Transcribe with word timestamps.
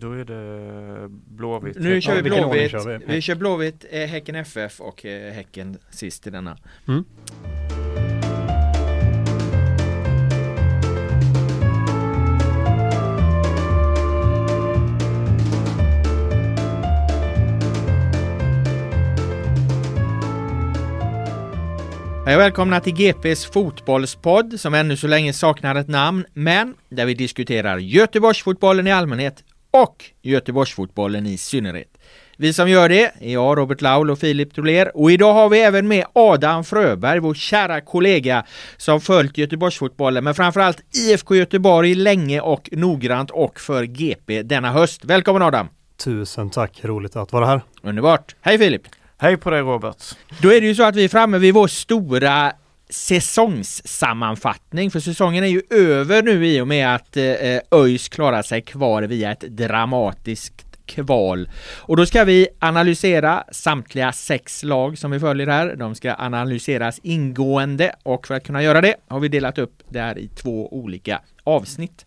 Då 0.00 0.12
är 0.12 0.24
det 0.24 1.08
Blåvitt. 1.08 1.76
Nu 1.78 2.00
kör 2.00 2.22
vi 2.22 2.22
Blåvitt. 2.22 2.70
kör 2.70 2.98
vi? 2.98 3.14
Vi 3.14 3.20
kör 3.20 3.34
Blåvitt, 3.34 3.84
eh, 3.90 4.06
Häcken 4.06 4.34
FF 4.34 4.80
och 4.80 5.06
eh, 5.06 5.32
Häcken 5.32 5.78
sist 5.90 6.26
i 6.26 6.30
denna. 6.30 6.56
Mm. 6.88 7.04
Hej 22.26 22.36
och 22.36 22.42
välkomna 22.42 22.80
till 22.80 22.94
GPs 22.94 23.46
fotbollspodd 23.46 24.60
som 24.60 24.74
ännu 24.74 24.96
så 24.96 25.06
länge 25.06 25.32
saknar 25.32 25.74
ett 25.74 25.88
namn, 25.88 26.24
men 26.34 26.74
där 26.88 27.06
vi 27.06 27.14
diskuterar 27.14 27.78
Göteborgsfotbollen 27.78 28.86
i 28.86 28.92
allmänhet 28.92 29.44
och 29.70 30.04
Göteborgsfotbollen 30.22 31.26
i 31.26 31.38
synnerhet. 31.38 31.98
Vi 32.36 32.52
som 32.52 32.70
gör 32.70 32.88
det 32.88 33.12
är 33.20 33.32
jag, 33.32 33.58
Robert 33.58 33.80
Laul 33.80 34.10
och 34.10 34.18
Filip 34.18 34.54
Troler 34.54 34.96
och 34.96 35.12
idag 35.12 35.34
har 35.34 35.48
vi 35.48 35.60
även 35.60 35.88
med 35.88 36.04
Adam 36.12 36.64
Fröberg, 36.64 37.20
vår 37.20 37.34
kära 37.34 37.80
kollega 37.80 38.44
som 38.76 39.00
följt 39.00 39.38
Göteborgsfotbollen 39.38 40.24
men 40.24 40.34
framförallt 40.34 40.96
IFK 40.96 41.34
Göteborg 41.34 41.94
länge 41.94 42.40
och 42.40 42.68
noggrant 42.72 43.30
och 43.30 43.60
för 43.60 43.84
GP 43.84 44.42
denna 44.42 44.72
höst. 44.72 45.04
Välkommen 45.04 45.42
Adam! 45.42 45.68
Tusen 46.04 46.50
tack, 46.50 46.80
roligt 46.84 47.16
att 47.16 47.32
vara 47.32 47.46
här. 47.46 47.60
Underbart! 47.82 48.36
Hej 48.40 48.58
Filip! 48.58 48.82
Hej 49.18 49.36
på 49.36 49.50
dig 49.50 49.60
Robert. 49.60 49.96
Då 50.42 50.52
är 50.52 50.60
det 50.60 50.66
ju 50.66 50.74
så 50.74 50.82
att 50.82 50.96
vi 50.96 51.04
är 51.04 51.08
framme 51.08 51.38
vid 51.38 51.54
vår 51.54 51.66
stora 51.66 52.52
säsongssammanfattning 52.90 54.90
för 54.90 55.00
säsongen 55.00 55.44
är 55.44 55.48
ju 55.48 55.62
över 55.70 56.22
nu 56.22 56.46
i 56.46 56.60
och 56.60 56.68
med 56.68 56.94
att 56.94 57.16
eh, 57.16 57.24
eh, 57.24 57.60
ÖIS 57.70 58.08
klarar 58.08 58.42
sig 58.42 58.62
kvar 58.62 59.02
via 59.02 59.32
ett 59.32 59.40
dramatiskt 59.40 60.68
kval. 60.88 61.48
Och 61.76 61.96
då 61.96 62.06
ska 62.06 62.24
vi 62.24 62.48
analysera 62.58 63.44
samtliga 63.52 64.12
sex 64.12 64.62
lag 64.62 64.98
som 64.98 65.10
vi 65.10 65.20
följer 65.20 65.46
här. 65.46 65.76
De 65.76 65.94
ska 65.94 66.14
analyseras 66.14 67.00
ingående 67.02 67.94
och 68.02 68.26
för 68.26 68.34
att 68.34 68.44
kunna 68.44 68.62
göra 68.62 68.80
det 68.80 68.94
har 69.08 69.20
vi 69.20 69.28
delat 69.28 69.58
upp 69.58 69.82
det 69.88 70.00
här 70.00 70.18
i 70.18 70.28
två 70.28 70.74
olika 70.74 71.20
avsnitt. 71.44 72.06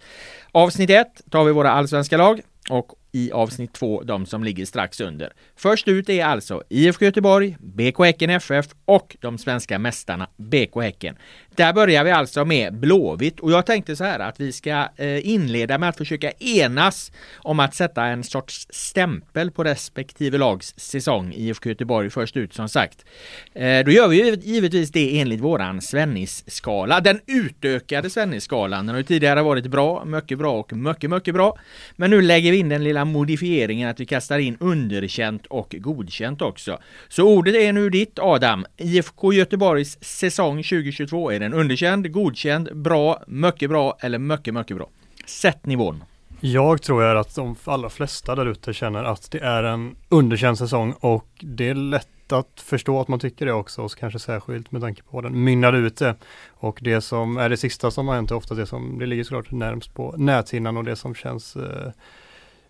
Avsnitt 0.52 0.90
1 0.90 1.08
tar 1.31 1.44
vi 1.44 1.52
våra 1.52 1.72
allsvenska 1.72 2.18
lag 2.18 2.42
och 2.69 2.92
i 3.12 3.32
avsnitt 3.32 3.74
2 3.74 4.04
de 4.04 4.26
som 4.26 4.44
ligger 4.44 4.66
strax 4.66 5.00
under. 5.00 5.34
Först 5.56 5.88
ut 5.88 6.10
är 6.10 6.26
alltså 6.26 6.64
IFK 6.70 7.06
Göteborg, 7.06 7.58
BK 7.60 8.00
Häcken 8.00 8.30
FF 8.30 8.66
och 8.86 9.18
de 9.20 9.38
svenska 9.38 9.80
mästarna 9.80 10.30
BK 10.38 10.76
Häcken. 10.76 11.18
Där 11.56 11.73
börjar 11.73 12.03
vi 12.03 12.12
alltså 12.12 12.45
med 12.45 12.73
Blåvitt 12.73 13.39
och 13.39 13.51
jag 13.51 13.66
tänkte 13.66 13.95
så 13.95 14.03
här 14.03 14.19
att 14.19 14.39
vi 14.39 14.51
ska 14.51 14.88
eh, 14.95 15.29
inleda 15.29 15.78
med 15.78 15.89
att 15.89 15.97
försöka 15.97 16.31
enas 16.31 17.12
om 17.38 17.59
att 17.59 17.75
sätta 17.75 18.06
en 18.06 18.23
sorts 18.23 18.67
stämpel 18.69 19.51
på 19.51 19.63
respektive 19.63 20.38
lags 20.38 20.73
säsong. 20.78 21.34
IFK 21.34 21.69
Göteborg 21.69 22.09
först 22.09 22.38
ut 22.38 22.53
som 22.53 22.69
sagt. 22.69 23.06
Eh, 23.53 23.85
då 23.85 23.91
gör 23.91 24.07
vi 24.07 24.35
givetvis 24.35 24.91
det 24.91 25.19
enligt 25.19 25.39
våran 25.39 25.81
Svennis-skala. 25.81 27.00
Den 27.00 27.19
utökade 27.28 28.09
Svennis-skalan. 28.09 28.85
Den 28.85 28.95
har 28.95 29.00
ju 29.00 29.03
tidigare 29.03 29.41
varit 29.41 29.68
bra, 29.68 30.06
mycket 30.06 30.38
bra 30.38 30.59
och 30.59 30.73
mycket, 30.73 31.09
mycket 31.09 31.33
bra. 31.33 31.57
Men 31.95 32.09
nu 32.09 32.22
lägger 32.22 32.51
vi 32.51 32.57
in 32.57 32.69
den 32.69 32.83
lilla 32.83 33.06
modifieringen 33.06 33.89
att 33.89 34.00
vi 34.00 34.06
kastar 34.06 34.39
in 34.39 34.57
underkänt 34.59 35.45
och 35.45 35.75
godkänt 35.79 36.41
också. 36.41 36.79
Så 37.09 37.23
ordet 37.23 37.56
är 37.56 37.73
nu 37.73 37.89
ditt 37.89 38.19
Adam. 38.19 38.66
IFK 38.78 39.33
Göteborgs 39.33 39.97
säsong 40.01 40.63
2022 40.63 41.31
är 41.31 41.41
den 41.41 41.53
underkänd, 41.53 42.12
godkänd, 42.12 42.69
bra, 42.75 43.24
mycket 43.28 43.69
bra 43.69 43.97
eller 44.00 44.18
mycket, 44.18 44.53
mycket 44.53 44.78
bra. 44.78 44.90
Sätt 45.25 45.66
nivån. 45.66 46.03
Jag 46.40 46.81
tror 46.81 47.03
är 47.03 47.16
att 47.16 47.35
de 47.35 47.56
allra 47.63 47.90
flesta 47.90 48.35
där 48.35 48.46
ute 48.46 48.74
känner 48.74 49.03
att 49.03 49.31
det 49.31 49.40
är 49.40 49.63
en 49.63 49.96
underkänd 50.09 50.57
säsong 50.57 50.94
och 51.00 51.28
det 51.40 51.69
är 51.69 51.75
lätt 51.75 52.31
att 52.31 52.62
förstå 52.63 53.01
att 53.01 53.07
man 53.07 53.19
tycker 53.19 53.46
det 53.46 53.53
också, 53.53 53.81
och 53.81 53.96
kanske 53.97 54.19
särskilt 54.19 54.72
med 54.72 54.81
tanke 54.81 55.01
på 55.03 55.09
vad 55.12 55.24
den 55.24 55.44
mynnar 55.44 55.74
ut. 55.74 56.01
Och 56.50 56.80
det 56.81 57.01
som 57.01 57.38
är 57.38 57.50
det 57.50 57.57
sista 57.57 57.91
som 57.91 58.07
har 58.07 58.16
hänt 58.16 58.31
är 58.31 58.35
ofta 58.35 58.56
det 58.56 58.66
som, 58.66 59.00
det 59.00 59.06
ligger 59.06 59.24
såklart 59.24 59.51
närmst 59.51 59.94
på 59.94 60.16
näthinnan 60.18 60.78
och 60.78 60.84
det 60.84 60.96
som 60.96 61.16
känns 61.16 61.56
eh, 61.56 61.91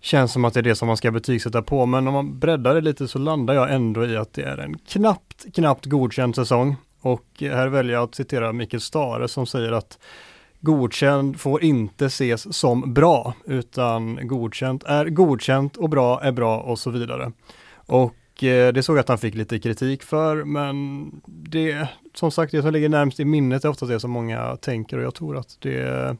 Känns 0.03 0.31
som 0.31 0.45
att 0.45 0.53
det 0.53 0.59
är 0.59 0.63
det 0.63 0.75
som 0.75 0.87
man 0.87 0.97
ska 0.97 1.11
betygsätta 1.11 1.61
på, 1.61 1.85
men 1.85 2.07
om 2.07 2.13
man 2.13 2.39
breddar 2.39 2.75
det 2.75 2.81
lite 2.81 3.07
så 3.07 3.19
landar 3.19 3.53
jag 3.53 3.73
ändå 3.73 4.05
i 4.05 4.17
att 4.17 4.33
det 4.33 4.43
är 4.43 4.57
en 4.57 4.77
knappt, 4.77 5.45
knappt 5.55 5.85
godkänd 5.85 6.35
säsong. 6.35 6.75
Och 7.01 7.25
här 7.39 7.67
väljer 7.67 7.93
jag 7.93 8.03
att 8.03 8.15
citera 8.15 8.53
Mikael 8.53 8.81
Stare 8.81 9.27
som 9.27 9.45
säger 9.45 9.71
att 9.71 9.99
godkänd 10.59 11.39
får 11.39 11.63
inte 11.63 12.05
ses 12.05 12.57
som 12.57 12.93
bra, 12.93 13.33
utan 13.45 14.27
godkänt 14.27 14.83
är 14.83 15.05
godkänt 15.05 15.77
och 15.77 15.89
bra 15.89 16.21
är 16.21 16.31
bra 16.31 16.59
och 16.59 16.79
så 16.79 16.89
vidare. 16.89 17.31
Och 17.73 18.43
eh, 18.43 18.73
det 18.73 18.83
såg 18.83 18.95
jag 18.95 19.01
att 19.01 19.09
han 19.09 19.17
fick 19.17 19.35
lite 19.35 19.59
kritik 19.59 20.03
för, 20.03 20.43
men 20.43 21.05
det, 21.25 21.87
som 22.13 22.31
sagt, 22.31 22.51
det 22.51 22.61
som 22.61 22.73
ligger 22.73 22.89
närmst 22.89 23.19
i 23.19 23.25
minnet 23.25 23.65
är 23.65 23.69
ofta 23.69 23.85
det 23.85 23.99
som 23.99 24.11
många 24.11 24.55
tänker 24.55 24.97
och 24.97 25.03
jag 25.03 25.15
tror 25.15 25.37
att 25.37 25.57
det 25.59 26.15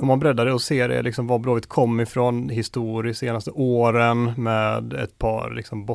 om 0.00 0.06
man 0.06 0.18
breddar 0.18 0.46
det 0.46 0.52
och 0.52 0.62
ser 0.62 0.88
det, 0.88 1.02
liksom 1.02 1.26
var 1.26 1.38
Blåvitt 1.38 1.66
kom 1.66 2.00
ifrån 2.00 2.48
historiskt 2.48 3.20
senaste 3.20 3.50
åren 3.50 4.32
med 4.36 4.92
ett 4.92 5.18
par 5.18 5.50
liksom 5.50 5.86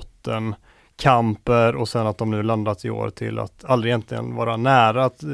bottenkamper 0.96 1.76
och 1.76 1.88
sen 1.88 2.08
att 2.08 2.18
de 2.18 2.32
nu 2.32 2.44
landat 2.44 2.86
i 2.86 2.90
år 2.90 3.10
till 3.10 3.40
att 3.40 3.66
aldrig 3.66 3.92
egentligen 3.92 4.36
vara 4.36 4.58
nära 4.58 5.06
att 5.06 5.24
eh, 5.24 5.30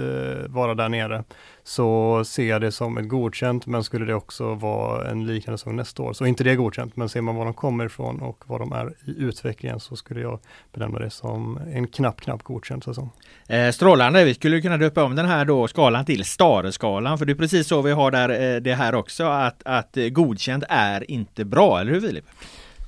vara 0.48 0.76
där 0.76 0.90
nere. 0.90 1.24
Så 1.64 2.24
ser 2.26 2.50
jag 2.50 2.62
det 2.62 2.72
som 2.72 2.98
ett 2.98 3.08
godkänt, 3.08 3.66
men 3.66 3.84
skulle 3.84 4.06
det 4.06 4.14
också 4.14 4.54
vara 4.56 5.10
en 5.12 5.26
liknande 5.26 5.58
som 5.58 5.76
nästa 5.76 6.04
år, 6.04 6.14
så 6.14 6.26
inte 6.26 6.44
det 6.44 6.52
är 6.52 6.56
godkänt, 6.56 6.96
men 6.96 7.10
ser 7.10 7.22
man 7.22 7.36
var 7.36 7.46
de 7.46 7.54
kommer 7.54 7.86
ifrån 7.86 8.22
och 8.22 8.44
vad 8.48 8.62
de 8.62 8.72
är 8.72 8.94
i 9.06 9.24
utvecklingen 9.24 9.80
så 9.80 9.96
skulle 9.96 10.22
jag 10.22 10.40
benämna 10.74 11.00
det 11.00 11.10
som 11.10 11.60
en 11.74 11.88
knapp, 11.88 12.22
knapp 12.22 12.44
godkänd 12.44 12.84
säsong. 12.84 13.10
Eh, 13.48 13.72
strålande, 13.72 14.26
vi 14.26 14.34
skulle 14.34 14.62
kunna 14.62 14.78
döpa 14.78 15.04
om 15.04 15.16
den 15.16 15.26
här 15.26 15.46
då 15.46 15.68
skalan 15.68 16.06
till 16.06 16.26
Stare-skalan, 16.26 17.18
för 17.18 17.26
det 17.26 17.34
är 17.34 17.36
precis 17.36 17.68
så 17.68 17.82
vi 17.82 17.92
har 17.92 18.12
där 18.12 18.56
eh, 18.56 18.62
det 18.62 18.74
här 18.74 18.96
också, 18.96 19.24
att, 19.24 19.62
att 19.66 19.98
eh, 19.98 20.06
godkänd 20.06 20.64
är 20.70 21.12
inte 21.12 21.46
bra, 21.46 21.80
eller 21.80 21.92
hur 21.92 22.02
Filip? 22.02 22.26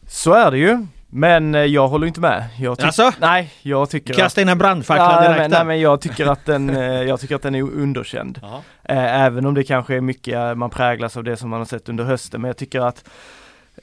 Så 0.08 0.34
är 0.34 0.52
det 0.52 0.58
ju. 0.58 0.86
Men 1.16 1.56
eh, 1.56 1.62
jag 1.62 1.88
håller 1.88 2.08
inte 2.08 2.22
med. 2.22 2.46
Jag 2.60 2.84
Alltså? 2.84 3.12
Nej, 3.20 3.54
jag 3.62 3.90
tycker 3.90 4.14
Kasta 4.14 4.42
in 4.42 4.50
en 4.50 4.58
brandfackla 4.58 5.22
direkt 5.22 5.40
men, 5.40 5.52
nej, 5.52 5.66
men 5.66 5.80
jag 5.80 6.02
tycker 6.02 6.26
att 6.26 6.46
den, 6.46 6.70
eh, 6.70 6.84
jag 6.84 7.20
tycker 7.20 7.36
att 7.36 7.42
den 7.42 7.56
är 7.56 7.62
underkänd. 7.62 8.40
Jaha. 8.42 8.62
Eh, 8.84 9.22
Även 9.22 9.46
om 9.46 9.54
det 9.54 9.64
kanske 9.64 9.96
är 9.96 10.02
mycket 10.02 10.58
man 10.58 10.70
präglas 10.70 11.18
av 11.18 11.24
det 11.24 11.38
som 11.38 11.50
man 11.50 11.60
har 11.60 11.66
sett 11.66 11.90
under 11.90 12.04
hösten. 12.04 12.42
Men 12.42 12.50
jag 12.50 12.58
tycker 12.58 12.80
att 12.80 13.10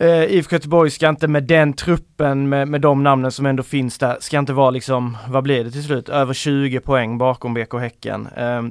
eh, 0.01 0.25
IFK 0.25 0.57
Göteborg 0.57 0.91
ska 0.91 1.09
inte 1.09 1.29
med 1.29 1.43
den 1.43 1.73
truppen, 1.73 2.49
med, 2.49 2.69
med 2.69 2.81
de 2.81 3.03
namnen 3.03 3.33
som 3.33 3.47
ändå 3.47 3.63
finns 3.63 3.99
där, 3.99 4.17
ska 4.21 4.39
inte 4.39 4.53
vara 4.53 4.71
liksom, 4.71 5.17
vad 5.29 5.43
blir 5.43 5.65
det 5.65 5.71
till 5.71 5.85
slut, 5.85 6.09
över 6.09 6.35
20 6.35 6.81
poäng 6.81 7.19
bakom 7.19 7.55
BK 7.55 7.75
Häcken. 7.75 8.29
Eh, 8.37 8.63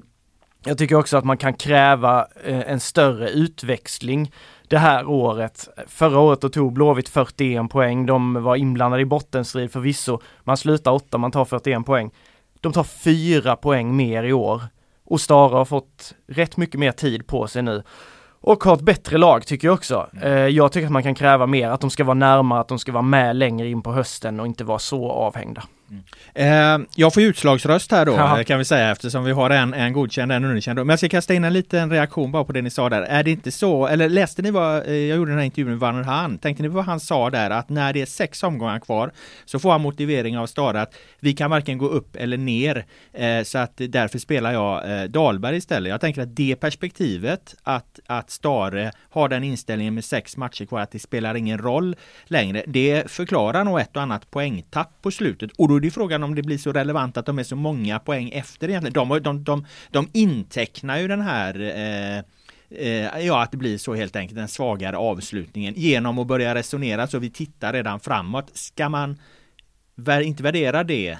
jag 0.66 0.78
tycker 0.78 0.96
också 0.96 1.18
att 1.18 1.26
man 1.26 1.38
kan 1.38 1.54
kräva 1.54 2.28
eh, 2.46 2.72
en 2.72 2.80
större 2.80 3.30
utväxling 3.30 4.32
det 4.70 4.78
här 4.78 5.08
året. 5.08 5.70
Förra 5.88 6.20
året 6.20 6.42
då 6.42 6.50
tog 6.50 6.74
Blåvitt 6.74 7.10
41 7.10 7.70
poäng, 7.70 8.06
de 8.06 8.44
var 8.44 8.56
inblandade 8.56 9.02
i 9.02 9.06
bottenstrid 9.06 9.72
förvisso. 9.72 10.20
Man 10.44 10.58
slutar 10.58 10.92
åtta, 10.92 11.18
man 11.18 11.32
tar 11.32 11.46
41 11.46 11.86
poäng. 11.86 12.12
De 12.62 12.74
tar 12.74 12.84
fyra 12.84 13.56
poäng 13.56 13.96
mer 13.96 14.24
i 14.24 14.34
år. 14.34 14.62
Och 15.06 15.22
Stara 15.22 15.58
har 15.58 15.66
fått 15.66 16.16
rätt 16.28 16.58
mycket 16.58 16.80
mer 16.80 16.92
tid 16.92 17.28
på 17.28 17.48
sig 17.48 17.62
nu. 17.62 17.84
Och 18.42 18.64
har 18.64 18.74
ett 18.74 18.82
bättre 18.82 19.18
lag 19.18 19.46
tycker 19.46 19.68
jag 19.68 19.76
också. 19.76 20.08
Eh, 20.22 20.32
jag 20.32 20.72
tycker 20.72 20.86
att 20.86 20.92
man 20.92 21.04
kan 21.04 21.16
kräva 21.16 21.46
mer, 21.46 21.70
att 21.70 21.82
de 21.82 21.90
ska 21.90 22.04
vara 22.04 22.14
närmare, 22.14 22.60
att 22.60 22.68
de 22.68 22.80
ska 22.80 22.92
vara 22.92 23.02
med 23.02 23.36
längre 23.36 23.68
in 23.68 23.82
på 23.82 23.92
hösten 23.92 24.40
och 24.40 24.46
inte 24.46 24.64
vara 24.64 24.80
så 24.80 25.12
avhängda. 25.12 25.64
Eh, 26.36 26.78
jag 26.96 27.14
får 27.14 27.24
utslagsröst 27.24 27.92
här 27.92 28.06
då 28.06 28.12
Ja. 28.12 28.40
eh, 28.40 28.44
kan 28.44 28.60
vi 28.60 28.66
säga 28.66 28.92
eftersom 28.92 29.24
vi 29.24 29.32
har 29.32 29.50
en, 29.50 29.74
en 29.74 29.94
godkänd 29.94 30.32
en 30.32 30.46
underkänd. 30.46 30.78
Men 30.80 30.90
jag 30.90 31.00
ska 31.00 31.10
kasta 31.10 31.34
in 31.34 31.44
en 31.44 31.54
liten 31.54 31.92
reaktion 31.92 32.32
bara 32.32 32.44
på 32.44 32.52
det 32.52 32.62
ni 32.62 32.70
sa 32.70 32.90
där. 32.90 33.02
Är 33.02 33.24
det 33.24 33.32
inte 33.32 33.52
så, 33.52 33.88
eller 33.88 34.10
läste 34.10 34.42
ni 34.42 34.52
vad, 34.52 34.88
eh, 34.88 34.94
jag 34.94 35.18
gjorde 35.18 35.32
den 35.32 35.38
här 35.38 35.46
intervjun 35.46 35.70
med 35.70 35.80
Werner 35.80 36.04
Hahn, 36.04 36.38
tänkte 36.38 36.64
ni 36.64 36.70
på 36.70 36.76
vad 36.76 36.86
han 36.86 37.00
sa 37.00 37.30
där 37.30 37.50
att 37.50 37.70
när 37.70 37.94
det 37.94 38.02
är 38.02 38.06
sex 38.06 38.44
omgångar 38.44 38.80
kvar 38.80 39.12
så 39.46 39.60
får 39.60 39.72
han 39.72 39.82
motivering 39.82 40.38
av 40.38 40.48
Stara 40.48 40.82
att 40.82 40.94
vi 41.20 41.34
kan 41.34 41.50
varken 41.52 41.78
gå 41.78 41.88
upp 41.88 42.16
eller 42.16 42.38
ner 42.38 42.86
eh, 43.14 43.44
så 43.44 43.58
att 43.58 43.74
därför 43.76 44.20
spelar 44.20 44.52
jag 44.54 44.92
eh, 45.02 45.04
Dahlberg 45.04 45.58
istället. 45.58 45.90
Jag 45.90 46.02
tänker 46.02 46.22
att 46.22 46.36
det 46.36 46.56
perspektivet 46.56 47.56
att, 47.64 48.00
att 48.08 48.30
Stare 48.30 48.92
har 49.10 49.30
den 49.30 49.44
inställningen 49.44 49.94
med 49.94 50.06
sex 50.06 50.38
matcher 50.38 50.66
kvar 50.66 50.80
att 50.80 50.92
det 50.92 51.00
spelar 51.00 51.36
ingen 51.36 51.58
roll 51.58 51.96
längre. 52.26 52.64
Det 52.68 53.12
förklarar 53.12 53.64
nog 53.64 53.80
ett 53.80 53.96
och 53.96 54.02
annat 54.02 54.32
poängtapp 54.32 55.02
på 55.02 55.12
slutet 55.12 55.52
och 55.58 55.70
då 55.70 55.79
är 55.80 55.82
det 55.82 55.92
frågan 55.92 56.24
om 56.24 56.36
det 56.36 56.44
blir 56.44 56.58
så 56.58 56.72
relevant 56.72 57.18
att 57.18 57.26
de 57.26 57.40
är 57.40 57.44
så 57.44 57.56
många 57.56 58.00
poäng 58.00 58.30
efter 58.30 58.70
egentligen. 58.70 58.94
De, 58.94 59.24
de, 59.24 59.44
de, 59.44 59.66
de 59.92 60.10
intecknar 60.14 61.00
ju 61.00 61.08
den 61.08 61.22
här 61.22 61.60
eh, 61.62 62.24
eh, 62.88 63.26
Ja, 63.26 63.44
att 63.44 63.52
det 63.52 63.58
blir 63.58 63.78
så 63.78 63.94
helt 63.94 64.16
enkelt 64.16 64.38
den 64.38 64.48
svagare 64.48 64.98
avslutningen 64.98 65.74
genom 65.78 66.20
att 66.20 66.28
börja 66.28 66.56
resonera 66.56 67.08
så 67.08 67.20
vi 67.20 67.30
tittar 67.30 67.74
redan 67.74 68.00
framåt. 68.00 68.50
Ska 68.54 68.90
man 68.90 69.18
inte 70.24 70.44
värdera 70.44 70.84
det 70.84 71.18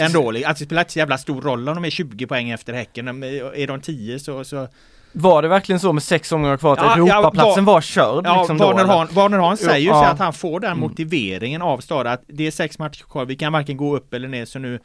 ändå? 0.00 0.28
Att 0.46 0.58
det 0.58 0.64
spelar 0.64 0.82
inte 0.82 0.92
så 0.92 0.98
jävla 0.98 1.18
stor 1.18 1.42
roll 1.42 1.68
om 1.68 1.74
de 1.74 1.84
är 1.84 1.90
20 1.90 2.26
poäng 2.26 2.50
efter 2.50 2.72
Häcken. 2.72 3.08
Är 3.08 3.66
de 3.66 3.80
10 3.80 4.18
så, 4.18 4.44
så 4.44 4.68
Var 5.18 5.42
det 5.42 5.48
verkligen 5.48 5.80
så 5.80 5.92
med 5.92 6.02
sex 6.02 6.32
omgångar 6.32 6.56
kvar 6.56 6.72
att 6.72 6.78
Ja, 6.78 6.94
ja, 6.98 7.04
Europaplatsen 7.04 7.64
var- 7.64 7.72
var 7.74 7.80
körd? 7.80 8.26
Ja, 8.26 8.38
liksom 8.38 8.58
då, 8.58 8.64
Warner? 8.64 8.84
Hahn, 8.84 9.08
Warner 9.10 9.38
Hahn 9.38 9.56
säger 9.56 9.78
ju 9.78 9.86
Ja. 9.86 10.04
så 10.04 10.10
att 10.10 10.18
han 10.18 10.32
får 10.32 10.60
den 10.60 10.70
Mm. 10.70 10.80
motiveringen 10.80 11.62
av 11.62 11.78
Stara 11.78 12.12
att 12.12 12.22
det 12.26 12.46
är 12.46 12.50
sex 12.50 12.78
matcher 12.78 13.04
kvar, 13.10 13.24
vi 13.24 13.36
kan 13.36 13.52
varken 13.52 13.76
gå 13.76 13.96
upp 13.96 14.14
eller 14.14 14.28
ner 14.28 14.44
så 14.44 14.58
nu 14.58 14.78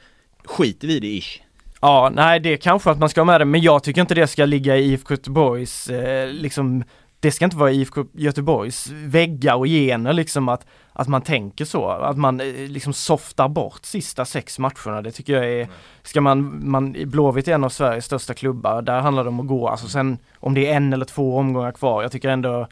skiter 0.45 0.88
vi 0.88 0.95
i 0.95 1.00
det 1.00 1.07
ish. 1.07 1.39
Ja, 1.81 2.12
nej 2.13 2.39
det 2.39 2.57
kanske 2.57 2.89
att 2.92 3.00
man 3.00 3.10
ska 3.10 3.22
ha 3.22 3.25
med 3.25 3.42
det, 3.42 3.45
men 3.45 3.62
jag 3.62 3.83
tycker 3.83 4.01
inte 4.01 4.16
det 4.16 4.28
ska 4.28 4.45
ligga 4.45 4.78
i 4.78 4.92
IFK 4.94 5.13
Göteborgs, 5.13 5.89
eh, 5.89 6.28
liksom, 6.30 6.83
det 7.21 7.31
ska 7.31 7.45
inte 7.45 7.57
vara 7.57 7.71
IFK 7.71 8.06
Göteborgs 8.13 8.88
väggar 8.91 9.56
och 9.56 9.65
gener 9.65 10.13
liksom 10.13 10.50
att, 10.50 10.65
att 10.94 11.07
man 11.07 11.21
tänker 11.21 11.65
så, 11.65 11.89
att 11.89 12.18
man 12.18 12.39
eh, 12.39 12.47
liksom 12.53 12.94
softar 12.94 13.50
bort 13.50 13.85
sista 13.85 14.25
sex 14.25 14.59
matcherna. 14.59 15.01
Det 15.01 15.12
tycker 15.12 15.33
jag 15.33 15.45
är, 15.45 15.68
ska 16.03 16.21
man, 16.21 16.69
man, 16.69 16.95
Blåvitt 17.06 17.47
är 17.47 17.53
en 17.53 17.63
av 17.63 17.69
Sveriges 17.69 18.06
största 18.06 18.33
klubbar, 18.33 18.81
där 18.81 19.00
handlar 19.00 19.23
det 19.23 19.29
om 19.29 19.39
att 19.39 19.47
gå, 19.47 19.68
alltså 19.68 19.88
sen 19.88 20.18
om 20.39 20.53
det 20.53 20.68
är 20.68 20.75
en 20.75 20.94
eller 20.94 21.06
två 21.06 21.38
omgångar 21.38 21.71
kvar, 21.71 22.01
jag 22.01 22.12
tycker 22.12 22.29
ändå 22.29 22.68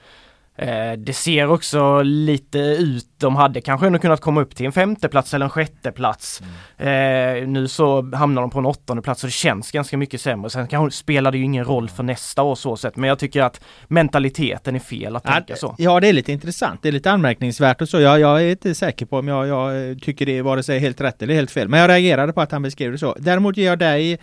det 0.98 1.14
ser 1.16 1.52
också 1.52 2.02
lite 2.02 2.60
ut, 2.60 3.06
de 3.18 3.36
hade 3.36 3.62
kanske 3.62 3.88
ändå 3.88 4.00
kunnat 4.00 4.22
komma 4.22 4.42
upp 4.42 4.56
till 4.56 4.66
en 4.66 4.72
femteplats 4.72 5.34
eller 5.34 5.46
en 5.46 5.50
sjätteplats. 5.50 6.42
Eh, 6.78 7.48
nu 7.48 7.68
så 7.68 8.16
hamnar 8.16 8.42
de 8.42 8.52
på 8.52 8.60
en 8.60 8.66
åttonde 8.66 9.04
plats 9.04 9.24
och 9.24 9.28
det 9.28 9.32
känns 9.32 9.72
ganska 9.72 9.98
mycket 9.98 10.22
sämre. 10.22 10.50
Sen 10.50 10.68
kanske 10.68 10.98
spelar 10.98 11.32
det 11.32 11.38
ju 11.38 11.44
ingen 11.44 11.66
roll 11.66 11.90
för 11.90 12.04
nästa 12.04 12.44
år 12.44 12.56
så 12.56 12.78
sett, 12.78 12.96
men 12.96 13.08
jag 13.08 13.20
tycker 13.20 13.42
att 13.42 13.62
mentaliteten 13.88 14.76
är 14.76 14.80
fel 14.80 15.16
att 15.16 15.24
tänka 15.24 15.56
så. 15.56 15.76
Ja, 15.78 16.00
det 16.00 16.08
är 16.08 16.14
lite 16.14 16.32
intressant. 16.32 16.82
Det 16.82 16.88
är 16.88 16.92
lite 16.92 17.12
anmärkningsvärt 17.12 17.82
och 17.82 17.90
så. 17.90 18.00
Jag, 18.00 18.20
jag 18.20 18.44
är 18.44 18.52
inte 18.52 18.76
säker 18.76 19.06
på 19.06 19.18
om 19.18 19.28
jag, 19.28 19.48
jag 19.48 20.02
tycker 20.02 20.26
det 20.26 20.38
är 20.38 20.42
vare 20.42 20.64
sig 20.64 20.80
helt 20.80 21.02
rätt 21.02 21.22
eller 21.22 21.34
helt 21.34 21.52
fel. 21.52 21.68
Men 21.68 21.80
jag 21.80 21.90
reagerade 21.90 22.34
på 22.34 22.42
att 22.42 22.52
han 22.52 22.62
beskrev 22.62 22.92
det 22.92 22.98
så. 22.98 23.16
Däremot 23.20 23.58
ger 23.58 23.66
jag 23.66 23.80
dig 23.80 24.20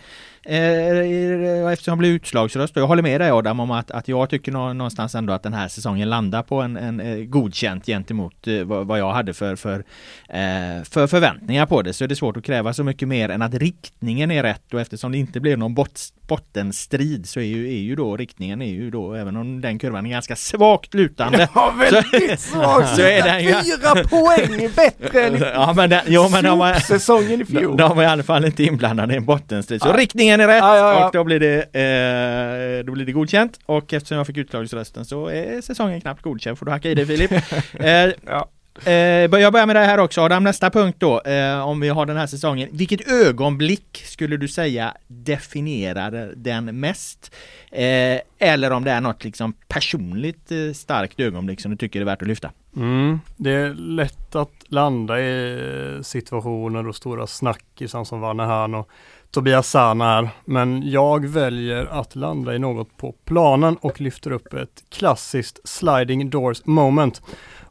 Eh, 0.49 1.71
eftersom 1.73 1.91
jag 1.91 1.97
blev 1.97 2.11
utslagsröst 2.11 2.75
och 2.77 2.81
jag 2.81 2.87
håller 2.87 3.03
med 3.03 3.21
dig 3.21 3.31
Adam 3.31 3.59
om 3.59 3.71
att, 3.71 3.91
att 3.91 4.07
jag 4.07 4.29
tycker 4.29 4.51
nå, 4.51 4.73
någonstans 4.73 5.15
ändå 5.15 5.33
att 5.33 5.43
den 5.43 5.53
här 5.53 5.67
säsongen 5.67 6.09
landar 6.09 6.43
på 6.43 6.61
en, 6.61 6.77
en 6.77 6.99
eh, 6.99 7.15
godkänt 7.17 7.85
gentemot 7.85 8.47
eh, 8.47 8.63
vad, 8.63 8.87
vad 8.87 8.99
jag 8.99 9.11
hade 9.11 9.33
för, 9.33 9.55
för, 9.55 9.75
eh, 10.29 10.83
för 10.89 11.07
förväntningar 11.07 11.65
på 11.65 11.81
det 11.81 11.93
så 11.93 12.03
är 12.03 12.07
det 12.07 12.15
svårt 12.15 12.37
att 12.37 12.43
kräva 12.43 12.73
så 12.73 12.83
mycket 12.83 13.07
mer 13.07 13.29
än 13.29 13.41
att 13.41 13.53
riktningen 13.53 14.31
är 14.31 14.43
rätt 14.43 14.73
och 14.73 14.81
eftersom 14.81 15.11
det 15.11 15.17
inte 15.17 15.39
blev 15.39 15.57
någon 15.57 15.73
bot, 15.73 15.99
bottenstrid 16.27 17.29
så 17.29 17.39
är 17.39 17.43
ju, 17.43 17.67
är 17.67 17.79
ju 17.79 17.95
då 17.95 18.17
riktningen 18.17 18.61
är 18.61 18.69
ju 18.69 18.89
då 18.91 19.13
även 19.13 19.35
om 19.35 19.61
den 19.61 19.79
kurvan 19.79 20.05
är 20.05 20.09
ganska 20.09 20.35
svagt 20.35 20.93
lutande 20.93 21.47
Ja, 21.55 21.73
väldigt 21.79 22.39
svagt! 22.39 22.89
så 22.95 23.01
är 23.01 23.23
den 23.23 23.43
ju- 23.43 23.53
Fyra 23.63 24.03
poäng 24.09 24.69
bättre 24.75 25.21
än 25.27 25.37
Ja 25.53 25.73
men, 25.75 25.89
den, 25.89 26.01
jo, 26.07 26.29
men 26.31 26.43
de, 26.43 26.59
var, 26.59 26.73
säsongen 26.73 27.31
i 27.31 27.37
de, 27.37 27.45
fjol. 27.45 27.77
de 27.77 27.95
var 27.97 28.03
i 28.03 28.05
alla 28.05 28.23
fall 28.23 28.45
inte 28.45 28.63
inblandade 28.63 29.13
i 29.13 29.17
en 29.17 29.25
bottenstrid. 29.25 29.81
Så 29.81 29.87
Ja. 29.87 29.97
riktningen 29.97 30.36
är 30.39 30.47
rätt 30.47 30.57
Ja, 30.57 30.77
ja, 30.77 30.99
ja. 30.99 31.05
och 31.05 31.11
då 31.13 31.23
blir, 31.23 31.39
det, 31.39 31.57
eh, 31.61 32.85
då 32.85 32.91
blir 32.91 33.05
det 33.05 33.11
godkänt. 33.11 33.59
Och 33.65 33.93
eftersom 33.93 34.17
jag 34.17 34.27
fick 34.27 34.37
utslagsrösten 34.37 35.05
så 35.05 35.27
är 35.27 35.61
säsongen 35.61 36.01
knappt 36.01 36.21
godkänd. 36.21 36.57
Får 36.57 36.65
du 36.65 36.71
hacka 36.71 36.89
i 36.89 36.95
det 36.95 37.05
Filip. 37.05 37.31
eh, 37.79 37.89
Ja. 38.25 38.47
eh, 38.85 38.93
jag 38.93 39.31
börjar 39.31 39.65
med 39.65 39.75
det 39.75 39.79
här 39.79 39.97
också 39.97 40.21
Adam. 40.21 40.43
Nästa 40.43 40.69
punkt 40.69 40.95
då. 40.99 41.21
Eh, 41.21 41.67
om 41.67 41.79
vi 41.79 41.89
har 41.89 42.05
den 42.05 42.17
här 42.17 42.27
säsongen. 42.27 42.69
Vilket 42.71 43.11
ögonblick 43.11 44.03
skulle 44.05 44.37
du 44.37 44.47
säga 44.47 44.93
definierar 45.07 46.33
den 46.35 46.79
mest? 46.79 47.31
Eh, 47.71 48.19
eller 48.39 48.71
om 48.71 48.83
det 48.83 48.91
är 48.91 49.01
något 49.01 49.23
liksom 49.23 49.53
personligt 49.67 50.51
eh, 50.51 50.73
starkt 50.73 51.19
ögonblick 51.19 51.61
som 51.61 51.71
du 51.71 51.77
tycker 51.77 52.01
är 52.01 52.05
värt 52.05 52.21
att 52.21 52.27
lyfta? 52.27 52.51
Mm, 52.75 53.19
det 53.37 53.51
är 53.51 53.73
lätt 53.73 54.35
att 54.35 54.51
landa 54.67 55.19
i 55.21 55.99
situationer 56.03 56.87
och 56.87 56.95
stora 56.95 57.27
snackisar 57.27 58.03
som 58.03 58.19
Vanne 58.21 58.43
Hahn 58.43 58.75
och 58.75 58.89
Tobias 59.31 59.69
Sana 59.69 60.17
är. 60.17 60.29
Men 60.45 60.89
jag 60.89 61.25
väljer 61.25 61.85
att 61.85 62.15
landa 62.15 62.55
i 62.55 62.59
något 62.59 62.97
på 62.97 63.15
planen 63.25 63.77
och 63.81 64.01
lyfter 64.01 64.31
upp 64.31 64.53
ett 64.53 64.83
klassiskt 64.89 65.69
sliding 65.69 66.29
doors 66.29 66.65
moment 66.65 67.21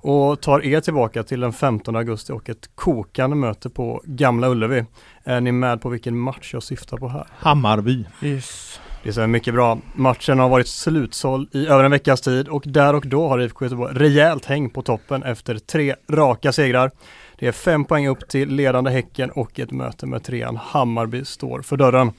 och 0.01 0.41
tar 0.41 0.65
er 0.65 0.81
tillbaka 0.81 1.23
till 1.23 1.41
den 1.41 1.53
15 1.53 1.97
augusti 1.97 2.33
och 2.33 2.49
ett 2.49 2.71
kokande 2.75 3.37
möte 3.37 3.71
på 3.71 4.03
Gamla 4.05 4.49
Ullevi. 4.49 4.85
Är 5.25 5.41
ni 5.41 5.53
med 5.53 5.81
på 5.81 5.89
vilken 5.89 6.19
match 6.19 6.51
jag 6.53 6.63
syftar 6.63 6.97
på 6.97 7.09
här? 7.09 7.27
Hammarby. 7.39 8.05
Yes. 8.23 8.81
Det 9.03 9.13
stämmer 9.13 9.27
mycket 9.27 9.55
bra. 9.55 9.79
Matchen 9.95 10.39
har 10.39 10.49
varit 10.49 10.69
slutsåld 10.69 11.55
i 11.55 11.67
över 11.67 11.85
en 11.85 11.91
veckas 11.91 12.21
tid 12.21 12.49
och 12.49 12.63
där 12.67 12.95
och 12.95 13.07
då 13.07 13.29
har 13.29 13.41
IFK 13.41 13.65
Göteborg 13.65 13.95
rejält 13.95 14.45
häng 14.45 14.71
på 14.71 14.83
toppen 14.83 15.23
efter 15.23 15.59
tre 15.59 15.95
raka 16.11 16.53
segrar. 16.53 16.91
Det 17.39 17.47
är 17.47 17.53
fem 17.53 17.85
poäng 17.85 18.09
upp 18.09 18.29
till 18.29 18.49
ledande 18.49 18.91
Häcken 18.91 19.31
och 19.31 19.61
ett 19.61 19.71
möte 19.71 20.07
med 20.07 20.25
trean 20.25 20.57
Hammarby 20.57 21.25
står 21.25 21.63
för 21.63 21.77
dörren. 21.77 22.13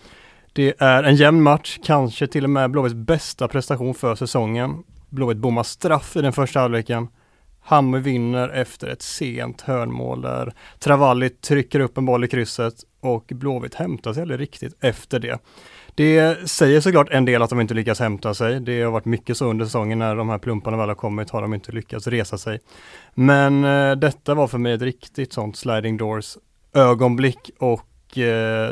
Det 0.53 0.73
är 0.79 1.03
en 1.03 1.15
jämn 1.15 1.41
match, 1.41 1.79
kanske 1.83 2.27
till 2.27 2.43
och 2.43 2.49
med 2.49 2.71
Blåvitts 2.71 2.95
bästa 2.95 3.47
prestation 3.47 3.93
för 3.93 4.15
säsongen. 4.15 4.83
Blåvitt 5.09 5.37
bommar 5.37 5.63
straff 5.63 6.15
i 6.15 6.21
den 6.21 6.33
första 6.33 6.59
halvleken. 6.59 7.07
Hammarby 7.61 8.11
vinner 8.11 8.49
efter 8.49 8.87
ett 8.87 9.01
sent 9.01 9.61
hörnmål 9.61 10.21
där 10.21 10.53
Travalli 10.79 11.29
trycker 11.29 11.79
upp 11.79 11.97
en 11.97 12.05
boll 12.05 12.23
i 12.23 12.27
krysset 12.27 12.73
och 12.99 13.31
Blåvitt 13.35 13.75
hämtar 13.75 14.13
sig 14.13 14.21
aldrig 14.21 14.39
riktigt 14.39 14.73
efter 14.79 15.19
det. 15.19 15.39
Det 15.95 16.49
säger 16.49 16.81
såklart 16.81 17.09
en 17.09 17.25
del 17.25 17.41
att 17.41 17.49
de 17.49 17.61
inte 17.61 17.73
lyckas 17.73 17.99
hämta 17.99 18.33
sig. 18.33 18.59
Det 18.59 18.81
har 18.81 18.91
varit 18.91 19.05
mycket 19.05 19.37
så 19.37 19.45
under 19.45 19.65
säsongen 19.65 19.99
när 19.99 20.15
de 20.15 20.29
här 20.29 20.37
plumparna 20.37 20.77
väl 20.77 20.87
har 20.87 20.95
kommit 20.95 21.29
har 21.29 21.41
de 21.41 21.53
inte 21.53 21.71
lyckats 21.71 22.07
resa 22.07 22.37
sig. 22.37 22.59
Men 23.13 23.63
eh, 23.63 23.95
detta 23.95 24.35
var 24.35 24.47
för 24.47 24.57
mig 24.57 24.73
ett 24.73 24.81
riktigt 24.81 25.33
sånt 25.33 25.57
sliding 25.57 25.97
doors 25.97 26.37
ögonblick 26.73 27.51
och 27.59 27.81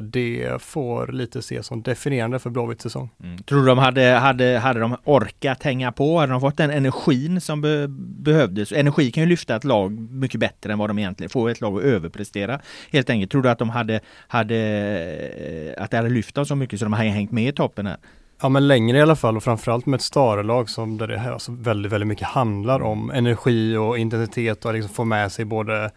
det 0.01 0.62
får 0.62 1.08
lite 1.08 1.39
ses 1.39 1.65
som 1.65 1.82
definierande 1.82 2.39
för 2.39 2.50
Blåvitts 2.50 2.84
säsong. 2.84 3.10
Mm. 3.24 3.38
Tror 3.38 3.60
du 3.60 3.65
de 3.65 3.77
hade, 3.77 4.01
hade, 4.01 4.60
hade 4.60 4.80
de 4.80 4.96
orkat 5.04 5.63
hänga 5.63 5.92
på? 5.92 6.20
Hade 6.20 6.32
de 6.32 6.42
fått 6.42 6.58
den 6.58 6.72
energin 6.72 7.42
som 7.42 7.62
be, 7.62 7.88
behövdes? 7.98 8.72
Energi 8.72 9.12
kan 9.12 9.24
ju 9.24 9.30
lyfta 9.30 9.56
ett 9.56 9.63
lag 9.63 9.92
mycket 10.12 10.39
bättre 10.39 10.74
än 10.74 10.80
vad 10.80 10.89
de 10.89 11.00
egentligen 11.00 11.30
får 11.30 11.50
ett 11.50 11.62
lag 11.62 11.77
att 11.77 11.84
överprestera. 11.84 12.60
Helt 12.92 13.10
enkelt. 13.10 13.32
Tror 13.32 13.42
du 13.42 13.50
att 13.50 13.60
de 13.60 13.70
hade, 13.70 14.00
hade 14.27 15.75
att 15.77 15.92
det 15.92 15.98
hade 15.98 16.10
lyft 16.10 16.36
dem 16.36 16.46
så 16.46 16.56
mycket 16.56 16.80
så 16.80 16.86
de 16.86 16.94
hade 16.94 17.10
hängt 17.10 17.32
med 17.32 17.48
i 17.48 17.54
toppen 17.54 17.86
här? 17.86 17.98
Ja 18.42 18.50
men 18.50 18.68
längre 18.68 18.98
i 18.98 19.01
alla 19.01 19.15
fall 19.15 19.38
och 19.38 19.44
framförallt 19.44 19.86
med 19.86 19.98
ett 19.98 20.01
Stare-lag 20.01 20.70
som 20.70 20.98
där 20.98 21.08
det 21.08 21.18
här 21.18 21.32
alltså 21.32 21.51
väldigt, 21.51 21.92
väldigt 21.92 22.08
mycket 22.08 22.27
handlar 22.27 22.82
om 22.82 23.12
energi 23.12 23.77
och 23.77 23.98
intensitet 23.98 24.65
och 24.65 24.74
liksom 24.74 24.94
få 24.94 25.04
med 25.04 25.32
sig 25.32 25.46
både 25.46 25.92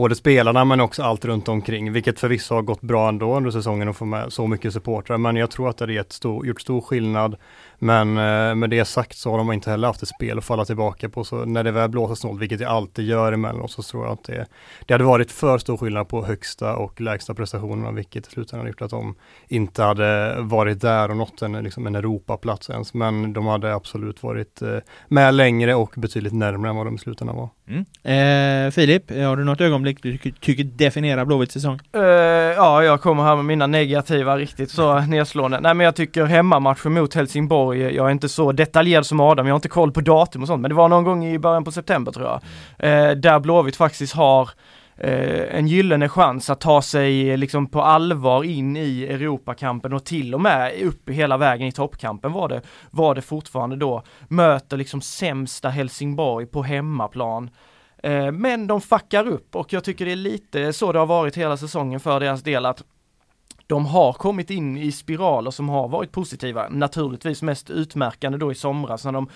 både 0.00 0.14
spelarna 0.14 0.64
men 0.64 0.80
också 0.80 1.02
allt 1.02 1.24
runt 1.24 1.48
omkring, 1.48 1.92
vilket 1.92 2.20
förvisso 2.20 2.54
har 2.54 2.62
gått 2.62 2.80
bra 2.80 3.08
ändå 3.08 3.36
under 3.36 3.50
säsongen 3.50 3.88
att 3.88 3.96
få 3.96 4.04
med 4.04 4.32
så 4.32 4.46
mycket 4.46 4.72
supportrar. 4.72 5.18
Men 5.18 5.36
jag 5.36 5.50
tror 5.50 5.68
att 5.68 5.78
det 5.78 5.96
har 5.96 6.04
stor, 6.08 6.46
gjort 6.46 6.60
stor 6.60 6.80
skillnad. 6.80 7.36
Men 7.82 8.08
eh, 8.08 8.54
med 8.54 8.70
det 8.70 8.84
sagt 8.84 9.16
så 9.16 9.30
har 9.30 9.38
de 9.38 9.52
inte 9.52 9.70
heller 9.70 9.86
haft 9.86 10.02
ett 10.02 10.08
spel 10.08 10.38
att 10.38 10.44
falla 10.44 10.64
tillbaka 10.64 11.08
på. 11.08 11.24
Så 11.24 11.44
när 11.44 11.64
det 11.64 11.70
väl 11.70 11.90
blåser 11.90 12.14
snålt, 12.14 12.40
vilket 12.40 12.58
det 12.58 12.68
alltid 12.68 13.04
gör 13.04 13.32
emellanåt, 13.32 13.70
så 13.70 13.82
tror 13.82 14.04
jag 14.04 14.12
att 14.12 14.24
det, 14.24 14.46
det 14.86 14.94
hade 14.94 15.04
varit 15.04 15.32
för 15.32 15.58
stor 15.58 15.76
skillnad 15.76 16.08
på 16.08 16.24
högsta 16.24 16.76
och 16.76 17.00
lägsta 17.00 17.34
prestationerna, 17.34 17.90
vilket 17.90 18.26
i 18.26 18.30
slutändan 18.30 18.66
gjort 18.66 18.82
att 18.82 18.90
de 18.90 19.14
inte 19.48 19.82
hade 19.82 20.36
varit 20.40 20.80
där 20.80 21.10
och 21.10 21.16
nått 21.16 21.42
en, 21.42 21.52
liksom 21.52 21.86
en 21.86 21.94
Europaplats 21.94 22.70
ens. 22.70 22.94
Men 22.94 23.32
de 23.32 23.46
hade 23.46 23.74
absolut 23.74 24.22
varit 24.22 24.62
eh, 24.62 24.76
med 25.08 25.34
längre 25.34 25.74
och 25.74 25.92
betydligt 25.96 26.32
närmare 26.32 26.70
än 26.70 26.76
vad 26.76 26.86
de 26.86 26.94
i 26.94 26.98
slutändan 26.98 27.36
var. 27.36 27.48
Mm. 27.70 28.66
Eh, 28.66 28.70
Filip, 28.70 29.10
har 29.10 29.36
du 29.36 29.44
något 29.44 29.60
ögonblick 29.60 30.02
du 30.02 30.18
tycker, 30.18 30.40
tycker 30.40 30.64
definierar 30.64 31.24
Blåvitts 31.24 31.54
säsong? 31.54 31.80
Uh, 31.96 32.02
ja, 32.02 32.84
jag 32.84 33.00
kommer 33.00 33.22
här 33.22 33.36
med 33.36 33.44
mina 33.44 33.66
negativa 33.66 34.36
riktigt 34.36 34.70
så 34.70 35.00
nedslående. 35.08 35.60
Nej 35.60 35.74
men 35.74 35.84
jag 35.84 35.96
tycker 35.96 36.24
hemmamatchen 36.24 36.92
mot 36.92 37.14
Helsingborg, 37.14 37.69
jag 37.74 38.06
är 38.06 38.10
inte 38.10 38.28
så 38.28 38.52
detaljerad 38.52 39.06
som 39.06 39.20
Adam, 39.20 39.46
jag 39.46 39.54
har 39.54 39.58
inte 39.58 39.68
koll 39.68 39.92
på 39.92 40.00
datum 40.00 40.42
och 40.42 40.48
sånt, 40.48 40.62
men 40.62 40.68
det 40.68 40.74
var 40.74 40.88
någon 40.88 41.04
gång 41.04 41.24
i 41.24 41.38
början 41.38 41.64
på 41.64 41.72
september 41.72 42.12
tror 42.12 42.26
jag. 42.26 42.40
Eh, 42.78 43.16
där 43.16 43.40
Blåvitt 43.40 43.76
faktiskt 43.76 44.14
har 44.14 44.50
eh, 44.96 45.56
en 45.56 45.68
gyllene 45.68 46.08
chans 46.08 46.50
att 46.50 46.60
ta 46.60 46.82
sig 46.82 47.30
eh, 47.30 47.38
liksom 47.38 47.66
på 47.66 47.82
allvar 47.82 48.44
in 48.44 48.76
i 48.76 49.02
Europakampen 49.04 49.92
och 49.92 50.04
till 50.04 50.34
och 50.34 50.40
med 50.40 50.72
upp 50.82 51.10
hela 51.10 51.36
vägen 51.36 51.66
i 51.66 51.72
toppkampen 51.72 52.32
var 52.32 52.48
det, 52.48 52.62
var 52.90 53.14
det 53.14 53.22
fortfarande 53.22 53.76
då. 53.76 54.02
Möter 54.28 54.76
liksom 54.76 55.00
sämsta 55.00 55.68
Helsingborg 55.68 56.46
på 56.46 56.62
hemmaplan. 56.62 57.50
Eh, 58.02 58.32
men 58.32 58.66
de 58.66 58.80
fuckar 58.80 59.28
upp 59.28 59.56
och 59.56 59.72
jag 59.72 59.84
tycker 59.84 60.04
det 60.04 60.12
är 60.12 60.16
lite 60.16 60.72
så 60.72 60.92
det 60.92 60.98
har 60.98 61.06
varit 61.06 61.36
hela 61.36 61.56
säsongen 61.56 62.00
för 62.00 62.20
deras 62.20 62.42
del 62.42 62.66
att 62.66 62.82
de 63.70 63.86
har 63.86 64.12
kommit 64.12 64.50
in 64.50 64.78
i 64.78 64.92
spiraler 64.92 65.50
som 65.50 65.68
har 65.68 65.88
varit 65.88 66.12
positiva. 66.12 66.68
Naturligtvis 66.68 67.42
mest 67.42 67.70
utmärkande 67.70 68.38
då 68.38 68.52
i 68.52 68.54
somras 68.54 69.04
när 69.04 69.12
de 69.12 69.28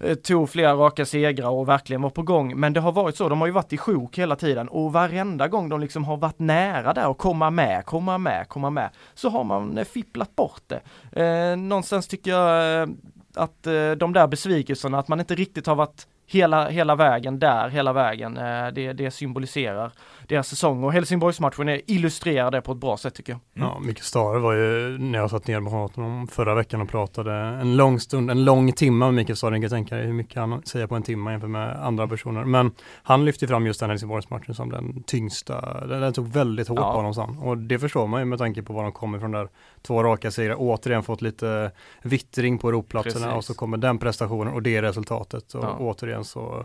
eh, 0.00 0.14
tog 0.14 0.50
flera 0.50 0.74
raka 0.74 1.06
segrar 1.06 1.48
och 1.48 1.68
verkligen 1.68 2.02
var 2.02 2.10
på 2.10 2.22
gång. 2.22 2.60
Men 2.60 2.72
det 2.72 2.80
har 2.80 2.92
varit 2.92 3.16
så, 3.16 3.28
de 3.28 3.40
har 3.40 3.46
ju 3.46 3.52
varit 3.52 3.72
i 3.72 3.76
sjok 3.76 4.18
hela 4.18 4.36
tiden 4.36 4.68
och 4.68 4.92
varenda 4.92 5.48
gång 5.48 5.68
de 5.68 5.80
liksom 5.80 6.04
har 6.04 6.16
varit 6.16 6.38
nära 6.38 6.92
där 6.92 7.08
och 7.08 7.18
komma 7.18 7.50
med, 7.50 7.86
komma 7.86 8.18
med, 8.18 8.48
komma 8.48 8.70
med, 8.70 8.90
så 9.14 9.28
har 9.28 9.44
man 9.44 9.78
eh, 9.78 9.84
fipplat 9.84 10.36
bort 10.36 10.62
det. 10.66 10.80
Eh, 11.22 11.56
någonstans 11.56 12.08
tycker 12.08 12.30
jag 12.30 12.82
eh, 12.82 12.88
att 13.34 13.62
de 13.96 14.12
där 14.12 14.26
besvikelserna, 14.26 14.98
att 14.98 15.08
man 15.08 15.20
inte 15.20 15.34
riktigt 15.34 15.66
har 15.66 15.74
varit 15.74 16.06
hela, 16.26 16.68
hela 16.68 16.94
vägen 16.94 17.38
där, 17.38 17.68
hela 17.68 17.92
vägen. 17.92 18.34
Det, 18.74 18.92
det 18.92 19.10
symboliserar 19.10 19.92
deras 20.30 20.48
säsong 20.48 20.84
och 20.84 20.92
Helsingborgsmatchen 20.92 21.80
illustrerar 21.86 22.50
det 22.50 22.60
på 22.60 22.72
ett 22.72 22.78
bra 22.78 22.96
sätt 22.96 23.14
tycker 23.14 23.32
jag. 23.32 23.40
Mm. 23.56 23.68
Ja, 23.68 23.80
Micke 23.80 24.02
Stare 24.02 24.38
var 24.38 24.52
ju 24.52 24.98
när 24.98 25.18
jag 25.18 25.30
satt 25.30 25.46
ner 25.46 25.60
med 25.60 25.72
honom 25.72 26.26
förra 26.26 26.54
veckan 26.54 26.80
och 26.80 26.88
pratade 26.88 27.32
en 27.32 27.76
lång 27.76 28.00
stund, 28.00 28.30
en 28.30 28.44
lång 28.44 28.72
timme 28.72 29.04
med 29.04 29.14
Micke 29.14 29.36
Stare. 29.36 29.54
Jag 29.54 29.62
kan 29.62 29.70
tänka 29.70 29.96
dig 29.96 30.06
hur 30.06 30.12
mycket 30.12 30.36
han 30.36 30.62
säger 30.62 30.86
på 30.86 30.94
en 30.94 31.02
timme 31.02 31.30
jämfört 31.30 31.50
med 31.50 31.86
andra 31.86 32.08
personer. 32.08 32.44
Men 32.44 32.72
han 33.02 33.24
lyfte 33.24 33.46
fram 33.46 33.66
just 33.66 33.80
den 33.80 33.90
Helsingborgsmatchen 33.90 34.54
som 34.54 34.70
den 34.70 35.02
tyngsta. 35.02 35.86
Den, 35.86 36.00
den 36.00 36.12
tog 36.12 36.28
väldigt 36.28 36.68
hårt 36.68 36.78
ja. 36.78 36.92
på 36.92 36.96
honom 36.96 37.14
sen. 37.14 37.38
Och 37.38 37.58
det 37.58 37.78
förstår 37.78 38.06
man 38.06 38.20
ju 38.20 38.24
med 38.24 38.38
tanke 38.38 38.62
på 38.62 38.72
var 38.72 38.82
de 38.82 38.92
kommer 38.92 39.18
från 39.18 39.32
där. 39.32 39.48
Två 39.82 40.02
raka 40.02 40.30
segrar, 40.30 40.56
återigen 40.58 41.02
fått 41.02 41.22
lite 41.22 41.70
vittring 42.02 42.58
på 42.58 42.68
Europlatserna 42.68 43.34
och 43.34 43.44
så 43.44 43.54
kommer 43.54 43.76
den 43.76 43.98
prestationen 43.98 44.54
och 44.54 44.62
det 44.62 44.82
resultatet. 44.82 45.54
Och 45.54 45.64
ja. 45.64 45.76
återigen 45.78 46.24
så 46.24 46.64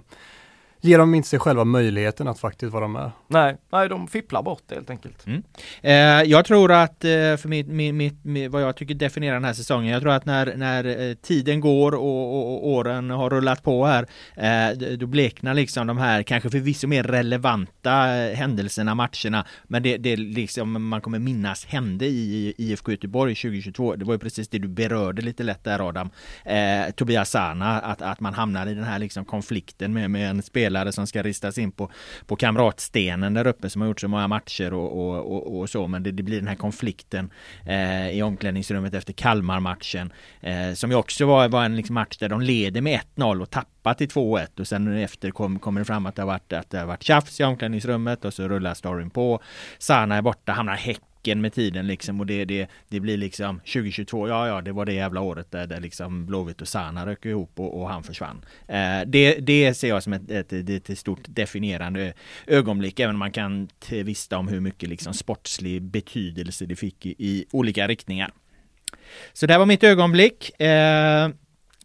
ger 0.85 0.97
de 0.97 1.15
inte 1.15 1.29
sig 1.29 1.39
själva 1.39 1.63
möjligheten 1.63 2.27
att 2.27 2.39
faktiskt 2.39 2.73
vara 2.73 2.87
med. 2.87 3.11
Nej, 3.27 3.57
nej 3.71 3.89
de 3.89 4.07
fipplar 4.07 4.43
bort 4.43 4.63
det 4.67 4.75
helt 4.75 4.89
enkelt. 4.89 5.27
Mm. 5.27 5.43
Eh, 5.81 6.29
jag 6.31 6.45
tror 6.45 6.71
att, 6.71 7.03
eh, 7.03 7.09
för 7.09 7.47
mitt, 7.47 7.67
mitt, 7.67 8.23
mitt, 8.23 8.51
vad 8.51 8.61
jag 8.61 8.75
tycker 8.75 8.95
definierar 8.95 9.33
den 9.33 9.43
här 9.43 9.53
säsongen, 9.53 9.93
jag 9.93 10.01
tror 10.01 10.11
att 10.11 10.25
när, 10.25 10.55
när 10.55 11.09
eh, 11.09 11.13
tiden 11.13 11.59
går 11.59 11.91
och, 11.91 12.35
och, 12.35 12.53
och, 12.53 12.67
åren 12.67 13.09
har 13.09 13.29
rullat 13.29 13.63
på 13.63 13.85
här, 13.85 14.07
eh, 14.35 14.97
då 14.97 15.05
bleknar 15.07 15.53
liksom 15.53 15.87
de 15.87 15.97
här 15.97 16.23
kanske 16.23 16.49
förvisso 16.49 16.87
mer 16.87 17.03
relevanta 17.03 18.15
eh, 18.15 18.35
händelserna, 18.35 18.95
matcherna, 18.95 19.45
men 19.63 19.83
det, 19.83 19.97
det 19.97 20.15
liksom 20.15 20.89
man 20.89 21.01
kommer 21.01 21.19
minnas 21.19 21.65
hände 21.65 22.05
i 22.05 22.53
IFK 22.57 22.91
Göteborg 22.91 23.35
2022. 23.35 23.95
Det 23.95 24.05
var 24.05 24.13
ju 24.13 24.19
precis 24.19 24.47
det 24.47 24.59
du 24.59 24.67
berörde 24.67 25.21
lite 25.21 25.43
lätt 25.43 25.63
där 25.63 25.87
Adam. 25.89 26.09
Eh, 26.45 26.91
Tobias 26.95 27.29
Sana, 27.29 27.79
att, 27.79 28.01
att 28.01 28.19
man 28.19 28.33
hamnar 28.33 28.67
i 28.67 28.73
den 28.73 28.83
här 28.83 28.99
liksom 28.99 29.25
konflikten 29.25 29.93
med, 29.93 30.11
med 30.11 30.29
en 30.29 30.41
spelare 30.41 30.74
spelare 30.75 30.91
som 30.91 31.07
ska 31.07 31.23
ristas 31.23 31.57
in 31.57 31.71
på, 31.71 31.91
på 32.25 32.35
kamratstenen 32.35 33.33
där 33.33 33.47
uppe 33.47 33.69
som 33.69 33.81
har 33.81 33.87
gjort 33.87 34.01
så 34.01 34.07
många 34.07 34.27
matcher 34.27 34.73
och, 34.73 34.91
och, 34.91 35.35
och, 35.35 35.59
och 35.59 35.69
så. 35.69 35.87
Men 35.87 36.03
det, 36.03 36.11
det, 36.11 36.23
blir 36.23 36.39
den 36.39 36.47
här 36.47 36.55
konflikten 36.55 37.31
eh, 37.65 38.09
i 38.09 38.21
omklädningsrummet 38.21 38.93
efter 38.93 39.13
Kalmar-matchen. 39.13 40.13
Eh, 40.41 40.73
som 40.73 40.91
ju 40.91 40.97
också 40.97 41.25
var, 41.25 41.49
var 41.49 41.65
en 41.65 41.75
liksom 41.75 41.93
match 41.93 42.17
där 42.17 42.29
de 42.29 42.41
leder 42.41 42.81
med 42.81 42.99
1-0 43.15 43.41
och 43.41 43.49
tappar 43.49 43.93
till 43.93 44.09
2-1 44.09 44.59
och 44.59 44.67
sen 44.67 44.97
efter 44.97 45.31
kom, 45.31 45.59
kommer 45.59 45.81
det 45.81 45.85
fram 45.85 46.05
att 46.05 46.15
det 46.15 46.21
har 46.21 46.27
varit, 46.27 46.53
att 46.53 46.69
det 46.69 46.79
har 46.79 46.85
varit 46.85 47.03
tjafs 47.03 47.39
i 47.39 47.43
omklädningsrummet 47.43 48.25
och 48.25 48.33
så 48.33 48.47
rullar 48.47 48.73
storyn 48.73 49.09
på. 49.09 49.39
Sana 49.79 50.15
är 50.15 50.21
borta, 50.21 50.51
hamnar 50.51 50.75
häck 50.75 51.01
backen 51.25 51.41
med 51.41 51.53
tiden 51.53 51.87
liksom 51.87 52.19
och 52.19 52.25
det, 52.25 52.45
det, 52.45 52.67
det 52.89 52.99
blir 52.99 53.17
liksom 53.17 53.59
2022, 53.59 54.27
ja 54.27 54.47
ja 54.47 54.61
det 54.61 54.71
var 54.71 54.85
det 54.85 54.93
jävla 54.93 55.21
året 55.21 55.51
där, 55.51 55.67
där 55.67 55.79
liksom 55.79 56.25
Blåvitt 56.25 56.61
och 56.61 56.67
Sana 56.67 57.05
rök 57.05 57.25
ihop 57.25 57.59
och, 57.59 57.81
och 57.81 57.89
han 57.89 58.03
försvann. 58.03 58.45
Eh, 58.67 59.01
det, 59.07 59.39
det 59.39 59.73
ser 59.73 59.89
jag 59.89 60.03
som 60.03 60.13
ett, 60.13 60.31
ett, 60.31 60.53
ett, 60.53 60.89
ett, 60.89 60.99
stort 60.99 61.25
definierande 61.27 62.13
ögonblick, 62.47 62.99
även 62.99 63.15
om 63.15 63.19
man 63.19 63.31
kan 63.31 63.67
tvista 63.79 64.37
om 64.37 64.47
hur 64.47 64.59
mycket 64.59 64.89
liksom 64.89 65.13
sportslig 65.13 65.81
betydelse 65.81 66.65
det 66.65 66.75
fick 66.75 67.05
i, 67.05 67.15
i 67.17 67.45
olika 67.51 67.87
riktningar. 67.87 68.31
Så 69.33 69.45
det 69.45 69.57
var 69.57 69.65
mitt 69.65 69.83
ögonblick. 69.83 70.61
Eh, 70.61 71.29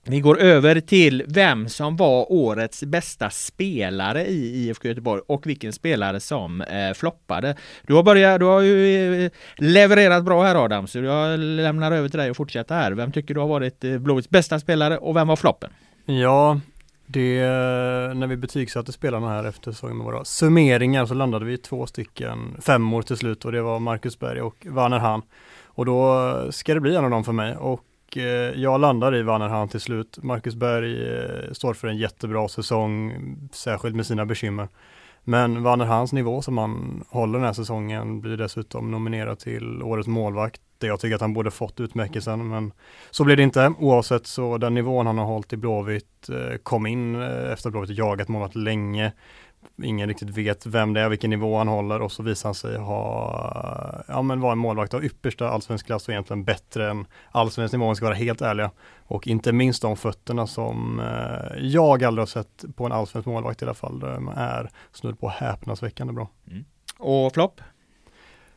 vi 0.04 0.21
går 0.21 0.38
över 0.38 0.80
till 0.80 1.25
vem 1.28 1.69
som 1.69 1.97
var 1.97 2.33
årets 2.33 2.85
bästa 2.85 3.30
spelare 3.30 4.26
i 4.26 4.66
IFK 4.66 4.88
Göteborg 4.88 5.23
och 5.26 5.47
vilken 5.47 5.73
spelare 5.73 6.21
som 6.21 6.61
eh, 6.61 6.92
floppade. 6.95 7.57
Du 7.87 7.95
har, 7.95 8.02
börjat, 8.02 8.40
du 8.40 8.47
har 8.47 8.61
ju 8.61 9.25
eh, 9.25 9.30
levererat 9.57 10.25
bra 10.25 10.42
här 10.42 10.64
Adam, 10.64 10.87
så 10.87 10.99
jag 10.99 11.38
lämnar 11.38 11.92
över 11.92 12.09
till 12.09 12.19
dig 12.19 12.30
och 12.30 12.37
fortsätta 12.37 12.75
här. 12.75 12.92
Vem 12.92 13.12
tycker 13.12 13.35
du 13.35 13.40
har 13.40 13.49
varit 13.49 13.85
eh, 13.85 13.99
Blåvitts 13.99 14.30
bästa 14.30 14.61
spelare 14.61 14.99
och 14.99 15.16
vem 15.16 15.28
var 15.28 15.37
floppen? 15.37 15.71
Ja, 16.04 16.61
det, 17.07 17.38
eh, 17.38 18.14
när 18.14 18.26
vi 18.26 18.37
betygsatte 18.37 18.92
spelarna 18.92 19.28
här 19.28 19.45
efter 19.45 19.73
så 19.73 19.88
våra 19.88 20.25
summeringar 20.25 21.07
så 21.07 21.14
landade 21.14 21.45
vi 21.45 21.59
två 21.59 21.87
stycken 21.87 22.57
femmor 22.61 23.02
till 23.02 23.16
slut 23.16 23.45
och 23.45 23.52
det 23.52 23.62
var 23.62 23.78
Marcus 23.78 24.19
Berg 24.19 24.40
och 24.40 24.66
Werner 24.71 24.99
Hahn. 24.99 25.23
Och 25.64 25.87
då 25.87 26.28
eh, 26.28 26.50
ska 26.50 26.75
det 26.75 26.80
bli 26.80 26.97
en 26.97 27.04
av 27.04 27.11
dem 27.11 27.25
för 27.25 27.33
mig 27.33 27.57
och 27.57 27.85
Eh, 28.17 28.25
jag 28.61 28.81
landar 28.81 29.14
i 29.14 29.23
Vannerhan 29.23 29.69
till 29.69 29.81
slut. 29.81 30.19
Marcus 30.23 30.55
Berg 30.55 31.14
eh, 31.14 31.52
står 31.52 31.75
för 31.75 31.88
en 31.88 31.97
jättebra 31.97 32.49
säsong, 32.49 33.12
särskilt 33.52 33.97
med 33.97 34.07
sina 34.07 34.26
bekymmer. 34.26 34.69
Men 35.25 35.62
Vannerhans 35.62 36.12
nivå 36.12 36.43
som 36.43 36.59
han 36.59 37.05
håller 37.09 37.38
den 37.38 37.47
här 37.47 37.52
säsongen 37.52 38.21
blir 38.21 38.37
dessutom 38.37 38.90
nominerad 38.90 39.38
till 39.38 39.83
årets 39.83 40.09
målvakt. 40.09 40.61
Det 40.79 40.87
jag 40.87 41.00
tycker 41.00 41.14
att 41.14 41.21
han 41.21 41.35
borde 41.35 41.50
fått 41.50 41.81
utmärkelsen, 41.81 42.49
men 42.49 42.73
så 43.11 43.25
blir 43.25 43.37
det 43.37 43.43
inte. 43.43 43.73
Oavsett 43.79 44.26
så 44.26 44.59
den 44.59 44.75
nivån 44.75 45.07
han 45.07 45.19
har 45.19 45.25
hållit 45.25 45.52
i 45.52 45.57
Blåvitt 45.57 46.29
eh, 46.29 46.57
kom 46.62 46.87
in 46.87 47.23
efter 47.23 47.71
Blåvitt 47.71 47.99
jagat 47.99 48.29
målvakt 48.29 48.57
länge 48.57 49.12
ingen 49.83 50.09
riktigt 50.09 50.29
vet 50.29 50.67
vem 50.67 50.93
det 50.93 51.00
är, 51.00 51.09
vilken 51.09 51.31
nivå 51.31 51.59
han 51.59 51.69
håller 51.69 52.02
och 52.02 52.12
så 52.12 52.23
visar 52.23 52.49
han 52.49 52.55
sig 52.55 52.79
ha, 52.79 54.05
ja 54.09 54.23
men 54.23 54.40
vara 54.40 54.52
en 54.52 54.59
målvakt 54.59 54.95
av 54.95 55.05
yppersta 55.05 55.49
allsvensk 55.49 55.87
klass 55.87 56.09
och 56.09 56.12
egentligen 56.12 56.45
bättre 56.45 56.90
än 56.90 57.07
allsvensk 57.31 57.73
nivå 57.73 57.85
om 57.85 57.90
vi 57.90 57.97
ska 57.97 58.05
vara 58.05 58.14
helt 58.14 58.43
ärliga. 58.43 58.71
Och 58.99 59.26
inte 59.26 59.52
minst 59.52 59.83
de 59.83 59.97
fötterna 59.97 60.47
som 60.47 61.00
eh, 61.00 61.59
jag 61.59 62.05
aldrig 62.05 62.23
har 62.23 62.26
sett 62.26 62.64
på 62.76 62.87
en 62.87 62.93
allsvensk 62.93 63.26
målvakt 63.26 63.62
i 63.62 63.64
alla 63.64 63.75
fall. 63.75 64.00
De 64.00 64.29
är 64.37 64.71
snudd 64.93 65.21
på 65.21 65.29
häpnadsväckande 65.29 66.12
bra. 66.12 66.29
Mm. 66.50 66.64
Och 66.99 67.33
flopp? 67.33 67.61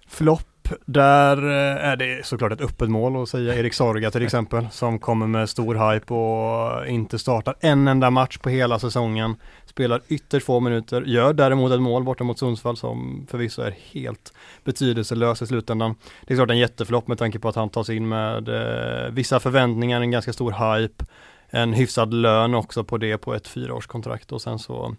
Flopp 0.08 0.53
där 0.86 1.38
eh, 1.38 1.90
är 1.90 1.96
det 1.96 2.26
såklart 2.26 2.52
ett 2.52 2.62
öppet 2.62 2.90
mål 2.90 3.24
att 3.24 3.30
säga 3.30 3.56
Erik 3.56 3.74
Sorga 3.74 4.12
till 4.12 4.24
exempel 4.24 4.68
som 4.72 5.00
kommer 5.00 5.28
med 5.28 5.50
stor 5.50 5.92
hype 5.92 6.14
och 6.14 6.88
inte 6.88 7.20
startar 7.20 7.56
en 7.60 7.88
enda 7.88 8.10
match 8.10 8.38
på 8.38 8.50
hela 8.50 8.80
säsongen. 8.80 9.36
Spelar 9.66 10.02
ytterst 10.08 10.46
få 10.46 10.60
minuter, 10.60 11.02
gör 11.02 11.34
däremot 11.34 11.72
ett 11.72 11.82
mål 11.82 12.04
borta 12.04 12.24
mot 12.24 12.40
Sundsvall 12.40 12.78
som 12.78 13.28
förvisso 13.30 13.62
är 13.62 13.76
helt 13.92 14.34
betydelselös 14.64 15.42
i 15.42 15.48
slutändan. 15.48 15.96
Det 16.28 16.34
är 16.34 16.38
klart 16.38 16.50
en 16.50 16.58
jätteflopp 16.58 17.08
med 17.08 17.18
tanke 17.18 17.40
på 17.40 17.50
att 17.50 17.56
han 17.56 17.70
tas 17.70 17.90
in 17.90 18.08
med 18.08 18.50
eh, 18.50 19.12
vissa 19.12 19.40
förväntningar, 19.40 20.02
en 20.02 20.12
ganska 20.12 20.34
stor 20.34 20.52
hype, 20.52 21.06
en 21.50 21.74
hyfsad 21.74 22.14
lön 22.14 22.56
också 22.56 22.84
på 22.84 22.98
det 22.98 23.18
på 23.18 23.34
ett 23.34 23.48
fyraårskontrakt 23.48 24.32
och 24.32 24.42
sen 24.42 24.60
så 24.60 24.96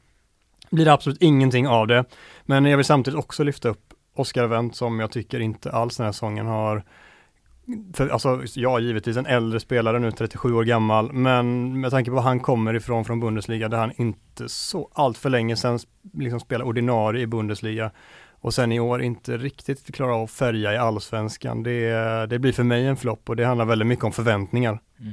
blir 0.70 0.84
det 0.84 0.92
absolut 0.92 1.22
ingenting 1.22 1.68
av 1.68 1.86
det. 1.86 2.04
Men 2.42 2.64
jag 2.64 2.76
vill 2.76 2.86
samtidigt 2.86 3.18
också 3.18 3.42
lyfta 3.42 3.68
upp 3.68 3.93
Oscar 4.14 4.46
Wendt 4.46 4.76
som 4.76 5.00
jag 5.00 5.10
tycker 5.10 5.40
inte 5.40 5.70
alls 5.70 5.96
den 5.96 6.04
här 6.04 6.12
säsongen 6.12 6.46
har 6.46 6.84
för, 7.92 8.08
alltså, 8.08 8.42
ja, 8.54 8.80
givetvis 8.80 9.16
en 9.16 9.26
äldre 9.26 9.60
spelare 9.60 9.98
nu, 9.98 10.12
37 10.12 10.54
år 10.54 10.64
gammal, 10.64 11.12
men 11.12 11.80
med 11.80 11.90
tanke 11.90 12.10
på 12.10 12.14
var 12.14 12.22
han 12.22 12.40
kommer 12.40 12.74
ifrån 12.74 13.04
från 13.04 13.20
Bundesliga, 13.20 13.68
där 13.68 13.78
han 13.78 13.92
inte 13.96 14.48
så 14.48 14.90
allt 14.92 15.18
för 15.18 15.30
länge 15.30 15.56
sedan 15.56 15.78
liksom 16.12 16.40
spelade 16.40 16.68
ordinarie 16.68 17.22
i 17.22 17.26
Bundesliga 17.26 17.90
och 18.44 18.54
sen 18.54 18.72
i 18.72 18.80
år 18.80 19.02
inte 19.02 19.36
riktigt 19.36 19.94
klarar 19.94 20.12
av 20.12 20.22
att 20.22 20.30
färga 20.30 20.74
i 20.74 20.76
allsvenskan. 20.76 21.62
Det, 21.62 22.26
det 22.26 22.38
blir 22.38 22.52
för 22.52 22.62
mig 22.62 22.86
en 22.86 22.96
flopp 22.96 23.28
och 23.28 23.36
det 23.36 23.44
handlar 23.44 23.64
väldigt 23.64 23.88
mycket 23.88 24.04
om 24.04 24.12
förväntningar. 24.12 24.78
Mm. 25.00 25.12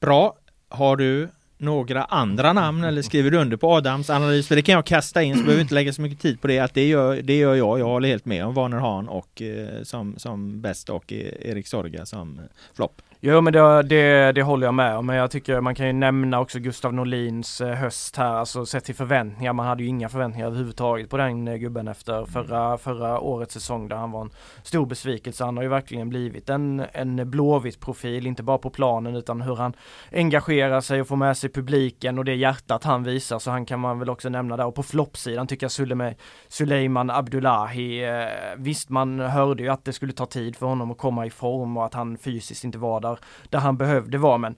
Bra. 0.00 0.36
Har 0.68 0.96
du 0.96 1.28
några 1.58 2.04
andra 2.04 2.52
namn 2.52 2.84
eller 2.84 3.02
skriver 3.02 3.30
du 3.30 3.38
under 3.38 3.56
på 3.56 3.72
Adams 3.72 4.10
analys? 4.10 4.48
För 4.48 4.56
det 4.56 4.62
kan 4.62 4.74
jag 4.74 4.86
kasta 4.86 5.22
in 5.22 5.34
så 5.34 5.40
behöver 5.40 5.56
vi 5.56 5.62
inte 5.62 5.74
lägga 5.74 5.92
så 5.92 6.02
mycket 6.02 6.20
tid 6.20 6.40
på 6.40 6.46
det. 6.46 6.58
Att 6.58 6.74
det 6.74 6.88
gör, 6.88 7.22
det 7.22 7.36
gör 7.36 7.54
jag. 7.54 7.80
Jag 7.80 7.86
håller 7.86 8.08
helt 8.08 8.24
med 8.24 8.44
om 8.44 8.54
Warner 8.54 8.78
Hahn 8.78 9.08
och 9.08 9.42
eh, 9.42 9.82
som, 9.82 10.14
som 10.18 10.60
bäst 10.60 10.90
och 10.90 11.12
eh, 11.12 11.50
Erik 11.50 11.66
Sorga 11.66 12.06
som 12.06 12.38
eh, 12.38 12.44
flopp. 12.74 13.02
Jo 13.26 13.40
men 13.40 13.52
det, 13.52 13.82
det, 13.82 14.32
det, 14.32 14.42
håller 14.42 14.66
jag 14.66 14.74
med 14.74 14.96
om, 14.96 15.06
men 15.06 15.16
jag 15.16 15.30
tycker 15.30 15.60
man 15.60 15.74
kan 15.74 15.86
ju 15.86 15.92
nämna 15.92 16.40
också 16.40 16.58
Gustav 16.58 16.94
Norlins 16.94 17.60
eh, 17.60 17.74
höst 17.74 18.16
här, 18.16 18.34
alltså 18.34 18.66
sett 18.66 18.84
till 18.84 18.94
förväntningar. 18.94 19.52
Man 19.52 19.66
hade 19.66 19.82
ju 19.82 19.88
inga 19.88 20.08
förväntningar 20.08 20.46
överhuvudtaget 20.46 21.10
på 21.10 21.16
den 21.16 21.48
eh, 21.48 21.56
gubben 21.56 21.88
efter 21.88 22.26
förra, 22.26 22.78
förra 22.78 23.20
årets 23.20 23.54
säsong 23.54 23.88
där 23.88 23.96
han 23.96 24.10
var 24.10 24.20
en 24.20 24.30
stor 24.62 24.86
besvikelse. 24.86 25.44
Han 25.44 25.56
har 25.56 25.64
ju 25.64 25.68
verkligen 25.68 26.08
blivit 26.08 26.48
en, 26.48 26.84
en 26.92 27.30
blåvit 27.30 27.80
profil, 27.80 28.26
inte 28.26 28.42
bara 28.42 28.58
på 28.58 28.70
planen 28.70 29.16
utan 29.16 29.40
hur 29.40 29.56
han 29.56 29.72
engagerar 30.12 30.80
sig 30.80 31.00
och 31.00 31.08
får 31.08 31.16
med 31.16 31.36
sig 31.36 31.50
publiken 31.50 32.18
och 32.18 32.24
det 32.24 32.34
hjärtat 32.34 32.84
han 32.84 33.04
visar. 33.04 33.38
Så 33.38 33.50
han 33.50 33.66
kan 33.66 33.80
man 33.80 33.98
väl 33.98 34.10
också 34.10 34.28
nämna 34.28 34.56
där. 34.56 34.66
Och 34.66 34.74
på 34.74 34.82
floppsidan 34.82 35.46
tycker 35.46 35.64
jag 35.64 35.72
Suleme, 35.72 36.14
Suleiman 36.48 37.10
Abdullahi, 37.10 38.04
eh, 38.04 38.26
visst 38.56 38.90
man 38.90 39.20
hörde 39.20 39.62
ju 39.62 39.68
att 39.68 39.84
det 39.84 39.92
skulle 39.92 40.12
ta 40.12 40.26
tid 40.26 40.56
för 40.56 40.66
honom 40.66 40.90
att 40.90 40.98
komma 40.98 41.26
i 41.26 41.30
form 41.30 41.76
och 41.76 41.84
att 41.84 41.94
han 41.94 42.18
fysiskt 42.18 42.64
inte 42.64 42.78
var 42.78 43.00
där 43.00 43.13
där, 43.14 43.48
där 43.50 43.58
han 43.58 43.76
behövde 43.76 44.18
vara 44.18 44.38
men 44.38 44.54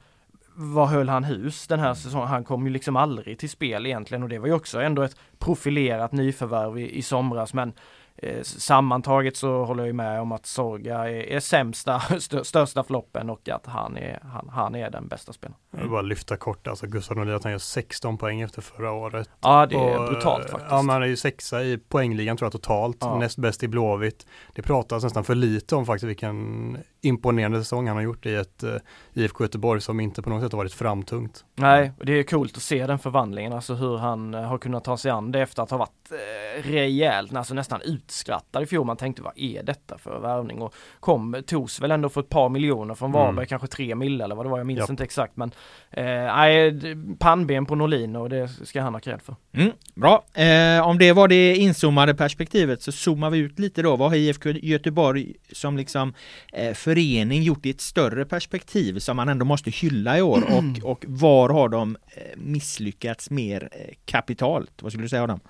vad 0.58 0.88
höll 0.88 1.08
han 1.08 1.25
hus 1.25 1.66
den 1.66 1.80
här 1.80 1.94
säsongen? 1.94 2.28
Han 2.28 2.44
kom 2.44 2.66
ju 2.66 2.72
liksom 2.72 2.96
aldrig 2.96 3.38
till 3.38 3.50
spel 3.50 3.86
egentligen 3.86 4.22
och 4.22 4.28
det 4.28 4.38
var 4.38 4.46
ju 4.46 4.52
också 4.52 4.80
ändå 4.80 5.02
ett 5.02 5.16
profilerat 5.38 6.12
nyförvärv 6.12 6.78
i, 6.78 6.98
i 6.98 7.02
somras 7.02 7.54
men 7.54 7.72
Eh, 8.18 8.42
sammantaget 8.42 9.36
så 9.36 9.64
håller 9.64 9.86
jag 9.86 9.94
med 9.94 10.20
om 10.20 10.32
att 10.32 10.46
Sorga 10.46 11.08
är, 11.08 11.22
är 11.22 11.40
sämsta, 11.40 12.00
stö, 12.20 12.44
största 12.44 12.84
floppen 12.84 13.30
och 13.30 13.48
att 13.48 13.66
han 13.66 13.96
är, 13.96 14.20
han, 14.22 14.48
han 14.48 14.75
är 14.75 14.90
den 14.90 15.08
bästa 15.08 15.32
spelaren. 15.32 15.58
Jag 15.70 15.80
vill 15.80 15.90
bara 15.90 16.02
lyfta 16.02 16.36
kort, 16.36 16.66
alltså 16.66 16.86
Gustav 16.86 17.16
Norlin 17.16 17.34
att 17.34 17.42
han 17.42 17.52
gör 17.52 17.58
16 17.58 18.18
poäng 18.18 18.40
efter 18.40 18.62
förra 18.62 18.92
året. 18.92 19.30
Ja 19.40 19.66
det 19.66 19.76
är 19.76 19.98
och, 19.98 20.08
brutalt 20.08 20.50
faktiskt. 20.50 20.70
Ja 20.70 20.82
man 20.82 21.02
är 21.02 21.06
ju 21.06 21.16
sexa 21.16 21.62
i 21.62 21.78
poängligan 21.78 22.36
tror 22.36 22.46
jag 22.46 22.52
totalt, 22.52 22.96
ja. 23.00 23.18
näst 23.18 23.38
bäst 23.38 23.62
i 23.62 23.68
Blåvitt. 23.68 24.26
Det 24.54 24.62
pratas 24.62 25.04
nästan 25.04 25.25
för 25.25 25.34
lite 25.34 25.76
om 25.76 25.86
faktiskt 25.86 26.08
vilken 26.08 26.78
imponerande 27.06 27.58
säsong 27.58 27.86
han 27.88 27.96
har 27.96 28.04
gjort 28.04 28.26
i 28.26 28.34
ett 28.34 28.64
uh, 28.64 28.70
eh, 28.70 28.80
IFK 29.14 29.44
Göteborg 29.44 29.80
som 29.80 30.00
inte 30.00 30.22
på 30.22 30.30
något 30.30 30.42
sätt 30.42 30.52
har 30.52 30.56
varit 30.56 30.72
framtungt. 30.72 31.44
Nej, 31.54 31.92
det 32.00 32.12
är 32.12 32.22
coolt 32.22 32.56
att 32.56 32.62
se 32.62 32.86
den 32.86 32.98
förvandlingen, 32.98 33.52
alltså 33.52 33.75
hur 33.75 33.96
han 33.96 34.34
uh, 34.34 34.40
har 34.40 34.58
kunnat 34.58 34.84
ta 34.84 34.96
sig 34.96 35.10
an 35.10 35.32
det 35.32 35.40
efter 35.40 35.62
att 35.62 35.70
ha 35.70 35.78
varit 35.78 36.12
uh, 36.12 36.70
rejält, 36.70 37.36
alltså 37.36 37.54
nästan 37.54 37.80
utskrattad 37.82 38.62
i 38.62 38.66
fjol. 38.66 38.86
Man 38.86 38.96
tänkte 38.96 39.22
vad 39.22 39.32
är 39.36 39.62
detta 39.62 39.98
för 39.98 40.18
värvning? 40.18 40.62
Och 40.62 40.75
kom, 41.00 41.42
togs 41.46 41.80
väl 41.80 41.90
ändå 41.90 42.08
för 42.08 42.20
ett 42.20 42.28
par 42.28 42.48
miljoner 42.48 42.94
från 42.94 43.12
Varberg, 43.12 43.32
mm. 43.32 43.46
kanske 43.46 43.68
tre 43.68 43.94
mil 43.94 44.20
eller 44.20 44.34
vad 44.34 44.46
det 44.46 44.50
var, 44.50 44.58
jag 44.58 44.66
minns 44.66 44.78
Japp. 44.78 44.90
inte 44.90 45.04
exakt 45.04 45.36
men 45.36 45.50
nej, 45.90 46.80
pannben 47.18 47.66
på 47.66 47.75
Norlin 47.75 48.16
och 48.16 48.28
det 48.28 48.48
ska 48.48 48.82
han 48.82 48.94
ha 48.94 49.00
cred 49.00 49.22
för. 49.22 49.36
Mm, 49.52 49.72
bra, 49.94 50.25
eh, 50.34 50.88
om 50.88 50.98
det 50.98 51.12
var 51.12 51.28
det 51.28 51.56
inzoomade 51.56 52.14
perspektivet 52.14 52.82
så 52.82 52.92
zoomar 52.92 53.30
vi 53.30 53.38
ut 53.38 53.58
lite 53.58 53.82
då. 53.82 53.96
Vad 53.96 54.10
har 54.10 54.16
IFK 54.16 54.50
Göteborg 54.50 55.34
som 55.52 55.76
liksom 55.76 56.14
eh, 56.52 56.75
förening 56.96 57.42
gjort 57.42 57.66
i 57.66 57.70
ett 57.70 57.80
större 57.80 58.24
perspektiv 58.24 58.98
som 58.98 59.16
man 59.16 59.28
ändå 59.28 59.44
måste 59.44 59.70
hylla 59.70 60.18
i 60.18 60.22
år 60.22 60.42
och, 60.48 60.90
och 60.90 61.04
var 61.08 61.48
har 61.48 61.68
de 61.68 61.96
eh, 62.06 62.22
misslyckats 62.36 63.30
mer 63.30 63.68
eh, 63.72 63.94
kapitalt? 64.04 64.70
Vad 64.82 64.92
skulle 64.92 65.04
du 65.04 65.08
säga 65.08 65.22
Adam? 65.22 65.40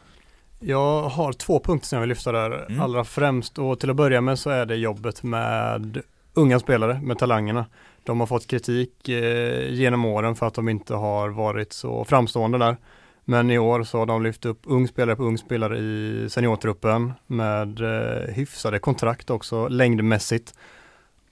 Jag 0.60 1.02
har 1.02 1.32
två 1.32 1.60
punkter 1.60 1.86
som 1.86 1.96
jag 1.96 2.00
vill 2.00 2.08
lyfta 2.08 2.32
där. 2.32 2.66
Mm. 2.68 2.80
Allra 2.80 3.04
främst 3.04 3.58
och 3.58 3.80
till 3.80 3.90
att 3.90 3.96
börja 3.96 4.20
med 4.20 4.38
så 4.38 4.50
är 4.50 4.66
det 4.66 4.76
jobbet 4.76 5.22
med 5.22 6.02
unga 6.34 6.58
spelare, 6.58 7.00
med 7.02 7.18
talangerna. 7.18 7.66
De 8.04 8.20
har 8.20 8.26
fått 8.26 8.46
kritik 8.46 9.08
eh, 9.08 9.72
genom 9.72 10.04
åren 10.04 10.34
för 10.34 10.46
att 10.46 10.54
de 10.54 10.68
inte 10.68 10.94
har 10.94 11.28
varit 11.28 11.72
så 11.72 12.04
framstående 12.04 12.58
där. 12.58 12.76
Men 13.24 13.50
i 13.50 13.58
år 13.58 13.84
så 13.84 13.98
har 13.98 14.06
de 14.06 14.22
lyft 14.22 14.44
upp 14.44 14.60
ung 14.64 14.88
spelare 14.88 15.16
på 15.16 15.22
ung 15.22 15.38
spelare 15.38 15.78
i 15.78 16.26
seniortruppen 16.30 17.12
med 17.26 17.80
eh, 17.80 18.34
hyfsade 18.34 18.78
kontrakt 18.78 19.30
också 19.30 19.68
längdmässigt. 19.68 20.54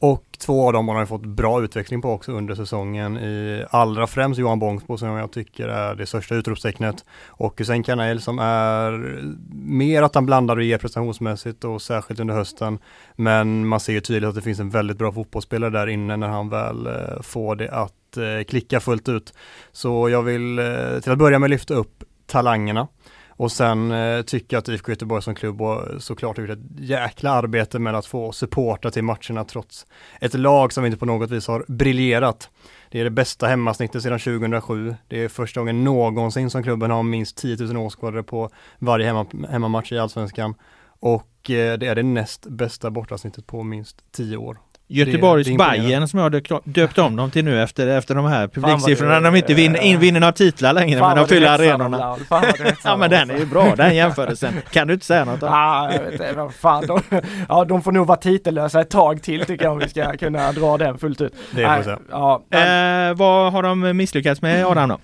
Och 0.05 0.25
två 0.39 0.67
av 0.67 0.73
dem 0.73 0.89
har 0.89 0.97
han 0.97 1.07
fått 1.07 1.27
bra 1.27 1.63
utveckling 1.63 2.03
på 2.03 2.11
också 2.11 2.33
under 2.33 2.55
säsongen 2.55 3.17
i 3.17 3.65
allra 3.71 4.07
främst 4.07 4.41
Johan 4.41 4.59
Bångsbo 4.59 4.99
som 4.99 5.09
jag 5.09 5.33
tycker 5.33 5.69
är 5.69 5.95
det 5.95 6.07
största 6.07 6.35
utropstecknet 6.35 7.05
och 7.27 7.59
Hussein 7.59 7.83
Kanel 7.83 8.21
som 8.21 8.39
är 8.39 9.23
mer 9.55 10.03
att 10.03 10.15
han 10.15 10.27
blandar 10.27 10.57
och 10.57 10.63
ger 10.63 10.79
prestationsmässigt 10.79 11.65
och 11.65 11.83
särskilt 11.83 12.21
under 12.21 12.35
hösten. 12.35 12.79
Men 13.17 13.67
man 13.67 13.81
ser 13.81 13.93
ju 13.93 14.01
tydligt 14.01 14.29
att 14.29 14.35
det 14.35 14.43
finns 14.43 14.61
en 14.61 14.71
väldigt 14.71 14.99
bra 14.99 15.13
fotbollsspelare 15.13 15.71
där 15.71 15.87
inne 15.87 16.17
när 16.17 16.29
han 16.29 16.49
väl 16.49 16.87
eh, 16.87 17.23
får 17.23 17.57
det 17.57 17.71
att 17.71 18.17
eh, 18.17 18.45
klicka 18.49 18.81
fullt 18.81 19.09
ut. 19.09 19.35
Så 19.73 20.09
jag 20.09 20.23
vill 20.23 20.59
eh, 20.59 21.01
till 21.03 21.13
att 21.13 21.19
börja 21.19 21.39
med 21.39 21.51
lyfta 21.51 21.75
upp 21.75 22.05
talangerna. 22.27 22.89
Och 23.37 23.53
sen 23.53 23.91
eh, 23.91 24.23
tycker 24.23 24.57
jag 24.57 24.61
att 24.61 24.69
IFK 24.69 24.93
Göteborg 24.93 25.23
som 25.23 25.35
klubb 25.35 25.61
såklart 25.99 26.37
har 26.37 26.45
gjort 26.45 26.59
ett 26.59 26.81
jäkla 26.81 27.31
arbete 27.31 27.79
med 27.79 27.95
att 27.95 28.07
få 28.07 28.33
supporta 28.33 28.91
till 28.91 29.05
matcherna 29.05 29.45
trots 29.45 29.87
ett 30.21 30.35
lag 30.35 30.73
som 30.73 30.87
inte 30.87 30.99
på 30.99 31.07
något 31.07 31.31
vis 31.31 31.47
har 31.47 31.65
briljerat. 31.69 32.51
Det 32.91 33.01
är 33.01 33.05
det 33.05 33.11
bästa 33.11 33.47
hemmasnittet 33.47 34.03
sedan 34.03 34.19
2007. 34.19 34.95
Det 35.09 35.25
är 35.25 35.29
första 35.29 35.61
gången 35.61 35.85
någonsin 35.85 36.51
som 36.51 36.63
klubben 36.63 36.91
har 36.91 37.03
minst 37.03 37.37
10 37.37 37.57
000 37.57 37.77
åskådare 37.77 38.23
på 38.23 38.51
varje 38.79 39.07
hemma, 39.07 39.27
hemmamatch 39.51 39.93
i 39.93 39.99
Allsvenskan. 39.99 40.55
Och 41.01 41.51
eh, 41.51 41.79
det 41.79 41.87
är 41.87 41.95
det 41.95 42.03
näst 42.03 42.47
bästa 42.47 42.91
bortasnittet 42.91 43.47
på 43.47 43.63
minst 43.63 44.05
10 44.13 44.37
år. 44.37 44.59
Göteborgs 44.95 45.49
Bayern 45.59 46.09
som 46.09 46.21
jag 46.21 46.43
döpt 46.65 46.99
om 46.99 47.17
dem 47.17 47.31
till 47.31 47.45
nu 47.45 47.63
efter, 47.63 47.87
efter 47.87 48.15
de 48.15 48.25
här 48.25 48.49
publiksiffrorna. 48.49 49.21
De 49.21 49.37
inte 49.37 49.55
vinner, 49.55 49.81
in, 49.81 50.01
vinner 50.01 50.21
några 50.21 50.33
titlar 50.33 50.73
längre 50.73 51.01
men 51.01 51.17
de 51.17 51.27
fyller 51.27 51.49
arenorna. 51.49 52.17
ja 52.85 52.97
men 52.97 53.11
den 53.11 53.31
är 53.31 53.39
ju 53.39 53.47
bra 53.47 53.75
den 53.77 53.97
jämförelsen. 53.97 54.55
Kan 54.71 54.89
du 54.89 54.95
inte 54.95 55.07
säga 55.07 55.25
något 55.25 55.41
då? 55.41 55.47
Ah, 55.65 55.93
jag 55.93 56.03
vet 56.03 56.13
inte, 56.13 56.49
fan, 56.61 56.87
de, 56.87 57.01
ja, 57.49 57.65
de 57.65 57.83
får 57.83 57.93
nog 57.93 58.07
vara 58.07 58.19
titellösa 58.19 58.81
ett 58.81 58.91
tag 58.91 59.23
till 59.23 59.45
tycker 59.45 59.65
jag 59.65 59.73
om 59.73 59.79
vi 59.79 59.89
ska 59.89 60.17
kunna 60.17 60.53
dra 60.53 60.79
den 60.79 60.99
fullt 60.99 61.21
ut. 61.21 61.35
Det 61.51 61.67
får 61.67 61.91
vi 61.91 61.97
ja, 62.11 62.45
men... 62.51 63.11
eh, 63.11 63.17
vad 63.17 63.53
har 63.53 63.63
de 63.63 63.97
misslyckats 63.97 64.43
med 64.43 64.67
Adam 64.67 64.89
då? 64.89 64.99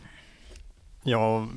Ja, 1.03 1.49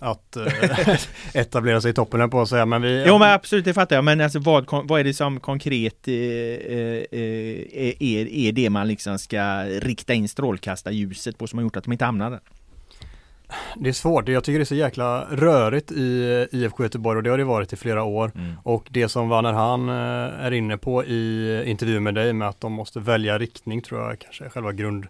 att 0.00 0.36
äh, 0.36 0.96
etablera 1.34 1.80
sig 1.80 1.90
i 1.90 1.94
toppen 1.94 2.30
på 2.30 2.40
att 2.40 2.48
säga 2.48 2.66
men 2.66 2.82
vi... 2.82 3.04
Jo 3.06 3.18
men 3.18 3.32
absolut 3.32 3.64
det 3.64 3.74
fattar 3.74 3.96
jag 3.96 4.04
men 4.04 4.20
alltså 4.20 4.38
vad, 4.38 4.66
vad 4.88 5.00
är 5.00 5.04
det 5.04 5.14
som 5.14 5.40
konkret 5.40 6.08
eh, 6.08 6.14
eh, 6.14 7.02
eh, 7.12 8.02
är, 8.02 8.28
är 8.32 8.52
det 8.52 8.70
man 8.70 8.88
liksom 8.88 9.18
ska 9.18 9.62
rikta 9.64 10.14
in 10.14 10.28
strålkastarljuset 10.28 11.38
på 11.38 11.46
som 11.46 11.58
har 11.58 11.64
gjort 11.64 11.76
att 11.76 11.84
de 11.84 11.92
inte 11.92 12.04
hamnar 12.04 12.30
där? 12.30 12.40
Det 13.76 13.88
är 13.88 13.92
svårt, 13.92 14.28
jag 14.28 14.44
tycker 14.44 14.58
det 14.58 14.62
är 14.62 14.64
så 14.64 14.74
jäkla 14.74 15.26
rörigt 15.30 15.92
i 15.92 16.46
IFK 16.52 16.82
Göteborg 16.82 17.16
och 17.16 17.22
det 17.22 17.30
har 17.30 17.38
det 17.38 17.44
varit 17.44 17.72
i 17.72 17.76
flera 17.76 18.02
år. 18.02 18.32
Mm. 18.34 18.54
Och 18.62 18.86
det 18.90 19.08
som 19.08 19.28
Werner 19.28 19.52
Han 19.52 19.88
är 19.88 20.50
inne 20.50 20.78
på 20.78 21.04
i 21.04 21.62
intervjun 21.66 22.02
med 22.02 22.14
dig 22.14 22.32
med 22.32 22.48
att 22.48 22.60
de 22.60 22.72
måste 22.72 23.00
välja 23.00 23.38
riktning 23.38 23.82
tror 23.82 24.00
jag 24.00 24.18
kanske 24.18 24.44
är 24.44 24.48
själva 24.48 24.72
grund 24.72 25.06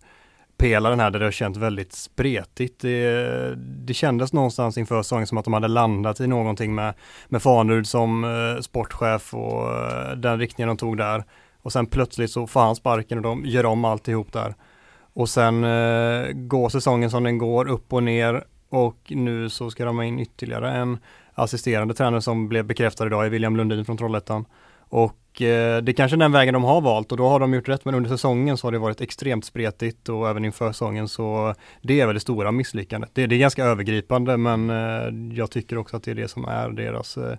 pelaren 0.59 1.01
här 1.01 1.11
där 1.11 1.19
det 1.19 1.27
har 1.27 1.33
känts 1.33 1.59
väldigt 1.59 1.93
spretigt. 1.93 2.81
Det, 2.81 3.55
det 3.57 3.95
kändes 3.95 4.33
någonstans 4.33 4.79
inför 4.79 5.03
säsongen 5.03 5.27
som 5.27 5.39
att 5.39 5.45
de 5.45 5.53
hade 5.53 5.69
landat 5.69 6.21
i 6.21 6.27
någonting 6.27 6.75
med, 6.75 6.95
med 7.29 7.43
Farnerud 7.43 7.87
som 7.87 8.25
eh, 8.25 8.61
sportchef 8.61 9.35
och 9.35 9.73
eh, 9.77 10.17
den 10.17 10.39
riktningen 10.39 10.69
de 10.69 10.77
tog 10.77 10.97
där. 10.97 11.25
Och 11.63 11.73
sen 11.73 11.87
plötsligt 11.87 12.31
så 12.31 12.47
får 12.47 12.61
han 12.61 12.77
sparken 12.77 13.19
och 13.19 13.25
de 13.25 13.45
gör 13.47 13.67
om 13.67 13.85
alltihop 13.85 14.33
där. 14.33 14.55
Och 15.13 15.29
sen 15.29 15.65
eh, 15.65 16.33
går 16.33 16.69
säsongen 16.69 17.11
som 17.11 17.25
den 17.25 17.39
går 17.39 17.69
upp 17.69 17.93
och 17.93 18.03
ner 18.03 18.45
och 18.69 18.99
nu 19.09 19.51
så 19.51 19.71
ska 19.71 19.85
de 19.85 19.97
ha 19.97 20.05
in 20.05 20.19
ytterligare 20.19 20.71
en 20.71 20.99
assisterande 21.35 21.95
tränare 21.95 22.23
som 22.23 22.49
blev 22.49 22.65
bekräftad 22.65 23.07
idag 23.07 23.27
i 23.27 23.29
William 23.29 23.57
Lundin 23.57 23.85
från 23.85 23.97
Trollhättan. 23.97 24.45
Och 24.89 25.28
eh, 25.43 25.83
det 25.83 25.93
är 25.93 25.93
kanske 25.93 26.17
den 26.17 26.33
vägen 26.33 26.55
de 26.55 26.65
har 26.65 26.81
valt 26.81 27.13
och 27.13 27.19
då 27.19 27.29
har 27.29 27.41
de 27.41 27.55
gjort 27.55 27.69
rätt 27.69 27.85
men 27.85 27.95
under 27.95 28.11
säsongen 28.11 28.57
så 28.57 28.67
har 28.67 28.73
det 28.73 28.79
varit 28.79 29.01
extremt 29.01 29.45
spretigt 29.45 30.09
och 30.09 30.29
även 30.29 30.45
inför 30.45 30.73
säsongen 30.73 31.09
så 31.09 31.55
det 31.83 32.01
är 32.01 32.07
väl 32.07 32.15
det 32.15 32.21
stora 32.21 32.53
misslyckandet. 32.53 33.11
Det, 33.15 33.27
det 33.27 33.35
är 33.35 33.39
ganska 33.39 33.65
övergripande 33.65 34.37
men 34.37 34.71
eh, 34.71 35.37
jag 35.39 35.51
tycker 35.51 35.79
också 35.79 35.97
att 35.97 36.03
det 36.03 36.11
är 36.11 36.15
det 36.15 36.29
som 36.29 36.45
är 36.45 36.71
deras 36.71 37.17
eh, 37.17 37.37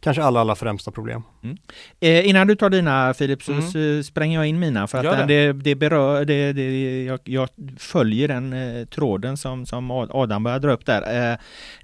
kanske 0.00 0.22
alla, 0.22 0.40
alla 0.40 0.54
främsta 0.54 0.90
problem. 0.90 1.22
Mm. 1.42 1.56
Eh, 2.00 2.28
innan 2.28 2.46
du 2.46 2.54
tar 2.54 2.70
dina 2.70 3.14
Filip 3.14 3.42
så 3.42 3.52
Mm. 3.52 4.02
spränger 4.02 4.38
jag 4.38 4.46
in 4.46 4.58
mina 4.58 4.86
för 4.86 4.98
att 4.98 5.04
Gör 5.04 5.26
det. 5.26 5.52
det. 5.52 5.74
Berör, 5.74 6.24
det, 6.24 6.52
det, 6.52 7.04
jag, 7.04 7.20
jag 7.24 7.48
följer 7.78 8.28
den 8.28 8.52
eh, 8.52 8.84
tråden 8.84 9.36
som, 9.36 9.66
som 9.66 9.90
Adam 9.90 10.42
börjar 10.42 10.58
dra 10.58 10.72
upp 10.72 10.86
där. 10.86 11.32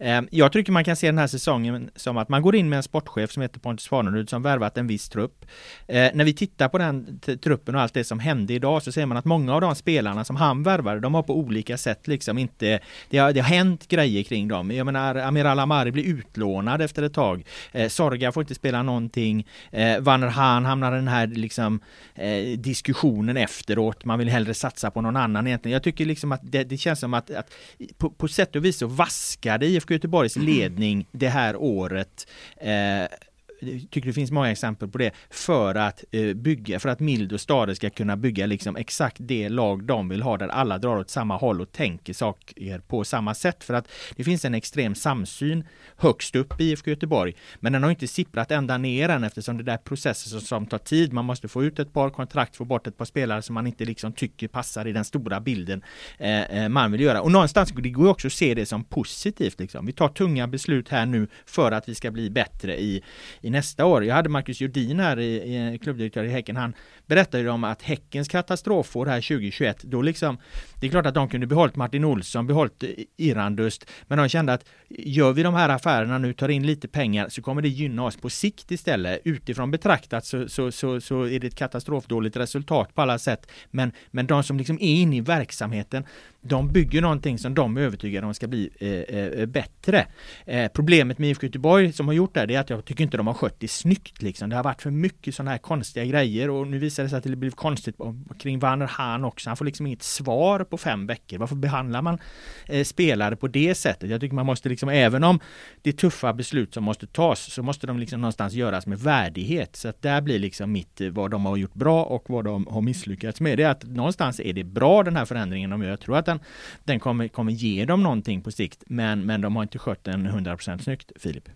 Eh, 0.01 0.17
eh, 0.17 0.23
jag 0.31 0.53
tycker 0.53 0.73
man 0.73 0.85
kan 0.85 0.97
se 0.97 1.07
den 1.07 1.19
här 1.19 1.27
säsongen 1.27 1.91
som 1.97 2.17
att 2.17 2.29
man 2.29 2.43
går 2.43 2.57
in 2.57 2.69
med 2.69 2.77
en 2.77 2.83
sportchef 2.83 3.31
som 3.33 3.43
heter 3.43 3.61
Pontus 3.61 3.89
Farnerud 3.89 4.31
som 4.31 4.43
värvat 4.43 4.79
en 4.79 4.87
viss 4.87 5.09
trupp. 5.09 5.45
Eh, 5.87 6.09
när 6.15 6.25
vi 6.25 6.33
tittar 6.35 6.69
på 6.69 6.79
den 6.79 7.21
truppen 7.43 7.75
och 7.75 7.81
allt 7.81 7.95
det 7.95 8.05
som 8.05 8.19
hände 8.19 8.53
idag 8.55 8.83
så 8.83 8.93
ser 8.93 9.07
man 9.07 9.17
att 9.17 9.25
många 9.25 9.55
av 9.55 9.61
de 9.61 9.75
spelarna 9.75 10.25
som 10.25 10.37
han 10.37 10.63
värvade, 10.63 11.01
de 11.01 11.15
har 11.15 11.23
på 11.23 11.37
olika 11.39 11.77
sätt 11.77 12.09
liksom 12.09 12.39
inte, 12.39 12.81
det 13.11 13.19
har, 13.19 13.33
det 13.33 13.41
har 13.41 13.49
hänt 13.49 13.89
grejer 13.89 14.23
kring 14.23 14.49
dem. 14.49 14.71
Jag 14.71 14.85
menar, 14.85 15.15
Amiral 15.15 15.59
Amari 15.59 15.91
blir 15.93 16.05
utlånad 16.05 16.83
efter 16.83 17.03
ett 17.03 17.15
tag. 17.15 17.45
Eh, 17.73 17.89
Sorga 17.89 18.33
får 18.33 18.43
inte 18.43 18.55
spela 18.55 18.83
någonting. 18.83 19.47
Eh, 19.71 20.01
Van 20.01 20.23
Haan 20.23 20.65
hamnar 20.65 20.93
i 20.93 20.97
den 20.97 21.09
här 21.09 21.27
liksom, 21.27 21.81
eh, 22.15 22.59
diskussionen 22.59 23.37
efteråt. 23.37 24.05
Man 24.05 24.19
vill 24.19 24.29
hellre 24.29 24.55
satsa 24.55 24.91
på 24.91 25.01
någon 25.01 25.17
annan 25.17 25.47
egentligen. 25.47 25.73
Jag 25.73 25.83
tycker 25.83 26.05
liksom 26.05 26.33
att 26.33 26.41
det, 26.43 26.65
det 26.65 26.77
känns 26.77 27.01
som 27.01 27.15
att, 27.15 27.31
att 27.31 27.53
på, 27.99 28.11
på 28.11 28.29
sätt 28.29 28.57
och 28.57 28.65
vis 28.65 28.79
så 28.79 28.87
vaskade 28.87 29.67
IFK 29.67 29.95
Göteborgs 29.95 30.37
ledning 30.37 31.07
det 31.13 31.29
här 31.29 31.57
året 31.57 32.29
eh, 32.57 33.19
tycker 33.61 34.07
det 34.07 34.13
finns 34.13 34.31
många 34.31 34.51
exempel 34.51 34.89
på 34.89 34.99
det 34.99 35.11
för 35.31 35.75
att 35.75 36.05
eh, 36.11 36.35
bygga, 36.35 36.81
för 36.81 36.89
att 36.89 37.01
Mild 37.01 37.33
och 37.33 37.41
Stade 37.41 37.75
ska 37.75 37.91
kunna 37.91 38.17
bygga 38.17 38.47
liksom 38.47 38.77
exakt 38.77 39.17
det 39.21 39.49
lag 39.49 39.85
de 39.85 40.09
vill 40.09 40.23
ha 40.23 40.37
där 40.37 40.49
alla 40.49 40.79
drar 40.79 40.97
åt 40.97 41.11
samma 41.11 41.37
håll 41.37 41.61
och 41.61 41.73
tänker 41.73 42.13
saker 42.13 42.79
på 42.79 43.05
samma 43.05 43.35
sätt 43.35 43.65
för 43.65 43.75
att 43.75 43.89
det 44.17 44.25
finns 44.25 44.45
en 44.45 44.55
extrem 44.55 44.95
samsyn 44.95 45.65
högst 45.97 46.37
upp 46.37 46.61
i 46.61 46.71
IFK 46.71 46.91
Göteborg 46.91 47.35
men 47.61 47.73
den 47.73 47.83
har 47.83 47.91
inte 47.91 48.09
sipprat 48.09 48.51
ända 48.51 48.79
ner 48.79 49.09
än 49.09 49.25
eftersom 49.25 49.59
det 49.59 49.65
där 49.65 49.77
processer 49.77 50.31
som, 50.31 50.41
som 50.41 50.67
tar 50.67 50.79
tid. 50.79 51.13
Man 51.13 51.25
måste 51.25 51.49
få 51.49 51.65
ut 51.65 51.79
ett 51.79 51.93
par 51.93 52.11
kontrakt, 52.11 52.57
få 52.57 52.65
bort 52.65 52.87
ett 52.87 52.97
par 52.97 53.05
spelare 53.05 53.43
som 53.43 53.55
man 53.55 53.67
inte 53.67 53.85
liksom 53.85 54.13
tycker 54.13 54.49
passar 54.49 54.87
i 54.87 54.93
den 54.93 55.05
stora 55.05 55.41
bilden 55.41 55.83
eh, 56.19 56.43
eh 56.43 56.69
man 56.69 56.93
vill 56.93 57.01
göra. 57.01 57.23
Och 57.23 57.33
någonstans 57.33 57.73
det 57.77 57.91
går 57.91 58.05
ju 58.05 58.11
också 58.11 58.27
att 58.27 58.33
se 58.33 58.55
det 58.55 58.67
som 58.67 58.85
positivt. 58.85 59.61
Liksom. 59.61 59.87
Vi 59.87 59.93
tar 59.93 60.09
tunga 60.09 60.47
beslut 60.47 60.89
här 60.89 61.07
nu 61.07 61.29
för 61.47 61.73
att 61.73 61.89
vi 61.89 61.95
ska 61.95 62.11
bli 62.11 62.31
bättre 62.31 62.81
i, 62.81 63.03
i 63.41 63.48
nästa 63.51 63.87
år. 63.87 64.05
Jag 64.05 64.15
hade 64.15 64.29
Marcus 64.29 64.61
Jordin 64.61 65.01
här, 65.01 65.19
i, 65.21 65.35
i, 65.75 65.79
klubbdirektör 65.79 66.25
i 66.25 66.29
Häcken. 66.29 66.57
Han 66.57 66.75
berättade 67.07 67.43
ju 67.43 67.49
om 67.49 67.65
att 67.65 67.83
Häckens 67.83 68.29
katastrofår 68.29 69.07
här 69.07 69.21
2021, 69.21 69.83
då 69.83 70.03
liksom, 70.03 70.39
det 70.81 70.87
är 70.87 70.91
klart 70.91 71.07
att 71.07 71.15
de 71.15 71.29
kunde 71.29 71.47
behållit 71.47 71.77
Martin 71.77 72.05
Olsson, 72.05 72.47
behållit 72.47 72.85
Irandust, 73.17 73.91
men 74.07 74.19
de 74.19 74.29
kände 74.29 74.53
att 74.53 74.65
gör 74.89 75.33
vi 75.33 75.43
de 75.43 75.55
här 75.55 75.69
affärerna 75.69 76.19
nu, 76.19 76.33
tar 76.33 76.49
in 76.49 76.67
lite 76.67 76.89
pengar, 76.89 77.29
så 77.29 77.43
kommer 77.43 77.63
det 77.63 77.69
gynna 77.69 78.05
oss 78.05 78.17
på 78.17 78.31
sikt 78.31 78.71
istället. 78.71 79.21
Utifrån 79.25 79.71
betraktat 79.71 80.27
så, 80.27 80.49
så, 80.49 80.73
så, 80.73 81.01
så 81.01 81.23
är 81.23 81.41
det 81.41 81.47
ett 81.47 81.55
katastrofdåligt 81.55 82.37
resultat 82.37 82.95
på 82.95 83.03
alla 83.03 83.19
sätt. 83.19 83.51
Men, 83.71 83.93
men 84.11 84.27
de 84.27 84.43
som 84.43 84.59
liksom 84.59 84.77
är 84.81 84.95
inne 84.95 85.17
i 85.17 85.21
verksamheten, 85.21 86.05
de 86.41 86.73
bygger 86.73 87.03
någonting 87.03 87.39
som 87.39 87.55
de 87.55 87.77
är 87.77 87.81
övertygade 87.81 88.27
om 88.27 88.35
ska 88.35 88.47
bli 88.47 88.71
eh, 88.79 88.91
eh 88.91 89.47
bättre. 89.47 90.07
Eh, 90.47 90.71
problemet 90.75 91.19
med 91.19 91.31
IFK 91.31 91.47
Göteborg 91.47 91.93
som 91.93 92.07
har 92.07 92.15
gjort 92.15 92.35
det, 92.35 92.47
det 92.47 92.55
är 92.55 92.61
att 92.61 92.71
jag 92.71 92.85
tycker 92.85 93.05
inte 93.05 93.17
de 93.17 93.27
har 93.27 93.35
skött 93.35 93.57
det 93.59 93.69
snyggt 93.69 94.23
liksom. 94.23 94.51
Det 94.51 94.57
har 94.57 94.63
varit 94.63 94.83
för 94.83 94.91
mycket 94.91 95.35
sådana 95.35 95.51
här 95.51 95.59
konstiga 95.59 96.05
grejer 96.05 96.51
och 96.51 96.67
nu 96.67 96.79
visar 96.79 97.03
det 97.03 97.09
sig 97.09 97.19
att 97.19 97.25
det 97.25 97.37
blev 97.37 97.51
konstigt 97.51 97.97
kring 98.39 98.59
Werner 98.59 98.87
Hahn 98.87 99.25
också. 99.25 99.51
Han 99.51 99.57
får 99.57 99.65
liksom 99.65 99.87
inget 99.87 100.03
svar 100.03 100.65
på 100.65 100.79
fem 100.79 101.07
veckor. 101.07 101.39
Varför 101.39 101.57
behandlar 101.57 102.03
man 102.03 102.19
eh, 102.67 102.85
spelare 102.85 103.37
på 103.37 103.49
det 103.49 103.75
sättet? 103.75 104.11
Jag 104.11 104.21
tycker 104.21 104.35
man 104.35 104.47
måste 104.47 104.69
liksom, 104.69 104.89
även 104.89 105.25
om 105.25 105.41
det 105.83 105.91
är 105.91 105.95
tuffa 105.95 106.33
beslut 106.33 106.75
som 106.75 106.85
måste 106.85 107.07
tas, 107.07 107.53
så 107.53 107.63
måste 107.63 107.87
de 107.87 107.99
liksom 107.99 108.21
någonstans 108.21 108.55
göras 108.55 108.87
med 108.87 108.99
värdighet. 108.99 109.77
Så 109.77 109.89
att 109.89 110.03
där 110.03 110.21
blir 110.21 110.39
liksom 110.39 110.73
mitt, 110.73 111.01
eh, 111.01 111.09
vad 111.09 111.31
de 111.31 111.47
har 111.47 111.57
gjort 111.57 111.75
bra 111.75 112.05
och 112.05 112.25
vad 112.27 112.45
de 112.45 112.67
har 112.67 112.81
misslyckats 112.81 113.41
med. 113.41 113.59
Det 113.59 113.63
är 113.63 113.71
att 113.71 113.85
någonstans 113.85 114.41
är 114.41 114.53
det 114.53 114.65
bra 114.65 115.03
den 115.03 115.17
här 115.17 115.25
förändringen 115.25 115.71
de 115.71 115.83
gör. 115.83 115.91
Jag 115.91 116.01
tror 116.01 116.17
att 116.17 116.28
den, 116.29 116.41
den 116.85 117.01
kommer, 117.01 117.29
kommer 117.29 117.53
ge 117.53 117.85
dem 117.85 118.03
någonting 118.03 118.43
på 118.43 118.51
sikt, 118.51 118.83
men, 118.87 119.27
men 119.27 119.41
de 119.41 119.57
har 119.57 119.63
inte 119.63 119.79
skött 119.79 120.05
den 120.05 120.29
100% 120.29 120.79
snyggt, 120.79 121.13
Filip. 121.17 121.49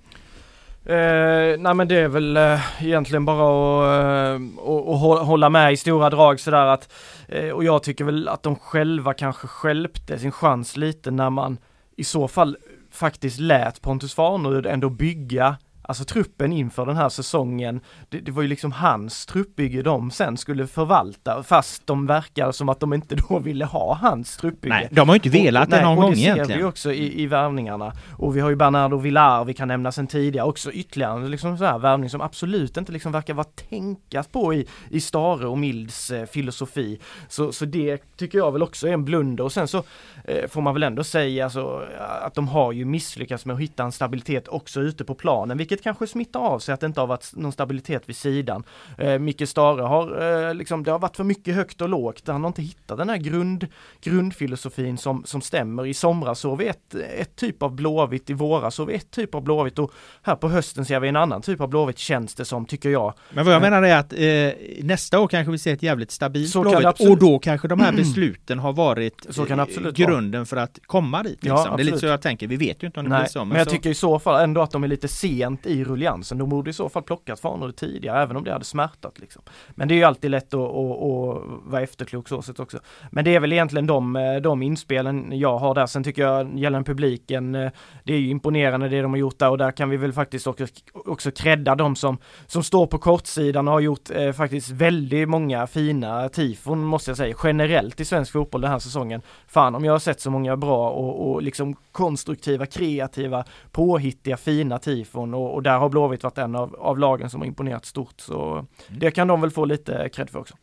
Eh, 0.85 1.59
nej 1.59 1.75
men 1.75 1.89
det 1.89 1.97
är 1.97 2.09
väl 2.09 2.37
eh, 2.37 2.85
egentligen 2.85 3.25
bara 3.25 4.35
att, 4.35 4.41
eh, 4.41 5.27
hålla 5.27 5.49
med 5.49 5.73
i 5.73 5.77
stora 5.77 6.11
drag 6.11 6.41
sådär 6.41 6.67
att 6.67 6.93
eh, 7.29 7.49
och 7.49 7.65
jag 7.65 7.83
tycker 7.83 8.05
väl 8.05 8.29
att 8.29 8.43
de 8.43 8.57
själva 8.57 9.15
kanske 9.15 9.47
skälpte 9.47 10.19
sin 10.19 10.33
chans 10.33 10.77
lite 10.77 11.11
när 11.11 11.31
man 11.31 11.59
i 11.97 12.05
så 12.05 12.29
fall 12.29 12.57
faktiskt 12.91 13.39
lät 13.41 13.83
Pontus 13.83 14.15
Farnerud 14.15 14.67
ändå 14.67 14.91
bygga 14.91 15.57
Alltså 15.83 16.05
truppen 16.05 16.53
inför 16.53 16.87
den 16.87 16.97
här 16.97 17.09
säsongen, 17.09 17.81
det, 18.09 18.21
det, 18.21 18.33
var 18.33 18.43
ju 18.43 18.49
liksom 18.49 18.73
hans 18.73 19.27
truppbygge 19.27 19.83
de 19.83 20.11
sen 20.11 20.37
skulle 20.37 20.67
förvalta 20.67 21.43
fast 21.43 21.87
de 21.87 22.07
verkar 22.07 22.53
som 22.53 22.69
att 22.69 22.81
de 22.81 22.93
inte 22.93 23.17
då 23.29 23.39
ville 23.39 23.65
ha 23.65 23.95
hans 23.95 24.37
truppbygge. 24.37 24.75
Nej, 24.75 24.89
de 24.91 25.09
har 25.09 25.15
ju 25.15 25.19
inte 25.19 25.29
velat 25.29 25.65
och, 25.65 25.71
det 25.71 25.77
nej, 25.77 25.85
någon 25.85 25.99
och 25.99 26.03
gång 26.03 26.11
det 26.11 26.17
ser 26.17 26.23
egentligen. 26.23 26.59
vi 26.59 26.65
också 26.65 26.93
i, 26.93 27.23
i 27.23 27.27
värvningarna. 27.27 27.93
Och 28.17 28.37
vi 28.37 28.41
har 28.41 28.51
ju 28.51 28.57
Bernardo 28.57 28.97
Villar, 28.97 29.45
vi 29.45 29.55
kan 29.55 29.69
nämna 29.69 29.93
sen 29.93 30.07
tidigare 30.07 30.47
också 30.47 30.73
ytterligare 30.73 31.29
liksom 31.29 31.59
så 31.59 31.65
här 31.65 31.79
värvning 31.79 32.11
som 32.11 32.21
absolut 32.21 32.77
inte 32.77 32.93
liksom 32.93 33.13
verkar 33.13 33.35
vara 33.35 33.47
tänkas 33.69 34.29
på 34.29 34.55
i, 34.55 34.67
i 34.91 35.01
Stare 35.01 35.47
och 35.47 35.59
Milds 35.59 36.11
eh, 36.11 36.27
filosofi. 36.27 37.01
Så, 37.29 37.53
så 37.53 37.65
det 37.65 38.17
tycker 38.17 38.39
jag 38.39 38.53
väl 38.53 38.63
också 38.63 38.89
är 38.89 38.93
en 38.93 39.05
blunder 39.05 39.45
och 39.45 39.53
sen 39.53 39.69
så 39.69 39.85
eh, 40.25 40.49
får 40.49 40.61
man 40.61 40.75
väl 40.75 40.83
ändå 40.83 41.05
säga 41.05 41.45
alltså, 41.45 41.83
att 42.23 42.35
de 42.35 42.49
har 42.49 42.73
ju 42.73 42.85
misslyckats 42.85 43.47
med 43.47 43.55
att 43.55 43.61
hitta 43.61 43.83
en 43.83 43.93
stabilitet 43.93 44.49
också 44.49 44.81
ute 44.81 45.05
på 45.05 45.15
planen, 45.15 45.59
vilket 45.59 45.82
kanske 45.83 46.07
smittar 46.07 46.41
av 46.41 46.59
sig 46.59 46.73
att 46.75 46.81
det 46.81 46.87
inte 46.87 47.01
har 47.01 47.07
varit 47.07 47.31
någon 47.33 47.53
stabilitet 47.53 48.09
vid 48.09 48.17
sidan. 48.17 48.65
Eh, 48.99 49.19
Micke 49.19 49.49
Stare 49.49 49.83
har 49.83 50.23
eh, 50.49 50.55
liksom, 50.55 50.85
det 50.85 50.91
har 50.91 50.99
varit 50.99 51.17
för 51.17 51.25
mycket 51.25 51.55
högt 51.55 51.81
och 51.81 51.89
lågt. 51.89 52.23
Han 52.27 52.41
har 52.43 52.49
inte 52.49 52.63
hittat 52.63 52.99
den 52.99 53.09
här 53.09 53.17
grund, 53.17 53.67
grundfilosofin 54.01 54.99
som, 54.99 55.25
som 55.25 55.41
stämmer. 55.41 55.87
I 55.87 55.95
somras 55.95 56.39
såg 56.39 56.59
vi 56.59 56.67
ett, 56.67 56.95
ett 56.95 57.37
typ 57.37 57.63
av 57.63 57.75
blåvitt, 57.75 58.31
i 58.31 58.33
våras 58.33 58.75
såg 58.75 58.87
vi 58.87 58.95
ett 58.95 59.11
typ 59.11 59.35
av 59.35 59.43
blåvitt 59.43 59.79
och 59.79 59.93
här 60.23 60.37
på 60.37 60.49
hösten 60.49 60.85
ser 60.85 61.01
vi 61.01 61.09
en 61.09 61.17
annan 61.17 61.43
typ 61.43 61.61
av 61.61 61.69
blåvitt 61.69 61.99
känns 61.99 62.35
det 62.35 62.45
som, 62.45 62.67
tycker 62.67 62.91
jag. 62.91 63.15
Men 63.31 63.45
vad 63.45 63.55
jag 63.55 63.63
menar 63.63 63.83
är 63.83 63.97
att 63.97 64.13
eh, 64.13 64.85
nästa 64.85 65.21
år 65.21 65.29
kanske 65.29 65.53
vi 65.53 65.59
ser 65.59 65.73
ett 65.73 65.83
jävligt 65.83 66.11
stabilt 66.11 66.53
Blåvitt 66.53 67.01
och 67.01 67.19
då 67.19 67.39
kanske 67.39 67.69
de 67.69 67.81
här 67.81 67.93
besluten 67.93 68.59
har 68.59 68.73
varit 68.73 69.39
eh, 69.39 69.91
grunden 69.95 70.47
för 70.47 70.57
att 70.57 70.79
komma 70.87 71.23
dit. 71.23 71.39
Ja, 71.41 71.55
Liksom. 71.55 71.77
det 71.77 71.83
är 71.83 71.85
lite 71.85 71.99
så 71.99 72.07
jag 72.07 72.23
tänker, 72.23 72.47
vi 72.47 72.57
vet 72.57 72.83
ju 72.83 72.87
inte 72.87 73.01
om 73.01 73.05
det 73.05 73.11
Nej, 73.11 73.21
blir 73.21 73.29
så. 73.29 73.45
men 73.45 73.59
jag 73.59 73.67
så, 73.67 73.71
tycker 73.71 73.91
i 73.91 73.95
så 73.95 74.19
fall 74.19 74.45
ändå 74.45 74.63
att 74.63 74.71
de 74.71 74.85
är 74.85 74.89
lite 74.89 75.09
sent 75.09 75.62
i 75.67 75.85
rulliansen. 75.85 76.39
De 76.39 76.49
borde 76.49 76.71
i 76.71 76.73
så 76.73 76.89
fall 76.89 77.03
plockat 77.03 77.41
fanor 77.41 77.71
tidigare, 77.71 78.23
även 78.23 78.37
om 78.37 78.45
det 78.45 78.53
hade 78.53 78.65
smärtat. 78.65 79.21
Liksom. 79.21 79.43
Men 79.71 79.89
det 79.89 79.95
är 79.95 79.97
ju 79.97 80.05
alltid 80.05 80.31
lätt 80.31 80.55
att, 80.55 80.61
att, 80.61 80.71
att 80.71 81.43
vara 81.65 81.83
efterklok 81.83 82.29
så 82.29 82.43
sett 82.43 82.61
också. 82.61 82.79
Men 83.11 83.25
det 83.25 83.35
är 83.35 83.41
väl 83.41 83.53
egentligen 83.53 83.87
de, 83.87 84.17
eh, 84.17 84.37
de 84.37 84.63
inspelen 84.63 85.39
jag 85.39 85.59
har 85.59 85.75
där. 85.75 85.87
Sen 85.87 86.05
tycker 86.05 86.23
jag 86.23 86.59
gällande 86.59 86.87
publiken, 86.87 87.55
eh, 87.55 87.71
det 88.05 88.15
är 88.15 88.19
ju 88.19 88.29
imponerande 88.29 88.89
det 88.89 89.03
de 89.03 89.11
har 89.11 89.19
gjort 89.19 89.39
där 89.39 89.51
och 89.51 89.59
där 89.59 89.71
kan 89.71 89.91
vi 89.91 89.97
väl 89.97 90.13
faktiskt 90.13 90.47
också, 90.47 90.67
också 90.93 91.31
credda 91.31 91.75
de 91.75 91.97
som, 91.97 92.19
som 92.47 92.63
står 92.63 92.87
på 92.87 92.99
kortsidan 92.99 93.69
och 93.69 93.75
har 93.75 93.81
gjort 93.81 94.11
eh, 94.11 94.33
faktiskt 94.33 94.71
väldigt 94.71 95.29
många 95.29 95.67
fina 95.67 96.29
tifon 96.29 96.85
måste 96.85 97.11
jag 97.11 97.17
säga, 97.17 97.37
generellt 97.43 98.01
i 98.01 98.05
svensk 98.05 98.33
fotboll 98.33 98.61
den 98.61 98.71
här 98.71 98.79
säsongen. 98.79 99.23
Fan 99.47 99.75
om 99.75 99.85
jag 99.85 99.93
har 99.93 99.99
sett 99.99 100.21
så 100.21 100.31
många 100.31 100.57
bra 100.57 100.91
och, 100.91 101.31
och 101.31 101.43
liksom 101.43 101.77
konstruktiva, 101.93 102.67
kreativa, 102.67 103.45
påhittiga, 103.71 104.37
fina 104.37 104.79
tifon 104.79 105.35
och, 105.35 105.52
och 105.53 105.63
där 105.63 105.79
har 105.79 105.89
Blåvitt 105.89 106.23
varit 106.23 106.39
en 106.39 106.55
av, 106.55 106.77
av 106.79 106.99
lagen 106.99 107.31
som 107.31 107.41
har 107.41 107.47
imponerat 107.47 107.85
stort. 107.85 108.21
Så 108.21 108.67
det 108.89 109.11
kan 109.11 109.29
de 109.29 109.41
väl 109.41 109.51
få 109.51 109.65
lite 109.65 110.09
cred 110.13 110.31
för 110.31 110.39
också. 110.39 110.55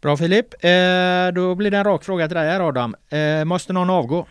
Bra 0.00 0.16
Filip, 0.16 0.64
eh, 0.64 1.34
då 1.34 1.54
blir 1.54 1.70
det 1.70 1.78
en 1.78 1.84
rak 1.84 2.04
fråga 2.04 2.28
till 2.28 2.36
dig 2.36 2.50
här 2.50 2.60
Adam. 2.60 2.94
Eh, 3.08 3.44
måste 3.44 3.72
någon 3.72 3.90
avgå? 3.90 4.26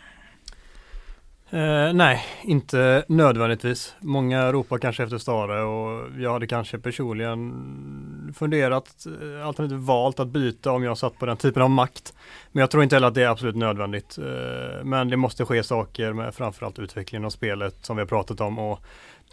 Eh, 1.54 1.94
nej, 1.94 2.24
inte 2.42 3.04
nödvändigtvis. 3.08 3.96
Många 4.00 4.52
ropar 4.52 4.78
kanske 4.78 5.04
efter 5.04 5.18
Stare 5.18 5.64
och 5.64 6.10
jag 6.18 6.34
hade 6.34 6.48
kanske 6.48 6.80
personligen 6.80 8.34
funderat, 8.38 9.06
eh, 9.06 9.48
alternativt 9.48 9.80
valt 9.80 10.20
att 10.20 10.28
byta 10.28 10.72
om 10.72 10.84
jag 10.84 10.98
satt 10.98 11.20
på 11.20 11.26
den 11.26 11.38
typen 11.38 11.64
av 11.64 11.70
makt. 11.70 12.14
Men 12.52 12.62
jag 12.62 12.72
tror 12.72 12.84
inte 12.84 12.96
heller 12.96 13.08
att 13.08 13.14
det 13.14 13.24
är 13.24 13.28
absolut 13.28 13.56
nödvändigt. 13.56 14.18
Eh, 14.18 14.84
men 14.84 15.10
det 15.10 15.18
måste 15.18 15.46
ske 15.46 15.64
saker 15.64 16.14
med 16.14 16.36
framförallt 16.36 16.80
utvecklingen 16.80 17.26
av 17.26 17.30
spelet 17.30 17.86
som 17.86 17.96
vi 17.96 18.02
har 18.02 18.08
pratat 18.08 18.42
om 18.42 18.60
och 18.60 18.80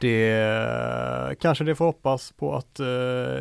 det 0.01 1.39
kanske 1.41 1.65
det 1.65 1.75
får 1.75 1.85
hoppas 1.85 2.33
på 2.33 2.57
att 2.57 2.81
eh, 2.81 2.87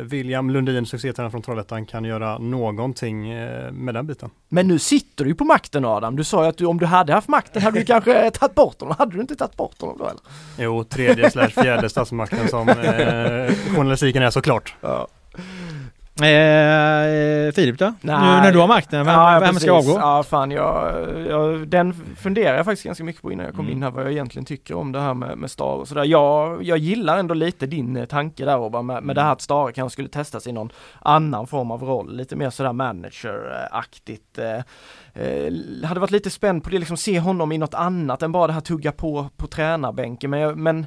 William 0.02 0.50
Lundin, 0.50 0.86
succétränaren 0.86 1.30
från 1.30 1.42
Trollhättan, 1.42 1.86
kan 1.86 2.04
göra 2.04 2.38
någonting 2.38 3.30
eh, 3.30 3.72
med 3.72 3.94
den 3.94 4.06
biten. 4.06 4.30
Men 4.48 4.68
nu 4.68 4.78
sitter 4.78 5.24
du 5.24 5.30
ju 5.30 5.34
på 5.34 5.44
makten 5.44 5.84
Adam. 5.84 6.16
Du 6.16 6.24
sa 6.24 6.42
ju 6.42 6.48
att 6.48 6.58
du, 6.58 6.66
om 6.66 6.78
du 6.78 6.86
hade 6.86 7.12
haft 7.12 7.28
makten 7.28 7.62
hade 7.62 7.78
du 7.78 7.84
kanske 7.86 8.30
tagit 8.30 8.54
bort 8.54 8.80
honom. 8.80 8.96
Hade 8.98 9.12
du 9.12 9.20
inte 9.20 9.36
tagit 9.36 9.56
bort 9.56 9.80
honom 9.80 9.98
då 9.98 10.04
eller? 10.04 10.20
Jo, 10.58 10.84
tredje 10.84 11.30
slash 11.30 11.48
fjärde 11.48 11.88
statsmakten 11.88 12.48
som 12.48 12.68
eh, 12.68 13.52
journalistiken 13.76 14.22
är 14.22 14.30
såklart. 14.30 14.74
Ja. 14.80 15.08
Eh, 16.22 17.52
Filip 17.52 17.78
då? 17.78 17.94
Nej. 18.00 18.16
Nu 18.20 18.26
när 18.26 18.52
du 18.52 18.58
har 18.58 18.68
makten, 18.68 19.06
vem, 19.06 19.14
Ja, 19.14 19.38
vem 19.40 19.54
ska 19.54 19.72
avgå? 19.72 19.98
Ja, 20.00 20.22
fan 20.22 20.50
jag, 20.50 20.94
jag, 21.28 21.68
den 21.68 21.94
funderar 22.16 22.56
jag 22.56 22.64
faktiskt 22.64 22.84
ganska 22.84 23.04
mycket 23.04 23.22
på 23.22 23.32
innan 23.32 23.46
jag 23.46 23.54
kom 23.54 23.64
Mm. 23.64 23.76
in 23.76 23.82
här, 23.82 23.90
vad 23.90 24.04
jag 24.04 24.12
egentligen 24.12 24.44
tycker 24.46 24.74
om 24.74 24.92
det 24.92 25.00
här 25.00 25.14
med, 25.14 25.38
med 25.38 25.50
Star 25.50 25.64
och 25.74 25.88
sådär. 25.88 26.04
Jag, 26.04 26.62
jag 26.62 26.78
gillar 26.78 27.18
ändå 27.18 27.34
lite 27.34 27.66
din 27.66 27.96
eh, 27.96 28.04
tanke 28.04 28.44
där 28.44 28.56
Robban, 28.58 28.86
med, 28.86 29.02
med 29.02 29.16
det 29.16 29.22
här 29.22 29.32
att 29.32 29.40
Stare 29.40 29.72
kanske 29.72 29.92
skulle 29.92 30.08
testas 30.08 30.46
i 30.46 30.52
någon 30.52 30.70
annan 31.00 31.46
form 31.46 31.70
av 31.70 31.82
roll, 31.82 32.16
lite 32.16 32.36
mer 32.36 32.50
sådär 32.50 32.72
manager-aktigt. 32.72 34.38
Eh, 34.38 35.24
eh, 35.24 35.52
hade 35.88 36.00
varit 36.00 36.10
lite 36.10 36.30
spänd 36.30 36.64
på 36.64 36.70
det, 36.70 36.78
liksom 36.78 36.96
se 36.96 37.20
honom 37.20 37.52
i 37.52 37.58
något 37.58 37.74
annat 37.74 38.22
än 38.22 38.32
bara 38.32 38.46
det 38.46 38.52
här 38.52 38.60
tugga 38.60 38.92
på 38.92 39.28
på 39.36 39.46
tränarbänken, 39.46 40.30
men, 40.30 40.62
men 40.62 40.86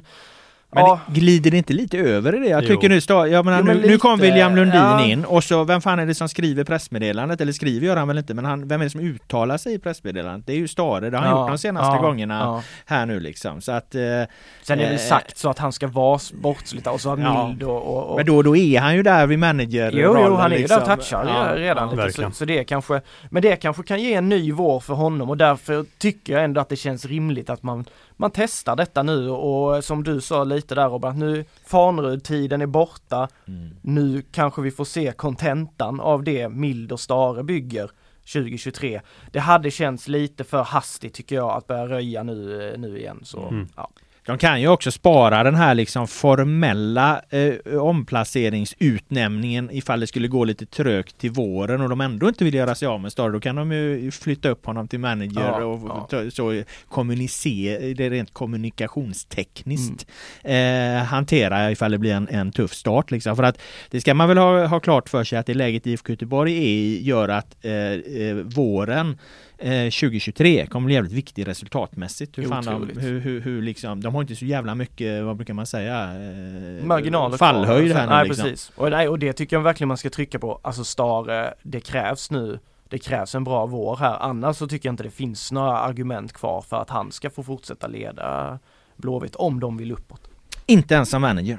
Men 0.74 0.84
ja. 0.84 1.00
glider 1.06 1.50
det 1.50 1.56
inte 1.56 1.72
lite 1.72 1.98
över 1.98 2.34
i 2.36 2.38
det? 2.38 2.46
Jag 2.46 2.62
Jo. 2.62 2.68
tycker 2.68 2.88
nu, 2.88 3.00
jag 3.30 3.44
menar, 3.44 3.58
Jo, 3.58 3.64
men 3.64 3.76
nu, 3.76 3.86
nu 3.86 3.98
kom 3.98 4.20
lite, 4.20 4.30
William 4.30 4.56
Lundin 4.56 4.80
ja. 4.80 5.04
in 5.04 5.24
och 5.24 5.44
så 5.44 5.64
vem 5.64 5.80
fan 5.80 5.98
är 5.98 6.06
det 6.06 6.14
som 6.14 6.28
skriver 6.28 6.64
pressmeddelandet? 6.64 7.40
Eller 7.40 7.52
skriver 7.52 7.86
gör 7.86 7.96
han 7.96 8.08
väl 8.08 8.18
inte, 8.18 8.34
men 8.34 8.44
han, 8.44 8.68
vem 8.68 8.80
är 8.80 8.84
det 8.84 8.90
som 8.90 9.00
uttalar 9.00 9.56
sig 9.56 9.74
i 9.74 9.78
pressmeddelandet? 9.78 10.46
Det 10.46 10.52
är 10.52 10.56
ju 10.56 10.68
Stare, 10.68 11.10
det 11.10 11.16
har 11.16 11.24
han 11.24 11.36
Ja, 11.36 11.40
gjort 11.42 11.50
de 11.50 11.58
senaste 11.58 11.96
ja, 11.96 12.02
gångerna 12.02 12.38
ja. 12.38 12.62
här 12.86 13.06
nu 13.06 13.20
liksom. 13.20 13.60
Så 13.60 13.72
att, 13.72 13.94
eh, 13.94 14.00
Sen 14.00 14.08
är 14.10 14.76
det 14.76 14.84
väl 14.84 14.92
Eh, 14.92 14.98
sagt 14.98 15.38
så 15.38 15.50
att 15.50 15.58
han 15.58 15.72
ska 15.72 15.86
vara 15.86 16.18
sportsligt 16.18 16.86
och 16.86 17.00
så 17.00 17.18
Ja. 17.22 17.46
mild 17.48 17.62
och, 17.62 17.82
och, 17.96 18.10
och 18.10 18.16
men 18.16 18.26
då, 18.26 18.42
då 18.42 18.56
är 18.56 18.80
han 18.80 18.96
ju 18.96 19.02
där 19.02 19.26
vid 19.26 19.38
manager 19.38 19.90
Jo, 19.94 20.16
jo, 20.26 20.34
han 20.34 20.52
är 20.52 20.56
ju 20.56 20.66
där 20.66 20.80
och 20.80 20.86
touchar 20.86 21.24
Ja, 21.28 21.56
redan 21.56 21.98
ja. 21.98 22.06
lite, 22.06 22.22
så, 22.22 22.30
så 22.30 22.44
det 22.44 22.64
kanske, 22.64 23.00
men 23.30 23.42
det 23.42 23.56
kanske 23.56 23.82
kan 23.82 24.02
ge 24.02 24.14
en 24.14 24.28
ny 24.28 24.52
vår 24.52 24.80
för 24.80 24.94
honom 24.94 25.30
och 25.30 25.36
därför 25.36 25.84
tycker 25.98 26.32
jag 26.32 26.44
ändå 26.44 26.60
att 26.60 26.68
det 26.68 26.76
känns 26.76 27.04
rimligt 27.04 27.50
att 27.50 27.62
man, 27.62 27.84
man 28.16 28.30
testar 28.34 28.76
detta 28.76 29.02
nu 29.02 29.28
och, 29.30 29.84
som 29.84 30.04
du 30.04 30.20
sa 30.20 30.44
lite 30.44 30.74
där 30.74 30.88
Robert, 30.88 31.16
nu 31.16 31.44
Farnerud-tiden 31.66 32.60
är 32.62 32.66
borta, 32.66 33.28
Mm. 33.48 33.70
nu 33.80 34.22
kanske 34.32 34.62
vi 34.62 34.70
får 34.70 34.84
se 34.84 35.12
kontentan 35.12 36.00
av 36.00 36.24
det 36.24 36.48
Mild 36.48 36.92
och 36.92 37.00
Stare 37.00 37.44
bygger 37.44 37.90
2023. 38.32 39.00
Det 39.30 39.38
hade 39.40 39.70
känts 39.70 40.08
lite 40.08 40.44
för 40.44 40.62
hastigt 40.62 41.14
tycker 41.14 41.36
jag 41.36 41.50
att 41.50 41.66
börja 41.66 41.86
röja 41.88 42.22
nu, 42.22 42.74
nu 42.78 42.98
igen 42.98 43.20
så 43.24 43.40
Mm. 43.48 43.68
ja. 43.76 43.90
De 44.26 44.38
kan 44.38 44.60
ju 44.60 44.68
också 44.68 44.90
spara 44.90 45.42
den 45.42 45.54
här 45.54 45.74
liksom 45.74 46.08
formella 46.08 47.22
eh, 47.30 47.76
omplaceringsutnämningen 47.78 49.70
ifall 49.72 50.00
det 50.00 50.06
skulle 50.06 50.28
gå 50.28 50.44
lite 50.44 50.66
trögt 50.66 51.18
till 51.18 51.30
våren 51.30 51.80
och 51.80 51.88
de 51.88 52.00
ändå 52.00 52.28
inte 52.28 52.44
vill 52.44 52.54
göra 52.54 52.74
sig 52.74 52.88
av 52.88 53.00
med 53.00 53.12
Stare. 53.12 53.32
Då 53.32 53.40
kan 53.40 53.56
de 53.56 53.72
ju 53.72 54.10
flytta 54.10 54.48
upp 54.48 54.66
honom 54.66 54.88
till 54.88 54.98
manager 54.98 55.40
Ja, 55.40 55.64
och 55.64 56.08
ja. 56.12 56.30
så 56.30 56.62
kommunicera, 56.88 57.94
det 57.94 58.04
är 58.04 58.10
rent 58.10 58.32
kommunikationstekniskt 58.32 60.06
eh, 60.44 61.04
hantera 61.04 61.70
ifall 61.70 61.90
det 61.90 61.98
blir 61.98 62.14
en, 62.14 62.28
en 62.28 62.52
tuff 62.52 62.72
start 62.72 63.10
liksom. 63.10 63.36
För 63.36 63.42
att 63.42 63.58
det 63.90 64.00
ska 64.00 64.14
man 64.14 64.28
väl 64.28 64.38
ha, 64.38 64.66
ha 64.66 64.80
klart 64.80 65.08
för 65.08 65.24
sig 65.24 65.38
att 65.38 65.46
det 65.46 65.54
läget 65.54 65.86
IFK 65.86 66.12
Göteborg 66.12 66.56
är 66.56 67.00
gör 67.00 67.28
att 67.28 67.64
eh, 67.64 67.72
eh, 67.72 68.34
våren 68.34 69.18
eh, 69.62 69.90
2023 69.90 70.66
kommer 70.66 70.86
bli 70.86 70.94
jävligt 70.94 71.12
viktig 71.12 71.48
resultatmässigt. 71.48 72.38
Hur 72.38 72.48
fan 72.48 72.64
de, 72.64 73.00
hur, 73.00 73.20
hur, 73.20 73.40
hur 73.40 73.62
liksom, 73.62 74.00
de 74.00 74.14
har 74.14 74.22
inte 74.22 74.36
så 74.36 74.44
jävla 74.44 74.74
mycket, 74.74 75.24
vad 75.24 75.36
brukar 75.36 75.54
man 75.54 75.66
säga? 75.66 76.02
Eh, 76.02 76.84
marginaler. 76.84 77.36
Fallhöjd 77.36 77.92
här 77.92 78.06
nu 78.06 78.12
Nej 78.12 78.28
liksom. 78.28 78.44
precis. 78.44 78.72
Och, 78.74 78.90
nej, 78.90 79.08
och 79.08 79.18
det 79.18 79.32
tycker 79.32 79.56
jag 79.56 79.62
verkligen 79.62 79.88
man 79.88 79.96
ska 79.96 80.10
trycka 80.10 80.38
på. 80.38 80.60
Alltså 80.62 80.84
Stare, 80.84 81.54
det 81.62 81.80
krävs 81.80 82.30
nu. 82.30 82.58
Det 82.88 82.98
krävs 82.98 83.34
en 83.34 83.44
bra 83.44 83.66
vår 83.66 83.96
här. 83.96 84.16
Annars 84.20 84.56
så 84.56 84.68
tycker 84.68 84.88
jag 84.88 84.92
inte 84.92 85.02
det 85.02 85.10
finns 85.10 85.52
några 85.52 85.78
argument 85.78 86.32
kvar 86.32 86.60
för 86.60 86.76
att 86.76 86.90
han 86.90 87.12
ska 87.12 87.30
få 87.30 87.42
fortsätta 87.42 87.86
leda 87.86 88.58
Blåvitt 88.96 89.36
om 89.36 89.60
de 89.60 89.76
vill 89.76 89.92
uppåt. 89.92 90.28
Inte 90.66 90.94
ens 90.94 91.10
som 91.10 91.22
manager. 91.22 91.58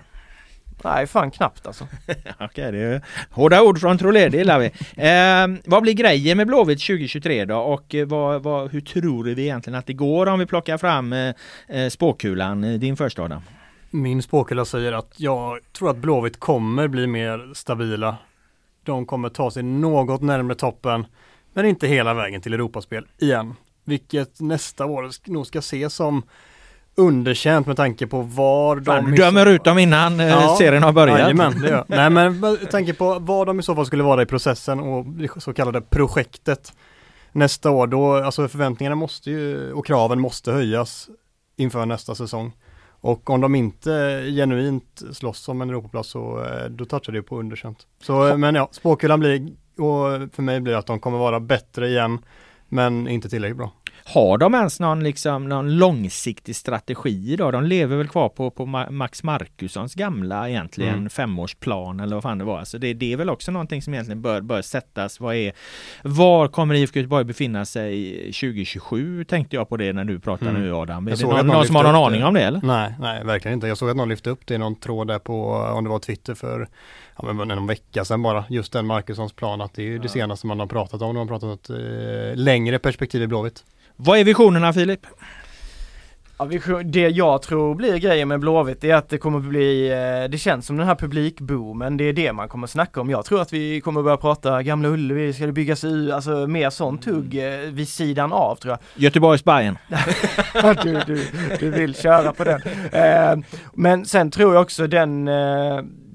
Nej, 0.83 1.07
fan 1.07 1.31
knappt 1.31 1.67
alltså. 1.67 1.87
Okej, 2.39 2.71
det 2.71 2.77
är 2.79 3.01
hårda 3.29 3.61
ord 3.61 3.79
från 3.79 3.97
Trolé, 3.97 4.29
det 4.29 4.37
gillar 4.37 4.59
vi. 4.59 4.65
Eh, 4.95 5.61
vad 5.65 5.83
blir 5.83 5.93
grejen 5.93 6.37
med 6.37 6.47
Blåvitt 6.47 6.79
2023 6.81 7.45
då? 7.45 7.57
Och 7.57 7.95
eh, 7.95 8.05
vad, 8.07 8.43
vad, 8.43 8.71
hur 8.71 8.81
tror 8.81 9.23
vi 9.23 9.41
egentligen 9.43 9.79
att 9.79 9.85
det 9.85 9.93
går 9.93 10.27
om 10.27 10.39
vi 10.39 10.45
plockar 10.45 10.77
fram 10.77 11.13
eh, 11.13 11.33
eh, 11.67 11.89
spåkulan? 11.89 12.63
Eh, 12.63 12.79
Din 12.79 12.97
första 12.97 13.21
Adam. 13.23 13.41
Min 13.91 14.21
spåkula 14.21 14.65
säger 14.65 14.91
att 14.91 15.13
jag 15.17 15.59
tror 15.77 15.89
att 15.89 15.97
Blåvitt 15.97 16.39
kommer 16.39 16.87
bli 16.87 17.07
mer 17.07 17.53
stabila. 17.53 18.17
De 18.83 19.05
kommer 19.05 19.29
ta 19.29 19.51
sig 19.51 19.63
något 19.63 20.21
närmare 20.21 20.55
toppen, 20.55 21.05
men 21.53 21.65
inte 21.65 21.87
hela 21.87 22.13
vägen 22.13 22.41
till 22.41 22.53
Europaspel 22.53 23.05
igen. 23.19 23.55
Vilket 23.85 24.39
nästa 24.39 24.85
år 24.85 25.29
nog 25.31 25.47
ska 25.47 25.59
ses 25.59 25.93
som 25.93 26.23
underkänt 26.95 27.67
med 27.67 27.77
tanke 27.77 28.07
på 28.07 28.21
var 28.21 28.75
de... 28.75 28.85
Fan, 28.85 29.05
du 29.05 29.15
dömer 29.15 29.45
ut 29.45 29.63
dem 29.63 29.77
innan 29.77 30.19
eh, 30.19 30.27
Ja. 30.27 30.55
serien 30.59 30.83
har 30.83 30.91
börjat. 30.91 31.19
Jajamän, 31.19 31.61
det 31.61 31.69
gör. 31.69 31.85
Nej 31.87 32.09
men 32.09 32.39
med 32.39 32.71
tanke 32.71 32.93
på 32.93 33.19
vad 33.19 33.47
de 33.47 33.59
i 33.59 33.63
så 33.63 33.75
fall 33.75 33.85
skulle 33.85 34.03
vara 34.03 34.21
i 34.21 34.25
processen 34.25 34.79
och 34.79 35.05
det 35.05 35.29
så 35.41 35.53
kallade 35.53 35.81
projektet 35.81 36.73
nästa 37.31 37.71
år, 37.71 37.87
då, 37.87 38.13
alltså 38.15 38.47
förväntningarna 38.47 38.95
måste 38.95 39.31
ju 39.31 39.71
och 39.73 39.85
kraven 39.85 40.19
måste 40.19 40.51
höjas 40.51 41.09
inför 41.55 41.85
nästa 41.85 42.15
säsong. 42.15 42.51
Och 43.01 43.29
om 43.29 43.41
de 43.41 43.55
inte 43.55 43.89
genuint 44.35 45.03
slåss 45.11 45.49
om 45.49 45.61
en 45.61 45.69
Europaplats 45.69 46.09
så 46.09 46.43
eh, 46.43 46.69
då 46.69 46.85
touchar 46.85 47.13
det 47.13 47.21
på 47.21 47.39
underkänt. 47.39 47.77
Så 48.03 48.27
eh, 48.27 48.37
men 48.37 48.55
ja, 48.55 48.69
spåkulan 48.71 49.19
blir, 49.19 49.47
och 49.77 50.33
för 50.35 50.41
mig 50.41 50.59
blir 50.59 50.75
att 50.75 50.85
de 50.85 50.99
kommer 50.99 51.17
vara 51.17 51.39
bättre 51.39 51.87
igen, 51.87 52.19
men 52.69 53.07
inte 53.07 53.29
tillräckligt 53.29 53.57
bra. 53.57 53.71
Har 54.05 54.37
de 54.37 54.53
ens 54.55 54.79
någon, 54.79 55.03
liksom, 55.03 55.49
någon 55.49 55.77
långsiktig 55.77 56.55
strategi 56.55 57.35
då? 57.35 57.51
De 57.51 57.63
lever 57.63 57.97
väl 57.97 58.07
kvar 58.07 58.29
på, 58.29 58.51
på 58.51 58.65
Ma- 58.65 58.89
Max 58.91 59.23
Markussons 59.23 59.95
gamla 59.95 60.49
egentligen 60.49 60.93
Mm. 60.95 61.09
femårsplan 61.09 61.99
eller 61.99 62.15
vad 62.15 62.23
fan 62.23 62.37
det 62.37 62.43
var. 62.43 62.59
Alltså 62.59 62.77
det, 62.77 62.93
det 62.93 63.13
är 63.13 63.17
väl 63.17 63.29
också 63.29 63.51
någonting 63.51 63.81
som 63.81 63.93
egentligen 63.93 64.21
bör, 64.21 64.41
bör 64.41 64.61
sättas. 64.61 65.19
Vad 65.19 65.35
är, 65.35 65.53
var 66.03 66.47
kommer 66.47 66.75
IFK 66.75 66.99
Göteborg 66.99 67.23
befinna 67.23 67.65
sig 67.65 68.15
2027? 68.17 69.23
Tänkte 69.23 69.55
jag 69.55 69.69
på 69.69 69.77
det 69.77 69.93
när 69.93 70.03
du 70.03 70.19
pratade 70.19 70.49
Mm. 70.51 70.61
nu 70.61 70.73
Adam. 70.75 71.07
Är 71.07 71.15
det 71.15 71.23
någon, 71.23 71.47
någon 71.47 71.65
som 71.65 71.75
har 71.75 71.83
någon 71.83 71.95
aning 71.95 72.21
det. 72.21 72.27
om 72.27 72.33
det 72.33 72.41
eller? 72.41 72.61
Nej, 72.63 72.93
nej 72.99 73.23
verkligen 73.23 73.53
inte. 73.55 73.67
Jag 73.67 73.77
såg 73.77 73.89
att 73.89 73.95
någon 73.97 74.09
lyfte 74.09 74.29
upp 74.29 74.45
det 74.47 74.53
i 74.55 74.57
någon 74.57 74.75
tråd 74.75 75.07
där 75.07 75.19
på, 75.19 75.51
om 75.53 75.83
det 75.83 75.89
var 75.89 75.99
Twitter 75.99 76.33
för 76.35 76.67
ja, 77.17 77.33
men 77.33 77.47
någon 77.47 77.67
vecka 77.67 78.05
sedan 78.05 78.21
bara, 78.21 78.45
just 78.49 78.73
den 78.73 78.85
Markussons 78.85 79.33
plan 79.33 79.61
att 79.61 79.73
det 79.73 79.81
är 79.81 79.85
ju 79.87 79.99
det 79.99 80.09
senaste 80.09 80.47
man 80.47 80.59
har 80.59 80.67
pratat 80.67 81.01
om. 81.01 81.15
De 81.15 81.17
har 81.17 81.25
pratat 81.39 81.43
om 81.43 81.51
ett 81.53 81.69
eh, 81.69 82.35
längre 82.43 82.79
perspektiv 82.79 83.21
i 83.21 83.27
Blåvitt. 83.27 83.63
Vad 83.95 84.19
är 84.19 84.23
visionerna 84.23 84.73
Filip? 84.73 85.05
Ja, 86.37 86.49
det 86.83 87.09
jag 87.09 87.41
tror 87.41 87.75
blir 87.75 87.97
grejen 87.97 88.27
med 88.27 88.39
Blåvitt 88.39 88.83
är 88.83 88.95
att 88.95 89.09
det 89.09 89.17
kommer 89.17 89.39
bli, 89.39 89.91
eh, 89.91 90.29
det 90.29 90.37
känns 90.37 90.65
som 90.65 90.77
den 90.77 90.87
här 90.87 90.95
publikboomen, 90.95 91.97
det 91.97 92.03
är 92.03 92.13
det 92.13 92.33
man 92.33 92.47
kommer 92.47 92.67
snacka 92.67 93.01
om. 93.01 93.09
Jag 93.09 93.25
tror 93.25 93.41
att 93.41 93.53
vi 93.53 93.81
kommer 93.81 94.03
börja 94.03 94.17
prata 94.17 94.63
Gamla 94.63 94.89
Ullevi, 94.89 95.33
ska 95.33 95.45
det 95.45 95.51
byggas 95.51 95.83
ut, 95.83 96.13
alltså 96.13 96.47
mer 96.47 96.69
sån 96.69 96.97
tugg 96.97 97.35
eh, 97.35 97.59
vid 97.59 97.87
sidan 97.87 98.33
av 98.33 98.55
tror 98.55 98.71
jag. 98.71 98.79
Göteborgs 99.03 99.43
Bayern. 99.43 99.77
du, 100.83 101.01
du, 101.07 101.27
du 101.59 101.69
vill 101.69 101.95
köra 101.95 102.33
på 102.33 102.43
den. 102.43 102.61
Eh, 102.91 103.45
men 103.73 104.05
sen 104.05 104.31
tror 104.31 104.53
jag 104.53 104.61
också 104.61 104.87
den, 104.87 105.29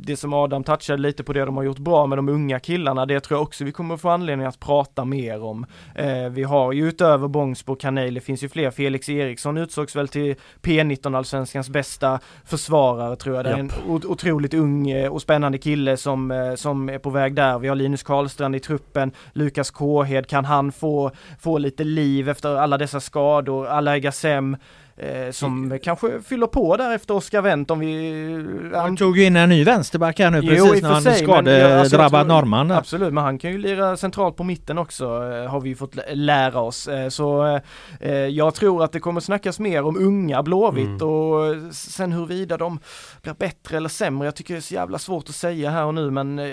det 0.03 0.17
som 0.17 0.33
Adam 0.33 0.65
touchade 0.65 1.03
lite 1.03 1.25
på 1.25 1.33
det 1.33 1.45
de 1.45 1.57
har 1.57 1.65
gjort 1.65 1.79
bra 1.79 2.07
med 2.07 2.19
de 2.19 2.29
unga 2.29 2.61
killarna, 2.61 3.07
det 3.07 3.21
tror 3.21 3.37
jag 3.39 3.43
också 3.43 3.65
vi 3.65 3.73
kommer 3.73 3.97
få 3.97 4.09
anledning 4.09 4.47
att 4.47 4.61
prata 4.61 5.05
mer 5.05 5.43
om. 5.43 5.67
Eh, 5.95 6.29
vi 6.31 6.43
har 6.43 6.73
ju 6.73 6.89
utöver 6.89 7.29
Bångsbo 7.29 7.75
Kanel, 7.75 8.15
det 8.15 8.21
finns 8.21 8.43
ju 8.43 8.49
fler. 8.49 8.71
Felix 8.71 9.09
Eriksson 9.09 9.57
utsågs 9.57 9.97
väl 9.97 10.09
till 10.09 10.35
P19 10.63 11.17
allsvenskans 11.17 11.69
bästa 11.69 12.21
försvarare 12.45 13.17
tror 13.17 13.37
jag. 13.37 13.45
Det 13.45 13.51
är 13.51 13.59
en 13.59 13.71
otroligt 13.87 14.55
ung 14.55 14.91
eh, 14.91 15.13
och 15.13 15.23
spännande 15.23 15.59
kille 15.59 15.97
som, 15.97 16.31
eh, 16.31 16.55
som 16.55 16.89
är 16.89 16.99
på 16.99 17.11
väg 17.11 17.35
där. 17.35 17.59
Vi 17.59 17.69
har 17.69 17.77
Linus 17.77 18.03
Karlstrand 18.03 18.57
i 18.57 18.61
truppen, 18.61 19.13
Lukas 19.33 19.71
Kåhed, 19.71 20.27
kan 20.27 20.45
han 20.45 20.73
få, 20.73 21.11
få 21.41 21.59
lite 21.59 21.85
liv 21.85 22.29
efter 22.29 22.57
alla 22.57 22.79
dessa 22.79 23.01
skador? 23.01 23.67
Alai 23.67 24.01
Gassem 24.01 24.57
eh, 24.99 25.31
som 25.31 25.79
kanske 25.83 26.23
fyller 26.23 26.47
på 26.47 26.77
där 26.77 26.95
efter 26.95 27.15
Oskar 27.15 27.43
Wendt 27.43 27.71
om 27.71 27.79
vi... 27.79 28.47
Han 28.75 28.97
tog 28.97 29.19
ju 29.19 29.25
in 29.25 29.37
en 29.37 29.49
ny 29.49 29.65
vänsterback 29.65 30.19
här 30.19 30.31
nu 30.31 30.41
Jo, 30.43 30.49
precis 30.49 30.79
i 30.79 30.83
när 30.83 30.89
han 30.89 30.97
alltså, 31.07 31.25
skadedrabbad 31.25 32.11
tror- 32.27 32.35
norrman. 32.35 32.71
Absolut, 32.71 33.13
men 33.13 33.25
han 33.25 33.39
kan 33.39 33.51
ju 33.53 33.59
lira 33.59 33.97
centralt 33.97 34.37
på 34.37 34.45
mitten 34.45 34.79
också 34.79 35.05
eh, 35.05 35.51
har 35.51 35.61
vi 35.61 35.69
ju 35.69 35.75
fått 35.77 35.95
lä- 35.95 36.15
lära 36.15 36.61
oss. 36.61 36.89
Eh, 36.89 37.09
Så 37.09 37.61
eh, 38.01 38.13
jag 38.13 38.55
tror 38.55 38.85
att 38.85 38.93
det 38.93 39.01
kommer 39.01 39.21
snackas 39.21 39.59
mer 39.61 39.83
om 39.85 39.97
unga 39.97 40.43
Blåvitt 40.43 40.87
Mm. 40.89 41.09
och 41.09 41.57
sen 41.75 42.13
huruvida 42.13 42.57
de 42.57 42.79
blir 43.23 43.35
bättre 43.35 43.77
eller 43.77 43.89
sämre. 43.89 44.27
Jag 44.27 44.35
tycker 44.37 44.55
det 44.55 44.59
är 44.59 44.63
så 44.63 44.75
jävla 44.75 44.99
svårt 44.99 45.29
att 45.29 45.35
säga 45.35 45.71
här 45.71 45.85
och 45.85 45.95
nu 45.95 46.11
men 46.11 46.39
eh, 46.39 46.47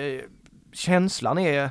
känslan 0.74 1.38
är 1.38 1.70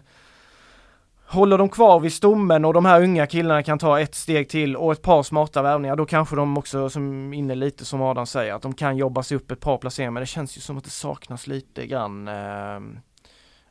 Håller 1.35 1.59
de 1.59 1.69
kvar 1.69 2.01
vid 2.01 2.13
stommen 2.13 2.65
och 2.65 2.75
de 2.75 2.85
här 2.85 3.03
unga 3.03 3.27
killarna 3.27 3.63
kan 3.63 3.79
ta 3.79 4.01
ett 4.01 4.15
steg 4.15 4.49
till 4.49 4.77
och 4.77 4.93
ett 4.93 5.03
par 5.03 5.23
smarta 5.23 5.63
värvningar, 5.63 5.97
då 5.97 6.07
kanske 6.07 6.37
de 6.37 6.59
också, 6.59 6.91
som 6.91 7.33
inne 7.33 7.55
lite 7.55 7.85
som 7.85 8.03
Adam 8.03 8.27
säger, 8.27 8.55
att 8.55 8.63
de 8.63 8.75
kan 8.75 8.97
jobba 8.97 9.23
sig 9.23 9.37
upp 9.37 9.51
ett 9.51 9.61
par 9.61 9.79
placeringar. 9.79 10.11
Men 10.11 10.21
det 10.21 10.27
känns 10.27 10.57
ju 10.57 10.61
som 10.61 10.79
att 10.79 10.85
det 10.85 10.91
saknas 10.91 11.47
lite 11.47 11.87
grann. 11.87 12.29
Eh, 12.29 12.81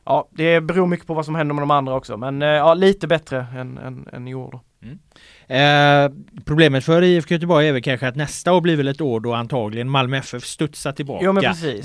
ja, 0.04 0.28
det 0.30 0.60
beror 0.60 0.86
mycket 0.86 1.06
på 1.06 1.14
vad 1.14 1.24
som 1.24 1.34
händer 1.34 1.54
med 1.54 1.62
de 1.62 1.70
andra 1.70 1.94
också, 1.94 2.16
men 2.16 2.42
eh, 2.42 2.48
ja, 2.48 2.74
lite 2.74 3.06
bättre 3.06 3.46
än, 3.56 3.78
än, 3.78 4.08
än 4.12 4.28
i 4.28 4.34
år 4.34 4.50
då. 4.52 4.60
Mm. 4.82 4.98
Eh, 5.48 6.10
problemet 6.44 6.84
för 6.84 7.02
IFK 7.02 7.34
Göteborg 7.34 7.68
är 7.68 7.72
väl 7.72 7.82
kanske 7.82 8.08
att 8.08 8.16
nästa 8.16 8.52
år 8.52 8.60
blir 8.60 8.76
väl 8.76 8.88
ett 8.88 9.00
år 9.00 9.20
då 9.20 9.34
antagligen 9.34 9.88
Malmö 9.88 10.16
FF 10.16 10.44
studsar 10.44 10.92
tillbaka. 10.92 11.24
Jo. 11.24 11.32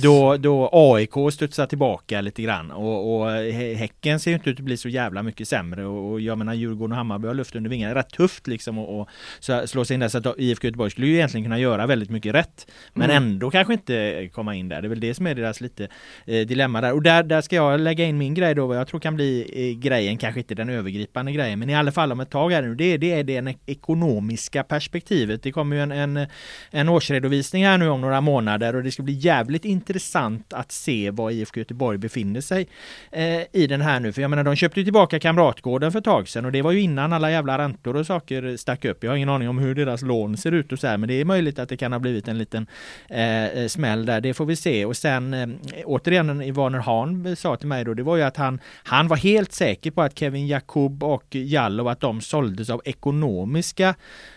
Då, 0.02 0.38
då 0.38 0.69
AIK 0.74 1.34
studsar 1.34 1.65
tillbaka 1.65 2.22
lite 2.22 2.41
grann 2.41 2.72
och, 2.72 3.22
och 3.22 3.32
Häcken 3.52 4.19
ser 4.19 4.32
ju 4.32 4.36
inte 4.36 4.50
ut 4.50 4.60
att 4.60 4.65
bli 4.65 4.78
så 4.78 4.89
jävla 4.89 5.24
mycket 5.24 5.48
sämre 5.48 5.86
och, 5.86 6.12
och 6.12 6.22
jag 6.22 6.38
menar 6.38 6.54
Djurgården 6.54 6.91
och 6.91 6.98
Hammarby 6.98 7.28
har 7.28 7.34
luft 7.34 7.56
under 7.56 7.69
vingarna. 7.69 7.95
Rätt 7.95 8.10
tufft 8.10 8.48
liksom 8.48 8.78
och, 8.78 9.02
och 9.02 9.10
så 9.39 9.67
slå 9.67 9.86
sig 9.86 9.93
in 9.93 10.00
där 10.00 10.08
så 10.08 10.17
att 10.17 10.39
IFK 10.39 10.67
Göteborg 10.67 10.91
skulle 10.91 11.08
ju 11.08 11.13
egentligen 11.13 11.43
kunna 11.45 11.60
göra 11.60 11.88
väldigt 11.88 12.10
mycket 12.10 12.36
rätt. 12.36 12.72
Men 12.93 13.10
mm. 13.10 13.24
ändå 13.24 13.52
kanske 13.52 13.74
inte 13.74 14.30
komma 14.34 14.56
in 14.56 14.69
där. 14.69 14.82
Det 14.82 14.88
är 14.88 14.89
väl 14.89 15.00
det 15.00 15.13
som 15.13 15.28
är 15.28 15.36
deras 15.36 15.62
lite 15.62 15.88
eh, 16.26 16.48
dilemma 16.48 16.82
där. 16.82 16.93
Och 16.93 17.02
där, 17.02 17.24
där 17.24 17.41
ska 17.41 17.56
jag 17.56 17.80
lägga 17.80 18.06
in 18.06 18.17
min 18.17 18.34
grej 18.34 18.56
då 18.56 18.67
vad 18.67 18.78
jag 18.78 18.88
tror 18.88 19.00
kan 19.00 19.15
bli 19.15 19.50
eh, 19.54 19.80
grejen, 19.80 20.17
kanske 20.17 20.39
inte 20.39 20.56
den 20.56 20.69
övergripande 20.69 21.32
grejen, 21.32 21.60
men 21.60 21.69
i 21.69 21.76
alla 21.76 21.91
fall 21.91 22.12
om 22.12 22.19
ett 22.19 22.30
tag 22.30 22.52
här 22.52 22.62
nu. 22.62 22.76
Det, 22.76 22.98
det 22.98 23.12
är 23.12 23.24
det 23.24 23.41
ekonomiska 23.66 24.64
perspektivet. 24.64 25.44
Det 25.44 25.52
kommer 25.52 25.76
ju 25.76 25.82
en, 25.82 25.92
en, 25.92 26.28
en 26.72 26.90
årsredovisning 26.90 27.66
här 27.66 27.78
nu 27.78 27.90
om 27.90 28.02
några 28.02 28.22
månader 28.22 28.76
och 28.76 28.84
det 28.84 28.92
ska 28.92 29.04
bli 29.04 29.14
jävligt 29.14 29.66
intressant 29.66 30.54
att 30.54 30.72
se 30.72 31.12
var 31.12 31.32
IFK 31.32 31.60
Göteborg 31.60 31.98
befinner 31.98 32.42
sig 32.42 32.68
eh, 33.12 33.42
i 33.52 33.68
den 33.68 33.82
här 33.82 34.00
nu. 34.00 34.14
För 34.14 34.22
jag 34.22 34.30
menar, 34.30 34.44
de 34.44 34.56
köpte 34.56 34.80
ju 34.80 34.84
tillbaka 34.84 35.20
Kamratgården 35.20 35.92
för 35.92 36.00
ett 36.00 36.06
tag 36.06 36.28
sedan 36.28 36.46
och 36.46 36.52
det 36.52 36.62
var 36.62 36.72
ju 36.72 36.82
innan 36.82 37.14
alla 37.14 37.32
jävla 37.32 37.58
räntor 37.58 37.96
och 37.96 38.06
saker 38.06 38.58
stack 38.58 38.86
upp. 38.86 39.04
Jag 39.04 39.12
har 39.12 39.16
ingen 39.16 39.30
aning 39.30 39.50
om 39.50 39.58
hur 39.58 39.76
deras 39.76 40.02
lån 40.02 40.38
ser 40.38 40.52
ut 40.52 40.72
och 40.72 40.80
så 40.80 40.88
här, 40.88 40.98
men 40.98 41.10
det 41.10 41.14
är 41.14 41.26
möjligt 41.26 41.60
att 41.60 41.70
det 41.70 41.78
kan 41.78 41.92
ha 41.92 42.00
blivit 42.00 42.28
en 42.28 42.38
liten 42.38 42.68
eh, 43.10 43.68
smäll 43.68 44.06
där. 44.06 44.22
Det 44.22 44.34
får 44.34 44.46
vi 44.46 44.56
se. 44.56 44.86
Och 44.86 44.98
sen 44.98 45.34
eh, 45.34 45.48
återigen, 45.86 46.42
Ivaner 46.42 46.80
Hahn 46.80 47.36
sa 47.36 47.56
till 47.56 47.68
mig 47.68 47.86
då, 47.86 47.94
det 47.94 48.04
var 48.04 48.16
ju 48.18 48.24
att 48.24 48.38
han, 48.38 48.60
han 48.84 49.08
var 49.08 49.18
helt 49.18 49.54
säker 49.54 49.92
på 49.92 50.02
att 50.02 50.20
Kevin 50.20 50.48
Jakob 50.48 51.04
och 51.04 51.36
Jallow, 51.36 51.88
att 51.88 52.00
de 52.00 52.22
såldes 52.22 52.70
av 52.70 52.82
ekonomer 52.86 53.38
ekonomiska 53.39 53.95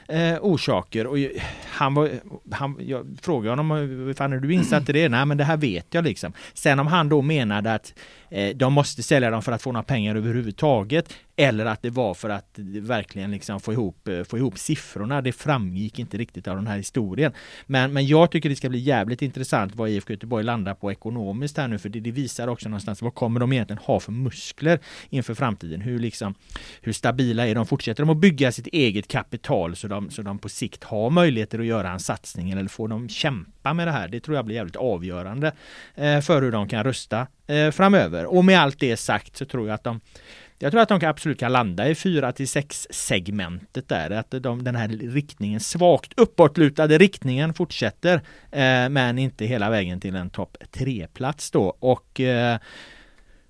eh, 0.09 0.39
orsaker. 0.41 1.07
Och 1.07 1.17
han 1.65 1.95
var, 1.95 2.11
han, 2.53 2.77
jag 2.81 3.07
frågade 3.23 3.51
honom, 3.51 3.71
hur 3.71 4.15
fan 4.15 4.33
är 4.33 4.41
du 4.41 4.53
insatt 4.53 4.89
i 4.89 4.93
det? 4.93 5.09
Nej 5.09 5.27
men 5.27 5.37
det 5.37 5.45
här 5.45 5.57
vet 5.57 5.87
jag 5.95 6.05
liksom. 6.05 6.33
Sen 6.55 6.79
om 6.79 6.87
han 6.87 7.09
då 7.09 7.23
menade 7.23 7.75
att 7.75 7.95
Eh, 8.33 8.57
de 8.57 8.73
måste 8.73 9.03
sälja 9.03 9.31
dem 9.31 9.43
för 9.43 9.53
att 9.53 9.63
få 9.63 9.73
några 9.73 9.83
pengar 9.83 10.15
överhuvudtaget 10.17 11.15
eller 11.37 11.67
att 11.67 11.83
det 11.83 11.91
var 11.91 12.15
för 12.15 12.29
att 12.29 12.59
verkligen 12.81 13.31
liksom 13.31 13.61
få 13.61 13.73
ihop, 13.73 14.09
eh, 14.09 14.23
få 14.23 14.39
ihop 14.39 14.59
siffrorna. 14.59 15.23
Det 15.23 15.33
framgick 15.33 15.99
inte 15.99 16.17
riktigt 16.17 16.49
av 16.49 16.57
den 16.57 16.67
här 16.67 16.77
historien. 16.77 17.33
Men, 17.67 17.93
men 17.93 18.07
jag 18.07 18.31
tycker 18.31 18.49
det 18.49 18.57
ska 18.57 18.69
bli 18.69 18.79
jävligt 18.79 19.23
intressant 19.23 19.75
vad 19.75 19.89
IFK 19.89 20.13
Göteborg 20.13 20.45
landar 20.45 20.75
på 20.75 20.93
ekonomiskt 20.93 21.57
här 21.57 21.69
nu 21.69 21.79
för 21.79 21.89
det, 21.89 22.01
det 22.01 22.11
visar 22.11 22.49
också 22.49 22.69
någonstans 22.69 23.03
vad 23.03 23.15
kommer 23.15 23.41
de 23.41 23.53
egentligen 23.53 23.83
ha 23.85 24.01
för 24.01 24.13
muskler 24.13 24.81
inför 25.11 25.35
framtiden? 25.35 25.81
Hur, 25.81 25.99
liksom, 25.99 26.35
hur 26.81 26.93
stabila 26.93 27.47
är 27.47 27.55
de? 27.55 27.67
Fortsätter 27.67 28.03
de 28.03 28.11
att 28.11 28.17
bygga 28.17 28.53
sitt 28.53 28.67
eget 28.67 29.09
kapital 29.09 29.77
så 29.77 29.89
de, 29.89 30.11
så 30.11 30.23
de 30.23 30.39
på 30.39 30.49
sikt 30.49 30.85
har 30.85 31.11
möjligheter 31.11 31.59
att 31.59 31.67
göra 31.67 31.91
en 31.91 32.01
satsning 32.01 32.51
eller 32.51 32.69
får 32.69 32.89
de 32.89 33.09
kämpa 33.09 33.75
med 33.75 33.87
det 33.87 33.93
här? 33.93 34.09
Det 34.09 34.21
tror 34.21 34.37
jag 34.37 34.45
blir 34.45 34.57
jävligt 34.57 34.77
avgörande 34.77 35.53
eh, 35.95 36.21
för 36.21 36.43
hur 36.43 36.53
de 36.53 36.69
kan 36.69 36.85
rösta 36.85 37.27
eh, 37.47 37.71
framöver. 37.71 38.27
Och 38.27 38.45
med 38.45 38.61
allt 38.61 38.81
det 38.81 38.97
sagt 38.97 39.37
så 39.37 39.45
tror 39.45 39.69
jag 39.69 39.75
att 39.75 39.85
de 39.85 40.01
jag 40.63 40.73
tror 40.73 40.83
att 40.83 40.89
de 40.89 41.07
absolut 41.07 41.39
kan 41.39 41.53
landa 41.53 41.89
i 41.89 41.95
4 41.95 42.33
till 42.33 42.49
6 42.49 42.87
segmentet 42.91 43.89
där. 43.89 44.11
Att 44.11 44.31
de, 44.31 44.65
den 44.65 44.77
här 44.77 44.89
riktningen, 44.89 45.61
svagt 45.61 46.13
uppåtlutade 46.17 46.99
riktningen 46.99 47.55
fortsätter. 47.55 48.15
Eh, 48.51 48.89
men 48.89 49.19
inte 49.19 49.45
hela 49.45 49.71
vägen 49.71 50.01
till 50.01 50.17
en 50.17 50.31
topp 50.31 50.57
3-plats 50.73 51.51
då. 51.51 51.77
Och 51.79 52.21
eh, 52.21 52.59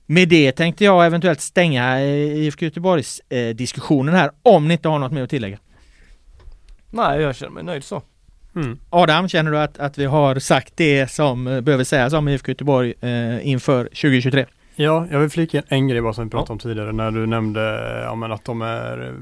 med 0.07 0.29
det 0.29 0.53
tänkte 0.53 0.85
jag 0.85 1.07
eventuellt 1.07 1.41
stänga 1.41 2.01
eh, 2.01 2.37
IFK 2.39 2.65
Göteborgs 2.65 3.21
eh, 3.29 3.55
diskussionen 3.55 4.15
här. 4.15 4.31
Om 4.43 4.69
ni 4.69 4.75
inte 4.75 4.89
har 4.89 4.99
något 4.99 5.13
mer 5.13 5.23
att 5.23 5.31
tillägga. 5.31 5.59
Nej, 6.91 7.21
jag 7.21 7.37
känner 7.37 7.53
mig 7.53 7.65
nöjd 7.65 7.85
så. 7.85 8.03
Mm. 8.57 8.79
Adam, 8.91 9.29
känner 9.29 9.51
du 9.51 9.59
att, 9.59 9.79
att 9.79 9.99
vi 9.99 10.05
har 10.05 10.39
sagt 10.39 10.77
det 10.77 11.11
som 11.11 11.47
eh, 11.47 11.61
behöver 11.61 11.85
sägas 11.85 12.13
om 12.13 12.29
IFK 12.29 12.49
Göteborg 12.51 12.95
eh, 13.01 13.49
inför 13.49 13.85
2023? 13.85 14.47
Ja, 14.77 15.07
jag 15.11 15.21
vill 15.21 15.31
flika 15.31 15.59
in 15.59 15.65
en 15.69 15.89
grej 15.89 16.01
bara 16.03 16.13
som 16.13 16.25
vi 16.25 16.31
pratade 16.31 16.51
ja. 16.51 16.53
om 16.53 16.59
tidigare 16.59 16.93
när 16.93 17.11
du 17.11 17.27
nämnde 17.27 17.61
ja, 18.05 18.15
men 18.15 18.33
att 18.33 18.45
de 18.45 18.63
är 18.63 19.15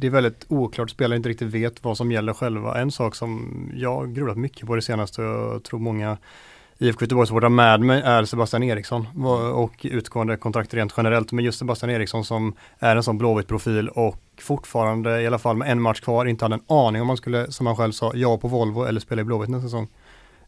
det 0.00 0.06
är 0.06 0.10
väldigt 0.10 0.46
oklart, 0.48 0.90
spelare 0.90 1.16
inte 1.16 1.28
riktigt 1.28 1.48
vet 1.48 1.84
vad 1.84 1.96
som 1.96 2.12
gäller 2.12 2.32
själva. 2.32 2.80
En 2.80 2.90
sak 2.90 3.14
som 3.14 3.52
jag 3.74 4.14
grubblat 4.14 4.36
mycket 4.36 4.66
på 4.66 4.74
det 4.76 4.82
senaste 4.82 5.22
och 5.22 5.54
jag 5.54 5.62
tror 5.62 5.80
många 5.80 6.18
IFK 6.80 7.02
Göteborgssupportrar 7.02 7.48
med 7.48 7.80
mig 7.80 8.02
är 8.04 8.24
Sebastian 8.24 8.62
Eriksson 8.62 9.06
och 9.54 9.86
utgående 9.90 10.36
kontrakt 10.36 10.74
rent 10.74 10.94
generellt. 10.96 11.32
Men 11.32 11.44
just 11.44 11.58
Sebastian 11.58 11.90
Eriksson 11.90 12.24
som 12.24 12.54
är 12.78 12.96
en 12.96 13.02
sån 13.02 13.18
blåvit 13.18 13.48
profil 13.48 13.88
och 13.88 14.16
fortfarande 14.40 15.22
i 15.22 15.26
alla 15.26 15.38
fall 15.38 15.56
med 15.56 15.72
en 15.72 15.82
match 15.82 16.00
kvar 16.00 16.26
inte 16.26 16.44
hade 16.44 16.54
en 16.54 16.76
aning 16.76 17.00
om 17.00 17.06
man 17.06 17.16
skulle, 17.16 17.52
som 17.52 17.66
han 17.66 17.76
själv 17.76 17.92
sa, 17.92 18.12
ja 18.14 18.38
på 18.38 18.48
Volvo 18.48 18.84
eller 18.84 19.00
spela 19.00 19.20
i 19.20 19.24
Blåvitt 19.24 19.50
nästa 19.50 19.68
säsong. 19.68 19.88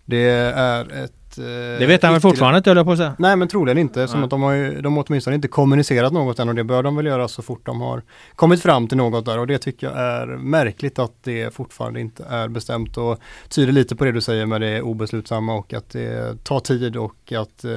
Det 0.05 0.31
är 0.55 1.05
ett 1.05 1.19
Eh, 1.38 1.45
det 1.79 1.87
vet 1.87 2.03
han 2.03 2.12
väl 2.12 2.21
fortfarande 2.21 2.59
inte 2.59 2.71
höll 2.71 2.77
jag 2.77 2.87
på 2.87 2.93
att 2.93 2.99
säga. 2.99 3.14
Nej 3.19 3.37
men 3.37 3.49
troligen 3.49 3.79
inte. 3.79 4.09
Som 4.09 4.25
att 4.25 4.31
de 4.31 4.43
har 4.43 4.53
ju, 4.53 4.81
de 4.81 4.97
har 4.97 5.05
åtminstone 5.09 5.37
inte 5.37 5.49
kommunicerat 5.49 6.12
något 6.12 6.38
än 6.38 6.49
och 6.49 6.55
det 6.55 6.64
bör 6.64 6.83
de 6.83 6.97
väl 6.97 7.07
göra 7.07 7.29
så 7.29 7.43
fort 7.43 7.66
de 7.66 7.81
har 7.81 8.03
kommit 8.35 8.62
fram 8.62 8.88
till 8.88 8.97
något 8.97 9.25
där 9.25 9.38
och 9.38 9.47
det 9.47 9.59
tycker 9.59 9.87
jag 9.87 9.99
är 9.99 10.27
märkligt 10.27 10.99
att 10.99 11.12
det 11.23 11.55
fortfarande 11.55 12.01
inte 12.01 12.25
är 12.29 12.49
bestämt 12.49 12.97
och 12.97 13.19
tyder 13.49 13.73
lite 13.73 13.97
på 13.97 14.05
det 14.05 14.12
du 14.12 14.21
säger 14.21 14.47
med 14.47 14.61
det 14.61 14.83
obeslutsamma 14.83 15.55
och 15.55 15.75
att 15.75 15.90
det 15.90 16.45
tar 16.45 16.61
tid 16.61 16.97
och 16.97 17.33
att 17.33 17.64
eh, 17.64 17.73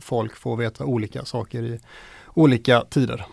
folk 0.00 0.36
får 0.36 0.56
veta 0.56 0.84
olika 0.84 1.24
saker 1.24 1.62
i 1.62 1.80
olika 2.34 2.84
tider 2.90 3.26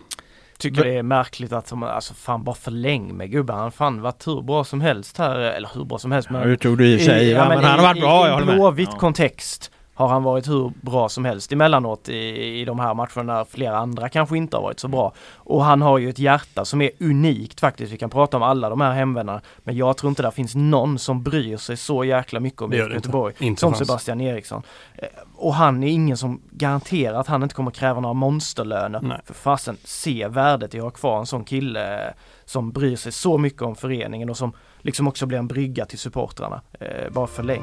tycker 0.60 0.84
det 0.84 0.98
är 0.98 1.02
märkligt 1.02 1.52
att 1.52 1.68
de, 1.68 1.82
alltså 1.82 2.14
fan 2.14 2.44
bara 2.44 2.54
förläng 2.54 3.16
med 3.16 3.30
gubben. 3.30 3.56
Han 3.56 3.64
har 3.64 3.70
fan 3.70 4.00
varit 4.00 4.26
hur 4.26 4.42
bra 4.42 4.64
som 4.64 4.80
helst 4.80 5.18
här, 5.18 5.38
eller 5.38 5.70
hur 5.74 5.84
bra 5.84 5.98
som 5.98 6.12
helst. 6.12 6.30
Men, 6.30 6.40
ja, 6.40 6.46
det 6.46 6.56
tog 6.56 6.78
du 6.78 6.88
i 6.88 6.98
sig, 6.98 7.30
ja, 7.30 7.48
men, 7.48 7.48
men 7.48 7.64
han 7.64 7.78
har 7.78 7.86
varit 7.86 8.00
bra, 8.00 8.28
jag 8.28 8.42
I 8.42 8.44
blåvitt 8.44 8.88
ja. 8.92 8.98
kontext 8.98 9.70
har 10.00 10.08
han 10.08 10.22
varit 10.22 10.48
hur 10.48 10.72
bra 10.80 11.08
som 11.08 11.24
helst 11.24 11.52
emellanåt 11.52 12.08
i, 12.08 12.60
i 12.60 12.64
de 12.64 12.78
här 12.80 12.94
matcherna 12.94 13.34
när 13.34 13.44
flera 13.44 13.78
andra 13.78 14.08
kanske 14.08 14.36
inte 14.36 14.56
har 14.56 14.62
varit 14.62 14.80
så 14.80 14.88
bra. 14.88 15.12
Och 15.34 15.64
han 15.64 15.82
har 15.82 15.98
ju 15.98 16.10
ett 16.10 16.18
hjärta 16.18 16.64
som 16.64 16.82
är 16.82 16.90
unikt 17.00 17.60
faktiskt. 17.60 17.92
Vi 17.92 17.96
kan 17.96 18.10
prata 18.10 18.36
om 18.36 18.42
alla 18.42 18.70
de 18.70 18.80
här 18.80 18.92
hemvännerna. 18.92 19.40
Men 19.58 19.76
jag 19.76 19.96
tror 19.96 20.08
inte 20.08 20.22
det 20.22 20.30
finns 20.30 20.54
någon 20.54 20.98
som 20.98 21.22
bryr 21.22 21.56
sig 21.56 21.76
så 21.76 22.04
jäkla 22.04 22.40
mycket 22.40 22.62
om 22.62 22.72
IFK 22.72 22.94
Göteborg 22.94 23.34
inte. 23.38 23.60
som 23.60 23.74
Sebastian 23.74 24.20
Eriksson. 24.20 24.62
Eh, 24.94 25.08
och 25.36 25.54
han 25.54 25.82
är 25.82 25.88
ingen 25.88 26.16
som 26.16 26.40
garanterar 26.50 27.20
att 27.20 27.26
han 27.26 27.42
inte 27.42 27.54
kommer 27.54 27.70
kräva 27.70 28.00
några 28.00 28.14
monsterlöner. 28.14 29.00
Nej. 29.02 29.20
För 29.24 29.34
fasen, 29.34 29.76
se 29.84 30.28
värdet 30.28 30.74
i 30.74 30.78
att 30.78 30.84
ha 30.84 30.90
kvar 30.90 31.18
en 31.18 31.26
sån 31.26 31.44
kille 31.44 32.06
eh, 32.06 32.12
som 32.44 32.72
bryr 32.72 32.96
sig 32.96 33.12
så 33.12 33.38
mycket 33.38 33.62
om 33.62 33.76
föreningen 33.76 34.30
och 34.30 34.36
som 34.36 34.52
liksom 34.78 35.08
också 35.08 35.26
blir 35.26 35.38
en 35.38 35.48
brygga 35.48 35.84
till 35.84 35.98
supportrarna. 35.98 36.60
Eh, 36.80 37.12
bara 37.12 37.26
förläng. 37.26 37.62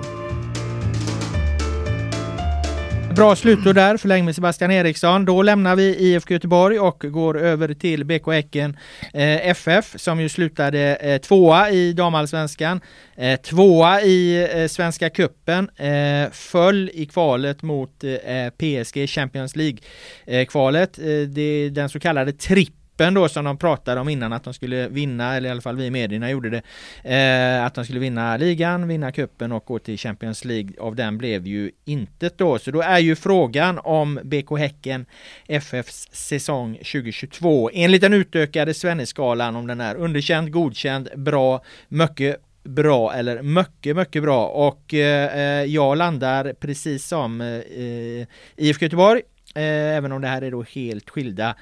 Bra 3.18 3.36
slutord 3.36 3.76
där, 3.76 3.98
förläng 3.98 4.26
med 4.26 4.36
Sebastian 4.36 4.72
Eriksson. 4.72 5.26
Då 5.26 5.42
lämnar 5.42 5.76
vi 5.76 5.96
IFK 5.96 6.34
Göteborg 6.34 6.80
och 6.80 7.00
går 7.00 7.40
över 7.40 7.74
till 7.74 8.06
BK 8.06 8.28
Häcken 8.28 8.78
eh, 9.14 9.50
FF 9.50 9.94
som 9.96 10.22
ju 10.22 10.30
slutade 10.30 10.96
eh, 10.96 11.18
tvåa 11.18 11.70
i 11.70 11.94
damallsvenskan, 11.94 12.82
eh, 13.16 13.40
tvåa 13.40 14.02
i 14.02 14.50
eh, 14.62 14.68
Svenska 14.68 15.10
Cupen, 15.10 15.70
eh, 15.76 16.32
föll 16.32 16.90
i 16.94 17.06
kvalet 17.06 17.62
mot 17.62 18.04
eh, 18.04 18.50
PSG 18.50 19.10
Champions 19.10 19.56
League-kvalet. 19.56 21.00
Eh, 21.00 21.06
eh, 21.06 21.22
det 21.22 21.70
den 21.70 21.90
så 21.90 22.00
kallade 22.00 22.32
tripp 22.32 22.77
kuppen 22.98 23.14
då 23.14 23.30
som 23.30 23.46
de 23.46 23.58
pratade 23.58 24.02
om 24.02 24.10
innan 24.10 24.34
att 24.34 24.44
de 24.44 24.54
skulle 24.54 24.88
vinna, 24.88 25.36
eller 25.36 25.50
i 25.50 25.52
alla 25.52 25.62
fall 25.62 25.76
vi 25.76 25.86
i 25.86 25.92
medierna 25.92 26.32
gjorde 26.32 26.50
det. 26.50 26.62
Eh, 27.04 27.66
att 27.66 27.76
de 27.76 27.86
skulle 27.86 28.00
vinna 28.00 28.38
ligan, 28.38 28.88
vinna 28.88 29.12
kuppen 29.12 29.52
och 29.52 29.66
gå 29.66 29.80
till 29.80 29.98
Champions 29.98 30.46
League. 30.46 30.72
Av 30.80 30.96
den 30.96 31.18
blev 31.18 31.48
ju 31.48 31.72
intet 31.86 32.38
då. 32.38 32.60
Så 32.60 32.72
då 32.72 32.82
är 32.82 33.00
ju 33.00 33.16
frågan 33.16 33.80
om 33.84 34.20
BK 34.24 34.58
Häcken 34.58 35.06
FFs 35.48 36.08
säsong 36.12 36.76
2022 36.76 37.70
enligt 37.74 38.02
den 38.02 38.14
utökade 38.14 38.74
Svenneskalan 38.74 39.56
om 39.56 39.68
den 39.68 39.82
är 39.82 39.96
underkänd, 39.96 40.52
godkänd, 40.52 41.10
bra, 41.16 41.64
mycket 41.90 42.42
bra 42.64 43.14
eller 43.14 43.42
mycket, 43.42 43.96
mycket 43.96 44.24
bra 44.24 44.48
och 44.48 44.94
eh, 44.94 45.38
eh 45.38 45.64
jag 45.66 45.98
landar 45.98 46.54
precis 46.54 47.08
som 47.08 47.42
eh, 47.42 48.28
IFK 48.56 48.86
Göteborg 48.86 49.22
eh, 49.56 49.98
även 49.98 50.12
om 50.12 50.22
det 50.22 50.28
här 50.28 50.42
är 50.42 50.52
då 50.52 50.64
helt 50.64 51.10
skilda 51.10 51.56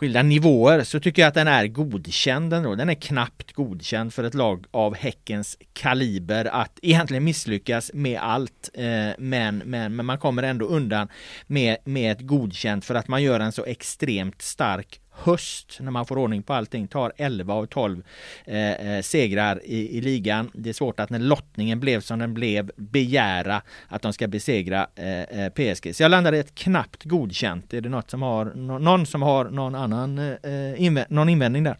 skilda 0.00 0.22
nivåer 0.22 0.84
så 0.84 1.00
tycker 1.00 1.22
jag 1.22 1.28
att 1.28 1.34
den 1.34 1.48
är 1.48 1.66
godkänd 1.66 2.52
ändå. 2.52 2.74
Den 2.74 2.88
är 2.88 2.94
knappt 2.94 3.52
godkänd 3.52 4.14
för 4.14 4.24
ett 4.24 4.34
lag 4.34 4.64
av 4.70 4.94
Häckens 4.94 5.56
kaliber 5.72 6.44
att 6.44 6.78
egentligen 6.82 7.24
misslyckas 7.24 7.90
med 7.94 8.20
allt. 8.20 8.70
Eh, 8.74 8.84
men, 9.18 9.62
men, 9.64 9.96
men 9.96 10.06
man 10.06 10.18
kommer 10.18 10.42
ändå 10.42 10.66
undan 10.66 11.08
med, 11.46 11.76
med 11.84 12.12
ett 12.12 12.20
godkänt 12.20 12.84
för 12.84 12.94
att 12.94 13.08
man 13.08 13.22
gör 13.22 13.40
en 13.40 13.52
så 13.52 13.64
extremt 13.64 14.42
stark 14.42 14.99
höst 15.22 15.78
när 15.80 15.90
man 15.90 16.06
får 16.06 16.18
ordning 16.18 16.42
på 16.42 16.52
allting 16.52 16.88
tar 16.88 17.12
11 17.16 17.54
av 17.54 17.66
12 17.66 18.02
eh, 18.44 19.00
segrar 19.02 19.60
i, 19.64 19.98
i, 19.98 20.00
ligan. 20.00 20.50
Det 20.54 20.68
är 20.68 20.74
svårt 20.74 21.00
att 21.00 21.10
när 21.10 21.18
lottningen 21.18 21.80
blev 21.80 22.00
som 22.00 22.18
den 22.18 22.34
blev 22.34 22.70
begära 22.76 23.62
att 23.88 24.02
de 24.02 24.12
ska 24.12 24.28
besegra 24.28 24.86
eh, 24.94 25.20
eh 25.20 25.52
PSG. 25.52 25.96
Så 25.96 26.02
jag 26.02 26.10
landade 26.10 26.36
i 26.36 26.40
ett 26.40 26.54
knappt 26.54 27.04
godkänt. 27.04 27.74
Är 27.74 27.80
det 27.80 27.88
något 27.88 28.10
som 28.10 28.22
har 28.22 28.44
någon 28.54 29.06
som 29.06 29.22
har 29.22 29.44
någon 29.44 29.74
annan 29.74 30.18
eh, 30.18 30.34
eh 30.42 30.82
inv 30.82 31.04
någon 31.08 31.28
invändning 31.28 31.64
där? 31.64 31.76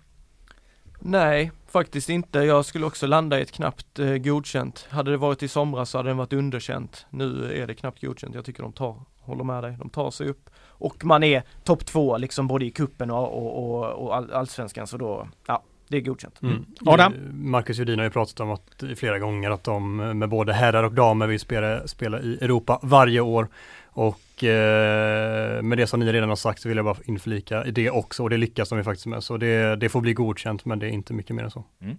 Nej, 1.02 1.52
faktiskt 1.68 2.08
inte. 2.08 2.38
Jag 2.38 2.64
skulle 2.64 2.86
också 2.86 3.06
landa 3.06 3.38
i 3.38 3.42
ett 3.42 3.52
knappt 3.52 3.98
eh, 3.98 4.16
godkänt. 4.16 4.86
Hade 4.90 5.10
det 5.10 5.16
varit 5.16 5.42
i 5.42 5.48
somras 5.48 5.90
så 5.90 5.98
hade 5.98 6.10
den 6.10 6.16
varit 6.16 6.32
underkänt. 6.32 7.06
Nu 7.10 7.52
är 7.62 7.66
det 7.66 7.74
knappt 7.74 8.00
godkänt. 8.00 8.34
Jag 8.34 8.44
tycker 8.44 8.62
de 8.62 8.72
tar, 8.72 9.02
håller 9.20 9.44
med 9.44 9.64
dig, 9.64 9.76
de 9.78 9.90
tar 9.90 10.10
sig 10.10 10.28
upp. 10.28 10.50
Och 10.80 11.04
man 11.04 11.22
är 11.22 11.42
topp 11.64 11.86
två 11.86 12.18
liksom 12.18 12.46
både 12.46 12.64
i 12.64 12.70
kuppen 12.70 13.10
och, 13.10 13.38
och, 13.38 13.64
och, 13.64 14.04
och 14.04 14.16
all, 14.16 14.32
allsvenskan 14.32 14.86
så 14.86 14.96
då, 14.96 15.28
ja, 15.46 15.62
det 15.88 15.96
är 15.96 16.00
godkänt. 16.00 16.42
Mm. 16.42 16.64
Adam? 16.86 17.14
Marcus 17.32 17.78
Judin 17.78 17.98
har 17.98 18.04
ju 18.04 18.10
pratat 18.10 18.40
om 18.40 18.50
att 18.50 18.84
flera 18.96 19.18
gånger 19.18 19.50
att 19.50 19.64
de 19.64 19.96
med 19.96 20.28
både 20.28 20.52
herrar 20.52 20.82
och 20.82 20.92
damer 20.92 21.26
vill 21.26 21.40
spela, 21.40 21.86
spela 21.86 22.20
i 22.20 22.38
Europa 22.40 22.80
varje 22.82 23.20
år. 23.20 23.48
Och 23.92 24.44
eh, 24.44 25.62
med 25.62 25.78
det 25.78 25.86
som 25.86 26.00
ni 26.00 26.12
redan 26.12 26.28
har 26.28 26.36
sagt 26.36 26.62
så 26.62 26.68
vill 26.68 26.76
jag 26.76 26.84
bara 26.84 26.96
inflika 27.04 27.64
i 27.64 27.70
det 27.70 27.90
också 27.90 28.22
och 28.22 28.30
det 28.30 28.36
lyckas 28.36 28.68
de 28.68 28.78
ju 28.78 28.84
faktiskt 28.84 29.06
med. 29.06 29.22
Så 29.24 29.36
det, 29.36 29.76
det 29.76 29.88
får 29.88 30.00
bli 30.00 30.12
godkänt 30.12 30.64
men 30.64 30.78
det 30.78 30.86
är 30.86 30.90
inte 30.90 31.12
mycket 31.12 31.36
mer 31.36 31.44
än 31.44 31.50
så. 31.50 31.64
Mm. 31.82 31.96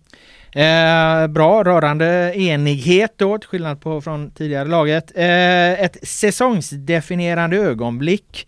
Eh, 0.53 1.27
bra, 1.27 1.63
rörande 1.63 2.33
enighet 2.35 3.13
då 3.17 3.37
till 3.37 3.49
skillnad 3.49 3.81
på 3.81 4.01
från 4.01 4.31
tidigare 4.31 4.67
laget. 4.67 5.11
Eh, 5.15 5.83
ett 5.83 6.07
säsongsdefinierande 6.07 7.57
ögonblick 7.57 8.47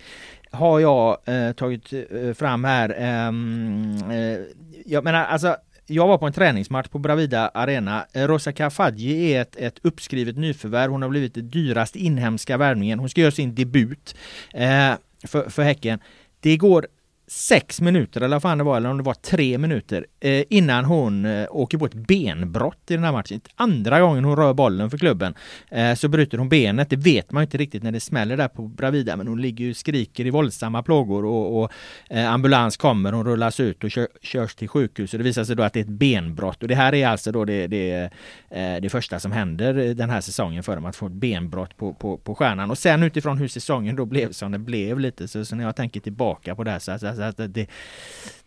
har 0.52 0.80
jag 0.80 1.18
eh, 1.26 1.52
tagit 1.52 1.94
eh, 1.94 2.34
fram 2.34 2.64
här. 2.64 2.96
Ehm, 2.98 3.98
eh, 4.12 4.40
jag 4.86 5.04
menar 5.04 5.26
alltså 5.26 5.58
jag 5.88 6.08
var 6.08 6.18
på 6.18 6.28
en 6.28 6.34
träningsmatch 6.34 6.88
på 6.88 7.00
Bravida 7.00 7.48
Arena. 7.48 8.06
Rosa 8.14 8.52
Kafaji 8.52 9.34
är 9.34 9.42
ett, 9.42 9.56
ett 9.56 9.80
uppskrivet 9.82 10.38
nyförvärv. 10.38 10.92
Hon 10.92 11.02
har 11.02 11.10
blivit 11.10 11.36
den 11.36 11.50
dyrast 11.50 11.96
inhemska 11.96 12.58
värvningen. 12.58 13.00
Hon 13.00 13.10
ska 13.10 13.22
göra 13.22 13.32
sin 13.32 13.56
debut 13.56 14.16
eh, 14.54 14.94
för, 15.28 15.50
för 15.50 15.64
Häcken. 15.64 16.00
Det 16.40 16.58
går 16.58 16.88
sex 17.28 17.82
minuter 17.82 18.22
eller 18.22 18.36
vad 18.36 18.42
fan 18.42 18.58
det 18.58 18.64
var, 18.64 18.78
eller 18.78 18.90
om 18.90 18.98
det 18.98 19.04
var 19.04 19.14
tre 19.14 19.58
minuter 19.58 20.06
eh, 20.20 20.44
innan 20.50 20.86
hon 20.86 21.26
eh, 21.26 21.48
åker 21.50 21.78
på 21.78 21.86
ett 21.86 21.94
benbrott 21.94 22.92
i 22.92 22.94
den 22.94 23.04
här 23.04 23.12
matchen. 23.12 23.42
Andra 23.56 24.02
gången 24.02 24.24
hon 24.24 24.36
rör 24.36 24.54
bollen 24.54 24.90
för 24.90 24.98
klubben 24.98 25.34
eh, 25.72 25.94
så 25.94 26.08
bryter 26.08 26.38
hon 26.38 26.50
benet. 26.50 26.90
Det 26.90 26.96
vet 26.96 27.32
man 27.32 27.44
inte 27.44 27.58
riktigt 27.58 27.84
när 27.84 27.92
det 27.92 28.00
smäller 28.00 28.38
där 28.38 28.48
på 28.48 28.62
Bravida, 28.68 29.18
men 29.18 29.28
hon 29.28 29.42
ligger 29.42 29.70
och 29.70 29.76
skriker 29.76 30.26
i 30.26 30.30
våldsamma 30.30 30.84
plågor 30.84 31.26
och, 31.26 31.64
och 31.64 31.72
eh, 32.10 32.34
ambulans 32.34 32.78
kommer, 32.78 33.12
hon 33.12 33.26
rullas 33.26 33.60
ut 33.60 33.84
och 33.84 33.92
kör, 33.92 34.08
körs 34.22 34.56
till 34.56 34.68
sjukhus 34.68 35.14
och 35.14 35.18
det 35.18 35.24
visar 35.24 35.44
sig 35.44 35.56
då 35.56 35.64
att 35.64 35.74
det 35.74 35.80
är 35.80 35.84
ett 35.84 35.90
benbrott 35.90 36.62
och 36.62 36.68
det 36.68 36.76
här 36.76 36.96
är 36.96 37.08
alltså 37.08 37.32
då 37.32 37.46
det, 37.46 37.68
det, 37.68 38.10
eh, 38.50 38.82
det 38.82 38.90
första 38.90 39.20
som 39.20 39.32
händer 39.32 39.78
eh, 39.78 39.90
den 39.90 40.10
här 40.10 40.22
säsongen 40.22 40.64
för 40.64 40.76
dem 40.76 40.86
att 40.86 40.96
få 40.96 41.08
ett 41.08 41.14
benbrott 41.14 41.78
på, 41.78 41.94
på, 41.94 42.18
på 42.18 42.36
stjärnan 42.36 42.72
och 42.72 42.78
sen 42.78 43.04
utifrån 43.04 43.38
hur 43.38 43.48
säsongen 43.48 43.96
då 43.96 44.06
blev 44.06 44.32
som 44.32 44.52
den 44.52 44.66
blev 44.66 45.00
lite 45.00 45.28
så, 45.28 45.46
så 45.46 45.56
när 45.56 45.64
jag 45.64 45.76
tänker 45.76 46.00
tillbaka 46.00 46.56
på 46.56 46.64
det 46.64 46.72
här 46.72 46.80
så, 46.80 47.00
så, 47.00 47.13
så 47.16 47.22
att 47.22 47.38
det, 47.38 47.68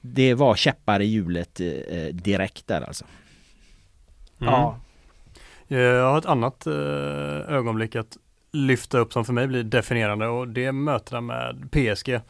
det 0.00 0.34
var 0.34 0.54
käppar 0.54 1.00
i 1.00 1.04
hjulet 1.04 1.60
eh, 1.60 2.14
direkt 2.14 2.66
där 2.66 2.80
alltså. 2.80 3.04
Mm. 4.40 4.52
Ja. 4.52 4.80
Jag 5.68 6.10
har 6.10 6.18
ett 6.18 6.26
annat 6.26 6.66
eh, 6.66 6.74
ögonblick 7.54 7.96
att 7.96 8.16
lyfta 8.52 8.98
upp 8.98 9.12
som 9.12 9.24
för 9.24 9.32
mig 9.32 9.46
blir 9.46 9.62
definierande 9.62 10.26
och 10.26 10.48
det 10.48 10.72
mötena 10.72 11.20
med 11.20 11.68
PSG. 11.70 12.20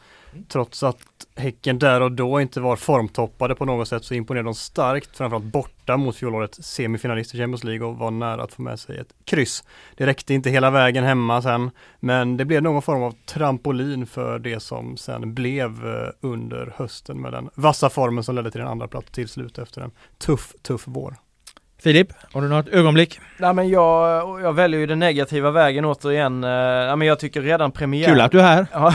Trots 0.47 0.83
att 0.83 0.97
Häcken 1.35 1.79
där 1.79 2.01
och 2.01 2.11
då 2.11 2.41
inte 2.41 2.59
var 2.59 2.75
formtoppade 2.75 3.55
på 3.55 3.65
något 3.65 3.87
sätt 3.87 4.05
så 4.05 4.13
imponerade 4.13 4.47
de 4.47 4.55
starkt, 4.55 5.17
framförallt 5.17 5.45
borta 5.45 5.97
mot 5.97 6.15
fjolårets 6.15 6.63
semifinalist 6.63 7.35
i 7.35 7.37
Champions 7.37 7.63
League 7.63 7.87
och 7.87 7.97
var 7.97 8.11
nära 8.11 8.43
att 8.43 8.53
få 8.53 8.61
med 8.61 8.79
sig 8.79 8.97
ett 8.97 9.13
kryss. 9.25 9.63
Det 9.95 10.05
räckte 10.05 10.33
inte 10.33 10.49
hela 10.49 10.71
vägen 10.71 11.03
hemma 11.03 11.41
sen, 11.41 11.71
men 11.99 12.37
det 12.37 12.45
blev 12.45 12.63
någon 12.63 12.81
form 12.81 13.03
av 13.03 13.15
trampolin 13.25 14.05
för 14.05 14.39
det 14.39 14.59
som 14.59 14.97
sen 14.97 15.33
blev 15.33 15.87
eh, 15.87 16.09
under 16.21 16.73
hösten 16.75 17.21
med 17.21 17.33
den 17.33 17.49
vassa 17.55 17.89
formen 17.89 18.23
som 18.23 18.35
ledde 18.35 18.51
till 18.51 18.61
en 18.61 18.67
andra 18.67 18.87
plats 18.87 19.11
till 19.11 19.27
slut 19.27 19.57
efter 19.57 19.81
en 19.81 19.91
tuff, 20.17 20.53
tuff 20.61 20.83
vår. 20.85 21.15
Filip, 21.87 22.13
har 22.33 22.41
du 22.41 22.47
något 22.47 22.67
ögonblick? 22.67 23.19
Nej 23.37 23.53
men 23.53 23.69
jag, 23.69 24.41
jag 24.41 24.53
väljer 24.53 24.79
ju 24.79 24.85
den 24.85 24.99
negativa 24.99 25.51
vägen 25.51 25.85
återigen. 25.85 26.43
Eh, 26.43 26.49
ja, 26.49 26.95
men 26.95 27.07
jag 27.07 27.19
tycker 27.19 27.41
redan 27.41 27.71
premiären... 27.71 28.13
Kul 28.13 28.21
att 28.21 28.31
du 28.31 28.39
är 28.39 28.43
här! 28.43 28.67
Ja, 28.73 28.93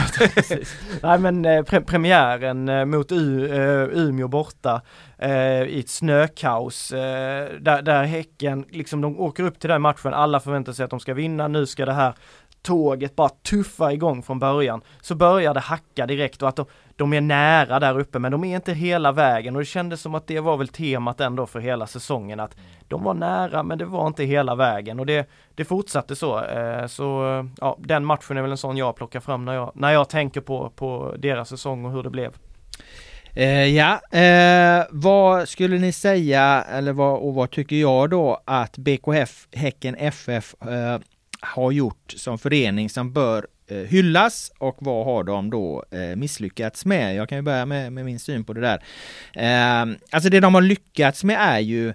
Nej 1.01 1.19
men 1.19 1.45
eh, 1.45 1.63
pre 1.63 1.81
premiären 1.81 2.69
eh, 2.69 2.85
mot 2.85 3.11
U, 3.11 3.49
Umeå 3.93 4.27
borta 4.27 4.81
i 5.67 5.79
ett 5.79 5.89
snökaos 5.89 6.89
där, 7.59 7.81
där 7.81 8.03
Häcken, 8.03 8.65
liksom 8.69 9.01
de 9.01 9.19
åker 9.19 9.43
upp 9.43 9.59
till 9.59 9.69
den 9.69 9.81
matchen, 9.81 10.13
alla 10.13 10.39
förväntar 10.39 10.73
sig 10.73 10.83
att 10.83 10.89
de 10.89 10.99
ska 10.99 11.13
vinna, 11.13 11.47
nu 11.47 11.65
ska 11.65 11.85
det 11.85 11.93
här 11.93 12.13
tåget 12.63 13.15
bara 13.15 13.29
tuffa 13.29 13.93
igång 13.93 14.23
från 14.23 14.39
början. 14.39 14.81
Så 15.01 15.15
börjar 15.15 15.53
det 15.53 15.59
hacka 15.59 16.05
direkt 16.05 16.41
och 16.41 16.49
att 16.49 16.55
de, 16.55 16.65
de 16.95 17.13
är 17.13 17.21
nära 17.21 17.79
där 17.79 17.99
uppe 17.99 18.19
men 18.19 18.31
de 18.31 18.43
är 18.43 18.55
inte 18.55 18.73
hela 18.73 19.11
vägen 19.11 19.55
och 19.55 19.61
det 19.61 19.65
kändes 19.65 20.01
som 20.01 20.15
att 20.15 20.27
det 20.27 20.39
var 20.39 20.57
väl 20.57 20.67
temat 20.67 21.21
ändå 21.21 21.45
för 21.45 21.59
hela 21.59 21.87
säsongen 21.87 22.39
att 22.39 22.55
de 22.87 23.03
var 23.03 23.13
nära 23.13 23.63
men 23.63 23.77
det 23.77 23.85
var 23.85 24.07
inte 24.07 24.23
hela 24.23 24.55
vägen 24.55 24.99
och 24.99 25.05
det, 25.05 25.29
det 25.55 25.65
fortsatte 25.65 26.15
så. 26.15 26.43
Eh, 26.43 26.87
så 26.87 27.47
ja, 27.61 27.77
den 27.79 28.05
matchen 28.05 28.37
är 28.37 28.41
väl 28.41 28.51
en 28.51 28.57
sån 28.57 28.77
jag 28.77 28.95
plockar 28.95 29.19
fram 29.19 29.45
när 29.45 29.53
jag, 29.53 29.71
när 29.75 29.91
jag 29.91 30.09
tänker 30.09 30.41
på, 30.41 30.69
på 30.69 31.15
deras 31.19 31.49
säsong 31.49 31.85
och 31.85 31.91
hur 31.91 32.03
det 32.03 32.09
blev. 32.09 32.33
Eh, 33.35 33.65
ja, 33.65 34.01
eh, 34.19 34.85
vad 34.89 35.49
skulle 35.49 35.77
ni 35.77 35.91
säga 35.91 36.65
eller 36.69 36.93
vad, 36.93 37.19
och 37.19 37.33
vad 37.33 37.51
tycker 37.51 37.75
jag 37.75 38.09
då 38.09 38.41
att 38.45 38.77
BKF 38.77 39.47
Häcken 39.51 39.95
FF 39.95 40.55
eh, 40.61 40.99
har 41.43 41.71
gjort 41.71 42.13
som 42.17 42.39
förening 42.39 42.89
som 42.89 43.13
bör 43.13 43.47
eh, 43.67 43.77
hyllas 43.77 44.51
och 44.57 44.77
vad 44.79 45.05
har 45.05 45.23
de 45.23 45.49
då 45.49 45.83
eh, 45.91 46.15
misslyckats 46.15 46.85
med? 46.85 47.15
Jag 47.15 47.29
kan 47.29 47.37
ju 47.37 47.41
börja 47.41 47.65
med, 47.65 47.93
med 47.93 48.05
min 48.05 48.19
syn 48.19 48.43
på 48.43 48.53
det 48.53 48.61
där. 48.61 48.83
Eh, 49.33 49.95
alltså 50.11 50.29
det 50.29 50.39
de 50.39 50.55
har 50.55 50.61
lyckats 50.61 51.23
med 51.23 51.37
är 51.39 51.59
ju 51.59 51.93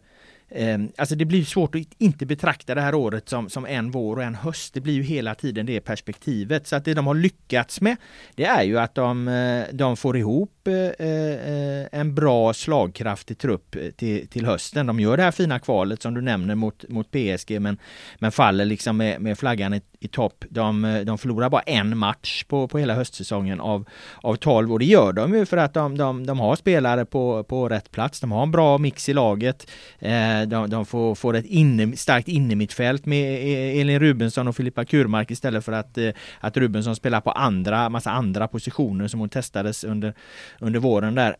Ehm, 0.50 0.92
alltså 0.96 1.14
det 1.14 1.24
blir 1.24 1.44
svårt 1.44 1.74
att 1.74 1.82
inte 1.98 2.26
betrakta 2.26 2.74
det 2.74 2.80
här 2.80 2.94
året 2.94 3.28
som, 3.28 3.50
som 3.50 3.66
en 3.66 3.90
vår 3.90 4.16
och 4.16 4.22
en 4.22 4.34
höst. 4.34 4.74
Det 4.74 4.80
blir 4.80 4.94
ju 4.94 5.02
hela 5.02 5.34
tiden 5.34 5.66
det 5.66 5.80
perspektivet. 5.80 6.66
Så 6.66 6.76
att 6.76 6.84
det 6.84 6.94
de 6.94 7.06
har 7.06 7.14
lyckats 7.14 7.80
med 7.80 7.96
det 8.34 8.44
är 8.44 8.62
ju 8.62 8.78
att 8.78 8.94
de, 8.94 9.28
eh, 9.28 9.64
de 9.72 9.96
får 9.96 10.16
ihop 10.16 10.68
eh, 10.68 11.06
eh, 11.06 11.86
en 11.92 12.14
bra 12.14 12.54
slagkraftig 12.54 13.38
trupp 13.38 13.76
till, 13.96 14.28
till 14.28 14.46
hösten. 14.46 14.86
De 14.86 15.00
gör 15.00 15.16
det 15.16 15.22
här 15.22 15.30
fina 15.30 15.58
kvalet 15.58 16.02
som 16.02 16.14
du 16.14 16.20
nämner 16.20 16.54
mot, 16.54 16.88
mot 16.88 17.10
PSG 17.10 17.60
men, 17.60 17.78
men 18.18 18.32
faller 18.32 18.64
liksom 18.64 18.96
med, 18.96 19.20
med 19.20 19.38
flaggan 19.38 19.74
i, 19.74 19.82
i 20.00 20.08
topp. 20.08 20.44
De, 20.50 20.84
eh, 20.84 21.00
de 21.00 21.18
förlorar 21.18 21.50
bara 21.50 21.62
en 21.62 21.98
match 21.98 22.44
på, 22.44 22.68
på 22.68 22.78
hela 22.78 22.94
höstsäsongen 22.94 23.60
av, 23.60 23.88
av 24.22 24.36
12 24.36 24.72
och 24.72 24.78
det 24.78 24.84
gör 24.84 25.12
de 25.12 25.34
ju 25.34 25.46
för 25.46 25.56
att 25.56 25.74
de, 25.74 25.98
de, 25.98 26.26
de 26.26 26.40
har 26.40 26.56
spelare 26.56 27.04
på, 27.04 27.44
på 27.44 27.68
rätt 27.68 27.90
plats. 27.90 28.20
De 28.20 28.32
har 28.32 28.42
en 28.42 28.50
bra 28.50 28.78
mix 28.78 29.08
i 29.08 29.12
laget. 29.12 29.70
Eh, 29.98 30.42
de, 30.46 30.70
de 30.70 30.86
får, 30.86 31.14
får 31.14 31.36
ett 31.36 31.44
inne, 31.44 31.96
starkt 31.96 32.28
innermittfält 32.28 33.06
med 33.06 33.34
e-, 33.34 33.48
e-, 33.48 33.80
Elin 33.80 34.00
Rubensson 34.00 34.48
och 34.48 34.56
Filippa 34.56 34.84
Kurmark 34.84 35.30
istället 35.30 35.64
för 35.64 35.72
att, 35.72 35.98
eh, 35.98 36.10
att 36.40 36.56
Rubensson 36.56 36.96
spelar 36.96 37.20
på 37.20 37.30
andra, 37.30 37.88
massa 37.88 38.10
andra 38.10 38.48
positioner 38.48 39.08
som 39.08 39.20
hon 39.20 39.28
testades 39.28 39.84
under, 39.84 40.14
under 40.58 40.80
våren 40.80 41.14
där. 41.14 41.36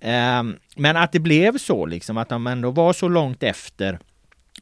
Men 0.77 0.97
att 0.97 1.13
det 1.13 1.21
blev 1.21 1.59
så 1.59 1.87
liksom, 1.87 2.17
att 2.17 2.29
de 2.29 2.47
ändå 2.47 2.71
var 2.71 2.93
så 2.93 3.09
långt 3.09 3.43
efter 3.43 3.99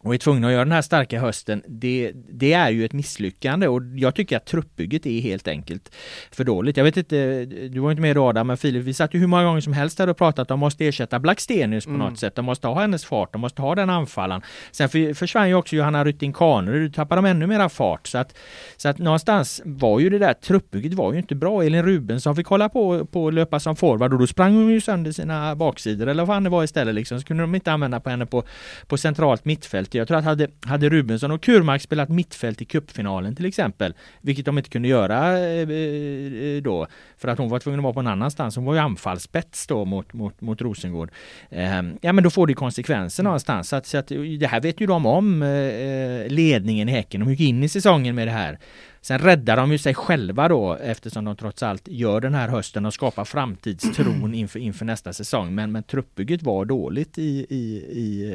och 0.06 0.14
är 0.14 0.18
tvungna 0.18 0.46
att 0.46 0.52
göra 0.52 0.64
den 0.64 0.72
här 0.72 0.82
starka 0.82 1.20
hösten, 1.20 1.62
det, 1.68 2.12
det, 2.14 2.52
är 2.52 2.70
ju 2.70 2.84
ett 2.84 2.92
misslyckande 2.92 3.68
och 3.68 3.82
jag 3.96 4.14
tycker 4.14 4.36
att 4.36 4.46
truppbygget 4.46 5.06
är 5.06 5.20
helt 5.20 5.48
enkelt 5.48 5.94
för 6.30 6.44
dåligt. 6.44 6.76
Jag 6.76 6.84
vet 6.84 6.96
inte, 6.96 7.44
du 7.44 7.80
var 7.80 7.90
inte 7.90 8.00
med 8.00 8.16
då 8.16 8.24
Adam, 8.24 8.46
men 8.46 8.56
Filip, 8.56 8.84
vi 8.84 8.94
satt 8.94 9.14
ju 9.14 9.18
hur 9.18 9.26
många 9.26 9.44
gånger 9.44 9.60
som 9.60 9.72
helst 9.72 9.98
här 9.98 10.08
och 10.08 10.16
pratat 10.16 10.38
att 10.38 10.48
de 10.48 10.60
måste 10.60 10.86
ersätta 10.86 11.18
Blackstenius 11.18 11.84
på 11.84 11.90
mm. 11.90 12.00
något 12.06 12.18
sätt. 12.18 12.34
De 12.34 12.44
måste 12.44 12.66
ha 12.66 12.80
hennes 12.80 13.04
fart, 13.04 13.32
de 13.32 13.40
måste 13.40 13.62
ha 13.62 13.74
den 13.74 13.90
anfallaren. 13.90 14.42
Sen 14.70 14.88
för, 14.88 15.14
försvann 15.14 15.48
ju 15.48 15.54
också 15.54 15.76
Johanna 15.76 16.04
Rytting 16.04 16.32
Kaneryd, 16.32 16.94
tappade 16.94 17.22
de 17.22 17.28
ännu 17.28 17.46
mera 17.46 17.68
fart. 17.68 18.06
Så 18.06 18.18
att, 18.18 18.34
så 18.76 18.88
att 18.88 18.98
någonstans 18.98 19.62
var 19.64 20.00
ju 20.00 20.10
det 20.10 20.18
där 20.18 20.34
truppbygget 20.34 20.94
var 20.94 21.12
ju 21.12 21.18
inte 21.18 21.34
bra. 21.34 21.62
Elin 21.62 21.82
Rubensson 21.82 22.36
fick 22.36 22.46
hålla 22.46 22.68
på, 22.68 23.06
på 23.06 23.28
att 23.28 23.34
löpa 23.34 23.60
som 23.60 23.76
forward 23.76 24.12
och 24.12 24.18
då 24.18 24.26
sprang 24.26 24.54
hon 24.54 24.70
ju 24.70 24.80
sönder 24.80 25.12
sina 25.12 25.56
baksidor 25.56 26.06
eller 26.06 26.24
vad 26.24 26.36
fan 26.36 26.44
det 26.44 26.50
var 26.50 26.64
istället 26.64 26.94
liksom. 26.94 27.20
Så 27.20 27.26
kunde 27.26 27.42
de 27.42 27.54
inte 27.54 27.72
använda 27.72 28.00
på 28.00 28.10
henne 28.10 28.26
på, 28.26 28.44
på 28.86 28.96
centralt 28.96 29.44
mittfält 29.44 29.94
jag 29.96 30.08
tror 30.08 30.18
att 30.18 30.24
hade, 30.24 30.48
hade 30.66 30.88
Rubensson 30.88 31.30
och 31.30 31.42
Kurmark 31.42 31.82
spelat 31.82 32.08
mittfält 32.08 32.62
i 32.62 32.64
cupfinalen 32.64 33.36
till 33.36 33.44
exempel, 33.44 33.94
vilket 34.20 34.44
de 34.44 34.58
inte 34.58 34.70
kunde 34.70 34.88
göra 34.88 35.38
eh, 35.38 35.70
eh, 35.70 36.62
då, 36.62 36.86
för 37.16 37.28
att 37.28 37.38
hon 37.38 37.48
var 37.48 37.58
tvungen 37.58 37.80
att 37.80 37.84
vara 37.84 37.94
på 37.94 38.00
en 38.00 38.06
annanstans. 38.06 38.56
Hon 38.56 38.64
var 38.64 38.74
ju 38.74 38.80
anfallsspets 38.80 39.66
då 39.66 39.84
mot, 39.84 40.12
mot, 40.12 40.40
mot 40.40 40.60
Rosengård. 40.60 41.10
Eh, 41.50 41.82
ja 42.00 42.12
men 42.12 42.24
då 42.24 42.30
får 42.30 42.46
det 42.46 42.54
konsekvenser 42.54 43.22
någonstans. 43.22 43.68
Så 43.68 43.76
att, 43.76 43.86
så 43.86 43.98
att, 43.98 44.08
det 44.40 44.46
här 44.46 44.60
vet 44.60 44.80
ju 44.80 44.86
de 44.86 45.06
om, 45.06 45.42
eh, 45.42 46.28
ledningen 46.28 46.88
i 46.88 46.92
Häcken. 46.92 47.20
De 47.20 47.30
gick 47.30 47.40
in 47.40 47.62
i 47.62 47.68
säsongen 47.68 48.14
med 48.14 48.28
det 48.28 48.32
här. 48.32 48.58
Sen 49.00 49.18
räddar 49.18 49.56
de 49.56 49.72
ju 49.72 49.78
sig 49.78 49.94
själva 49.94 50.48
då 50.48 50.74
eftersom 50.74 51.24
de 51.24 51.36
trots 51.36 51.62
allt 51.62 51.88
gör 51.88 52.20
den 52.20 52.34
här 52.34 52.48
hösten 52.48 52.86
och 52.86 52.94
skapar 52.94 53.24
framtidstron 53.24 54.34
inför, 54.34 54.60
inför 54.60 54.84
nästa 54.84 55.12
säsong. 55.12 55.54
Men, 55.54 55.72
men 55.72 55.82
truppbygget 55.82 56.42
var 56.42 56.64
dåligt 56.64 57.18
i, 57.18 57.46
i, 57.48 57.84
i, 57.90 58.32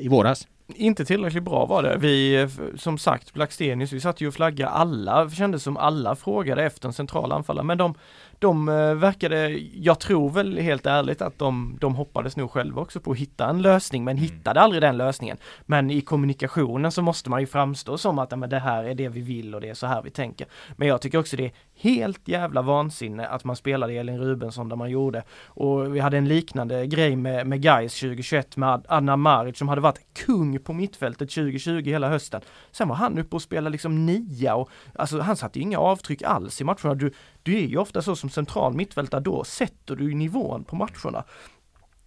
i 0.00 0.08
våras. 0.08 0.46
Inte 0.74 1.04
tillräckligt 1.04 1.42
bra 1.42 1.66
var 1.66 1.82
det. 1.82 1.96
Vi, 1.98 2.48
som 2.76 2.98
sagt, 2.98 3.32
Blackstenius, 3.32 3.92
vi 3.92 4.00
satt 4.00 4.20
ju 4.20 4.28
och 4.28 4.34
flaggade 4.34 4.70
alla, 4.70 5.30
kändes 5.30 5.62
som 5.62 5.76
alla 5.76 6.16
frågade 6.16 6.64
efter 6.64 6.88
en 6.88 6.92
central 6.92 7.32
anfallare, 7.32 7.64
men 7.64 7.78
de 7.78 7.94
de 8.38 8.68
eh, 8.68 8.94
verkade, 8.94 9.48
jag 9.74 10.00
tror 10.00 10.30
väl 10.30 10.58
helt 10.58 10.86
ärligt 10.86 11.22
att 11.22 11.38
de, 11.38 11.78
de 11.80 11.94
hoppades 11.94 12.36
nog 12.36 12.50
själva 12.50 12.82
också 12.82 13.00
på 13.00 13.10
att 13.10 13.18
hitta 13.18 13.48
en 13.48 13.62
lösning 13.62 14.04
men 14.04 14.16
mm. 14.16 14.30
hittade 14.30 14.60
aldrig 14.60 14.82
den 14.82 14.96
lösningen. 14.96 15.36
Men 15.66 15.90
i 15.90 16.00
kommunikationen 16.00 16.92
så 16.92 17.02
måste 17.02 17.30
man 17.30 17.40
ju 17.40 17.46
framstå 17.46 17.98
som 17.98 18.18
att 18.18 18.38
men 18.38 18.50
det 18.50 18.58
här 18.58 18.84
är 18.84 18.94
det 18.94 19.08
vi 19.08 19.20
vill 19.20 19.54
och 19.54 19.60
det 19.60 19.68
är 19.68 19.74
så 19.74 19.86
här 19.86 20.02
vi 20.02 20.10
tänker. 20.10 20.46
Men 20.76 20.88
jag 20.88 21.00
tycker 21.00 21.18
också 21.18 21.36
det 21.36 21.44
är 21.44 21.52
helt 21.74 22.28
jävla 22.28 22.62
vansinne 22.62 23.26
att 23.26 23.44
man 23.44 23.56
spelade 23.56 23.92
Elin 23.92 24.18
Rubensson 24.18 24.68
där 24.68 24.76
man 24.76 24.90
gjorde. 24.90 25.22
Och 25.44 25.96
vi 25.96 26.00
hade 26.00 26.18
en 26.18 26.28
liknande 26.28 26.86
grej 26.86 27.16
med, 27.16 27.46
med 27.46 27.62
Gais 27.62 28.00
2021 28.00 28.56
med 28.56 28.84
Anna 28.88 29.16
Maric 29.16 29.58
som 29.58 29.68
hade 29.68 29.80
varit 29.80 30.00
kung 30.26 30.57
på 30.64 30.72
mittfältet 30.72 31.30
2020 31.30 31.82
hela 31.84 32.08
hösten. 32.08 32.40
Sen 32.70 32.88
var 32.88 32.96
han 32.96 33.18
uppe 33.18 33.36
och 33.36 33.42
spelade 33.42 33.72
liksom 33.72 34.06
nia 34.06 34.54
och 34.54 34.70
alltså 34.94 35.20
han 35.20 35.36
satte 35.36 35.60
inga 35.60 35.78
avtryck 35.78 36.22
alls 36.22 36.60
i 36.60 36.64
matcherna. 36.64 36.94
Du, 36.94 37.12
du 37.42 37.56
är 37.56 37.66
ju 37.66 37.78
ofta 37.78 38.02
så 38.02 38.16
som 38.16 38.30
central 38.30 38.74
mittfältare, 38.74 39.20
då 39.20 39.44
sätter 39.44 39.96
du 39.96 40.14
nivån 40.14 40.64
på 40.64 40.76
matcherna. 40.76 41.24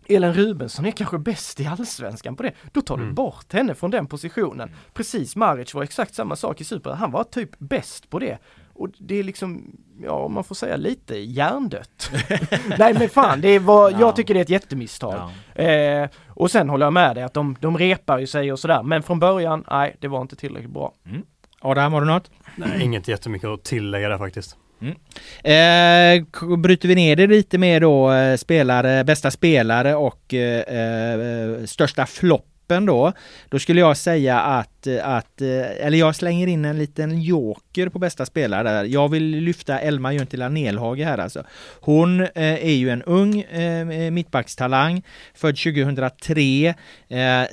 Ellen 0.07 0.33
Rubensson 0.33 0.85
är 0.85 0.91
kanske 0.91 1.17
bäst 1.17 1.59
i 1.59 1.65
allsvenskan 1.65 2.35
på 2.35 2.43
det. 2.43 2.53
Då 2.71 2.81
tar 2.81 2.97
du 2.97 3.03
mm. 3.03 3.15
bort 3.15 3.53
henne 3.53 3.75
från 3.75 3.91
den 3.91 4.07
positionen. 4.07 4.71
Precis, 4.93 5.35
Maric 5.35 5.73
var 5.73 5.83
exakt 5.83 6.15
samma 6.15 6.35
sak 6.35 6.61
i 6.61 6.63
Super. 6.63 6.91
Han 6.91 7.11
var 7.11 7.23
typ 7.23 7.59
bäst 7.59 8.09
på 8.09 8.19
det. 8.19 8.37
Och 8.81 8.89
det 8.97 9.19
är 9.19 9.23
liksom, 9.23 9.77
ja 10.01 10.11
om 10.11 10.33
man 10.33 10.43
får 10.43 10.55
säga 10.55 10.77
lite 10.77 11.15
hjärndött. 11.15 12.11
Nej 12.79 12.93
men 12.93 13.09
fan, 13.09 13.41
det 13.41 13.59
var, 13.59 13.91
ja. 13.91 13.99
jag 13.99 14.15
tycker 14.15 14.33
det 14.33 14.39
är 14.39 14.41
ett 14.41 14.49
jättemisstag. 14.49 15.29
Ja. 15.55 15.63
Eh, 15.63 16.09
och 16.27 16.51
sen 16.51 16.69
håller 16.69 16.85
jag 16.85 16.93
med 16.93 17.15
dig 17.15 17.23
att 17.23 17.33
de, 17.33 17.55
de 17.59 17.77
repar 17.77 18.19
ju 18.19 18.27
sig 18.27 18.51
och 18.51 18.59
sådär. 18.59 18.83
Men 18.83 19.03
från 19.03 19.19
början, 19.19 19.65
nej 19.71 19.95
det 19.99 20.07
var 20.07 20.21
inte 20.21 20.35
tillräckligt 20.35 20.71
bra. 20.71 20.93
Mm. 21.05 21.21
Adam, 21.59 21.93
har 21.93 22.01
du 22.01 22.07
något? 22.07 22.31
Nej, 22.55 22.83
inget 22.83 23.07
jättemycket 23.07 23.49
att 23.49 23.63
tillägga 23.63 24.09
där 24.09 24.17
faktiskt. 24.17 24.57
Mm. 24.81 24.95
Eh, 25.43 26.57
bryter 26.57 26.87
vi 26.87 26.95
ner 26.95 27.15
det 27.15 27.27
lite 27.27 27.57
mer 27.57 27.79
då, 27.79 28.11
eh, 28.11 28.37
spelare, 28.37 29.03
bästa 29.03 29.31
spelare 29.31 29.95
och 29.95 30.33
eh, 30.33 30.59
eh 30.59 31.65
största 31.65 32.05
flopp 32.05 32.47
då, 32.79 33.13
då 33.49 33.59
skulle 33.59 33.79
jag 33.79 33.97
säga 33.97 34.39
att, 34.39 34.70
att, 34.87 35.41
eh, 35.41 35.47
eh, 35.47 35.85
eller 35.85 35.97
jag 35.97 36.15
slänger 36.15 36.47
in 36.47 36.65
en 36.65 36.77
liten 36.77 37.21
joker 37.21 37.89
på 37.89 37.99
bästa 37.99 38.25
spelare 38.25 38.63
där. 38.63 38.83
Jag 38.83 39.09
vill 39.09 39.23
lyfta 39.23 39.79
Elma 39.79 40.13
Juntila 40.13 40.49
Nelhage 40.49 41.03
här 41.03 41.17
alltså. 41.17 41.43
Hon 41.79 42.21
eh, 42.21 42.29
är 42.35 42.73
ju 42.73 42.89
en 42.89 43.03
ung 43.03 43.45
mittbackstalang, 44.11 45.01
född 45.33 45.57
2003, 45.57 46.73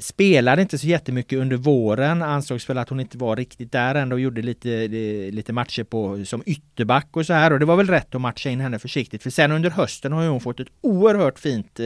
spelade 0.00 0.62
inte 0.62 0.78
så 0.78 0.86
jättemycket 0.86 1.38
under 1.38 1.56
våren, 1.56 2.22
ansågs 2.22 2.70
väl 2.70 2.78
att 2.78 2.88
hon 2.88 3.00
inte 3.00 3.18
var 3.18 3.36
riktigt 3.36 3.72
där 3.72 3.94
ändå 3.94 4.16
och 4.16 4.20
gjorde 4.20 4.42
lite, 4.42 4.88
lite 5.32 5.52
matcher 5.52 5.84
på, 5.84 6.24
som 6.24 6.42
ytterback 6.46 7.08
och 7.10 7.26
så 7.26 7.32
här 7.32 7.52
och 7.52 7.58
det 7.58 7.64
var 7.64 7.76
väl 7.76 7.86
rätt 7.88 8.14
att 8.14 8.20
matcha 8.20 8.50
in 8.50 8.60
henne 8.60 8.78
försiktigt 8.78 9.22
för 9.22 9.30
sen 9.30 9.52
under 9.52 9.70
hösten 9.70 10.12
har 10.12 10.28
hon 10.28 10.40
fått 10.40 10.60
ett 10.60 10.68
oerhört 10.80 11.38
fint 11.38 11.80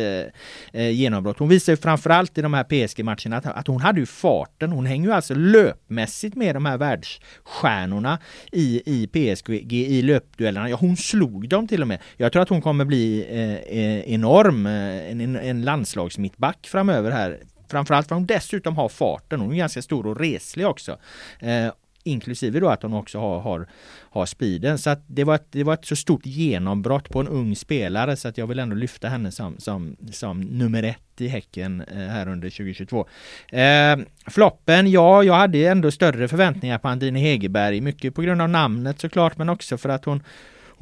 genombrott. 0.72 1.38
Hon 1.38 1.48
visar 1.48 1.72
ju 1.72 1.76
framförallt 1.76 2.38
i 2.38 2.42
de 2.42 2.54
här 2.54 2.64
PSG-matcherna 2.64 3.36
att, 3.36 3.46
att 3.46 3.66
hon 3.66 3.80
hade 3.80 4.00
ju 4.00 4.06
farten. 4.06 4.72
Hon 4.72 4.86
hänger 4.86 5.08
ju 5.08 5.14
alltså 5.14 5.31
Alltså 5.32 5.58
löpmässigt 5.58 6.36
med 6.36 6.56
de 6.56 6.66
här 6.66 6.78
världsstjärnorna 6.78 8.18
i, 8.52 8.82
i 8.86 9.06
PSG 9.06 9.72
i 9.72 10.02
löpduellerna. 10.02 10.68
Ja, 10.68 10.76
hon 10.76 10.96
slog 10.96 11.48
dem 11.48 11.68
till 11.68 11.82
och 11.82 11.88
med. 11.88 11.98
Jag 12.16 12.32
tror 12.32 12.42
att 12.42 12.48
hon 12.48 12.62
kommer 12.62 12.84
bli 12.84 13.26
eh, 13.30 13.78
eh 13.78 14.12
enorm, 14.14 14.66
eh, 14.66 15.10
en, 15.10 15.36
en 15.36 15.62
landslagsmittback 15.62 16.66
framöver 16.66 17.10
här. 17.10 17.38
Framförallt 17.68 18.08
för 18.08 18.14
hon 18.14 18.26
dessutom 18.26 18.76
har 18.76 18.88
farten. 18.88 19.40
Hon 19.40 19.52
är 19.52 19.56
ganska 19.56 19.82
stor 19.82 20.06
och 20.06 20.20
reslig 20.20 20.66
också. 20.66 20.98
Eh, 21.40 21.72
inklusive 22.04 22.60
då 22.60 22.68
att 22.68 22.82
hon 22.82 22.94
också 22.94 23.18
har, 23.18 23.40
har, 23.40 23.66
har 24.10 24.26
speeden. 24.26 24.78
Så 24.78 24.90
att 24.90 25.04
det, 25.06 25.24
var 25.24 25.34
ett, 25.34 25.46
det 25.50 25.64
var 25.64 25.74
ett 25.74 25.84
så 25.84 25.96
stort 25.96 26.26
genombrott 26.26 27.08
på 27.08 27.20
en 27.20 27.28
ung 27.28 27.56
spelare 27.56 28.16
så 28.16 28.28
att 28.28 28.38
jag 28.38 28.46
vill 28.46 28.58
ändå 28.58 28.76
lyfta 28.76 29.08
henne 29.08 29.30
som, 29.32 29.58
som, 29.58 29.96
som 30.12 30.40
nummer 30.40 30.82
ett 30.82 31.20
i 31.20 31.28
Häcken 31.28 31.80
eh, 31.80 31.96
här 31.96 32.28
under 32.28 32.50
2022. 32.50 33.06
Eh, 33.52 33.98
floppen, 34.26 34.90
ja, 34.90 35.22
jag 35.22 35.34
hade 35.34 35.66
ändå 35.66 35.90
större 35.90 36.28
förväntningar 36.28 36.78
på 36.78 36.88
Andine 36.88 37.18
Hegerberg, 37.18 37.80
mycket 37.80 38.14
på 38.14 38.22
grund 38.22 38.42
av 38.42 38.48
namnet 38.48 39.00
såklart, 39.00 39.38
men 39.38 39.48
också 39.48 39.78
för 39.78 39.88
att 39.88 40.04
hon 40.04 40.22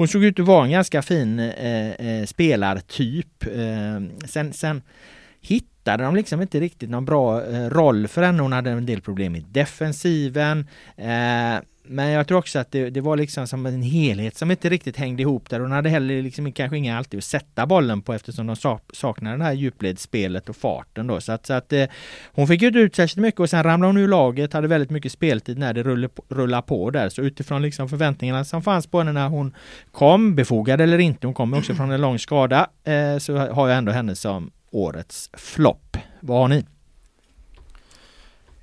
hon 0.01 0.09
såg 0.09 0.25
ut 0.25 0.41
att 0.41 0.47
vara 0.47 0.64
en 0.64 0.71
ganska 0.71 1.03
fin 1.03 1.39
eh, 1.39 1.91
eh, 1.91 2.27
spelartyp. 2.27 3.47
Eh, 3.47 4.27
sen, 4.27 4.53
sen 4.53 4.83
hittade 5.41 5.71
de 5.99 6.16
liksom 6.16 6.43
inte 6.43 6.61
riktigt 6.61 6.91
någon 6.91 7.05
bra 7.05 7.47
eh, 7.47 7.70
roll 7.70 8.09
för 8.09 8.22
henne. 8.22 8.43
Hon 8.43 8.53
hade 8.53 8.70
en 8.70 8.86
del 8.86 9.01
problem 9.01 9.36
i 9.36 9.41
defensiven. 9.41 10.66
Eh, 10.97 11.61
men 11.93 12.11
jag 12.11 12.26
tror 12.26 12.38
också 12.38 12.59
att 12.59 12.70
det, 12.70 12.91
det, 12.91 13.01
var 13.01 13.16
liksom 13.16 13.47
som 13.47 13.66
en 13.66 13.82
helhet 13.82 14.36
som 14.36 14.51
inte 14.51 14.68
riktigt 14.68 14.97
hängde 14.97 15.22
ihop 15.22 15.51
där. 15.51 15.61
Hon 15.61 15.72
hade 15.72 15.88
heller 15.88 16.22
liksom 16.22 16.53
kanske 16.53 16.76
inga 16.76 16.99
alltid 16.99 17.18
att 17.18 17.24
sätta 17.24 17.66
bollen 17.66 18.03
på 18.03 18.12
eftersom 18.12 18.47
de 18.47 18.57
saknade 18.93 19.36
det 19.36 19.45
här 19.45 19.53
djupledsspelet 19.53 20.49
och 20.49 20.57
farten 20.57 21.07
då. 21.07 21.20
Så 21.20 21.32
att, 21.32 21.47
så 21.47 21.53
att 21.53 21.72
eh, 21.72 21.84
hon 22.32 22.47
fick 22.47 22.62
inte 22.62 22.78
ut 22.78 22.97
särskilt 22.97 23.22
mycket 23.22 23.41
och 23.41 23.51
sen 23.51 23.62
ramlade 23.62 23.93
hon 23.93 24.03
ur 24.03 24.09
laget, 24.09 24.53
hade 24.53 24.68
väldigt 24.68 24.91
mycket 24.91 25.12
speltid 25.12 25.59
när 25.59 25.74
det 25.74 25.82
rullade 25.82 26.09
på, 26.09 26.24
rullade 26.28 26.62
på 26.62 26.91
där. 26.91 27.09
Så 27.09 27.22
utifrån 27.22 27.62
liksom 27.62 27.88
förväntningarna 27.88 28.45
som 28.45 28.62
fanns 28.62 28.86
på 28.86 28.99
henne 28.99 29.12
när 29.12 29.28
hon 29.28 29.55
kom, 29.93 30.34
befogad 30.34 30.80
eller 30.80 30.99
inte, 30.99 31.26
hon 31.26 31.34
kom 31.34 31.55
också 31.55 31.74
från 31.74 31.91
en 31.91 32.01
lång 32.01 32.18
skada, 32.18 32.66
eh, 32.84 33.18
så 33.18 33.36
har 33.36 33.68
jag 33.68 33.78
ändå 33.78 33.93
henne 33.93 34.14
som 34.14 34.51
årets 34.71 35.31
flopp. 35.33 35.97
Vad 36.21 36.39
har 36.39 36.49
ni? 36.49 36.64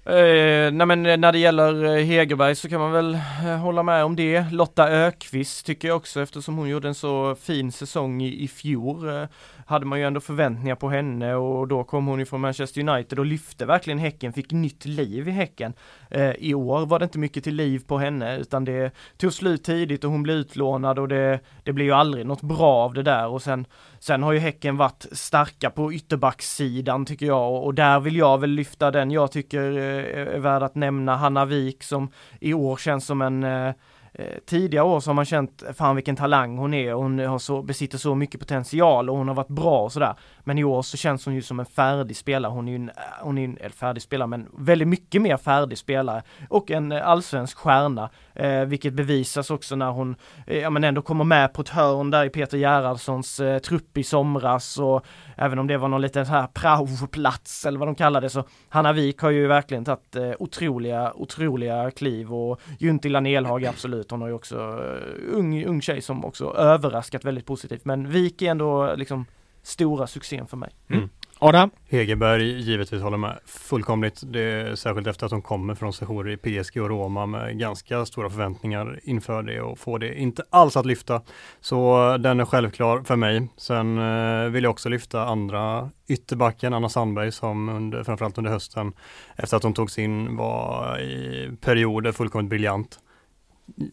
Eh, 0.08 0.72
nej 0.72 0.88
men 0.88 1.05
eh, 1.05 1.18
när 1.18 1.32
det 1.32 1.39
gäller 1.39 1.84
eh, 1.84 2.05
Hegerberg 2.05 2.55
så 2.55 2.70
kan 2.70 2.80
man 2.80 2.91
väl 2.91 3.14
eh, 3.14 3.58
hålla 3.58 3.84
med 3.84 4.03
om 4.03 4.16
det. 4.16 4.51
Lotta 4.51 4.89
Ökvist 4.89 5.66
tycker 5.66 5.88
jag 5.88 5.97
också 5.97 6.22
eftersom 6.22 6.58
hon 6.58 6.70
gjorde 6.70 6.88
en 6.88 6.95
så 6.95 7.36
fin 7.36 7.72
säsong 7.72 8.22
i, 8.22 8.43
i 8.43 8.47
fjol. 8.47 9.10
Eh, 9.10 9.24
hade 9.66 9.86
man 9.86 9.99
ju 9.99 10.05
ändå 10.05 10.20
förväntningar 10.20 10.76
på 10.76 10.89
henne 10.89 11.36
och 11.36 11.68
då 11.68 11.84
kom 11.84 12.08
hon 12.08 12.20
ju 12.20 12.26
från 12.26 12.41
Manchester 12.41 12.89
United 12.89 13.20
och 13.20 13.26
lyfte 13.26 13.66
verkligen 13.66 13.99
Häcken, 13.99 14.34
fick 14.34 14.51
nytt 14.51 14.86
liv 14.86 15.28
i 15.28 15.32
Häcken. 15.32 15.74
Eh, 16.12 16.32
I 16.32 16.53
år 16.53 16.86
var 16.86 16.99
det 16.99 17.03
inte 17.03 17.20
mycket 17.20 17.43
till 17.43 17.55
liv 17.55 17.84
på 17.88 17.97
henne 17.97 18.38
utan 18.38 18.66
det 18.66 18.91
tog 19.18 19.34
slut 19.34 19.64
tidigt 19.64 20.03
och 20.03 20.12
hon 20.12 20.24
blev 20.24 20.36
utlånad 20.36 20.99
och 20.99 21.08
det, 21.08 21.39
det 21.64 21.74
blev 21.74 21.88
ju 21.88 21.93
aldrig 21.93 22.26
något 22.26 22.41
bra 22.41 22.74
av 22.74 22.93
det 22.93 23.03
där 23.03 23.28
och 23.28 23.41
sen 23.41 23.66
Sen 24.00 24.24
har 24.24 24.32
ju 24.32 24.39
Häcken 24.39 24.78
varit 24.78 25.06
starka 25.12 25.70
på 25.70 25.93
ytterbacksidan 25.93 27.06
tycker 27.06 27.26
jag 27.26 27.52
och, 27.52 27.66
och 27.66 27.74
där 27.74 28.00
vill 28.00 28.16
jag 28.16 28.38
väl 28.38 28.50
lyfta 28.50 28.91
den 28.91 29.12
jag 29.12 29.32
tycker 29.32 29.78
eh, 29.78 30.36
är 30.36 30.39
värd 30.39 30.64
att 30.64 30.76
nämna 30.76 31.16
Hanna 31.16 31.45
Wik 31.45 31.84
som 31.84 32.10
i 32.39 32.54
år 32.54 32.78
känns 32.78 33.06
som 33.06 33.22
en 33.22 33.43
eh, 33.43 33.68
eh, 34.14 34.38
tidigare 34.45 34.86
år 34.86 35.00
så 35.00 35.10
har 35.10 35.16
man 35.16 35.26
känt, 35.26 35.64
fan 35.78 35.95
vilken 35.95 36.16
talang 36.16 36.58
hon 36.58 36.74
är, 36.74 36.93
hon 36.93 37.20
har 37.20 37.39
så, 37.39 37.62
besitter 37.62 37.98
så 37.98 38.16
mycket 38.16 38.39
potential 38.39 39.10
och 39.10 39.18
hon 39.18 39.28
har 39.28 39.36
varit 39.36 39.48
bra 39.48 39.84
och 39.84 39.91
sådär. 39.91 40.16
Men 40.48 40.58
i 40.58 40.64
år 40.64 40.82
så 40.82 40.98
känns 40.98 41.26
hon 41.26 41.36
ju 41.36 41.41
som 41.41 41.60
en 41.60 41.66
färdig 41.66 42.18
spelare, 42.18 42.52
hon 42.52 42.68
är 42.68 42.72
ju 42.72 42.76
en, 42.76 42.89
eh, 42.89 42.95
hon 43.22 43.38
är 43.38 43.45
en 43.45 43.58
eller 43.58 43.70
färdig 43.70 44.04
spelare 44.04 44.28
men 44.28 44.48
väldigt 44.58 44.88
mycket 44.88 45.22
mer 45.22 45.38
färdig 45.38 45.78
spelare 45.78 46.22
och 46.50 46.72
en 46.72 46.91
eh, 46.91 47.08
allsvensk 47.08 47.58
stjärna. 47.58 48.10
Eh, 48.34 48.62
vilket 48.62 48.93
bevisas 48.93 49.52
också 49.52 49.76
när 49.76 49.91
hon, 49.91 50.16
eh, 50.45 50.58
ja 50.58 50.70
men 50.70 50.84
ändå 50.84 51.02
kommer 51.02 51.24
med 51.24 51.54
på 51.54 51.62
ett 51.62 51.70
hörn 51.70 52.12
där 52.12 52.26
i 52.26 52.30
Peter 52.30 52.58
Gerhardssons 52.58 53.39
eh, 53.39 53.60
trupp 53.60 53.98
i 53.98 54.04
somras. 54.04 54.78
Och 54.78 55.06
även 55.36 55.60
om 55.60 55.68
det 55.68 55.78
var 55.78 55.88
någon 55.88 56.02
liten 56.02 56.26
så 56.26 56.32
här 56.32 56.48
praoplats 56.48 57.66
eller 57.66 57.80
vad 57.80 57.88
de 57.88 57.95
kallar 57.95 58.22
det 58.22 58.30
så 58.30 58.43
Hanna 58.70 58.93
Wik 58.93 59.20
har 59.22 59.30
ju 59.30 59.48
verkligen 59.48 59.86
tagit 59.86 60.16
eh, 60.16 60.32
otroliga, 60.39 61.14
otroliga 61.16 61.91
kliv. 61.91 62.34
Och 62.34 62.62
Juntila 62.80 63.20
Nelhag 63.20 63.66
absolut, 63.66 64.12
hon 64.12 64.22
har 64.22 64.28
ju 64.28 64.34
också 64.34 64.56
eh, 64.56 65.38
ung, 65.38 65.66
ung 65.66 65.82
tjej 65.82 66.02
som 66.02 66.26
också 66.26 66.54
överraskat 66.54 67.26
väldigt 67.26 67.45
positivt. 67.45 67.86
Men 67.86 68.10
Wik 68.10 68.41
är 68.41 68.52
ändå 68.52 68.95
liksom 68.95 69.26
stora 69.68 70.07
succén 70.07 70.47
för 70.47 70.57
mig. 70.57 70.70
Mm. 70.89 71.09
Adam? 71.39 71.70
Hegerberg 71.89 72.61
givetvis 72.61 73.01
håller 73.01 73.18
med 73.18 73.39
fullkomligt. 73.45 74.22
Det 74.26 74.41
är 74.41 74.76
särskilt 74.76 75.07
efter 75.07 75.26
att 75.26 75.32
hon 75.32 75.41
kommer 75.41 75.76
från 75.76 75.93
sessioner 75.93 76.30
i 76.30 76.38
PSG 76.38 76.82
och 76.82 76.89
Roma 76.89 77.26
med 77.26 77.59
ganska 77.59 78.05
stora 78.05 78.30
förväntningar 78.30 78.99
inför 79.03 79.43
det 79.43 79.61
och 79.61 79.80
får 79.80 79.99
det 79.99 80.20
inte 80.20 80.43
alls 80.49 80.78
att 80.78 80.86
lyfta. 80.86 81.22
Så 81.61 82.18
den 82.18 82.39
är 82.39 82.45
självklar 82.45 83.01
för 83.03 83.15
mig. 83.15 83.47
Sen 83.57 83.97
eh, 83.97 84.49
vill 84.49 84.63
jag 84.63 84.72
också 84.72 84.89
lyfta 84.89 85.26
andra 85.26 85.89
ytterbacken, 86.07 86.74
Anna 86.74 86.89
Sandberg, 86.89 87.32
som 87.32 87.70
under, 87.70 88.03
framförallt 88.03 88.38
under 88.38 88.51
hösten 88.51 88.93
efter 89.36 89.57
att 89.57 89.63
hon 89.63 89.74
togs 89.74 89.99
in 89.99 90.36
var 90.36 90.99
i 90.99 91.51
perioder 91.61 92.11
fullkomligt 92.11 92.49
briljant 92.49 92.99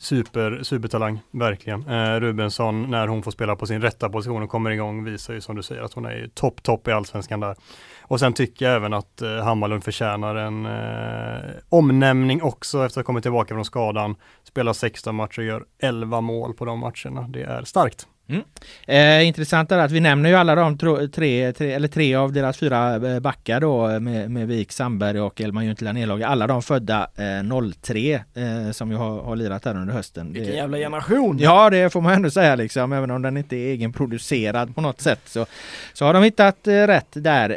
super, 0.00 0.62
supertalang, 0.62 1.20
verkligen. 1.30 1.88
Eh, 1.88 2.20
Rubensson, 2.20 2.90
när 2.90 3.06
hon 3.06 3.22
får 3.22 3.30
spela 3.30 3.56
på 3.56 3.66
sin 3.66 3.82
rätta 3.82 4.08
position 4.08 4.42
och 4.42 4.50
kommer 4.50 4.70
igång, 4.70 5.04
visar 5.04 5.34
ju 5.34 5.40
som 5.40 5.56
du 5.56 5.62
säger 5.62 5.82
att 5.82 5.92
hon 5.92 6.04
är 6.04 6.28
topp, 6.34 6.62
topp 6.62 6.88
i 6.88 6.92
allsvenskan 6.92 7.40
där. 7.40 7.56
Och 8.02 8.20
sen 8.20 8.32
tycker 8.32 8.64
jag 8.64 8.74
även 8.74 8.92
att 8.92 9.22
eh, 9.22 9.36
Hammarlund 9.36 9.84
förtjänar 9.84 10.34
en 10.34 10.66
eh, 10.66 11.50
omnämning 11.68 12.42
också 12.42 12.84
efter 12.84 13.00
att 13.00 13.06
ha 13.06 13.06
kommit 13.06 13.24
tillbaka 13.24 13.54
från 13.54 13.64
skadan. 13.64 14.16
Spelar 14.44 14.72
16 14.72 15.14
matcher 15.14 15.38
och 15.38 15.44
gör 15.44 15.64
11 15.78 16.20
mål 16.20 16.54
på 16.54 16.64
de 16.64 16.78
matcherna. 16.78 17.28
Det 17.28 17.42
är 17.42 17.62
starkt. 17.64 18.06
Mm. 18.28 18.42
Eh, 18.86 19.26
intressant 19.26 19.72
är 19.72 19.78
att 19.78 19.90
vi 19.90 20.00
nämner 20.00 20.30
ju 20.30 20.36
alla 20.36 20.54
de 20.54 20.78
tre, 20.78 21.52
tre, 21.52 21.72
eller 21.72 21.88
tre 21.88 22.14
av 22.14 22.32
deras 22.32 22.58
fyra 22.58 22.94
eh, 22.94 23.20
backar 23.20 23.60
då 23.60 24.00
med, 24.00 24.30
med 24.30 24.48
Wik, 24.48 24.72
Sandberg 24.72 25.20
och 25.20 25.40
Elman 25.40 25.64
Juntila 25.64 25.92
Nedlag. 25.92 26.22
Alla 26.22 26.46
de 26.46 26.62
födda 26.62 27.08
eh, 27.16 27.72
03 27.82 28.14
eh, 28.34 28.70
som 28.72 28.90
ju 28.90 28.96
har, 28.96 29.22
har 29.22 29.36
lirat 29.36 29.64
här 29.64 29.76
under 29.76 29.94
hösten. 29.94 30.32
Vilken 30.32 30.50
det, 30.50 30.56
jävla 30.56 30.78
generation! 30.78 31.38
Ja 31.38 31.70
det 31.70 31.90
får 31.90 32.00
man 32.00 32.12
ändå 32.12 32.30
säga 32.30 32.54
liksom. 32.54 32.92
Även 32.92 33.10
om 33.10 33.22
den 33.22 33.36
inte 33.36 33.56
är 33.56 33.68
egenproducerad 33.68 34.74
på 34.74 34.80
något 34.80 35.00
sätt 35.00 35.20
så, 35.24 35.46
så 35.92 36.04
har 36.04 36.14
de 36.14 36.22
hittat 36.22 36.66
eh, 36.66 36.72
rätt 36.72 37.10
där. 37.12 37.50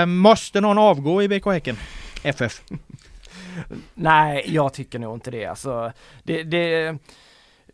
Eh, 0.00 0.06
måste 0.06 0.60
någon 0.60 0.78
avgå 0.78 1.22
i 1.22 1.28
BK 1.28 1.46
Häcken? 1.46 1.76
FF? 2.22 2.62
Nej, 3.94 4.44
jag 4.46 4.74
tycker 4.74 4.98
nog 4.98 5.16
inte 5.16 5.30
det. 5.30 5.46
Alltså, 5.46 5.92
det, 6.22 6.42
det 6.42 6.96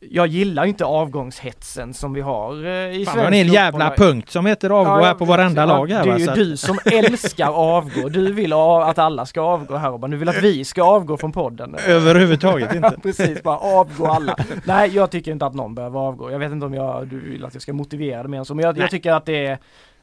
jag 0.00 0.26
gillar 0.26 0.64
inte 0.64 0.84
avgångshetsen 0.84 1.94
som 1.94 2.12
vi 2.12 2.20
har 2.20 2.64
eh, 2.64 3.00
i 3.00 3.04
Fan, 3.04 3.14
svensk 3.14 3.32
en 3.32 3.48
jävla 3.48 3.90
punkt 3.90 4.30
som 4.30 4.46
heter 4.46 4.70
avgå 4.70 4.90
ja, 4.90 5.04
här 5.04 5.14
på 5.14 5.24
varenda 5.24 5.62
ja, 5.62 5.66
lag 5.66 5.90
här. 5.90 6.04
Det 6.04 6.10
är 6.10 6.18
ju 6.18 6.26
du 6.26 6.56
som 6.56 6.78
älskar 6.84 7.48
avgå. 7.48 8.08
Du 8.08 8.32
vill 8.32 8.52
att 8.52 8.98
alla 8.98 9.26
ska 9.26 9.40
avgå 9.40 9.76
här 9.76 9.98
bara, 9.98 10.08
du 10.08 10.16
vill 10.16 10.28
att 10.28 10.42
vi 10.42 10.64
ska 10.64 10.82
avgå 10.82 11.16
från 11.16 11.32
podden. 11.32 11.76
Överhuvudtaget 11.86 12.74
inte. 12.74 12.96
Precis, 13.02 13.42
bara 13.42 13.58
avgå 13.58 14.06
alla. 14.06 14.36
Nej, 14.64 14.90
jag 14.94 15.10
tycker 15.10 15.32
inte 15.32 15.46
att 15.46 15.54
någon 15.54 15.74
behöver 15.74 16.00
avgå. 16.00 16.30
Jag 16.30 16.38
vet 16.38 16.52
inte 16.52 16.66
om 16.66 16.74
jag, 16.74 17.06
du 17.06 17.20
vill 17.20 17.44
att 17.44 17.54
jag 17.54 17.62
ska 17.62 17.72
motivera 17.72 18.22
det 18.22 18.28
mer 18.28 18.38
än 18.38 18.44
så, 18.44 18.54
men 18.54 18.64
jag, 18.64 18.78
jag 18.78 18.90
tycker 18.90 19.12
att 19.12 19.26
det 19.26 19.46
är 19.46 19.58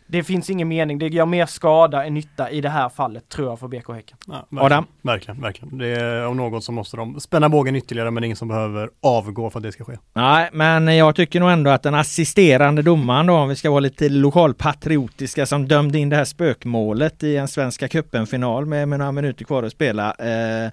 det 0.07 0.23
finns 0.23 0.49
ingen 0.49 0.67
mening, 0.67 0.99
det 0.99 1.07
gör 1.07 1.25
mer 1.25 1.45
skada 1.45 2.05
än 2.05 2.13
nytta 2.13 2.49
i 2.49 2.61
det 2.61 2.69
här 2.69 2.89
fallet 2.89 3.29
tror 3.29 3.49
jag 3.49 3.59
för 3.59 3.67
BK 3.67 3.89
Häcken. 3.89 4.17
Ja, 4.27 4.33
verkligen, 4.33 4.65
Adam? 4.65 4.85
Verkligen, 5.01 5.41
verkligen. 5.41 5.77
Det 5.77 5.87
är 5.87 6.27
om 6.27 6.37
något 6.37 6.63
så 6.63 6.71
måste 6.71 6.97
de 6.97 7.19
spänna 7.19 7.49
bågen 7.49 7.75
ytterligare 7.75 8.11
men 8.11 8.23
ingen 8.23 8.37
som 8.37 8.47
behöver 8.47 8.89
avgå 9.01 9.49
för 9.49 9.59
att 9.59 9.63
det 9.63 9.71
ska 9.71 9.83
ske. 9.83 9.97
Nej, 10.13 10.49
men 10.53 10.97
jag 10.97 11.15
tycker 11.15 11.39
nog 11.39 11.51
ändå 11.51 11.71
att 11.71 11.83
den 11.83 11.95
assisterande 11.95 12.81
domaren 12.81 13.25
då, 13.25 13.33
om 13.33 13.49
vi 13.49 13.55
ska 13.55 13.69
vara 13.69 13.79
lite 13.79 14.09
lokalpatriotiska, 14.09 15.45
som 15.45 15.67
dömde 15.67 15.99
in 15.99 16.09
det 16.09 16.15
här 16.15 16.25
spökmålet 16.25 17.23
i 17.23 17.37
en 17.37 17.47
Svenska 17.47 17.87
cupen-final 17.87 18.65
med, 18.65 18.87
med 18.87 18.99
några 18.99 19.11
minuter 19.11 19.45
kvar 19.45 19.63
att 19.63 19.71
spela. 19.71 20.11
Eh, 20.11 20.71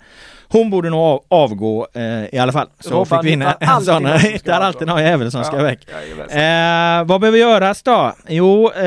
hon 0.53 0.70
borde 0.70 0.90
nog 0.90 1.24
avgå 1.28 1.86
eh, 1.94 2.34
i 2.34 2.38
alla 2.38 2.53
fall. 2.53 2.68
Så 2.80 2.94
Robban 2.94 3.07
fick 3.07 3.28
vi 3.28 3.32
in 3.32 3.42
en 3.42 3.80
sån. 3.80 4.03
Det 4.03 4.46
är 4.46 4.61
alltid 4.61 4.88
någon 4.88 5.03
jävel 5.03 5.30
som 5.30 5.44
ska 5.44 5.57
ja, 5.57 5.62
väck. 5.62 5.86
Eh, 6.32 7.05
vad 7.05 7.20
behöver 7.20 7.38
göras 7.38 7.82
då? 7.82 8.12
Jo, 8.28 8.70
eh, 8.72 8.86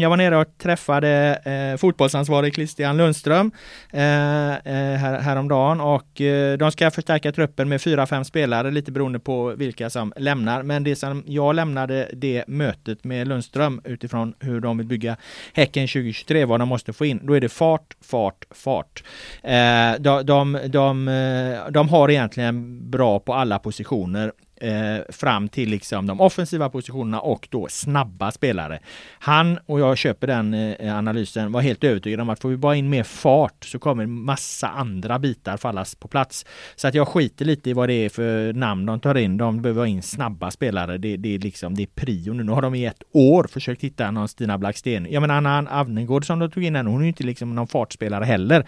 jag 0.00 0.10
var 0.10 0.16
nere 0.16 0.36
och 0.36 0.46
träffade 0.62 1.40
eh, 1.44 1.78
fotbollsansvarig 1.78 2.54
Christian 2.54 2.96
Lundström 2.96 3.50
eh, 3.92 4.00
eh 4.00 4.56
här, 5.00 5.20
häromdagen 5.20 5.80
och 5.80 6.20
eh, 6.20 6.58
de 6.58 6.72
ska 6.72 6.90
förstärka 6.90 7.32
truppen 7.32 7.68
med 7.68 7.82
fyra, 7.82 8.06
fem 8.06 8.24
spelare 8.24 8.70
lite 8.70 8.92
beroende 8.92 9.18
på 9.18 9.54
vilka 9.56 9.90
som 9.90 10.12
lämnar. 10.16 10.62
Men 10.62 10.84
det 10.84 10.96
som 10.96 11.24
jag 11.26 11.54
lämnade 11.54 12.08
det 12.12 12.44
mötet 12.46 13.04
med 13.04 13.28
Lundström 13.28 13.80
utifrån 13.84 14.34
hur 14.40 14.60
de 14.60 14.78
vill 14.78 14.86
bygga 14.86 15.16
Häcken 15.54 15.86
2023, 15.86 16.44
vad 16.44 16.60
de 16.60 16.68
måste 16.68 16.92
få 16.92 17.04
in. 17.04 17.20
Då 17.22 17.34
är 17.34 17.40
det 17.40 17.48
fart, 17.48 17.96
fart, 18.02 18.44
fart. 18.50 19.02
Eh, 19.42 20.00
de, 20.00 20.26
de, 20.26 20.58
de 20.66 20.89
de, 20.90 21.08
eh, 21.08 21.70
de 21.70 21.88
har 21.88 22.10
egentligen 22.10 22.90
bra 22.90 23.18
på 23.20 23.34
alla 23.34 23.58
positioner 23.58 24.32
eh, 24.60 24.98
fram 25.08 25.48
till 25.48 25.70
liksom 25.70 26.06
de 26.06 26.20
offensiva 26.20 26.70
positionerna 26.70 27.20
och 27.20 27.48
då 27.50 27.66
snabba 27.70 28.30
spelare. 28.30 28.78
Han, 29.18 29.58
och 29.66 29.80
jag 29.80 29.98
köper 29.98 30.26
den 30.26 30.54
eh, 30.54 30.96
analysen, 30.96 31.52
var 31.52 31.60
helt 31.60 31.84
övertygad 31.84 32.20
om 32.20 32.30
att 32.30 32.40
får 32.40 32.48
vi 32.48 32.56
bara 32.56 32.76
in 32.76 32.90
mer 32.90 33.02
fart 33.02 33.64
så 33.64 33.78
kommer 33.78 34.06
massa 34.06 34.68
andra 34.68 35.18
bitar 35.18 35.56
fallas 35.56 35.94
på 35.94 36.08
plats. 36.08 36.46
Så 36.76 36.88
att 36.88 36.94
jag 36.94 37.08
skiter 37.08 37.44
lite 37.44 37.70
i 37.70 37.72
vad 37.72 37.88
det 37.88 37.94
är 37.94 38.08
för 38.08 38.52
namn 38.52 38.86
de 38.86 39.00
tar 39.00 39.14
in. 39.14 39.36
De 39.36 39.62
behöver 39.62 39.80
ha 39.80 39.86
in 39.86 40.02
snabba 40.02 40.50
spelare. 40.50 40.98
Det, 40.98 41.16
det 41.16 41.34
är 41.34 41.38
liksom, 41.38 41.74
det 41.74 41.82
är 41.82 41.86
prio 41.86 42.32
nu. 42.32 42.44
Nu 42.44 42.52
har 42.52 42.62
de 42.62 42.74
i 42.74 42.84
ett 42.84 43.02
år 43.12 43.46
försökt 43.50 43.84
hitta 43.84 44.10
någon 44.10 44.28
Stina 44.28 44.58
Blacksten. 44.58 45.06
Jag 45.10 45.20
menar 45.20 45.34
Anna 45.34 45.70
Avnegård 45.70 46.26
som 46.26 46.38
de 46.38 46.50
tog 46.50 46.64
in 46.64 46.76
hon 46.76 47.00
är 47.00 47.02
ju 47.02 47.08
inte 47.08 47.24
liksom 47.24 47.54
någon 47.54 47.68
fartspelare 47.68 48.24
heller. 48.24 48.66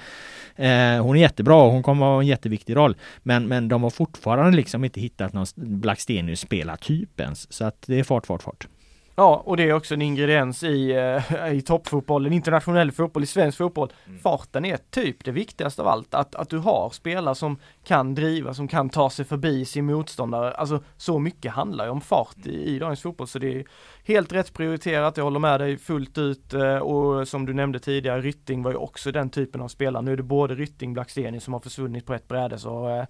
Eh, 0.56 1.02
hon 1.04 1.16
är 1.16 1.20
jättebra 1.20 1.62
och 1.62 1.72
hon 1.72 1.82
kommer 1.82 2.06
ha 2.06 2.20
en 2.20 2.26
jätteviktig 2.26 2.76
roll. 2.76 2.96
Men, 3.22 3.48
men 3.48 3.68
de 3.68 3.82
har 3.82 3.90
fortfarande 3.90 4.56
liksom 4.56 4.84
inte 4.84 5.00
hittat 5.00 5.32
någon 5.32 5.46
Blackstenius 5.82 6.40
spelartyp 6.40 7.20
ens. 7.20 7.52
Så 7.52 7.64
att 7.64 7.82
det 7.86 7.98
är 7.98 8.04
fart, 8.04 8.26
fart, 8.26 8.42
fart. 8.42 8.68
Ja, 9.14 9.42
och 9.44 9.56
det 9.56 9.62
är 9.62 9.72
också 9.72 9.94
en 9.94 10.02
ingrediens 10.02 10.62
i, 10.62 10.94
uh, 10.94 11.52
i 11.54 11.62
toppfotbollen, 11.62 12.32
internationell 12.32 12.92
fotboll, 12.92 13.22
i 13.22 13.26
svensk 13.26 13.58
fotboll. 13.58 13.92
Mm. 14.06 14.18
Farten 14.18 14.64
är 14.64 14.78
typ 14.90 15.24
det 15.24 15.30
viktigaste 15.30 15.82
av 15.82 15.88
allt. 15.88 16.14
Att, 16.14 16.34
att 16.34 16.50
du 16.50 16.58
har 16.58 16.90
spelare 16.90 17.34
som 17.34 17.58
kan 17.84 18.14
driva, 18.14 18.54
som 18.54 18.68
kan 18.68 18.88
ta 18.88 19.10
sig 19.10 19.24
förbi 19.24 19.64
sin 19.64 19.86
motståndare. 19.86 20.52
Alltså 20.52 20.82
så 20.96 21.18
mycket 21.18 21.52
handlar 21.52 21.84
ju 21.84 21.90
om 21.90 22.00
fart 22.00 22.46
i, 22.46 22.74
i 22.74 22.78
dagens 22.78 23.02
fotboll. 23.02 23.28
Så 23.28 23.38
det 23.38 23.58
är 23.58 23.64
helt 24.04 24.32
rätt 24.32 24.52
prioriterat, 24.52 25.16
jag 25.16 25.24
håller 25.24 25.40
med 25.40 25.60
dig 25.60 25.78
fullt 25.78 26.18
ut. 26.18 26.54
Uh, 26.54 26.76
och 26.76 27.28
som 27.28 27.46
du 27.46 27.54
nämnde 27.54 27.78
tidigare, 27.78 28.20
Rytting 28.20 28.62
var 28.62 28.70
ju 28.70 28.76
också 28.76 29.12
den 29.12 29.30
typen 29.30 29.60
av 29.60 29.68
spelare. 29.68 30.02
Nu 30.02 30.12
är 30.12 30.16
det 30.16 30.22
både 30.22 30.54
Rytting, 30.54 30.92
Blackstenius 30.92 31.44
som 31.44 31.52
har 31.52 31.60
försvunnit 31.60 32.06
på 32.06 32.14
ett 32.14 32.28
bräde. 32.28 32.58
Så 32.58 32.98
uh, 32.98 33.04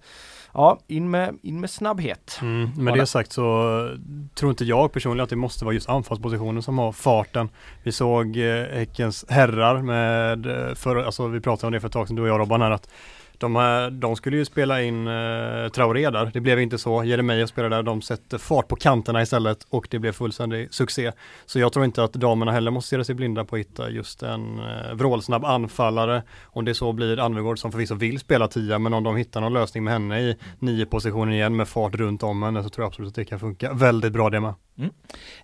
ja, 0.53 0.79
in 0.87 1.11
med, 1.11 1.37
in 1.41 1.59
med 1.59 1.69
snabbhet. 1.69 2.39
Mm, 2.41 2.69
med 2.77 2.93
det 2.93 3.05
sagt 3.05 3.31
så 3.31 3.43
tror 4.35 4.49
inte 4.49 4.65
jag 4.65 4.91
personligen 4.91 5.23
att 5.23 5.29
det 5.29 5.35
måste 5.35 5.65
vara 5.65 5.73
just 5.73 5.89
anfallspositionen 5.89 6.63
som 6.63 6.77
har 6.77 6.91
farten. 6.91 7.49
Vi 7.83 7.91
såg 7.91 8.37
eh, 8.37 8.65
Häckens 8.65 9.25
herrar 9.29 9.81
med, 9.81 10.45
eh, 10.45 10.75
för, 10.75 10.95
alltså 10.95 11.27
vi 11.27 11.39
pratade 11.39 11.67
om 11.67 11.73
det 11.73 11.79
för 11.79 11.87
ett 11.87 11.93
tag 11.93 12.07
sedan 12.07 12.15
du 12.15 12.21
och 12.21 12.27
jag 12.27 12.39
Robban 12.39 12.61
här 12.61 12.71
att 12.71 12.89
de, 13.43 13.55
här, 13.55 13.89
de 13.89 14.15
skulle 14.15 14.37
ju 14.37 14.45
spela 14.45 14.81
in 14.81 15.07
eh, 15.07 15.69
Traoré 15.69 16.09
där. 16.09 16.31
Det 16.33 16.41
blev 16.41 16.59
inte 16.59 16.77
så. 16.77 17.03
Jeremejeff 17.03 17.49
spelade 17.49 17.75
där. 17.75 17.83
De 17.83 18.01
sätter 18.01 18.37
fart 18.37 18.67
på 18.67 18.75
kanterna 18.75 19.21
istället 19.21 19.67
och 19.69 19.87
det 19.89 19.99
blev 19.99 20.11
fullständig 20.11 20.73
succé. 20.73 21.11
Så 21.45 21.59
jag 21.59 21.73
tror 21.73 21.85
inte 21.85 22.03
att 22.03 22.13
damerna 22.13 22.51
heller 22.51 22.71
måste 22.71 22.89
se 22.89 23.03
sig 23.03 23.15
blinda 23.15 23.45
på 23.45 23.55
att 23.55 23.59
hitta 23.59 23.89
just 23.89 24.23
en 24.23 24.59
eh, 24.59 24.93
vrålsnabb 24.93 25.45
anfallare. 25.45 26.23
Om 26.43 26.65
det 26.65 26.73
så 26.73 26.93
blir 26.93 27.19
Anvegård 27.19 27.59
som 27.59 27.71
förvisso 27.71 27.95
vill 27.95 28.19
spela 28.19 28.47
tia 28.47 28.79
men 28.79 28.93
om 28.93 29.03
de 29.03 29.15
hittar 29.15 29.41
någon 29.41 29.53
lösning 29.53 29.83
med 29.83 29.93
henne 29.93 30.19
i 30.19 30.37
nio 30.59 30.85
positioner 30.85 31.33
igen 31.33 31.55
med 31.55 31.67
fart 31.67 31.95
runt 31.95 32.23
om 32.23 32.43
henne 32.43 32.63
så 32.63 32.69
tror 32.69 32.83
jag 32.83 32.87
absolut 32.87 33.09
att 33.09 33.15
det 33.15 33.25
kan 33.25 33.39
funka 33.39 33.73
väldigt 33.73 34.13
bra 34.13 34.29
det 34.29 34.39
med. 34.39 34.53
Mm. 34.77 34.91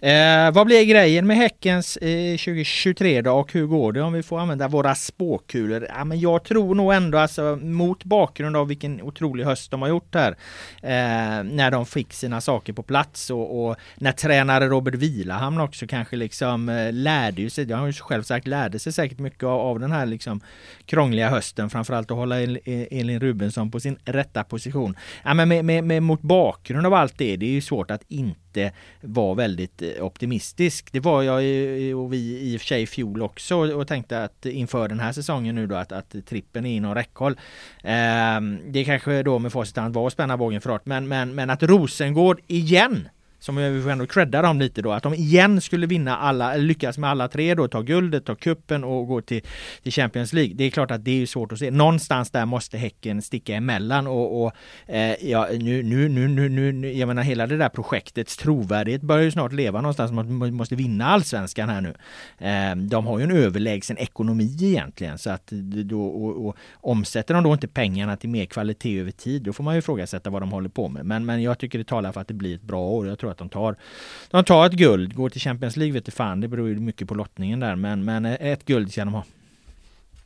Eh, 0.02 0.54
vad 0.54 0.66
blir 0.66 0.86
grejen 0.86 1.28
med 1.28 1.38
Häckens 1.38 1.98
eh, 1.98 2.38
2023 2.38 3.22
då 3.22 3.32
och 3.32 3.54
hur 3.54 3.66
går 3.66 3.92
det 3.92 4.02
om 4.02 4.14
vi 4.14 4.24
får 4.24 4.40
använda 4.40 4.68
våra 4.68 4.96
spåkulor? 4.96 5.88
Ja, 5.90 6.04
men 6.04 6.20
jag 6.20 6.44
tror 6.44 6.76
nog 6.76 6.94
ändå 6.94 7.18
alltså 7.18 7.56
mot 7.62 8.04
bakgrund 8.04 8.58
av 8.58 8.68
vilken 8.68 9.02
otrolig 9.02 9.44
höst 9.46 9.72
de 9.72 9.82
har 9.82 9.90
gjort 9.90 10.16
här 10.16 10.32
eh, 10.82 11.44
när 11.44 11.72
de 11.72 11.86
fick 11.86 12.14
sina 12.14 12.42
saker 12.42 12.74
på 12.74 12.84
plats 12.84 13.30
och, 13.30 13.66
och 13.66 13.76
när 13.96 14.12
tränare 14.12 14.68
Robert 14.68 14.96
Vilahamn 14.96 15.62
också 15.62 15.88
kanske 15.88 16.16
liksom 16.16 16.70
eh, 16.70 16.94
lärde 16.94 17.50
sig, 17.50 17.66
det 17.66 17.76
har 17.76 17.88
ju 17.88 17.94
själv 17.94 18.24
sagt, 18.24 18.48
lärde 18.48 18.80
sig 18.80 18.94
säkert 18.94 19.20
mycket 19.20 19.44
av, 19.44 19.60
av 19.60 19.80
den 19.80 19.92
här 19.92 20.06
liksom 20.06 20.42
krångliga 20.86 21.30
hösten 21.30 21.70
framförallt 21.70 22.12
att 22.12 22.18
hålla 22.18 22.40
Elin 22.40 23.20
Rubensson 23.20 23.72
på 23.72 23.80
sin 23.80 23.98
rätta 24.06 24.44
position. 24.44 24.96
Ja, 25.24 25.34
men 25.34 25.50
med, 25.50 25.66
med, 25.66 25.84
med, 25.84 26.04
mot 26.04 26.22
bakgrund 26.22 26.86
av 26.86 26.94
allt 26.94 27.18
det, 27.18 27.36
det 27.36 27.46
är 27.46 27.52
ju 27.52 27.62
svårt 27.62 27.92
att 27.92 28.04
inte 28.08 28.49
var 29.02 29.36
väldigt 29.36 29.82
eh, 29.82 30.06
optimistisk. 30.06 30.92
Det 30.92 31.00
var 31.00 31.24
jag 31.24 31.38
och 31.98 32.14
vi 32.14 32.40
i 32.42 32.58
och 32.58 32.62
för 32.62 32.68
sig 32.68 32.82
i 32.82 32.88
fjol 32.88 33.22
också 33.22 33.56
och 33.56 33.88
tänkte 33.88 34.24
att 34.24 34.46
inför 34.46 34.88
den 34.88 35.00
här 35.00 35.12
säsongen 35.12 35.56
nu 35.56 35.68
då 35.68 35.76
att, 35.76 35.92
att 35.92 36.16
trippen 36.26 36.66
är 36.66 36.76
inom 36.76 36.96
räckhåll. 36.96 37.40
Eh, 37.84 38.42
det 38.66 38.86
kanske 38.86 39.24
då 39.24 39.40
med 39.40 39.52
facit 39.52 39.78
var 39.78 40.08
att 40.08 40.14
spänna 40.14 40.38
bågen 40.38 40.62
för 40.62 40.70
hårt 40.70 40.86
men, 40.86 41.08
men, 41.08 41.36
men 41.36 41.50
att 41.50 41.64
Rosengård 41.64 42.42
igen 42.48 43.10
som 43.40 43.56
vi 43.56 43.82
får 43.82 43.90
ändå 43.90 44.06
credda 44.06 44.42
dem 44.42 44.60
lite 44.60 44.82
då, 44.82 44.92
att 44.92 45.04
de 45.04 45.14
igen 45.14 45.62
skulle 45.62 45.88
vinna 45.88 46.18
alla, 46.18 46.56
lyckas 46.56 46.98
med 46.98 47.10
alla 47.10 47.28
tre 47.28 47.56
då, 47.56 47.68
ta 47.68 47.82
guldet, 47.82 48.26
ta 48.26 48.36
kuppen 48.36 48.84
och 48.84 49.08
gå 49.08 49.22
till, 49.22 49.42
till 49.84 49.92
Champions 49.92 50.34
League. 50.34 50.54
Det 50.56 50.64
är 50.64 50.70
klart 50.70 50.92
att 50.92 51.06
det 51.06 51.22
är 51.22 51.26
svårt 51.26 51.52
att 51.52 51.60
se. 51.60 51.72
Någonstans 51.72 52.32
där 52.32 52.46
måste 52.46 52.78
Häcken 52.78 53.22
sticka 53.22 53.56
emellan 53.56 54.08
och, 54.08 54.44
och 54.44 54.54
eh, 54.88 55.30
ja, 55.30 55.48
nu, 55.52 55.84
nu, 55.84 56.10
nu, 56.10 56.28
nu, 56.28 56.72
nu, 56.72 56.92
jag 56.92 57.08
menar 57.08 57.24
hela 57.24 57.48
det 57.48 57.58
där 57.58 57.70
projektets 57.70 58.38
trovärdighet 58.38 59.02
börjar 59.02 59.24
ju 59.24 59.32
snart 59.32 59.54
leva 59.54 59.82
någonstans. 59.82 60.12
Man 60.12 60.54
måste 60.54 60.76
vinna 60.76 61.06
allsvenskan 61.06 61.70
här 61.70 61.82
nu. 61.82 61.94
Eh, 62.48 62.76
de 62.76 63.08
har 63.08 63.20
ju 63.20 63.24
en 63.24 63.32
överlägsen 63.32 63.98
ekonomi 63.98 64.58
egentligen 64.62 65.18
så 65.18 65.30
att 65.30 65.48
då, 65.86 66.02
och, 66.04 66.48
och, 66.48 66.56
omsätter 66.74 67.34
de 67.34 67.44
då 67.44 67.54
inte 67.54 67.68
pengarna 67.68 68.18
till 68.18 68.30
mer 68.30 68.46
kvalitet 68.46 69.00
över 69.00 69.12
tid, 69.12 69.42
då 69.42 69.54
får 69.54 69.64
man 69.64 69.74
ju 69.74 69.80
ifrågasätta 69.80 70.30
vad 70.30 70.42
de 70.42 70.52
håller 70.52 70.70
på 70.70 70.90
med. 70.90 71.06
Men, 71.06 71.26
men 71.26 71.42
jag 71.42 71.58
tycker 71.58 71.78
det 71.78 71.88
talar 71.88 72.12
för 72.12 72.22
att 72.22 72.28
det 72.28 72.34
blir 72.34 72.56
ett 72.56 72.62
bra 72.62 72.82
år. 72.82 73.08
Jag 73.08 73.20
tror 73.20 73.29
tror 73.30 73.32
att 73.32 73.38
de 73.38 73.50
tar, 73.50 73.76
de 74.32 74.44
tar 74.44 74.66
ett 74.66 74.74
guld. 74.74 75.16
Går 75.16 75.30
till 75.30 75.42
Champions 75.42 75.78
League 75.78 75.94
vet 75.94 76.14
fan, 76.14 76.42
det 76.42 76.48
beror 76.48 76.68
ju 76.68 76.76
mycket 76.80 77.08
på 77.08 77.16
lottningen 77.16 77.60
där. 77.60 77.76
Men, 77.76 78.06
men 78.06 78.26
ett 78.26 78.66
guld 78.66 78.92
ska 78.92 79.06
de 79.06 79.14
ha. 79.14 79.24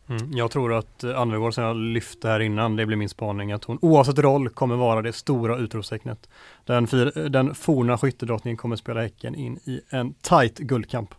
Mm, 0.10 0.32
jag 0.34 0.52
tror 0.52 0.74
att 0.74 1.04
Anvegård 1.04 1.54
som 1.54 1.64
jag 1.64 1.76
lyfte 1.76 2.28
här 2.28 2.40
innan, 2.40 2.76
det 2.76 2.86
blir 2.86 2.98
min 2.98 3.10
spaning, 3.10 3.52
att 3.52 3.64
hon 3.64 3.80
oavsett 3.82 4.20
roll 4.20 4.50
kommer 4.50 4.76
vara 4.76 5.02
det 5.02 5.14
stora 5.14 5.58
utropstecknet. 5.58 6.30
Den, 6.66 6.88
den 7.30 7.56
forna 7.56 7.98
skyttedrottningen 7.98 8.58
kommer 8.58 8.76
spela 8.76 9.02
Häcken 9.02 9.36
in 9.36 9.60
i 9.66 9.82
en 9.90 10.14
tight 10.14 10.58
guldkamp. 10.58 11.16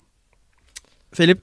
Filip? 1.13 1.39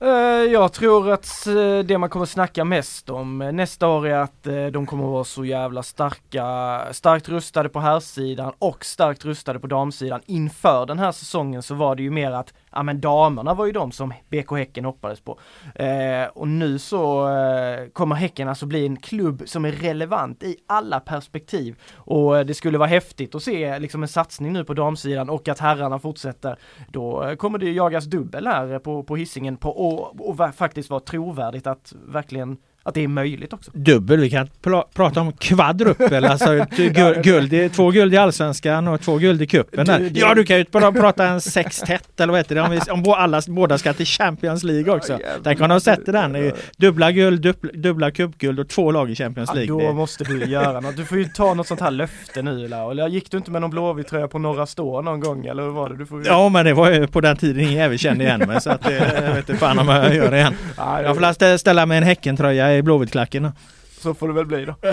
Eh, 0.00 0.08
jag 0.52 0.72
tror 0.72 1.10
att 1.10 1.46
eh, 1.46 1.78
det 1.78 1.98
man 1.98 2.10
kommer 2.10 2.26
snacka 2.26 2.64
mest 2.64 3.10
om 3.10 3.42
eh, 3.42 3.52
nästa 3.52 3.88
år 3.88 4.06
är 4.06 4.18
att 4.18 4.42
de 4.72 4.86
kommer 4.86 5.04
att 5.04 5.10
vara 5.10 5.24
så 5.24 5.44
jävla 5.44 5.82
starka, 5.82 6.82
starkt 6.92 7.28
rustade 7.28 7.68
på 7.68 7.80
herrsidan 7.80 8.52
och 8.58 8.84
starkt 8.84 9.24
rustade 9.24 9.58
på 9.58 9.66
damsidan. 9.66 10.20
Inför 10.26 10.86
den 10.86 10.98
här 10.98 11.12
säsongen 11.12 11.62
så 11.62 11.74
var 11.74 11.96
det 11.96 12.02
ju 12.02 12.10
mer 12.10 12.30
att 12.30 12.54
ja 12.72 12.82
men 12.82 13.00
damerna 13.00 13.54
var 13.54 13.66
ju 13.66 13.72
de 13.72 13.92
som 13.92 14.12
BK 14.30 14.50
Häcken 14.50 14.84
hoppades 14.84 15.20
på. 15.20 15.38
Eh, 15.74 16.24
och 16.34 16.48
nu 16.48 16.78
så 16.78 17.28
eh, 17.28 17.88
kommer 17.88 18.14
Häcken 18.14 18.48
alltså 18.48 18.66
bli 18.66 18.86
en 18.86 18.96
klubb 18.96 19.42
som 19.46 19.64
är 19.64 19.72
relevant 19.72 20.42
i 20.42 20.56
alla 20.66 21.00
perspektiv. 21.00 21.76
Och 21.94 22.38
eh, 22.38 22.46
det 22.46 22.54
skulle 22.54 22.78
vara 22.78 22.88
häftigt 22.88 23.34
att 23.34 23.42
se 23.42 23.64
eh, 23.64 23.80
liksom 23.80 24.02
en 24.02 24.08
satsning 24.08 24.52
nu 24.52 24.64
på 24.64 24.74
damsidan 24.74 25.30
och 25.30 25.48
att 25.48 25.58
herrarna 25.58 25.98
fortsätter. 25.98 26.58
Då 26.88 27.24
eh, 27.24 27.34
kommer 27.34 27.58
det 27.58 27.66
ju 27.66 27.72
jagas 27.72 28.04
dubbel 28.04 28.46
här 28.46 28.72
eh, 28.72 28.78
på, 28.78 29.02
på 29.02 29.16
hissingen 29.16 29.56
på, 29.56 29.70
och, 29.70 30.28
och 30.28 30.54
faktiskt 30.54 30.90
vara 30.90 31.00
trovärdigt 31.00 31.66
att 31.66 31.94
verkligen 32.06 32.56
att 32.88 32.94
det 32.94 33.04
är 33.04 33.08
möjligt 33.08 33.52
också. 33.52 33.70
Dubbel, 33.74 34.20
vi 34.20 34.30
kan 34.30 34.46
pr 34.62 34.70
prata 34.94 35.20
om 35.20 35.32
kvadruppel, 35.32 36.24
alltså 36.24 36.66
guld, 36.76 37.22
guld, 37.22 37.72
två 37.72 37.90
guld 37.90 38.14
i 38.14 38.16
allsvenskan 38.16 38.88
och 38.88 39.00
två 39.00 39.18
guld 39.18 39.42
i 39.42 39.46
cupen. 39.46 39.86
Du, 39.86 40.20
ja, 40.20 40.34
du 40.34 40.44
kan 40.44 40.58
ju 40.58 40.64
bara 40.70 40.92
prata 40.92 41.26
en 41.26 41.40
sextett 41.40 42.20
eller 42.20 42.32
vad 42.32 42.40
heter 42.40 42.54
det, 42.54 42.60
om, 42.60 42.70
vi, 42.70 42.80
om 42.90 43.14
alla, 43.16 43.42
båda 43.48 43.78
ska 43.78 43.92
till 43.92 44.06
Champions 44.06 44.62
League 44.64 44.94
också. 44.94 45.14
Oh, 45.14 45.20
Tänk 45.44 45.60
om 45.60 45.68
de 45.68 45.80
sätter 45.80 46.12
den, 46.12 46.52
dubbla 46.76 47.12
guld, 47.12 47.42
dubbla, 47.42 47.70
dubbla 47.74 48.10
cupguld 48.10 48.60
och 48.60 48.68
två 48.68 48.90
lag 48.90 49.10
i 49.10 49.14
Champions 49.14 49.54
League. 49.54 49.82
Ja, 49.82 49.88
då 49.88 49.94
måste 49.94 50.24
du 50.24 50.44
göra 50.44 50.80
något. 50.80 50.96
Du 50.96 51.04
får 51.04 51.18
ju 51.18 51.24
ta 51.24 51.54
något 51.54 51.66
sånt 51.66 51.80
här 51.80 51.90
löfte 51.90 52.42
nu 52.42 52.64
eller 52.64 53.08
gick 53.08 53.30
du 53.30 53.36
inte 53.36 53.50
med 53.50 53.60
någon 53.60 53.70
blåvit 53.70 54.08
tröja 54.08 54.28
på 54.28 54.38
Norra 54.38 54.66
Stå 54.66 55.02
någon 55.02 55.20
gång 55.20 55.46
eller 55.46 55.62
hur 55.62 55.70
var 55.70 55.88
det? 55.88 55.96
Du 55.96 56.06
får 56.06 56.22
ju... 56.22 56.26
Ja, 56.26 56.48
men 56.48 56.64
det 56.64 56.74
var 56.74 56.90
ju 56.90 57.06
på 57.06 57.20
den 57.20 57.36
tiden 57.36 57.62
ingen 57.62 57.74
jävel 57.74 57.98
kände 57.98 58.24
igen 58.24 58.40
mig 58.46 58.60
så 58.60 58.70
att 58.70 58.82
det, 58.82 59.22
jag 59.26 59.34
vet 59.34 59.48
inte 59.48 59.56
fan 59.60 59.78
om 59.78 59.88
jag 59.88 60.14
gör 60.14 60.30
det 60.30 60.36
igen. 60.36 60.54
Jag 60.76 61.16
får 61.16 61.56
ställa 61.56 61.86
mig 61.86 61.98
en 61.98 62.04
Häckentröja 62.04 62.77
i 62.78 62.82
Blåvittklacken 62.82 63.52
så 64.00 64.14
får 64.14 64.28
det 64.28 64.34
väl 64.34 64.46
bli 64.46 64.64
då. 64.64 64.74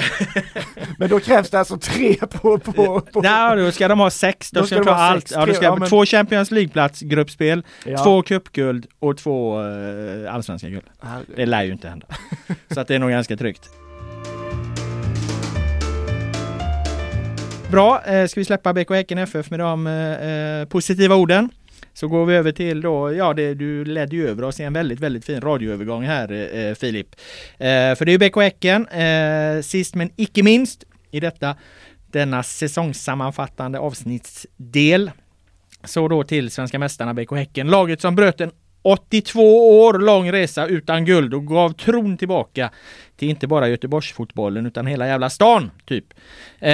men 0.97 1.09
då 1.09 1.19
krävs 1.19 1.49
det 1.49 1.59
alltså 1.59 1.77
tre 1.77 2.15
på... 2.15 2.59
på, 2.59 3.01
på. 3.01 3.21
Nej, 3.21 3.57
då 3.57 3.71
ska 3.71 3.87
de 3.87 3.99
ha 3.99 4.09
sex. 4.09 4.51
Då, 4.51 4.59
då 4.59 4.67
ska, 4.67 4.75
de 4.75 4.87
ha 4.87 4.95
allt. 4.95 5.27
Sex, 5.27 5.31
ja, 5.31 5.45
då 5.45 5.53
ska 5.53 5.65
ja, 5.65 5.75
men... 5.75 5.89
Två 5.89 6.05
Champions 6.05 6.51
League-plats, 6.51 7.01
gruppspel, 7.01 7.63
ja. 7.85 8.03
två 8.03 8.21
cupguld 8.21 8.87
och 8.99 9.17
två 9.17 9.61
uh, 9.61 10.33
allsvenska 10.33 10.69
guld. 10.69 10.85
Det 11.35 11.45
lär 11.45 11.63
ju 11.63 11.71
inte 11.71 11.89
hända. 11.89 12.07
så 12.71 12.79
att 12.79 12.87
det 12.87 12.95
är 12.95 12.99
nog 12.99 13.09
ganska 13.09 13.37
tryggt. 13.37 13.69
Bra, 17.71 18.01
eh, 18.05 18.27
ska 18.27 18.39
vi 18.39 18.45
släppa 18.45 18.73
BK 18.73 18.89
Häcken 18.89 19.17
FF 19.17 19.49
med 19.49 19.59
de 19.59 19.87
eh, 19.87 20.67
positiva 20.69 21.15
orden? 21.15 21.49
Så 21.95 22.07
går 22.07 22.25
vi 22.25 22.35
över 22.35 22.51
till 22.51 22.81
då, 22.81 23.13
ja 23.13 23.33
det, 23.33 23.53
du 23.53 23.85
ledde 23.85 24.15
ju 24.15 24.29
över 24.29 24.43
oss 24.43 24.59
i 24.59 24.63
en 24.63 24.73
väldigt, 24.73 24.99
väldigt 24.99 25.25
fin 25.25 25.41
radioövergång 25.41 26.03
här 26.03 26.31
eh, 26.31 26.65
eh 26.65 26.75
Filip. 26.75 27.07
Eh, 27.57 27.95
för 27.95 28.05
det 28.05 28.11
är 28.11 28.19
ju 28.19 28.29
BK 28.29 28.35
Häcken, 28.37 28.87
eh, 28.87 29.61
sist 29.61 29.95
men 29.95 30.09
icke 30.15 30.43
minst 30.43 30.83
i 31.11 31.19
detta, 31.19 31.55
denna 32.11 32.43
säsongssammanfattande 32.43 33.79
avsnittsdel. 33.79 35.11
Så 35.83 36.07
då 36.07 36.23
till 36.23 36.51
svenska 36.51 36.79
mästarna 36.79 37.13
BK 37.13 37.31
Häcken, 37.31 37.67
laget 37.67 38.01
som 38.01 38.15
bröt 38.15 38.41
en 38.41 38.51
82 38.81 39.79
år 39.79 39.93
lång 39.93 40.31
resa 40.31 40.67
utan 40.67 41.05
guld 41.05 41.33
och 41.33 41.47
gav 41.47 41.73
tron 41.73 42.17
tillbaka 42.17 42.71
till 43.17 43.29
inte 43.29 43.47
bara 43.47 43.67
Göteborgsfotbollen 43.67 44.65
utan 44.65 44.87
hela 44.87 45.07
jävla 45.07 45.29
stan, 45.29 45.71
typ. 45.85 46.05
Eh, 46.59 46.69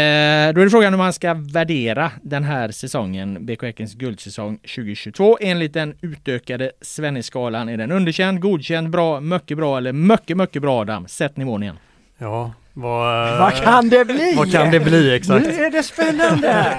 då 0.54 0.62
är 0.62 0.64
det 0.64 0.70
frågan 0.70 0.94
hur 0.94 0.98
man 0.98 1.14
ska 1.14 1.34
värdera 1.34 2.12
den 2.22 2.44
här 2.44 2.72
säsongen, 2.72 3.46
BK 3.46 3.64
Häckens 3.64 3.94
guldsäsong 3.94 4.58
2022. 4.58 5.38
Enligt 5.42 5.74
den 5.74 5.96
utökade 6.02 6.72
Svenneskalan 6.82 7.70
är 7.70 7.78
den 7.78 7.92
underkänd, 7.92 8.39
godkänd, 8.39 8.89
bra, 8.89 9.20
mycket 9.20 9.58
bra 9.58 9.78
eller 9.78 9.94
mycket, 9.94 10.38
mycket 10.38 10.62
bra 10.62 10.82
Adam. 10.82 11.08
Sätt 11.08 11.38
nivån 11.38 11.64
igen. 11.64 11.78
Ja, 12.18 12.54
vad, 12.74 13.38
vad 13.39 13.54
kan 13.54 13.89
det 13.89 14.06
bli? 14.06 14.34
Vad 14.38 14.52
kan 14.52 14.72
det 14.72 14.80
bli 14.80 15.16
exakt? 15.16 15.46
Nu 15.46 15.66
är 15.66 15.72
det 15.72 15.84
spännande! 15.84 16.76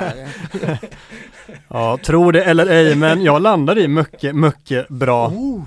ja, 1.68 1.98
tro 2.02 2.30
det 2.30 2.44
eller 2.44 2.66
ej, 2.66 2.94
men 2.96 3.22
jag 3.22 3.42
landade 3.42 3.80
i 3.80 3.88
mycket, 3.88 4.34
mycket 4.34 4.88
bra. 4.88 5.28
Oh. 5.28 5.62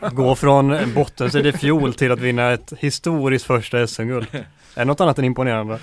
Gå 0.12 0.34
från 0.34 0.94
botten 0.94 1.46
i 1.46 1.52
fjol 1.52 1.94
till 1.94 2.12
att 2.12 2.18
vinna 2.18 2.52
ett 2.52 2.72
historiskt 2.78 3.44
första 3.44 3.86
SM-guld. 3.86 4.26
Är 4.32 4.44
det 4.74 4.84
något 4.84 5.00
annat 5.00 5.18
än 5.18 5.24
imponerande? 5.24 5.78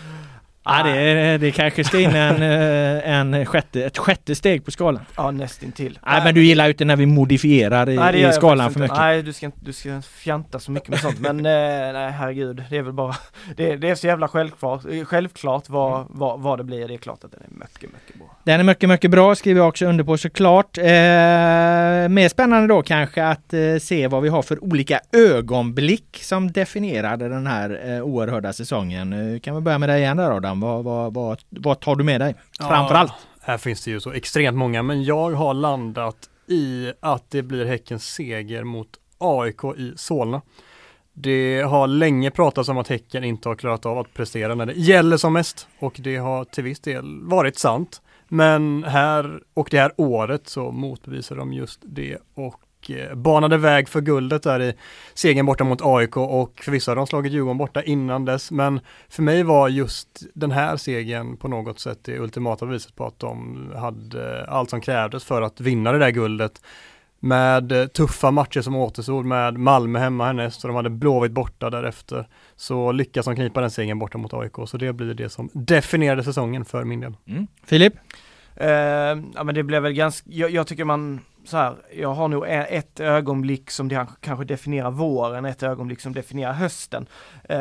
Ja, 0.64 0.84
det, 0.84 1.38
det 1.38 1.51
kanske 1.51 1.84
ska 1.84 1.99
in 1.99 2.16
en, 2.16 2.41
eh, 2.41 3.18
en 3.20 3.45
sjätte, 3.45 3.84
ett 3.84 3.97
sjätte 3.97 4.36
steg 4.36 4.66
på 4.66 4.72
skalan. 4.72 5.01
Ja, 5.16 5.32
nästintill. 5.32 5.99
Nej, 6.05 6.22
men 6.24 6.36
du 6.36 6.43
gillar 6.43 6.66
ju 6.66 6.72
inte 6.72 6.86
när 6.86 6.95
vi 6.95 7.05
modifierar 7.05 7.89
i, 7.89 7.95
nej, 7.95 8.30
i 8.30 8.32
skalan 8.32 8.72
för 8.72 8.80
mycket. 8.80 8.97
Nej, 8.97 9.24
du 9.24 9.34
ska, 9.34 9.51
du 9.59 9.74
ska 9.74 10.01
fjanta 10.01 10.59
så 10.59 10.72
mycket 10.72 10.89
med 10.89 10.99
sånt. 10.99 11.20
Men 11.20 11.38
eh, 11.38 11.93
nej, 11.93 12.12
herregud, 12.12 12.64
det 12.70 12.78
är 12.78 12.82
väl 12.82 12.93
bara, 12.93 13.16
det, 13.55 13.76
det 13.76 13.89
är 13.89 13.95
så 13.95 14.07
jävla 14.07 14.28
självklart, 14.28 14.82
självklart 15.05 15.70
vad, 15.70 16.05
vad, 16.09 16.39
vad 16.39 16.59
det 16.59 16.64
blir. 16.64 16.88
Det 16.88 16.93
är 16.93 16.97
klart 16.97 17.24
att 17.24 17.32
den 17.32 17.41
är 17.41 17.59
mycket, 17.59 17.82
mycket 17.93 18.16
bra. 18.20 18.38
Den 18.43 18.59
är 18.59 18.64
mycket, 18.64 18.89
mycket 18.89 19.12
bra, 19.12 19.36
skriver 19.36 19.62
jag 19.62 19.68
också 19.68 19.86
under 19.86 20.03
på 20.03 20.18
såklart. 20.18 20.78
Eh, 20.78 20.84
mer 22.09 22.30
spännande 22.30 22.68
då 22.68 22.82
kanske 22.82 23.26
att 23.26 23.53
eh, 23.53 23.59
se 23.82 24.07
vad 24.07 24.24
vi 24.24 24.30
har 24.30 24.41
för 24.41 24.64
olika 24.64 24.99
ögonblick 25.12 26.20
som 26.22 26.51
definierade 26.51 27.30
den 27.30 27.47
här 27.47 27.82
eh, 27.86 28.01
oerhörda 28.01 28.53
säsongen. 28.53 29.34
Eh, 29.34 29.39
kan 29.39 29.55
vi 29.55 29.62
börja 29.62 29.78
med 29.78 29.89
dig 29.89 30.01
igen 30.01 30.18
där 30.18 30.32
Adam? 30.38 30.51
Vad, 30.60 30.84
vad, 30.84 31.14
vad, 31.14 31.39
vad 31.49 31.80
tar 31.80 31.95
du 31.95 32.04
med 32.04 32.22
dig? 32.22 32.36
Framförallt? 32.58 33.12
Ja, 33.12 33.41
här 33.41 33.58
finns 33.58 33.84
det 33.84 33.91
ju 33.91 33.99
så 33.99 34.12
extremt 34.12 34.58
många, 34.58 34.84
men 34.84 35.04
jag 35.04 35.32
har 35.32 35.54
landat 35.54 36.30
i 36.47 36.91
att 36.99 37.32
det 37.32 37.41
blir 37.41 37.66
Häckens 37.66 38.06
seger 38.06 38.64
mot 38.64 38.88
AIK 39.18 39.64
i 39.78 39.93
Solna. 39.95 40.41
Det 41.14 41.62
har 41.62 41.88
länge 41.88 42.32
pratats 42.32 42.70
om 42.70 42.78
att 42.78 42.88
Häcken 42.88 43.24
inte 43.24 43.49
har 43.49 43.56
klarat 43.56 43.86
av 43.86 43.97
att 43.97 44.14
prestera 44.14 44.56
när 44.56 44.66
det 44.66 44.74
gäller 44.74 45.18
som 45.18 45.34
mest 45.34 45.68
och 45.80 45.95
det 45.99 46.18
har 46.18 46.45
till 46.45 46.64
viss 46.64 46.80
del 46.80 47.22
varit 47.24 47.60
sant. 47.60 48.02
Men 48.28 48.84
här 48.84 49.41
och 49.54 49.68
det 49.72 49.80
här 49.80 49.91
året 49.97 50.47
så 50.47 50.72
motbevisar 50.72 51.36
de 51.36 51.54
just 51.54 51.80
det 51.84 52.18
och 52.34 52.62
Eh, 52.89 53.15
banade 53.15 53.57
väg 53.57 53.89
för 53.89 54.01
guldet 54.01 54.43
där 54.43 54.61
i 54.61 54.73
segern 55.13 55.45
borta 55.45 55.63
mot 55.63 55.82
AIK 55.82 56.17
och 56.17 56.61
förvisso 56.63 56.91
hade 56.91 56.99
de 56.99 57.07
slagit 57.07 57.34
Djurgården 57.34 57.57
borta 57.57 57.84
innan 57.84 58.25
dess 58.25 58.51
men 58.51 58.79
för 59.09 59.23
mig 59.23 59.43
var 59.43 59.69
just 59.69 60.23
den 60.34 60.51
här 60.51 60.77
segern 60.77 61.38
på 61.38 61.47
något 61.47 61.79
sätt 61.79 61.99
det 62.01 62.19
ultimata 62.19 62.65
beviset 62.65 62.95
på 62.95 63.05
att 63.05 63.19
de 63.19 63.65
hade 63.75 64.45
allt 64.45 64.69
som 64.69 64.82
krävdes 64.82 65.23
för 65.23 65.41
att 65.41 65.61
vinna 65.61 65.91
det 65.91 65.99
där 65.99 66.09
guldet 66.09 66.61
med 67.23 67.71
eh, 67.71 67.88
tuffa 67.88 68.32
matcher 68.32 68.61
som 68.61 68.75
återstod 68.75 69.25
med 69.25 69.57
Malmö 69.57 69.99
hemma 69.99 70.25
härnäst 70.25 70.63
och 70.63 70.67
de 70.67 70.75
hade 70.75 70.89
Blåvitt 70.89 71.32
borta 71.32 71.69
därefter 71.69 72.27
så 72.55 72.91
lyckas 72.91 73.25
de 73.25 73.36
knipa 73.36 73.61
den 73.61 73.71
segern 73.71 73.99
borta 73.99 74.17
mot 74.17 74.34
AIK 74.34 74.53
så 74.65 74.77
det 74.77 74.93
blir 74.93 75.13
det 75.13 75.29
som 75.29 75.49
definierade 75.53 76.23
säsongen 76.23 76.65
för 76.65 76.84
min 76.84 76.99
del. 76.99 77.13
Mm. 77.27 77.47
Filip? 77.65 77.93
Uh, 78.61 78.67
ja 79.36 79.43
men 79.43 79.55
det 79.55 79.63
blev 79.63 79.84
väl 79.84 79.93
ganska, 79.93 80.29
jag, 80.32 80.51
jag 80.51 80.67
tycker 80.67 80.86
man 80.86 81.19
så 81.43 81.57
här, 81.57 81.75
jag 81.95 82.13
har 82.13 82.27
nog 82.27 82.47
e- 82.47 82.67
ett 82.69 82.99
ögonblick 82.99 83.71
som 83.71 83.87
det 83.87 84.07
kanske 84.21 84.45
definierar 84.45 84.91
våren, 84.91 85.45
ett 85.45 85.63
ögonblick 85.63 86.01
som 86.01 86.13
definierar 86.13 86.53
hösten. 86.53 87.05
Eh, 87.43 87.59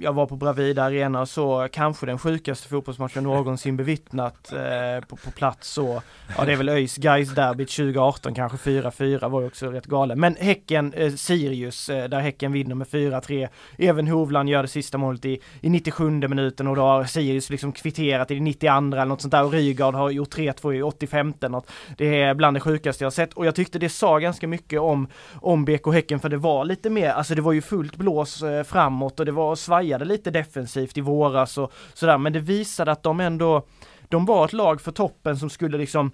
jag 0.00 0.12
var 0.12 0.26
på 0.26 0.36
Bravida 0.36 0.82
Arena 0.82 1.20
och 1.20 1.28
så 1.28 1.68
kanske 1.72 2.06
den 2.06 2.18
sjukaste 2.18 2.68
fotbollsmatchen 2.68 3.24
någonsin 3.24 3.76
bevittnat 3.76 4.52
eh, 4.52 5.06
på, 5.08 5.16
på 5.16 5.30
plats 5.30 5.68
så, 5.68 6.02
ja 6.38 6.44
det 6.44 6.52
är 6.52 6.56
väl 6.56 6.68
ÖIS 6.68 6.96
Gais 6.96 7.34
derbyt 7.34 7.70
2018 7.70 8.34
kanske 8.34 8.70
4-4 8.70 9.28
var 9.28 9.40
ju 9.40 9.46
också 9.46 9.66
rätt 9.70 9.86
galet. 9.86 10.18
Men 10.18 10.36
Häcken, 10.36 10.92
eh, 10.92 11.12
Sirius, 11.12 11.88
eh, 11.88 12.08
där 12.08 12.20
Häcken 12.20 12.52
vinner 12.52 12.74
med 12.74 12.88
4-3. 12.88 13.48
Även 13.78 14.08
Hovland 14.08 14.48
gör 14.48 14.62
det 14.62 14.68
sista 14.68 14.98
målet 14.98 15.24
i, 15.24 15.40
i 15.60 15.70
97 15.70 16.10
minuten 16.10 16.66
och 16.66 16.76
då 16.76 16.82
har 16.82 17.04
Sirius 17.04 17.50
liksom 17.50 17.72
kvitterat 17.72 18.30
i 18.30 18.40
92 18.40 18.66
eller 18.70 19.04
något 19.04 19.20
sånt 19.20 19.32
där 19.32 19.44
och 19.44 19.52
Rygaard 19.52 19.94
har 19.94 20.10
gjort 20.10 20.36
3-2 20.36 20.74
i 20.74 20.82
85 20.82 21.34
något. 21.40 21.70
Det 21.96 22.22
är 22.22 22.34
bland 22.34 22.56
det 22.56 22.60
sjukaste 22.60 22.99
jag 23.04 23.12
sett 23.12 23.32
och 23.32 23.46
jag 23.46 23.54
tyckte 23.54 23.78
det 23.78 23.88
sa 23.88 24.18
ganska 24.18 24.48
mycket 24.48 24.80
om, 24.80 25.08
om 25.34 25.64
BK 25.64 25.86
Häcken 25.92 26.20
för 26.20 26.28
det 26.28 26.36
var 26.36 26.64
lite 26.64 26.90
mer, 26.90 27.10
alltså 27.10 27.34
det 27.34 27.42
var 27.42 27.52
ju 27.52 27.62
fullt 27.62 27.96
blås 27.96 28.42
eh, 28.42 28.62
framåt 28.62 29.20
och 29.20 29.26
det 29.26 29.32
var 29.32 29.54
svajade 29.54 30.04
lite 30.04 30.30
defensivt 30.30 30.98
i 30.98 31.00
våras 31.00 31.58
och 31.58 31.72
sådär 31.94 32.18
men 32.18 32.32
det 32.32 32.40
visade 32.40 32.92
att 32.92 33.02
de 33.02 33.20
ändå, 33.20 33.66
de 34.08 34.24
var 34.24 34.44
ett 34.44 34.52
lag 34.52 34.80
för 34.80 34.92
toppen 34.92 35.36
som 35.36 35.50
skulle 35.50 35.78
liksom 35.78 36.10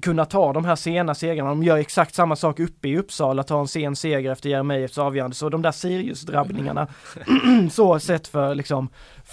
kunna 0.00 0.24
ta 0.24 0.52
de 0.52 0.64
här 0.64 0.76
sena 0.76 1.14
segrarna. 1.14 1.50
De 1.50 1.62
gör 1.62 1.76
exakt 1.76 2.14
samma 2.14 2.36
sak 2.36 2.60
uppe 2.60 2.88
i 2.88 2.98
Uppsala, 2.98 3.42
tar 3.42 3.60
en 3.60 3.68
sen 3.68 3.96
seger 3.96 4.30
efter 4.30 4.48
Jeremejeffs 4.48 4.98
avgörande. 4.98 5.36
Så 5.36 5.48
de 5.48 5.62
där 5.62 5.72
Sirius-drabbningarna, 5.72 6.86
så 7.70 7.98
sett 8.00 8.28
för 8.28 8.54
liksom 8.54 8.88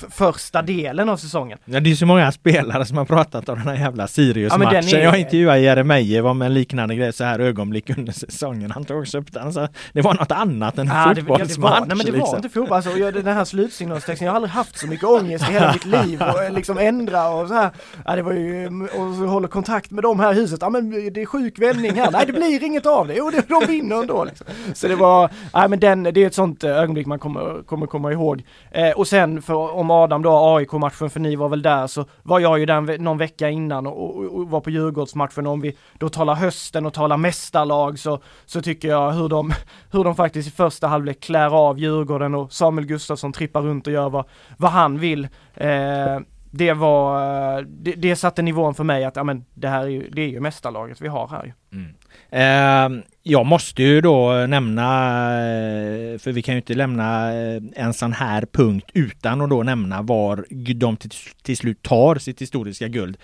första 0.09 0.61
delen 0.61 1.09
av 1.09 1.17
säsongen. 1.17 1.57
Ja, 1.65 1.79
det 1.79 1.91
är 1.91 1.95
så 1.95 2.05
många 2.05 2.31
spelare 2.31 2.85
som 2.85 2.97
har 2.97 3.05
pratat 3.05 3.49
om 3.49 3.55
den 3.55 3.67
här 3.67 3.75
jävla 3.75 4.07
Sirius-matchen. 4.07 4.87
Ja, 4.87 4.97
är... 4.97 5.03
Jag 5.03 5.19
intervjuade 5.19 5.59
Jeremejeff 5.59 6.25
om 6.25 6.41
en 6.41 6.53
liknande 6.53 6.95
grej 6.95 7.13
så 7.13 7.23
här 7.23 7.39
ögonblick 7.39 7.97
under 7.97 8.13
säsongen. 8.13 8.71
Han 8.71 8.85
tog 8.85 9.01
också 9.01 9.17
upp 9.17 9.33
den. 9.33 9.53
Så 9.53 9.67
det 9.93 10.01
var 10.01 10.13
något 10.13 10.31
annat 10.31 10.77
än 10.77 10.89
en 10.89 10.95
ja, 10.95 11.15
fotbollsmatch. 11.15 11.55
Det, 11.55 11.61
var, 11.61 11.79
nej, 11.79 11.87
men 11.87 11.97
det 11.97 12.11
liksom. 12.11 12.21
var 12.21 12.35
inte 12.35 12.49
fotboll. 12.49 12.75
Alltså, 12.75 12.97
jag, 12.97 13.13
den 13.13 13.35
här 13.35 13.45
slutsignalstexten, 13.45 14.25
jag 14.25 14.31
har 14.31 14.35
aldrig 14.35 14.51
haft 14.51 14.79
så 14.79 14.87
mycket 14.87 15.05
ångest 15.05 15.49
i 15.49 15.53
hela 15.53 15.73
mitt 15.73 15.85
liv 15.85 16.21
och 16.21 16.53
liksom 16.53 16.77
ändra 16.77 17.29
och 17.29 17.47
så 17.47 17.53
här. 17.53 17.69
Ja, 18.05 18.15
det 18.15 18.21
var 18.21 18.33
ju, 18.33 18.67
och 18.83 19.15
så 19.15 19.25
håller 19.25 19.47
kontakt 19.47 19.91
med 19.91 20.03
de 20.03 20.19
här 20.19 20.33
huset, 20.33 20.59
ja 20.61 20.69
men 20.69 21.13
det 21.13 21.21
är 21.21 21.25
sjuk 21.25 21.59
vändning 21.59 21.93
här, 21.93 22.11
nej 22.11 22.25
det 22.25 22.33
blir 22.33 22.63
inget 22.63 22.85
av 22.85 23.07
det, 23.07 23.15
jo 23.15 23.31
de 23.47 23.67
vinner 23.67 23.95
ändå. 23.95 24.23
Liksom. 24.23 24.47
Så 24.73 24.87
det 24.87 24.95
var, 24.95 25.29
nej 25.53 25.69
men 25.69 25.79
den, 25.79 26.03
det 26.03 26.17
är 26.17 26.27
ett 26.27 26.33
sånt 26.33 26.63
eh, 26.63 26.77
ögonblick 26.77 27.07
man 27.07 27.19
kommer, 27.19 27.63
kommer 27.63 27.87
komma 27.87 28.11
ihåg. 28.11 28.43
Eh, 28.71 28.91
och 28.91 29.07
sen 29.07 29.41
för, 29.41 29.75
om 29.75 29.88
Adam 29.91 30.21
då, 30.21 30.55
AIK-matchen, 30.55 31.09
för 31.09 31.19
ni 31.19 31.35
var 31.35 31.49
väl 31.49 31.61
där, 31.61 31.87
så 31.87 32.05
var 32.23 32.39
jag 32.39 32.59
ju 32.59 32.65
där 32.65 32.97
någon 32.97 33.17
vecka 33.17 33.49
innan 33.49 33.87
och, 33.87 34.17
och, 34.17 34.25
och 34.25 34.49
var 34.49 34.61
på 34.61 34.69
Djurgårdsmatchen. 34.69 35.47
Om 35.47 35.61
vi 35.61 35.77
då 35.97 36.09
talar 36.09 36.35
hösten 36.35 36.85
och 36.85 36.93
talar 36.93 37.17
mästarlag 37.17 37.99
så, 37.99 38.19
så 38.45 38.61
tycker 38.61 38.87
jag 38.87 39.11
hur 39.11 39.29
de, 39.29 39.53
hur 39.91 40.03
de 40.03 40.15
faktiskt 40.15 40.47
i 40.47 40.51
första 40.51 40.87
halvlek 40.87 41.19
klär 41.19 41.69
av 41.69 41.79
Djurgården 41.79 42.35
och 42.35 42.53
Samuel 42.53 42.87
Gustafsson 42.87 43.33
trippar 43.33 43.61
runt 43.61 43.87
och 43.87 43.93
gör 43.93 44.09
vad, 44.09 44.25
vad 44.57 44.71
han 44.71 44.99
vill. 44.99 45.27
Eh, 45.53 46.19
det 46.51 46.73
var, 46.73 47.21
eh, 47.57 47.65
det, 47.67 47.91
det 47.91 48.15
satte 48.15 48.41
nivån 48.41 48.75
för 48.75 48.83
mig 48.83 49.05
att 49.05 49.15
ja, 49.15 49.23
men 49.23 49.45
det 49.53 49.67
här 49.67 49.81
är 49.81 49.87
ju, 49.87 50.09
det 50.09 50.21
är 50.21 50.27
ju 50.27 50.39
mästarlaget 50.39 51.01
vi 51.01 51.07
har 51.07 51.27
här. 51.27 51.53
Mm. 51.73 51.93
Ehm, 52.31 53.01
jag 53.23 53.45
måste 53.45 53.83
ju 53.83 54.01
då 54.01 54.45
nämna, 54.47 54.83
eh, 55.31 56.17
för 56.19 56.31
vi 56.31 56.41
kan 56.41 56.55
ju 56.55 56.59
inte 56.59 56.73
lämna 56.73 57.33
eh, 57.33 57.61
en 57.75 57.93
sån 57.93 58.13
här 58.13 58.45
punkt 58.51 58.91
utan 58.93 59.41
att 59.41 59.49
då 59.49 59.63
nämna 59.63 60.01
var 60.01 60.45
de 60.73 60.97
till, 61.43 61.57
slut 61.57 61.81
tar 61.81 62.15
sitt 62.15 62.41
historiska 62.41 62.87
guld. 62.87 63.17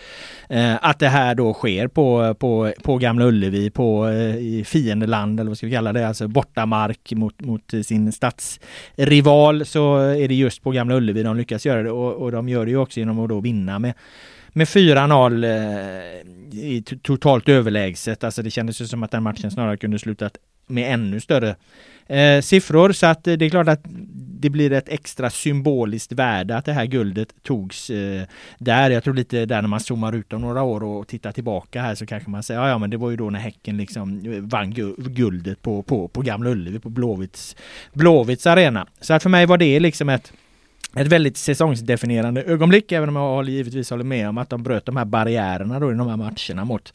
Ehm, 0.49 0.78
att 0.82 0.99
det 0.99 1.10
här 1.10 1.36
då 1.36 1.53
sker 1.53 1.88
på, 1.88 2.34
på, 2.34 2.74
på 2.84 2.97
Gamla 2.97 3.26
Ullevi, 3.26 3.70
på 3.70 4.08
eh, 4.08 4.36
i 4.36 4.64
fiendeland 4.68 5.39
eller 5.39 5.49
vad 5.49 5.58
ska 5.58 5.68
vi 5.68 5.74
kalla 5.74 5.93
det, 5.93 6.08
alltså 6.08 6.28
bortamark 6.28 7.12
mot, 7.12 7.41
mot 7.41 7.74
sin 7.84 8.12
stadsrival 8.12 9.66
så 9.66 9.97
är 9.97 10.28
det 10.28 10.36
just 10.36 10.64
på 10.64 10.72
Gamla 10.72 10.95
Ullevi 10.95 11.24
de 11.24 11.38
lyckas 11.38 11.66
göra 11.66 11.84
det 11.84 11.91
och, 11.91 12.14
och 12.14 12.32
de 12.32 12.49
gör 12.49 12.66
det 12.66 12.72
ju 12.72 12.78
också 12.78 12.99
genom 12.99 13.20
att 13.20 13.30
då 13.30 13.39
vinna 13.39 13.80
med 13.80 13.93
med 14.58 14.68
4-0 14.68 15.45
eh, 16.66 16.97
totalt 17.01 17.49
överlägset. 17.49 18.24
Alltså 18.24 18.43
det 18.43 18.51
kändes 18.51 18.82
ju 18.82 18.88
som 18.88 19.03
att 19.03 19.12
den 19.12 19.24
matchen 19.24 19.51
snarare 19.51 19.78
kunde 19.78 19.99
slutat 19.99 20.38
med 20.68 20.93
ännu 20.93 21.20
större 21.20 21.56
eh, 22.08 22.41
siffror. 22.41 22.91
Så 22.91 23.06
att 23.06 23.28
eh, 23.28 23.34
det 23.34 23.45
är 23.45 23.49
klart 23.49 23.68
att 23.68 23.82
det 24.39 24.49
blir 24.49 24.72
ett 24.72 24.89
extra 24.89 25.30
symboliskt 25.30 26.12
värde 26.12 26.58
att 26.58 26.66
det 26.66 26.74
här 26.74 26.86
guldet 26.86 27.43
togs 27.43 27.89
eh, 27.89 28.24
där. 28.58 28.89
Jag 28.89 29.03
tror 29.03 29.14
lite 29.14 29.45
där 29.45 29.62
när 29.62 29.70
man 29.70 29.80
zoomar 29.80 30.16
ut 30.16 30.34
om 30.34 30.41
några 30.41 30.62
år 30.62 30.84
och 30.84 31.08
tittar 31.08 31.32
tillbaka 31.32 31.82
här 31.82 31.95
så 31.95 32.06
kanske 32.06 32.30
man 32.30 32.43
säger 32.43 32.62
ja, 32.62 32.70
ja 32.70 32.78
men 32.78 32.89
det 32.89 32.97
var 32.97 33.10
ju 33.10 33.16
då 33.16 33.30
när 33.30 33.39
Häcken 33.39 33.78
liksom 33.78 34.34
eh, 34.34 34.41
vann 34.41 34.74
guldet 34.97 35.62
på, 35.62 35.84
på, 35.84 36.08
på 36.08 36.22
Gamla 36.22 36.49
Ullevi 36.49 36.80
på 36.80 36.89
Blåvitts, 36.89 37.56
Blåvitts 37.93 38.47
arena. 38.47 38.88
Så 39.01 39.14
att 39.14 39.24
för 39.24 39.30
mig 39.30 39.45
var 39.45 39.58
det 39.58 39.80
liksom 39.80 40.10
ett 40.10 40.34
ett 41.02 41.08
väldigt 41.08 41.38
säsongsdefinierande 41.38 42.43
ögonblick, 42.43 42.91
även 42.91 43.10
om 43.10 43.16
jag 43.16 43.50
givetvis 43.50 43.89
håller 43.89 44.04
med 44.04 44.30
om 44.30 44.38
att 44.38 44.50
de 44.50 44.64
bröt 44.64 44.86
de 44.86 44.98
här 44.98 45.06
barriärerna 45.06 45.80
då 45.80 45.91
i 45.91 45.96
de 45.96 46.08
här 46.08 46.18
matcherna 46.18 46.66
mot 46.66 46.93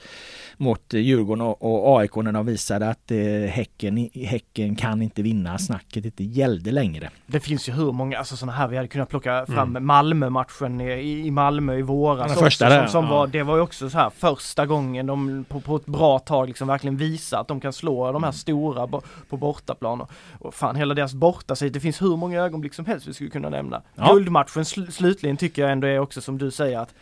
mot 0.60 0.92
Djurgården 0.92 1.40
och, 1.40 1.86
och 1.86 2.00
AIK 2.00 2.16
när 2.16 2.32
de 2.32 2.46
visade 2.46 2.88
att 2.88 3.10
eh, 3.10 3.18
häcken, 3.50 4.08
häcken 4.14 4.76
kan 4.76 5.02
inte 5.02 5.22
vinna, 5.22 5.58
snacket 5.58 6.04
inte 6.04 6.24
gällde 6.24 6.70
längre. 6.70 7.10
Det 7.26 7.40
finns 7.40 7.68
ju 7.68 7.72
hur 7.72 7.92
många, 7.92 8.18
alltså 8.18 8.36
sådana 8.36 8.52
här, 8.52 8.68
vi 8.68 8.76
hade 8.76 8.88
kunnat 8.88 9.08
plocka 9.08 9.46
fram 9.46 9.68
mm. 9.68 9.86
Malmö-matchen 9.86 10.80
i, 10.80 11.26
i 11.26 11.30
Malmö 11.30 11.78
i 11.78 11.82
våras. 11.82 12.38
första 12.38 12.66
också, 12.66 12.78
som, 12.78 12.88
som 12.88 13.04
ja. 13.04 13.10
var, 13.10 13.26
det 13.26 13.42
var 13.42 13.56
ju 13.56 13.62
också 13.62 13.90
så 13.90 13.98
här 13.98 14.10
första 14.10 14.66
gången 14.66 15.06
de 15.06 15.44
på, 15.48 15.60
på 15.60 15.76
ett 15.76 15.86
bra 15.86 16.18
tag 16.18 16.48
liksom 16.48 16.68
verkligen 16.68 16.96
visar 16.96 17.40
att 17.40 17.48
de 17.48 17.60
kan 17.60 17.72
slå 17.72 18.12
de 18.12 18.22
här 18.22 18.32
stora 18.32 18.86
på, 18.86 19.02
på 19.28 19.36
bortaplan. 19.36 20.00
Och, 20.00 20.10
och 20.38 20.54
fan 20.54 20.76
hela 20.76 20.94
deras 20.94 21.14
bortasida, 21.14 21.72
det 21.72 21.80
finns 21.80 22.02
hur 22.02 22.16
många 22.16 22.40
ögonblick 22.40 22.74
som 22.74 22.86
helst 22.86 23.06
vi 23.06 23.14
skulle 23.14 23.30
kunna 23.30 23.48
nämna. 23.48 23.82
Ja. 23.94 24.12
Guldmatchen 24.12 24.64
sl 24.64 24.90
slutligen 24.90 25.36
tycker 25.36 25.62
jag 25.62 25.72
ändå 25.72 25.86
är 25.86 25.98
också 25.98 26.20
som 26.20 26.38
du 26.38 26.50
säger 26.50 26.78
att 26.78 26.94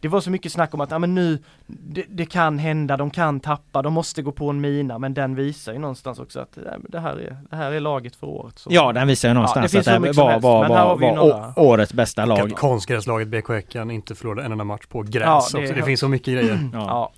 det 0.00 0.08
var 0.08 0.20
så 0.20 0.30
mycket 0.30 0.52
snack 0.52 0.74
om 0.74 0.80
att 0.80 0.90
ja, 0.90 0.98
men 0.98 1.14
nu, 1.14 1.38
det, 1.66 2.04
det, 2.08 2.26
kan 2.26 2.58
hända, 2.58 2.96
de 2.96 3.10
kan 3.10 3.40
tappa, 3.40 3.82
de 3.82 3.92
måste 3.92 4.22
gå 4.22 4.32
på 4.32 4.50
en 4.50 4.60
mina, 4.60 4.98
men 4.98 5.14
den 5.14 5.34
visar 5.34 5.72
ju 5.72 5.78
någonstans 5.78 6.18
också 6.18 6.40
att 6.40 6.58
det 6.88 7.00
här 7.00 7.12
är, 7.12 7.36
det 7.50 7.56
här 7.56 7.72
är 7.72 7.80
laget 7.80 8.16
för 8.16 8.26
året. 8.26 8.58
Så. 8.58 8.70
Ja, 8.72 8.92
den 8.92 9.08
visar 9.08 9.28
ju 9.28 9.34
någonstans 9.34 9.74
ja, 9.74 9.82
det 9.82 9.96
att 9.96 10.02
det 10.02 10.12
var, 10.12 10.40
var, 10.40 10.68
var, 10.68 10.96
var 10.96 11.14
några... 11.14 11.52
årets 11.56 11.92
bästa 11.92 12.24
lag. 12.24 12.52
Konstgräslaget 12.56 13.28
BK 13.28 13.48
Häcken 13.48 13.90
inte 13.90 14.14
förlorade 14.14 14.46
en 14.46 14.52
enda 14.52 14.64
match 14.64 14.86
på 14.88 15.02
gräs 15.02 15.22
ja, 15.24 15.42
det, 15.52 15.58
också. 15.62 15.74
Det 15.74 15.82
finns 15.82 16.00
så 16.00 16.08
mycket 16.08 16.34
grejer. 16.34 16.70
ja. 16.72 17.12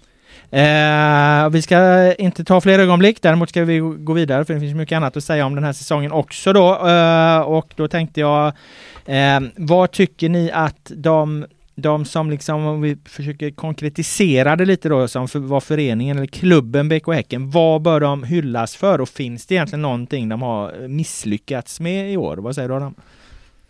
Eh, 0.50 1.48
vi 1.50 1.62
ska 1.62 2.14
inte 2.14 2.44
ta 2.44 2.60
fler 2.60 2.78
ögonblick, 2.78 3.22
däremot 3.22 3.48
ska 3.48 3.64
vi 3.64 3.78
gå 3.78 4.12
vidare 4.12 4.44
för 4.44 4.54
det 4.54 4.60
finns 4.60 4.74
mycket 4.74 4.96
annat 4.96 5.16
att 5.16 5.24
säga 5.24 5.46
om 5.46 5.54
den 5.54 5.64
här 5.64 5.72
säsongen 5.72 6.12
också 6.12 6.52
då. 6.52 6.88
Eh, 6.88 7.40
och 7.40 7.72
då 7.76 7.88
tänkte 7.88 8.20
jag, 8.20 8.46
eh, 9.06 9.40
vad 9.56 9.90
tycker 9.90 10.28
ni 10.28 10.50
att 10.50 10.92
de 10.94 11.46
de 11.82 12.04
som 12.04 12.30
liksom, 12.30 12.66
om 12.66 12.80
vi 12.80 12.96
försöker 13.04 13.50
konkretisera 13.50 14.56
det 14.56 14.64
lite 14.64 14.88
då, 14.88 15.08
som 15.08 15.28
för, 15.28 15.38
var 15.38 15.60
föreningen 15.60 16.16
eller 16.16 16.26
klubben 16.26 16.88
BK 16.88 17.08
Häcken, 17.08 17.50
vad 17.50 17.82
bör 17.82 18.00
de 18.00 18.24
hyllas 18.24 18.76
för 18.76 19.00
och 19.00 19.08
finns 19.08 19.46
det 19.46 19.54
egentligen 19.54 19.82
någonting 19.82 20.28
de 20.28 20.42
har 20.42 20.82
eh, 20.82 20.88
misslyckats 20.88 21.80
med 21.80 22.12
i 22.12 22.16
år? 22.16 22.36
Vad 22.36 22.54
säger 22.54 22.68
du 22.68 22.74
Adam? 22.74 22.94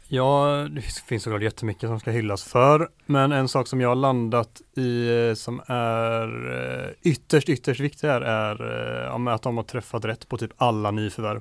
Ja, 0.09 0.67
det 0.71 0.81
finns 0.81 1.23
såklart 1.23 1.43
jättemycket 1.43 1.89
som 1.89 2.01
ska 2.01 2.11
hyllas 2.11 2.45
för, 2.45 2.89
men 3.07 3.33
en 3.33 3.49
sak 3.49 3.67
som 3.67 3.81
jag 3.81 3.89
har 3.89 3.97
landat 3.97 4.61
i 4.77 5.09
eh, 5.29 5.35
som 5.35 5.61
är 5.67 6.53
eh, 6.53 6.91
ytterst, 7.03 7.49
ytterst 7.49 7.81
viktig 7.81 8.09
här 8.09 8.21
är 8.21 9.29
att 9.35 9.43
de 9.43 9.57
har 9.57 9.65
träffat 9.65 10.05
rätt 10.05 10.29
på 10.29 10.37
typ 10.37 10.51
alla 10.57 10.91
nyförvärv. 10.91 11.41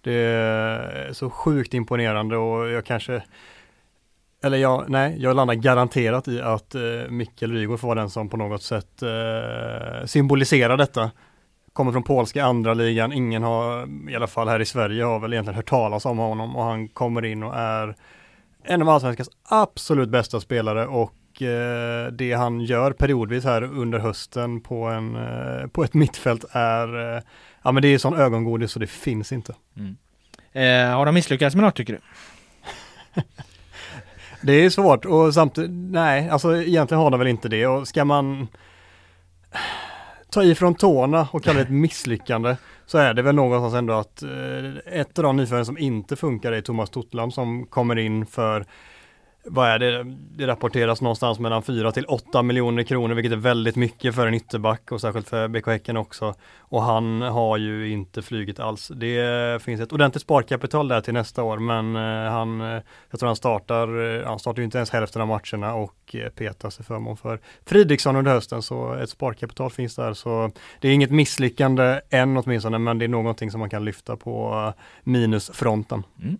Det 0.00 0.12
är 0.12 1.12
så 1.12 1.30
sjukt 1.30 1.74
imponerande 1.74 2.36
och 2.36 2.68
jag 2.68 2.84
kanske 2.84 3.22
eller 4.42 4.58
jag, 4.58 4.84
nej, 4.88 5.16
jag 5.18 5.36
landar 5.36 5.54
garanterat 5.54 6.28
i 6.28 6.40
att 6.40 6.74
eh, 6.74 6.80
Mikkel 7.08 7.52
Rygaard 7.52 7.80
får 7.80 7.88
vara 7.88 8.00
den 8.00 8.10
som 8.10 8.28
på 8.28 8.36
något 8.36 8.62
sätt 8.62 9.02
eh, 9.02 10.06
symboliserar 10.06 10.76
detta. 10.76 11.10
Kommer 11.72 11.92
från 11.92 12.02
polska 12.02 12.44
andra 12.44 12.74
ligan, 12.74 13.12
ingen 13.12 13.42
har, 13.42 13.88
i 14.10 14.16
alla 14.16 14.26
fall 14.26 14.48
här 14.48 14.60
i 14.60 14.64
Sverige, 14.64 15.04
har 15.04 15.18
väl 15.18 15.32
egentligen 15.32 15.56
hört 15.56 15.68
talas 15.68 16.06
om 16.06 16.18
honom 16.18 16.56
och 16.56 16.64
han 16.64 16.88
kommer 16.88 17.24
in 17.24 17.42
och 17.42 17.54
är 17.56 17.94
en 18.64 18.82
av 18.82 18.88
allsvenskans 18.88 19.30
absolut 19.48 20.08
bästa 20.08 20.40
spelare 20.40 20.86
och 20.86 21.42
eh, 21.42 22.12
det 22.12 22.32
han 22.32 22.60
gör 22.60 22.92
periodvis 22.92 23.44
här 23.44 23.62
under 23.62 23.98
hösten 23.98 24.60
på, 24.60 24.84
en, 24.84 25.16
eh, 25.16 25.66
på 25.66 25.84
ett 25.84 25.94
mittfält 25.94 26.44
är, 26.50 27.16
eh, 27.16 27.22
ja 27.62 27.72
men 27.72 27.82
det 27.82 27.88
är 27.88 27.98
sån 27.98 28.14
ögongodis 28.14 28.72
så 28.72 28.78
det 28.78 28.86
finns 28.86 29.32
inte. 29.32 29.54
Mm. 29.76 29.96
Eh, 30.52 30.96
har 30.96 31.06
de 31.06 31.14
misslyckats 31.14 31.56
med 31.56 31.64
något 31.64 31.76
tycker 31.76 31.92
du? 31.92 32.00
Det 34.46 34.52
är 34.52 34.70
svårt 34.70 35.04
och 35.04 35.34
samtidigt, 35.34 35.70
nej, 35.70 36.28
alltså 36.28 36.62
egentligen 36.62 37.02
har 37.02 37.10
de 37.10 37.18
väl 37.18 37.28
inte 37.28 37.48
det 37.48 37.66
och 37.66 37.88
ska 37.88 38.04
man 38.04 38.48
ta 40.30 40.42
ifrån 40.42 40.74
tårna 40.74 41.28
och 41.32 41.44
kalla 41.44 41.56
det 41.56 41.62
ett 41.62 41.70
misslyckande 41.70 42.56
så 42.86 42.98
är 42.98 43.14
det 43.14 43.22
väl 43.22 43.34
någonstans 43.34 43.74
ändå 43.74 43.94
att 43.94 44.22
eh, 44.22 45.00
ett 45.00 45.18
av 45.18 45.24
de 45.24 45.36
nyförvärven 45.36 45.66
som 45.66 45.78
inte 45.78 46.16
funkar 46.16 46.52
är 46.52 46.60
Thomas 46.60 46.90
Totland 46.90 47.34
som 47.34 47.66
kommer 47.66 47.98
in 47.98 48.26
för 48.26 48.66
vad 49.44 49.68
är 49.68 49.78
det, 49.78 50.04
det 50.36 50.46
rapporteras 50.46 51.00
någonstans 51.00 51.38
mellan 51.38 51.62
4 51.62 51.92
till 51.92 52.04
8 52.06 52.42
miljoner 52.42 52.82
kronor, 52.82 53.14
vilket 53.14 53.32
är 53.32 53.36
väldigt 53.36 53.76
mycket 53.76 54.14
för 54.14 54.26
en 54.26 54.34
ytterback 54.34 54.92
och 54.92 55.00
särskilt 55.00 55.28
för 55.28 55.48
BK 55.48 55.66
Häcken 55.66 55.96
också. 55.96 56.34
Och 56.68 56.82
han 56.82 57.22
har 57.22 57.56
ju 57.56 57.88
inte 57.88 58.22
flugit 58.22 58.60
alls. 58.60 58.90
Det 58.94 59.62
finns 59.62 59.80
ett 59.80 59.92
ordentligt 59.92 60.22
sparkapital 60.22 60.88
där 60.88 61.00
till 61.00 61.14
nästa 61.14 61.42
år, 61.42 61.58
men 61.58 61.96
eh, 61.96 62.32
han, 62.32 62.60
eh, 62.60 62.82
jag 63.10 63.20
tror 63.20 63.26
han 63.26 63.36
startar, 63.36 64.18
eh, 64.20 64.26
han 64.26 64.38
startar 64.38 64.58
ju 64.58 64.64
inte 64.64 64.78
ens 64.78 64.90
hälften 64.90 65.22
av 65.22 65.28
matcherna 65.28 65.74
och 65.74 66.16
petas 66.34 66.80
i 66.80 66.82
förmån 66.82 67.16
för 67.16 67.40
Fridriksson 67.66 68.16
under 68.16 68.32
hösten, 68.32 68.62
så 68.62 68.94
ett 68.94 69.10
sparkapital 69.10 69.70
finns 69.70 69.94
där. 69.94 70.14
Så 70.14 70.50
det 70.80 70.88
är 70.88 70.92
inget 70.92 71.10
misslyckande 71.10 72.00
än 72.10 72.36
åtminstone, 72.36 72.78
men 72.78 72.98
det 72.98 73.04
är 73.04 73.08
någonting 73.08 73.50
som 73.50 73.60
man 73.60 73.70
kan 73.70 73.84
lyfta 73.84 74.16
på 74.16 74.72
minusfronten. 75.04 76.02
Mm. 76.22 76.36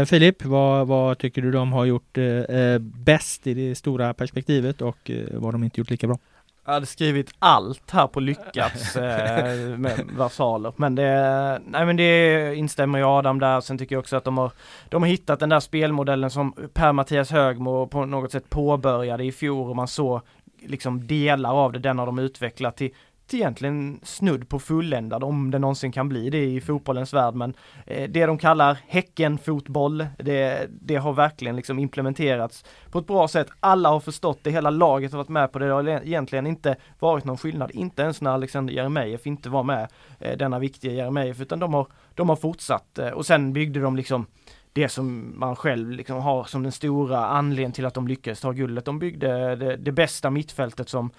Eh, 0.00 0.06
Filip, 0.06 0.44
vad, 0.44 0.86
vad, 0.86 1.18
tycker 1.18 1.42
du 1.42 1.50
de 1.50 1.72
har 1.72 1.84
gjort 1.84 2.18
eh, 2.18 2.78
bäst 2.78 3.46
i 3.46 3.54
det 3.54 3.74
stora 3.74 4.14
perspektivet 4.14 4.82
och 4.82 5.10
eh, 5.10 5.26
vad 5.32 5.54
de 5.54 5.64
inte 5.64 5.80
gjort 5.80 5.90
lika 5.90 6.06
bra? 6.06 6.18
Jag 6.64 6.72
hade 6.72 6.86
skrivit 6.86 7.30
allt 7.38 7.90
här 7.90 8.06
på 8.06 8.20
lyckats 8.20 8.96
eh, 8.96 9.78
med 9.78 10.10
versaler. 10.18 10.72
Men 10.76 10.94
det, 10.94 11.60
nej 11.66 11.86
men 11.86 11.96
det 11.96 12.54
instämmer 12.54 12.98
jag 12.98 13.18
Adam 13.18 13.40
där. 13.40 13.60
Sen 13.60 13.78
tycker 13.78 13.94
jag 13.94 14.00
också 14.00 14.16
att 14.16 14.24
de 14.24 14.38
har, 14.38 14.52
de 14.88 15.02
har 15.02 15.08
hittat 15.08 15.40
den 15.40 15.48
där 15.48 15.60
spelmodellen 15.60 16.30
som 16.30 16.52
Per-Mattias 16.74 17.30
Högmo 17.30 17.86
på 17.86 18.04
något 18.04 18.32
sätt 18.32 18.50
påbörjade 18.50 19.24
i 19.24 19.32
fjol 19.32 19.70
och 19.70 19.76
man 19.76 19.88
såg 19.88 20.20
liksom 20.66 21.06
delar 21.06 21.54
av 21.54 21.72
det, 21.72 21.78
den 21.78 21.98
har 21.98 22.06
de 22.06 22.18
utvecklat 22.18 22.76
till 22.76 22.90
egentligen 23.34 24.00
snudd 24.02 24.48
på 24.48 24.58
fulländad 24.58 25.24
om 25.24 25.50
det 25.50 25.58
någonsin 25.58 25.92
kan 25.92 26.08
bli 26.08 26.30
det 26.30 26.44
i 26.44 26.60
fotbollens 26.60 27.12
värld 27.12 27.34
men 27.34 27.54
eh, 27.86 28.10
det 28.10 28.26
de 28.26 28.38
kallar 28.38 28.78
Häcken-fotboll 28.86 30.06
det, 30.18 30.68
det 30.70 30.96
har 30.96 31.12
verkligen 31.12 31.56
liksom 31.56 31.78
implementerats 31.78 32.64
på 32.90 32.98
ett 32.98 33.06
bra 33.06 33.28
sätt. 33.28 33.48
Alla 33.60 33.88
har 33.88 34.00
förstått 34.00 34.38
det, 34.42 34.50
hela 34.50 34.70
laget 34.70 35.12
har 35.12 35.18
varit 35.18 35.28
med 35.28 35.52
på 35.52 35.58
det. 35.58 35.66
Det 35.66 35.72
har 35.72 35.88
egentligen 35.88 36.46
inte 36.46 36.76
varit 36.98 37.24
någon 37.24 37.38
skillnad, 37.38 37.70
inte 37.70 38.02
ens 38.02 38.20
när 38.20 38.30
Alexander 38.30 38.74
Jeremejeff 38.74 39.26
inte 39.26 39.48
var 39.48 39.62
med, 39.62 39.88
eh, 40.20 40.36
denna 40.36 40.58
viktiga 40.58 40.92
Jeremejeff, 40.92 41.40
utan 41.40 41.58
de 41.58 41.74
har, 41.74 41.86
de 42.14 42.28
har 42.28 42.36
fortsatt 42.36 42.98
eh, 42.98 43.08
och 43.08 43.26
sen 43.26 43.52
byggde 43.52 43.80
de 43.80 43.96
liksom 43.96 44.26
det 44.72 44.88
som 44.88 45.34
man 45.36 45.56
själv 45.56 45.90
liksom 45.90 46.16
har 46.16 46.44
som 46.44 46.62
den 46.62 46.72
stora 46.72 47.26
anledningen 47.26 47.72
till 47.72 47.86
att 47.86 47.94
de 47.94 48.08
lyckades 48.08 48.40
ta 48.40 48.52
guldet. 48.52 48.84
De 48.84 48.98
byggde 48.98 49.56
det, 49.56 49.76
det 49.76 49.92
bästa 49.92 50.30
mittfältet 50.30 50.88
som 50.88 51.10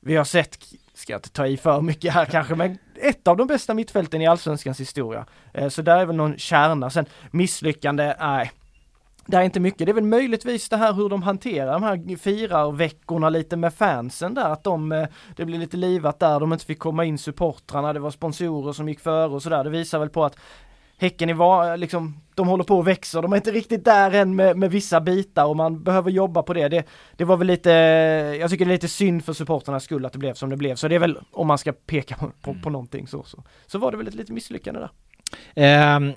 vi 0.00 0.16
har 0.16 0.24
sett 0.24 0.58
ska 0.96 1.12
jag 1.12 1.18
inte 1.18 1.30
ta 1.30 1.46
i 1.46 1.56
för 1.56 1.80
mycket 1.80 2.14
här 2.14 2.24
kanske, 2.24 2.54
men 2.54 2.78
ett 2.94 3.28
av 3.28 3.36
de 3.36 3.46
bästa 3.46 3.74
mittfälten 3.74 4.22
i 4.22 4.26
allsvenskans 4.26 4.80
historia. 4.80 5.26
Eh, 5.54 5.68
så 5.68 5.82
där 5.82 5.98
är 5.98 6.06
väl 6.06 6.16
någon 6.16 6.38
kärna. 6.38 6.90
Sen 6.90 7.06
misslyckande, 7.30 8.14
nej. 8.20 8.52
Det 9.28 9.36
är 9.36 9.42
inte 9.42 9.60
mycket, 9.60 9.86
det 9.86 9.92
är 9.92 9.94
väl 9.94 10.04
möjligtvis 10.04 10.68
det 10.68 10.76
här 10.76 10.92
hur 10.92 11.08
de 11.08 11.22
hanterar 11.22 11.72
de 11.72 11.82
här 11.82 12.16
firarveckorna 12.16 13.28
lite 13.28 13.56
med 13.56 13.74
fansen 13.74 14.34
där, 14.34 14.50
att 14.50 14.64
de, 14.64 14.92
eh, 14.92 15.06
det 15.36 15.44
blir 15.44 15.58
lite 15.58 15.76
livat 15.76 16.18
där, 16.18 16.40
de 16.40 16.52
inte 16.52 16.64
fick 16.64 16.78
komma 16.78 17.04
in 17.04 17.18
supportrarna, 17.18 17.92
det 17.92 18.00
var 18.00 18.10
sponsorer 18.10 18.72
som 18.72 18.88
gick 18.88 19.00
före 19.00 19.28
och 19.28 19.42
sådär. 19.42 19.64
Det 19.64 19.70
visar 19.70 19.98
väl 19.98 20.08
på 20.08 20.24
att 20.24 20.36
Häcken 20.98 21.30
är 21.30 21.76
liksom, 21.76 22.20
de 22.34 22.48
håller 22.48 22.64
på 22.64 22.80
att 22.80 22.86
växa, 22.86 23.20
de 23.20 23.32
är 23.32 23.36
inte 23.36 23.50
riktigt 23.50 23.84
där 23.84 24.10
än 24.10 24.36
med, 24.36 24.56
med 24.56 24.70
vissa 24.70 25.00
bitar 25.00 25.46
och 25.46 25.56
man 25.56 25.82
behöver 25.82 26.10
jobba 26.10 26.42
på 26.42 26.54
det. 26.54 26.68
det. 26.68 26.84
Det 27.16 27.24
var 27.24 27.36
väl 27.36 27.46
lite, 27.46 27.70
jag 28.40 28.50
tycker 28.50 28.64
det 28.64 28.70
är 28.70 28.72
lite 28.72 28.88
synd 28.88 29.24
för 29.24 29.32
supporternas 29.32 29.84
skull 29.84 30.06
att 30.06 30.12
det 30.12 30.18
blev 30.18 30.34
som 30.34 30.50
det 30.50 30.56
blev. 30.56 30.74
Så 30.74 30.88
det 30.88 30.94
är 30.94 30.98
väl, 30.98 31.18
om 31.32 31.46
man 31.46 31.58
ska 31.58 31.72
peka 31.72 32.16
på, 32.16 32.30
på, 32.42 32.56
på 32.62 32.70
någonting 32.70 33.06
så, 33.06 33.22
så, 33.22 33.42
så 33.66 33.78
var 33.78 33.90
det 33.90 33.96
väl 33.96 34.08
ett 34.08 34.14
litet 34.14 34.34
misslyckande 34.34 34.80
där. 34.80 35.96
Um 35.96 36.14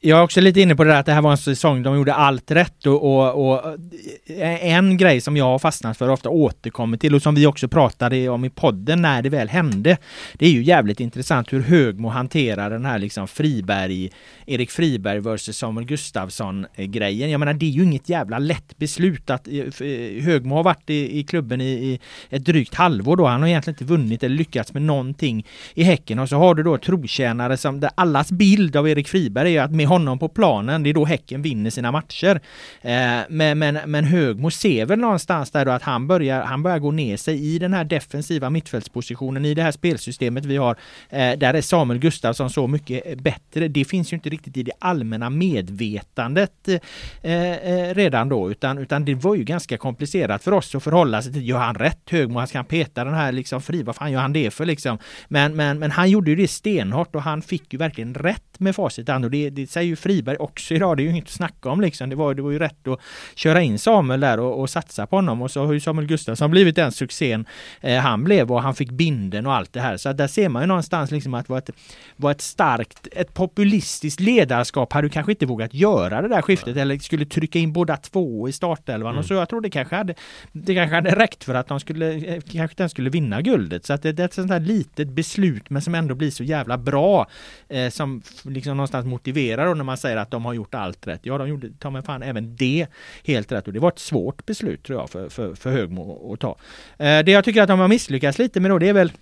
jag 0.00 0.18
är 0.18 0.22
också 0.22 0.40
lite 0.40 0.60
inne 0.60 0.76
på 0.76 0.84
det 0.84 0.90
där 0.90 1.00
att 1.00 1.06
det 1.06 1.12
här 1.12 1.22
var 1.22 1.30
en 1.30 1.36
säsong 1.36 1.82
de 1.82 1.96
gjorde 1.96 2.14
allt 2.14 2.50
rätt 2.50 2.86
och, 2.86 3.02
och, 3.02 3.48
och, 3.48 3.78
eh, 4.26 4.64
en 4.64 4.96
grej 4.96 5.20
som 5.20 5.36
jag 5.36 5.44
har 5.44 5.58
fastnat 5.58 5.98
för 5.98 6.08
och 6.08 6.14
ofta 6.14 6.28
återkommer 6.28 6.96
till 6.96 7.14
och 7.14 7.22
som 7.22 7.34
vi 7.34 7.46
också 7.46 7.68
pratade 7.68 8.28
om 8.28 8.44
i 8.44 8.50
podden 8.50 9.02
när 9.02 9.22
det 9.22 9.28
väl 9.28 9.48
hände. 9.48 9.96
Det 10.34 10.46
är 10.46 10.50
ju 10.50 10.62
jävligt 10.62 11.00
intressant 11.00 11.52
hur 11.52 11.60
Högmo 11.60 12.08
hanterar 12.08 12.70
den 12.70 12.84
här 12.84 12.98
liksom 12.98 13.28
Friberg, 13.28 14.10
Erik 14.46 14.70
Friberg 14.70 15.20
versus 15.20 15.56
Samuel 15.56 15.86
Gustafsson 15.86 16.66
eh, 16.74 16.84
grejen. 16.86 17.30
Jag 17.30 17.38
menar 17.38 17.54
det 17.54 17.66
är 17.66 17.70
ju 17.70 17.84
inget 17.84 18.08
jävla 18.08 18.38
lätt 18.38 18.78
beslut 18.78 19.30
att 19.30 19.48
eh, 19.48 20.22
Högmo 20.22 20.54
har 20.54 20.62
varit 20.62 20.90
i, 20.90 21.18
i 21.18 21.24
klubben 21.24 21.60
i, 21.60 21.64
i, 21.64 22.00
ett 22.30 22.44
drygt 22.44 22.74
halvår 22.74 23.16
då. 23.16 23.26
Han 23.26 23.40
har 23.40 23.48
egentligen 23.48 23.74
inte 23.74 23.84
vunnit 23.84 24.22
eller 24.22 24.36
lyckats 24.36 24.72
med 24.72 24.82
någonting 24.82 25.46
i 25.74 25.82
Häcken 25.82 26.18
och 26.18 26.28
så 26.28 26.36
har 26.36 26.54
du 26.54 26.62
då 26.62 26.78
trotjänare 26.78 27.56
som 27.56 27.80
där 27.80 27.90
allas 27.94 28.32
bild 28.32 28.76
av 28.76 28.88
Erik 28.88 29.08
Friberg 29.08 29.56
är 29.56 29.62
att 29.62 29.70
med 29.82 29.88
honom 29.88 30.18
på 30.18 30.28
planen, 30.28 30.82
det 30.82 30.90
är 30.90 30.94
då 30.94 31.04
Häcken 31.04 31.42
vinner 31.42 31.70
sina 31.70 31.92
matcher. 31.92 32.40
Eh, 32.82 33.20
men, 33.28 33.58
men, 33.58 33.78
men 33.86 34.04
Högmo 34.04 34.50
ser 34.50 34.86
väl 34.86 34.98
någonstans 34.98 35.50
där 35.50 35.64
då 35.64 35.70
att 35.70 35.82
han 35.82 36.06
börjar, 36.06 36.42
han 36.42 36.62
börjar 36.62 36.78
gå 36.78 36.90
ner 36.90 37.16
sig 37.16 37.54
i 37.54 37.58
den 37.58 37.74
här 37.74 37.84
defensiva 37.84 38.50
mittfältspositionen 38.50 39.44
i 39.44 39.54
det 39.54 39.62
här 39.62 39.72
spelsystemet 39.72 40.44
vi 40.44 40.56
har. 40.56 40.76
Eh, 41.10 41.38
där 41.38 41.54
är 41.54 41.60
Samuel 41.60 41.98
Gustafsson 41.98 42.50
så 42.50 42.66
mycket 42.66 43.18
bättre. 43.18 43.68
Det 43.68 43.84
finns 43.84 44.12
ju 44.12 44.14
inte 44.14 44.28
riktigt 44.28 44.56
i 44.56 44.62
det 44.62 44.72
allmänna 44.78 45.30
medvetandet 45.30 46.68
eh, 46.68 47.32
eh 47.32 47.94
redan 47.94 48.28
då, 48.28 48.50
utan, 48.50 48.78
utan 48.78 49.04
det 49.04 49.14
var 49.14 49.34
ju 49.34 49.44
ganska 49.44 49.78
komplicerat 49.78 50.44
för 50.44 50.52
oss 50.52 50.74
att 50.74 50.82
förhålla 50.82 51.22
sig 51.22 51.32
till, 51.32 51.48
gör 51.48 51.58
han 51.58 51.74
rätt 51.74 52.10
Högmo, 52.10 52.38
han 52.38 52.48
ska 52.48 52.62
peta 52.62 53.04
den 53.04 53.14
här 53.14 53.32
liksom 53.32 53.62
fri, 53.62 53.82
vad 53.82 53.96
fan 53.96 54.12
gör 54.12 54.20
han 54.20 54.32
det 54.32 54.50
för 54.50 54.66
liksom? 54.66 54.98
Men, 55.28 55.56
men, 55.56 55.78
men 55.78 55.90
han 55.90 56.10
gjorde 56.10 56.30
ju 56.30 56.36
det 56.36 56.48
stenhårt 56.48 57.14
och 57.14 57.22
han 57.22 57.42
fick 57.42 57.72
ju 57.72 57.78
verkligen 57.78 58.14
rätt 58.14 58.60
med 58.60 58.74
facit 58.76 59.08
och 59.08 59.30
det, 59.30 59.50
det 59.50 59.70
säger 59.72 59.88
ju 59.88 59.96
Friberg 59.96 60.36
också 60.36 60.74
idag. 60.74 60.96
Det 60.96 61.02
är 61.02 61.04
ju 61.04 61.10
inget 61.10 61.24
att 61.24 61.30
snacka 61.30 61.70
om 61.70 61.80
liksom. 61.80 62.10
Det 62.10 62.16
var, 62.16 62.34
det 62.34 62.42
var 62.42 62.50
ju 62.50 62.58
rätt 62.58 62.88
att 62.88 63.00
köra 63.34 63.62
in 63.62 63.78
Samuel 63.78 64.20
där 64.20 64.40
och, 64.40 64.60
och 64.60 64.70
satsa 64.70 65.06
på 65.06 65.16
honom 65.16 65.42
och 65.42 65.50
så 65.50 65.66
har 65.66 65.72
ju 65.72 65.80
Samuel 65.80 66.06
Gustafsson 66.06 66.50
blivit 66.50 66.76
den 66.76 66.92
succén 66.92 67.46
eh, 67.80 67.98
han 67.98 68.24
blev 68.24 68.52
och 68.52 68.62
han 68.62 68.74
fick 68.74 68.90
binden 68.90 69.46
och 69.46 69.54
allt 69.54 69.72
det 69.72 69.80
här. 69.80 69.96
Så 69.96 70.12
där 70.12 70.26
ser 70.26 70.48
man 70.48 70.62
ju 70.62 70.66
någonstans 70.66 71.10
liksom 71.10 71.34
att 71.34 71.48
vara 71.48 71.58
ett, 71.58 71.70
var 72.16 72.30
ett 72.30 72.40
starkt, 72.40 73.08
ett 73.12 73.34
populistiskt 73.34 74.20
ledarskap 74.20 74.92
hade 74.92 75.08
du 75.08 75.10
kanske 75.10 75.32
inte 75.32 75.46
vågat 75.46 75.74
göra 75.74 76.22
det 76.22 76.28
där 76.28 76.42
skiftet 76.42 76.76
eller 76.76 76.98
skulle 76.98 77.26
trycka 77.26 77.58
in 77.58 77.72
båda 77.72 77.96
två 77.96 78.48
i 78.48 78.52
startelvan 78.52 79.10
mm. 79.10 79.18
och 79.18 79.24
så. 79.24 79.34
Jag 79.34 79.48
tror 79.48 79.60
det 79.60 79.70
kanske 79.70 79.96
hade, 79.96 80.14
det 80.52 80.74
kanske 80.74 80.94
hade 80.94 81.14
räckt 81.14 81.44
för 81.44 81.54
att 81.54 81.68
de 81.68 81.80
skulle, 81.80 82.34
eh, 82.34 82.40
kanske 82.52 82.76
den 82.76 82.88
skulle 82.88 83.10
vinna 83.10 83.42
guldet. 83.42 83.86
Så 83.86 83.92
att 83.92 84.02
det, 84.02 84.12
det 84.12 84.22
är 84.22 84.24
ett 84.24 84.34
sånt 84.34 84.50
här 84.50 84.60
litet 84.60 85.08
beslut 85.08 85.70
men 85.70 85.82
som 85.82 85.94
ändå 85.94 86.14
blir 86.14 86.30
så 86.30 86.44
jävla 86.44 86.78
bra 86.78 87.26
eh, 87.68 87.90
som 87.90 88.22
liksom 88.42 88.76
någonstans 88.76 89.06
motiverar 89.06 89.61
då 89.66 89.74
när 89.74 89.84
man 89.84 89.96
säger 89.96 90.16
att 90.16 90.30
de 90.30 90.44
har 90.44 90.52
gjort 90.52 90.74
allt 90.74 91.06
rätt. 91.06 91.20
Ja, 91.22 91.38
de 91.38 91.48
gjorde 91.48 91.70
ta 91.78 91.90
mig 91.90 92.02
fan 92.02 92.22
även 92.22 92.56
det 92.56 92.86
helt 93.24 93.52
rätt 93.52 93.66
och 93.66 93.72
det 93.72 93.80
var 93.80 93.88
ett 93.88 93.98
svårt 93.98 94.46
beslut 94.46 94.82
tror 94.82 95.00
jag 95.00 95.10
för, 95.10 95.28
för, 95.28 95.54
för 95.54 95.70
Högmo 95.70 96.32
att 96.32 96.40
ta. 96.40 96.56
Eh, 96.98 97.24
det 97.24 97.32
jag 97.32 97.44
tycker 97.44 97.62
att 97.62 97.68
de 97.68 97.78
har 97.78 97.88
misslyckats 97.88 98.38
lite 98.38 98.60
med 98.60 98.70
då 98.70 98.78
det 98.78 98.88
är 98.88 98.92
väl 98.92 99.12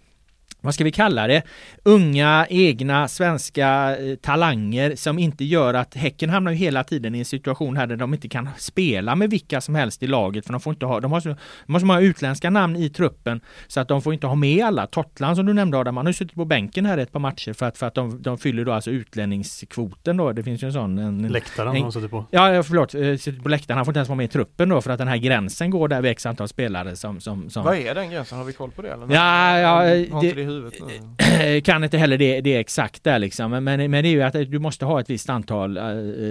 vad 0.61 0.75
ska 0.75 0.85
vi 0.85 0.93
kalla 0.93 1.27
det, 1.27 1.43
unga 1.83 2.47
egna 2.51 3.09
svenska 3.09 3.97
eh, 3.97 4.17
talanger 4.17 4.97
som 4.97 5.19
inte 5.19 5.45
gör 5.45 5.75
att 5.75 5.95
Häcken 5.95 6.31
hamnar 6.31 6.53
ju 6.53 6.57
hela 6.59 6.85
tiden 6.85 7.15
i 7.15 7.19
en 7.19 7.25
situation 7.25 7.77
här 7.77 7.87
där 7.87 7.97
de 7.97 8.15
inte 8.15 8.29
kan 8.29 8.49
spela 8.59 9.17
med 9.17 9.31
vilka 9.31 9.61
som 9.61 9.75
helst 9.75 10.03
i 10.03 10.07
laget 10.07 10.47
för 10.47 10.53
de 10.53 10.61
får 10.61 10.73
inte 10.73 10.87
ha, 10.87 11.01
de, 11.01 11.13
har 11.13 11.21
så, 11.21 11.29
de 11.29 11.37
måste 11.67 11.87
ha 11.87 12.01
utländska 12.01 12.51
namn 12.51 12.77
i 12.77 12.91
truppen 12.91 13.41
så 13.67 13.81
att 13.81 13.89
de 13.89 14.03
får 14.03 14.13
inte 14.15 14.27
ha 14.27 14.35
med 14.35 14.65
alla. 14.65 14.87
Totland 14.87 15.37
som 15.37 15.47
du 15.47 15.53
nämnde 15.53 15.79
Adam, 15.79 15.97
han 15.97 16.07
har 16.07 16.11
ju 16.11 16.15
suttit 16.15 16.35
på 16.35 16.45
bänken 16.45 16.87
här 16.87 16.99
ett 16.99 17.13
par 17.13 17.21
matcher 17.21 17.53
för 17.53 17.67
att, 17.67 17.79
för 17.79 17.87
att 17.87 17.95
de, 17.95 18.23
de 18.23 18.39
fyller 18.39 18.65
då 18.65 18.73
alltså 18.73 18.91
utlänningskvoten 18.91 20.17
då. 20.17 20.33
Det 20.33 20.43
finns 20.43 20.63
ju 20.63 20.67
en 20.67 20.73
sån. 20.73 20.99
En, 20.99 21.29
läktaren 21.29 21.77
en, 21.77 21.83
han 21.83 21.93
suttit 21.93 22.11
på. 22.11 22.25
Ja, 22.31 22.63
förlåt, 22.63 22.95
eh, 22.95 23.01
suttit 23.17 23.43
på 23.43 23.49
läktaren. 23.49 23.77
Han 23.77 23.85
får 23.85 23.93
inte 23.93 23.99
ens 23.99 24.09
vara 24.09 24.17
med 24.17 24.25
i 24.25 24.29
truppen 24.29 24.69
då 24.69 24.81
för 24.81 24.91
att 24.91 24.99
den 24.99 25.09
här 25.09 25.17
gränsen 25.17 25.71
går 25.71 25.89
där 25.89 26.01
vid 26.03 26.11
x 26.11 26.27
antal 26.27 26.49
spelare 26.49 26.97
som, 26.97 27.21
som, 27.21 27.51
som... 27.51 27.65
Vad 27.65 27.77
är 27.77 27.95
den 27.95 28.11
gränsen? 28.11 28.39
Har 28.39 28.45
vi 28.45 28.53
koll 28.53 28.71
på 28.71 28.83
det? 28.83 28.93
Eller? 28.93 29.15
Ja, 29.15 29.59
ja, 29.59 29.83
det, 30.21 30.33
huvudet 30.51 30.81
nu. 30.87 31.61
kan 31.61 31.85
inte 31.85 31.99
heller 31.99 32.19
det, 32.19 32.41
det 32.41 32.57
exakt 32.57 33.05
där 33.05 33.19
liksom. 33.19 33.51
Men, 33.51 33.65
men 33.65 33.91
det 33.91 34.09
är 34.09 34.13
ju 34.13 34.23
att 34.23 34.33
du 34.33 34.59
måste 34.59 34.85
ha 34.85 35.01
ett 35.01 35.11
visst 35.11 35.31
antal 35.31 35.77
äh, 35.77 35.85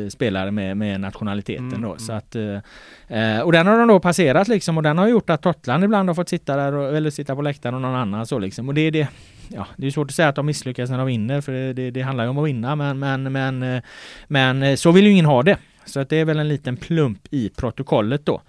spelare 0.09 0.51
med, 0.51 0.77
med 0.77 1.01
nationaliteten 1.01 1.67
mm, 1.67 1.81
då. 1.81 1.87
Mm. 1.87 1.99
Så 1.99 2.13
att, 2.13 2.35
äh, 2.35 3.39
och 3.39 3.51
den 3.51 3.67
har 3.67 3.77
de 3.77 3.87
då 3.87 3.99
passerat 3.99 4.47
liksom 4.47 4.77
och 4.77 4.83
den 4.83 4.97
har 4.97 5.07
gjort 5.07 5.29
att 5.29 5.41
Totland 5.41 5.83
ibland 5.83 6.09
har 6.09 6.13
fått 6.13 6.29
sitta 6.29 6.55
där 6.55 6.73
och, 6.73 6.97
eller 6.97 7.09
sitta 7.09 7.35
på 7.35 7.41
läktaren 7.41 7.75
och 7.75 7.81
någon 7.81 7.95
annan 7.95 8.25
så 8.25 8.39
liksom. 8.39 8.67
Och 8.67 8.73
det 8.73 8.81
är 8.81 8.91
det 8.91 9.07
Ja, 9.51 9.67
det 9.77 9.87
är 9.87 9.91
svårt 9.91 10.07
att 10.07 10.15
säga 10.15 10.27
att 10.27 10.35
de 10.35 10.45
misslyckas 10.45 10.89
när 10.89 10.97
de 10.97 11.07
vinner 11.07 11.41
för 11.41 11.51
det, 11.51 11.73
det, 11.73 11.91
det 11.91 12.01
handlar 12.01 12.23
ju 12.23 12.29
om 12.29 12.37
att 12.37 12.47
vinna 12.47 12.75
men, 12.75 12.99
men, 12.99 13.31
men, 13.31 13.81
men 14.27 14.77
så 14.77 14.91
vill 14.91 15.05
ju 15.05 15.11
ingen 15.11 15.25
ha 15.25 15.43
det. 15.43 15.57
Så 15.85 15.99
att 15.99 16.09
det 16.09 16.17
är 16.17 16.25
väl 16.25 16.39
en 16.39 16.47
liten 16.47 16.77
plump 16.77 17.19
i 17.31 17.49
protokollet 17.49 18.25
då. 18.25 18.41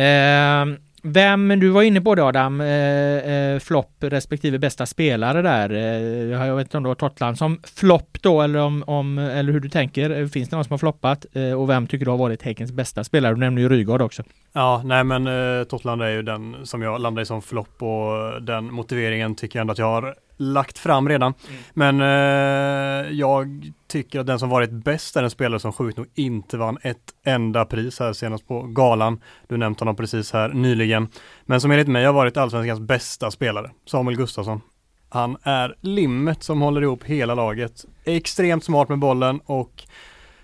Eh, 0.00 0.66
vem, 1.02 1.48
du 1.60 1.68
var 1.68 1.82
inne 1.82 2.00
på 2.00 2.14
det 2.14 2.24
Adam, 2.24 2.60
eh, 2.60 2.68
eh, 2.68 3.58
flopp 3.58 3.96
respektive 4.00 4.58
bästa 4.58 4.86
spelare 4.86 5.42
där. 5.42 5.70
Eh, 5.70 6.46
jag 6.46 6.56
vet 6.56 6.64
inte 6.66 6.76
om 6.76 6.82
du 6.82 6.90
har 6.90 6.94
Totland 6.94 7.38
som 7.38 7.60
flopp 7.74 8.18
då 8.20 8.42
eller, 8.42 8.58
om, 8.58 8.84
om, 8.86 9.18
eller 9.18 9.52
hur 9.52 9.60
du 9.60 9.68
tänker. 9.68 10.10
Eh, 10.10 10.26
finns 10.28 10.48
det 10.48 10.56
någon 10.56 10.64
som 10.64 10.72
har 10.72 10.78
floppat? 10.78 11.26
Eh, 11.32 11.52
och 11.52 11.70
vem 11.70 11.86
tycker 11.86 12.04
du 12.04 12.10
har 12.10 12.18
varit 12.18 12.42
Häckens 12.42 12.72
bästa 12.72 13.04
spelare? 13.04 13.34
Du 13.34 13.40
nämnde 13.40 13.60
ju 13.60 13.68
Rygaard 13.68 14.02
också. 14.02 14.22
Ja, 14.52 14.82
nej 14.84 15.04
men 15.04 15.26
eh, 15.26 15.64
Totland 15.64 16.02
är 16.02 16.08
ju 16.08 16.22
den 16.22 16.56
som 16.66 16.82
jag 16.82 17.00
landar 17.00 17.22
i 17.22 17.26
som 17.26 17.42
flopp 17.42 17.82
och 17.82 18.42
den 18.42 18.72
motiveringen 18.72 19.34
tycker 19.34 19.58
jag 19.58 19.60
ändå 19.60 19.72
att 19.72 19.78
jag 19.78 19.86
har 19.86 20.14
lagt 20.36 20.78
fram 20.78 21.08
redan. 21.08 21.34
Mm. 21.48 21.62
Men 21.74 22.00
eh, 22.00 23.12
jag 23.12 23.72
tycker 23.86 24.20
att 24.20 24.26
den 24.26 24.38
som 24.38 24.48
varit 24.48 24.70
bäst 24.70 25.16
är 25.16 25.22
en 25.22 25.30
spelare 25.30 25.60
som 25.60 25.72
sjukt 25.72 25.98
nog 25.98 26.06
inte 26.14 26.56
vann 26.56 26.78
ett 26.82 27.14
enda 27.24 27.64
pris 27.64 28.00
här 28.00 28.12
senast 28.12 28.48
på 28.48 28.62
galan. 28.62 29.20
Du 29.48 29.56
nämnt 29.56 29.80
honom 29.80 29.96
precis 29.96 30.32
här 30.32 30.48
nyligen. 30.48 31.08
Men 31.44 31.60
som 31.60 31.70
enligt 31.70 31.88
mig 31.88 32.04
har 32.04 32.12
varit 32.12 32.36
allsvenskans 32.36 32.80
bästa 32.80 33.30
spelare, 33.30 33.70
Samuel 33.86 34.16
Gustafsson. 34.16 34.60
Han 35.08 35.36
är 35.42 35.74
limmet 35.80 36.42
som 36.42 36.60
håller 36.60 36.82
ihop 36.82 37.04
hela 37.04 37.34
laget. 37.34 37.84
Extremt 38.04 38.64
smart 38.64 38.88
med 38.88 38.98
bollen 38.98 39.40
och 39.44 39.82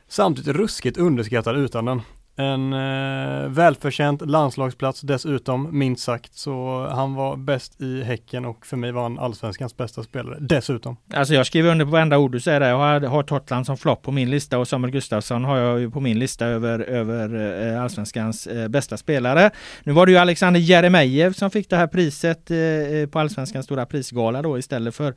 samtidigt 0.09 0.57
ruskigt 0.57 0.99
underskattad 0.99 1.57
utan 1.57 1.85
den. 1.85 2.03
En 2.41 2.73
eh, 2.73 3.49
välförtjänt 3.49 4.23
landslagsplats 4.27 5.01
dessutom, 5.01 5.79
minst 5.79 6.05
sagt. 6.05 6.35
Så 6.35 6.87
han 6.91 7.15
var 7.15 7.37
bäst 7.37 7.81
i 7.81 8.03
Häcken 8.03 8.45
och 8.45 8.67
för 8.67 8.77
mig 8.77 8.93
var 8.93 9.03
han 9.03 9.19
allsvenskans 9.19 9.77
bästa 9.77 10.03
spelare 10.03 10.37
dessutom. 10.41 10.97
Alltså 11.15 11.35
jag 11.35 11.47
skriver 11.47 11.71
under 11.71 11.85
på 11.85 11.91
varenda 11.91 12.19
ord 12.19 12.33
du 12.33 12.41
säger 12.41 12.61
där. 12.61 12.69
Jag 12.69 12.79
har, 12.79 13.01
har 13.01 13.23
Totland 13.23 13.67
som 13.67 13.77
flopp 13.77 14.03
på 14.03 14.13
min 14.13 14.31
lista 14.31 14.59
och 14.59 14.69
Samuel 14.69 14.93
Gustafsson 14.93 15.45
har 15.45 15.57
jag 15.57 15.81
ju 15.81 15.91
på 15.91 16.01
min 16.01 16.19
lista 16.19 16.47
över, 16.47 16.81
över 16.81 17.35
eh, 17.73 17.83
allsvenskans 17.83 18.47
eh, 18.47 18.69
bästa 18.69 18.97
spelare. 18.97 19.51
Nu 19.83 19.93
var 19.93 20.07
det 20.07 20.13
ju 20.13 20.19
Alexander 20.19 20.61
Jeremejeff 20.61 21.37
som 21.37 21.51
fick 21.51 21.71
det 21.71 21.77
här 21.77 21.87
priset 21.87 22.51
eh, 22.51 22.59
eh 22.59 23.09
på 23.09 23.19
allsvenskans 23.19 23.67
stora 23.67 23.87
prisgala 23.87 24.43
då 24.43 24.59
istället 24.59 24.95
för 24.95 25.15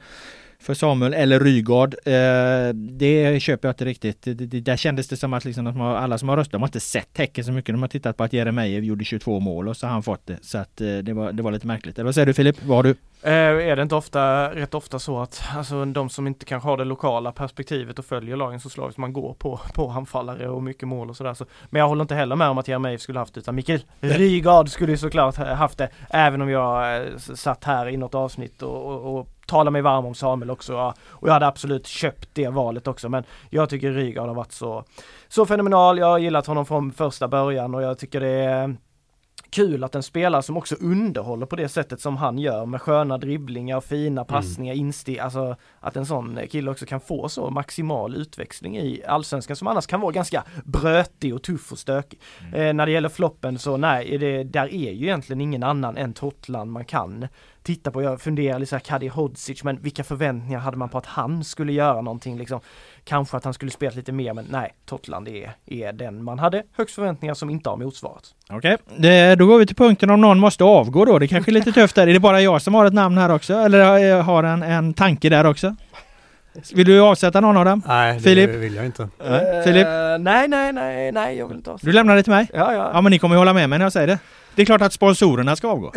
för 0.61 0.73
Samuel 0.73 1.13
eller 1.13 1.39
Rygaard. 1.39 1.95
Eh, 2.05 2.73
det 2.73 3.41
köper 3.41 3.67
jag 3.67 3.73
inte 3.73 3.85
riktigt. 3.85 4.21
Det, 4.21 4.33
det, 4.33 4.59
där 4.59 4.77
kändes 4.77 5.07
det 5.07 5.17
som 5.17 5.33
att 5.33 5.45
liksom 5.45 5.67
att 5.67 5.77
man, 5.77 5.95
alla 5.95 6.17
som 6.17 6.29
har 6.29 6.37
röstat, 6.37 6.51
de 6.51 6.61
har 6.61 6.67
inte 6.67 6.79
sett 6.79 7.17
Häcken 7.17 7.45
så 7.45 7.51
mycket. 7.51 7.73
De 7.75 7.81
har 7.81 7.89
tittat 7.89 8.17
på 8.17 8.23
att 8.23 8.33
Jeremejeff 8.33 8.83
gjorde 8.83 9.05
22 9.05 9.39
mål 9.39 9.67
och 9.67 9.77
så 9.77 9.87
har 9.87 9.93
han 9.93 10.03
fått 10.03 10.27
det. 10.27 10.37
Så 10.41 10.57
att 10.57 10.81
eh, 10.81 10.97
det, 10.97 11.13
var, 11.13 11.31
det 11.31 11.43
var 11.43 11.51
lite 11.51 11.67
märkligt. 11.67 11.99
Eller 11.99 12.05
vad 12.05 12.15
säger 12.15 12.25
du 12.25 12.33
Filip? 12.33 12.63
Vad 12.63 12.77
har 12.77 12.83
du? 12.83 12.95
Eh, 13.23 13.31
är 13.69 13.75
det 13.75 13.81
inte 13.81 13.95
ofta, 13.95 14.55
rätt 14.55 14.73
ofta 14.73 14.99
så 14.99 15.19
att 15.19 15.43
alltså 15.55 15.85
de 15.85 16.09
som 16.09 16.27
inte 16.27 16.45
kanske 16.45 16.69
har 16.69 16.77
det 16.77 16.85
lokala 16.85 17.31
perspektivet 17.31 17.99
och 17.99 18.05
följer 18.05 18.35
lagen 18.35 18.59
så 18.59 18.69
slags 18.69 18.97
man 18.97 19.13
går 19.13 19.33
på, 19.33 19.59
på 19.73 19.89
anfallare 19.89 20.49
och 20.49 20.63
mycket 20.63 20.87
mål 20.87 21.09
och 21.09 21.17
sådär. 21.17 21.33
Så, 21.33 21.45
men 21.69 21.79
jag 21.79 21.87
håller 21.87 22.01
inte 22.01 22.15
heller 22.15 22.35
med 22.35 22.47
om 22.47 22.57
att 22.57 22.67
Jeremejeff 22.67 23.01
skulle 23.01 23.19
haft 23.19 23.33
det 23.33 23.39
utan 23.39 23.55
Mikael 23.55 23.81
Rygaard 23.99 24.69
skulle 24.69 24.91
ju 24.91 24.97
såklart 24.97 25.35
haft 25.35 25.77
det. 25.77 25.89
Även 26.09 26.41
om 26.41 26.49
jag 26.49 27.05
satt 27.19 27.63
här 27.63 27.89
i 27.89 27.97
något 27.97 28.15
avsnitt 28.15 28.61
och, 28.61 28.85
och, 28.85 29.19
och 29.19 29.27
talade 29.51 29.71
mig 29.71 29.81
varm 29.81 30.05
om 30.05 30.15
Samuel 30.15 30.51
också. 30.51 30.93
Och 31.07 31.27
jag 31.27 31.33
hade 31.33 31.47
absolut 31.47 31.87
köpt 31.87 32.29
det 32.33 32.47
valet 32.47 32.87
också. 32.87 33.09
Men 33.09 33.23
jag 33.49 33.69
tycker 33.69 33.91
Rygaard 33.91 34.27
har 34.27 34.35
varit 34.35 34.51
så, 34.51 34.83
så 35.27 35.45
fenomenal. 35.45 35.97
Jag 35.97 36.05
har 36.05 36.17
gillat 36.17 36.47
honom 36.47 36.65
från 36.65 36.91
första 36.91 37.27
början 37.27 37.75
och 37.75 37.81
jag 37.81 37.97
tycker 37.97 38.19
det 38.19 38.29
är 38.29 38.75
kul 39.51 39.83
att 39.83 39.95
en 39.95 40.03
spelare 40.03 40.43
som 40.43 40.57
också 40.57 40.75
underhåller 40.75 41.45
på 41.45 41.55
det 41.55 41.69
sättet 41.69 42.01
som 42.01 42.17
han 42.17 42.37
gör 42.37 42.65
med 42.65 42.81
sköna 42.81 43.17
dribblingar 43.17 43.77
och 43.77 43.83
fina 43.83 44.25
passningar, 44.25 44.73
mm. 44.73 44.85
insteg, 44.85 45.19
alltså 45.19 45.55
att 45.79 45.97
en 45.97 46.05
sån 46.05 46.39
kille 46.49 46.71
också 46.71 46.85
kan 46.85 46.99
få 46.99 47.29
så 47.29 47.49
maximal 47.49 48.15
utväxling 48.15 48.77
i 48.77 49.03
allsvenskan 49.07 49.55
som 49.55 49.67
annars 49.67 49.87
kan 49.87 50.01
vara 50.01 50.11
ganska 50.11 50.43
brötig 50.63 51.35
och 51.35 51.43
tuff 51.43 51.71
och 51.71 51.79
stökig. 51.79 52.19
Mm. 52.41 52.53
Eh, 52.53 52.73
när 52.73 52.85
det 52.85 52.91
gäller 52.91 53.09
floppen 53.09 53.59
så 53.59 53.77
nej, 53.77 54.17
det, 54.17 54.43
där 54.43 54.73
är 54.73 54.91
ju 54.91 55.05
egentligen 55.05 55.41
ingen 55.41 55.63
annan 55.63 55.97
än 55.97 56.13
Totland 56.13 56.71
man 56.71 56.85
kan 56.85 57.27
titta 57.63 57.91
på. 57.91 58.01
Jag 58.01 58.21
funderar 58.21 58.59
lite 58.59 58.69
såhär 58.69 58.79
Kadi 58.79 59.07
Hodzic, 59.07 59.63
men 59.63 59.81
vilka 59.81 60.03
förväntningar 60.03 60.59
hade 60.59 60.77
man 60.77 60.89
på 60.89 60.97
att 60.97 61.05
han 61.05 61.43
skulle 61.43 61.73
göra 61.73 62.01
någonting 62.01 62.37
liksom? 62.37 62.59
Kanske 63.03 63.37
att 63.37 63.43
han 63.43 63.53
skulle 63.53 63.71
spela 63.71 63.95
lite 63.95 64.11
mer, 64.11 64.33
men 64.33 64.45
nej, 64.49 64.73
Totland 64.85 65.27
är, 65.27 65.51
är 65.65 65.93
den 65.93 66.23
man 66.23 66.39
hade 66.39 66.63
högst 66.77 66.95
förväntningar 66.95 67.33
som 67.33 67.49
inte 67.49 67.69
har 67.69 67.77
motsvarats. 67.77 68.35
Okej, 68.49 68.77
okay. 68.97 69.35
då 69.35 69.45
går 69.45 69.59
vi 69.59 69.65
till 69.65 69.75
punkten 69.75 70.09
om 70.09 70.21
någon 70.21 70.39
måste 70.39 70.63
avgå 70.63 71.05
då. 71.05 71.19
Det 71.19 71.27
kanske 71.27 71.51
är 71.51 71.53
lite 71.53 71.71
tufft 71.81 71.95
där. 71.95 72.07
Är 72.07 72.13
det 72.13 72.19
bara 72.19 72.41
jag 72.41 72.61
som 72.61 72.73
har 72.73 72.85
ett 72.85 72.93
namn 72.93 73.17
här 73.17 73.31
också? 73.31 73.53
Eller 73.53 74.21
har 74.21 74.43
en, 74.43 74.63
en 74.63 74.93
tanke 74.93 75.29
där 75.29 75.45
också? 75.45 75.75
Vill 76.73 76.85
du 76.85 77.01
avsätta 77.01 77.41
någon 77.41 77.57
av 77.57 77.65
dem? 77.65 77.81
Nej, 77.87 78.13
det 78.13 78.19
Filip? 78.19 78.49
vill 78.49 78.75
jag 78.75 78.85
inte. 78.85 79.03
Uh, 79.03 79.63
Filip? 79.63 79.87
Nej, 80.19 80.47
nej, 80.47 80.73
nej, 80.73 81.11
nej, 81.11 81.37
jag 81.37 81.47
vill 81.47 81.57
inte 81.57 81.71
avsätta. 81.71 81.89
Du 81.89 81.93
lämnar 81.93 82.15
det 82.15 82.23
till 82.23 82.33
mig? 82.33 82.47
Ja, 82.53 82.73
ja. 82.73 82.91
Ja, 82.93 83.01
men 83.01 83.11
ni 83.11 83.19
kommer 83.19 83.35
hålla 83.35 83.53
med 83.53 83.69
mig 83.69 83.79
när 83.79 83.85
jag 83.85 83.93
säger 83.93 84.07
det? 84.07 84.19
Det 84.55 84.61
är 84.61 84.65
klart 84.65 84.81
att 84.81 84.93
sponsorerna 84.93 85.55
ska 85.55 85.67
avgå. 85.67 85.91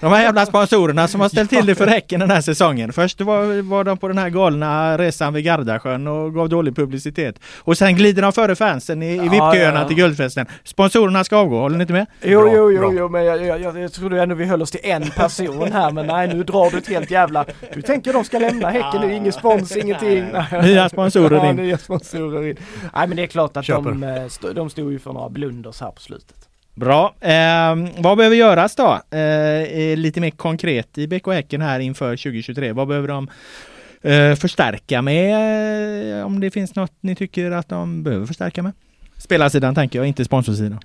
De 0.00 0.12
här 0.12 0.22
jävla 0.22 0.46
sponsorerna 0.46 1.08
som 1.08 1.20
har 1.20 1.28
ställt 1.28 1.50
till 1.50 1.66
det 1.66 1.74
för 1.74 1.86
Häcken 1.92 2.20
den 2.20 2.30
här 2.30 2.40
säsongen. 2.40 2.92
Först 2.92 3.20
var, 3.20 3.62
var 3.62 3.84
de 3.84 3.98
på 3.98 4.08
den 4.08 4.18
här 4.18 4.28
galna 4.28 4.98
resan 4.98 5.34
vid 5.34 5.44
Gardasjön 5.44 6.06
och 6.06 6.34
gav 6.34 6.48
dålig 6.48 6.76
publicitet. 6.76 7.38
Och 7.58 7.78
sen 7.78 7.96
glider 7.96 8.22
de 8.22 8.32
före 8.32 8.56
fansen 8.56 9.02
i, 9.02 9.06
i 9.06 9.28
VIP-köerna 9.28 9.80
ja, 9.80 9.88
till 9.88 9.96
guldfesten. 9.96 10.46
Sponsorerna 10.64 11.24
ska 11.24 11.36
avgå, 11.36 11.60
håller 11.60 11.76
ni 11.76 11.82
inte 11.82 11.92
med? 11.92 12.06
Jo, 12.22 12.40
bra, 12.40 12.52
jo, 12.54 12.72
jo, 12.72 12.92
jo, 12.98 13.08
men 13.08 13.24
jag, 13.24 13.46
jag, 13.46 13.60
jag, 13.60 13.78
jag 13.78 13.92
trodde 13.92 14.22
ändå 14.22 14.34
vi 14.34 14.44
höll 14.44 14.62
oss 14.62 14.70
till 14.70 14.80
en 14.82 15.10
person 15.10 15.72
här, 15.72 15.90
men 15.90 16.06
nej, 16.06 16.28
nu 16.28 16.42
drar 16.42 16.70
du 16.70 16.78
ett 16.78 16.88
helt 16.88 17.10
jävla... 17.10 17.44
Du 17.74 17.82
tänker 17.82 18.12
de 18.12 18.24
ska 18.24 18.38
lämna 18.38 18.70
Häcken 18.70 19.00
nu, 19.00 19.14
ingen 19.14 19.32
spons, 19.32 19.76
ingenting. 19.76 20.24
Nya 20.62 20.88
sponsorer 20.88 21.36
in. 21.36 21.44
Ja, 21.44 21.52
nya 21.52 21.78
sponsorer 21.78 22.46
in. 22.46 22.56
Nej, 22.94 23.08
men 23.08 23.16
det 23.16 23.22
är 23.22 23.26
klart 23.26 23.56
att 23.56 23.66
de, 23.66 24.02
eh, 24.02 24.52
de 24.54 24.70
stod 24.70 24.92
ju 24.92 24.98
för 24.98 25.12
några 25.12 25.28
blunders 25.28 25.80
här 25.80 25.90
på 25.90 26.00
slutet. 26.00 26.51
Bra. 26.74 27.14
Eh, 27.20 27.76
vad 27.98 28.16
behöver 28.16 28.36
göras 28.36 28.76
då? 28.76 29.00
Eh, 29.10 29.20
eh 29.20 29.96
lite 29.96 30.20
mer 30.20 30.30
konkret 30.30 30.98
i 30.98 31.06
BK 31.06 31.26
Häcken 31.26 31.60
här 31.60 31.80
inför 31.80 32.16
2023. 32.16 32.72
Vad 32.72 32.88
behöver 32.88 33.08
de 33.08 33.28
eh, 34.02 34.34
förstärka 34.34 35.02
med? 35.02 36.20
Eh, 36.20 36.26
om 36.26 36.40
det 36.40 36.50
finns 36.50 36.74
något 36.74 36.92
ni 37.00 37.14
tycker 37.14 37.50
att 37.50 37.68
de 37.68 38.02
behöver 38.02 38.26
förstärka 38.26 38.62
med? 38.62 38.72
Spelarsidan 39.16 39.74
tänker 39.74 39.98
jag, 39.98 40.08
inte 40.08 40.24
sponsorsidan. 40.24 40.80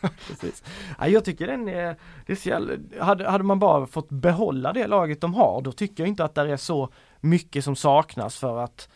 Precis. 0.28 0.62
Ja, 0.98 1.08
jag 1.08 1.24
tycker 1.24 1.46
den 1.46 1.68
är, 1.68 1.96
det 2.26 2.32
är 2.32 2.36
så 2.36 2.48
jävla, 2.48 2.72
hade, 3.00 3.30
hade 3.30 3.44
man 3.44 3.58
bara 3.58 3.86
fått 3.86 4.08
behålla 4.08 4.72
det 4.72 4.86
laget 4.86 5.20
de 5.20 5.34
har, 5.34 5.62
då 5.62 5.72
tycker 5.72 6.02
jag 6.02 6.08
inte 6.08 6.24
att 6.24 6.34
det 6.34 6.52
är 6.52 6.56
så 6.56 6.88
mycket 7.20 7.64
som 7.64 7.76
saknas 7.76 8.36
för 8.36 8.58
att 8.58 8.88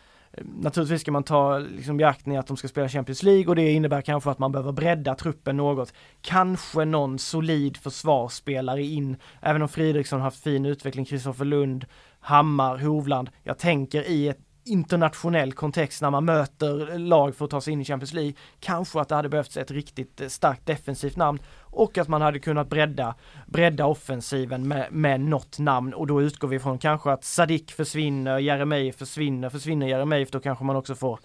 Naturligtvis 0.43 1.01
ska 1.01 1.11
man 1.11 1.23
ta 1.23 1.57
liksom 1.57 1.97
beaktning 1.97 2.37
att 2.37 2.47
de 2.47 2.57
ska 2.57 2.67
spela 2.67 2.89
Champions 2.89 3.23
League 3.23 3.47
och 3.47 3.55
det 3.55 3.71
innebär 3.71 4.01
kanske 4.01 4.29
att 4.29 4.39
man 4.39 4.51
behöver 4.51 4.71
bredda 4.71 5.15
truppen 5.15 5.57
något. 5.57 5.93
Kanske 6.21 6.85
någon 6.85 7.19
solid 7.19 7.77
försvarsspelare 7.77 8.83
in, 8.83 9.17
även 9.41 9.61
om 9.61 9.69
Fridriksson 9.69 10.21
haft 10.21 10.43
fin 10.43 10.65
utveckling, 10.65 11.05
Kristoffer 11.05 11.45
Lund, 11.45 11.85
Hammar, 12.19 12.77
Hovland. 12.77 13.29
Jag 13.43 13.57
tänker 13.57 14.09
i 14.09 14.27
ett 14.27 14.48
internationell 14.69 15.53
kontext 15.53 16.01
när 16.01 16.09
man 16.09 16.25
möter 16.25 16.97
lag 16.97 17.35
för 17.35 17.45
att 17.45 17.51
ta 17.51 17.61
sig 17.61 17.73
in 17.73 17.81
i 17.81 17.85
Champions 17.85 18.13
League. 18.13 18.33
Kanske 18.59 19.01
att 19.01 19.09
det 19.09 19.15
hade 19.15 19.29
behövts 19.29 19.57
ett 19.57 19.71
riktigt 19.71 20.21
eh, 20.21 20.27
starkt 20.27 20.65
defensivt 20.65 21.15
namn 21.15 21.39
och 21.61 21.97
att 21.97 22.07
man 22.07 22.21
hade 22.21 22.39
kunnat 22.39 22.69
bredda, 22.69 23.15
bredda 23.47 23.85
offensiven 23.85 24.67
med, 24.67 24.87
med 24.91 25.21
något 25.21 25.59
namn 25.59 25.93
och 25.93 26.07
då 26.07 26.21
utgår 26.21 26.47
vi 26.47 26.59
från 26.59 26.77
kanske 26.77 27.11
att 27.11 27.23
Sadik 27.23 27.71
försvinner, 27.71 28.39
Jeremejeff 28.39 28.95
försvinner, 28.95 29.49
försvinner 29.49 29.87
Jeremejeff 29.87 30.31
då 30.31 30.39
kanske 30.39 30.63
man 30.63 30.75
också 30.75 30.95
får 30.95 31.19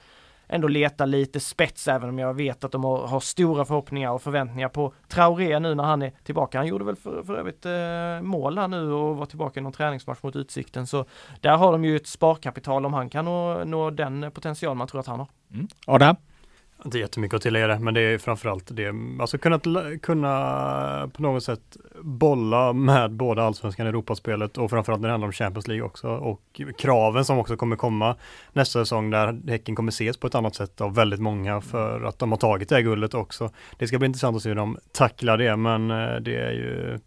ändå 0.55 0.69
leta 0.69 1.07
lite 1.07 1.41
spets 1.41 1.89
även 1.89 2.09
om 2.09 2.19
jag 2.19 2.35
vet 2.35 2.65
att 2.65 2.73
de 2.73 2.85
har, 2.85 3.07
har 3.07 3.21
stora 3.21 3.65
förhoppningar 3.65 4.11
och 4.11 4.23
förväntningar 4.23 4.69
på 4.69 4.93
Traoré 5.09 5.59
nu 5.59 5.75
när 5.75 5.85
han 5.85 6.03
är 6.03 6.13
tillbaka. 6.25 6.59
Han 6.59 6.67
gjorde 6.67 6.85
väl 6.85 6.97
för, 6.97 7.23
för 7.23 7.35
övrigt 7.35 7.67
eh, 7.67 8.23
mål 8.23 8.59
här 8.59 8.69
nu 8.69 8.93
och 8.93 9.17
var 9.17 9.27
tillbaka 9.27 9.61
i 9.61 9.63
någon 9.63 9.73
träningsmatch 9.73 10.23
mot 10.23 10.37
Utsikten 10.37 10.87
så 10.87 11.05
där 11.41 11.57
har 11.57 11.73
de 11.73 11.85
ju 11.85 11.97
ett 11.97 12.07
sparkapital 12.07 12.87
om 12.87 12.95
han 12.95 13.11
kan 13.11 13.25
nå, 13.25 13.65
nå 13.65 13.91
den 13.91 14.31
potential 14.35 14.77
man 14.77 14.87
tror 14.89 15.01
att 15.01 15.07
han 15.07 15.19
har. 15.19 15.29
Mm. 15.53 15.69
Adam? 15.87 16.17
Inte 16.85 16.99
jättemycket 16.99 17.37
att 17.37 17.43
tillägga 17.43 17.67
det, 17.67 17.79
men 17.79 17.95
det 17.95 18.01
är 18.01 18.19
framförallt 18.19 18.77
det, 18.77 18.93
alltså 19.21 19.39
kunna, 19.39 19.61
kunna 20.03 21.11
på 21.15 21.23
något 21.23 21.45
sätt 21.45 21.77
bolla 22.03 22.73
med 22.73 23.13
både 23.13 23.43
allsvenskan, 23.43 23.87
Europaspelet 23.87 24.59
och 24.59 24.71
framförallt 24.71 25.01
när 25.01 25.09
det 25.09 25.13
handlar 25.13 25.27
om 25.27 25.33
Champions 25.33 25.69
League 25.69 25.87
också 25.87 26.09
och 26.09 26.61
kraven 26.79 27.25
som 27.25 27.39
också 27.39 27.57
kommer 27.57 27.77
komma 27.77 28.17
nästa 28.53 28.79
säsong 28.79 29.11
där 29.11 29.41
Häcken 29.49 29.75
kommer 29.75 29.93
ses 29.93 30.17
på 30.17 30.27
ett 30.27 30.35
annat 30.35 30.55
sätt 30.55 30.81
av 30.81 30.95
väldigt 30.95 31.21
många 31.21 31.61
för 31.61 32.05
att 32.05 32.19
de 32.19 32.33
har 32.33 32.39
tagit 32.39 32.69
det 32.69 32.75
här 32.75 32.83
guldet 32.83 33.15
också. 33.15 33.51
Det 33.79 33.89
ska 33.89 33.99
bli 33.99 34.07
intressant 34.07 34.37
att 34.37 34.43
se 34.43 34.49
hur 34.49 34.57
de 34.57 34.79
tacklar 34.93 35.39
det 35.39 35.57
men 35.57 35.91
eh, 35.91 36.17
det 36.21 36.37
är 36.37 36.53
ju 36.53 36.99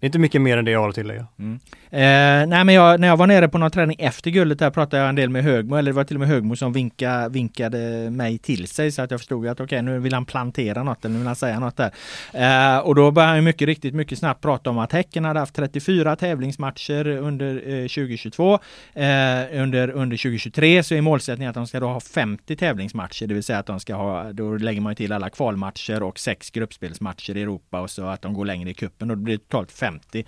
det 0.00 0.04
är 0.04 0.08
inte 0.08 0.18
mycket 0.18 0.40
mer 0.40 0.58
än 0.58 0.64
det 0.64 0.70
jag 0.70 0.80
har 0.80 0.88
att 0.88 0.94
tillägga. 0.94 1.26
Mm. 1.38 1.58
Eh, 1.90 2.48
nej 2.48 2.64
men 2.64 2.68
jag, 2.68 3.00
när 3.00 3.08
jag 3.08 3.16
var 3.16 3.26
nere 3.26 3.48
på 3.48 3.58
någon 3.58 3.70
träning 3.70 3.96
efter 3.98 4.30
guldet 4.30 4.58
där 4.58 4.70
pratade 4.70 5.02
jag 5.02 5.08
en 5.08 5.14
del 5.14 5.30
med 5.30 5.44
Högmo, 5.44 5.76
eller 5.76 5.92
det 5.92 5.96
var 5.96 6.04
till 6.04 6.16
och 6.16 6.20
med 6.20 6.28
Högmo 6.28 6.56
som 6.56 6.72
vinka, 6.72 7.28
vinkade 7.28 8.10
mig 8.10 8.38
till 8.38 8.68
sig 8.68 8.92
så 8.92 9.02
att 9.02 9.10
jag 9.10 9.20
förstod 9.20 9.46
att 9.46 9.60
okej 9.60 9.64
okay, 9.64 9.82
nu 9.82 9.98
vill 9.98 10.14
han 10.14 10.24
plantera 10.24 10.82
något 10.82 11.04
eller 11.04 11.12
nu 11.12 11.18
vill 11.18 11.26
han 11.26 11.36
säga 11.36 11.60
något 11.60 11.76
där. 11.76 11.90
Eh, 12.32 12.78
och 12.78 12.94
då 12.94 13.10
började 13.10 13.34
han 13.34 13.44
mycket 13.44 13.66
riktigt 13.66 13.94
mycket 13.94 14.18
snabbt 14.18 14.42
prata 14.42 14.70
om 14.70 14.78
att 14.78 14.92
Häcken 14.92 15.24
hade 15.24 15.40
haft 15.40 15.54
34 15.54 16.16
tävlingsmatcher 16.16 17.06
under 17.06 17.54
eh, 17.54 17.82
2022. 17.82 18.54
Eh, 18.94 19.08
under, 19.52 19.90
under 19.90 20.16
2023 20.16 20.82
så 20.82 20.94
är 20.94 21.00
målsättningen 21.00 21.50
att 21.50 21.54
de 21.54 21.66
ska 21.66 21.80
då 21.80 21.86
ha 21.86 22.00
50 22.00 22.56
tävlingsmatcher, 22.56 23.26
det 23.26 23.34
vill 23.34 23.42
säga 23.42 23.58
att 23.58 23.66
de 23.66 23.80
ska 23.80 23.94
ha, 23.94 24.32
då 24.32 24.56
lägger 24.56 24.80
man 24.80 24.94
till 24.94 25.12
alla 25.12 25.30
kvalmatcher 25.30 26.02
och 26.02 26.18
sex 26.18 26.50
gruppspelsmatcher 26.50 27.36
i 27.36 27.42
Europa 27.42 27.80
och 27.80 27.90
så 27.90 28.06
att 28.06 28.22
de 28.22 28.34
går 28.34 28.44
längre 28.44 28.70
i 28.70 28.74
kuppen 28.74 29.10
och 29.10 29.16
det 29.16 29.22
blir 29.22 29.38
totalt 29.38 29.72
50 29.86 30.24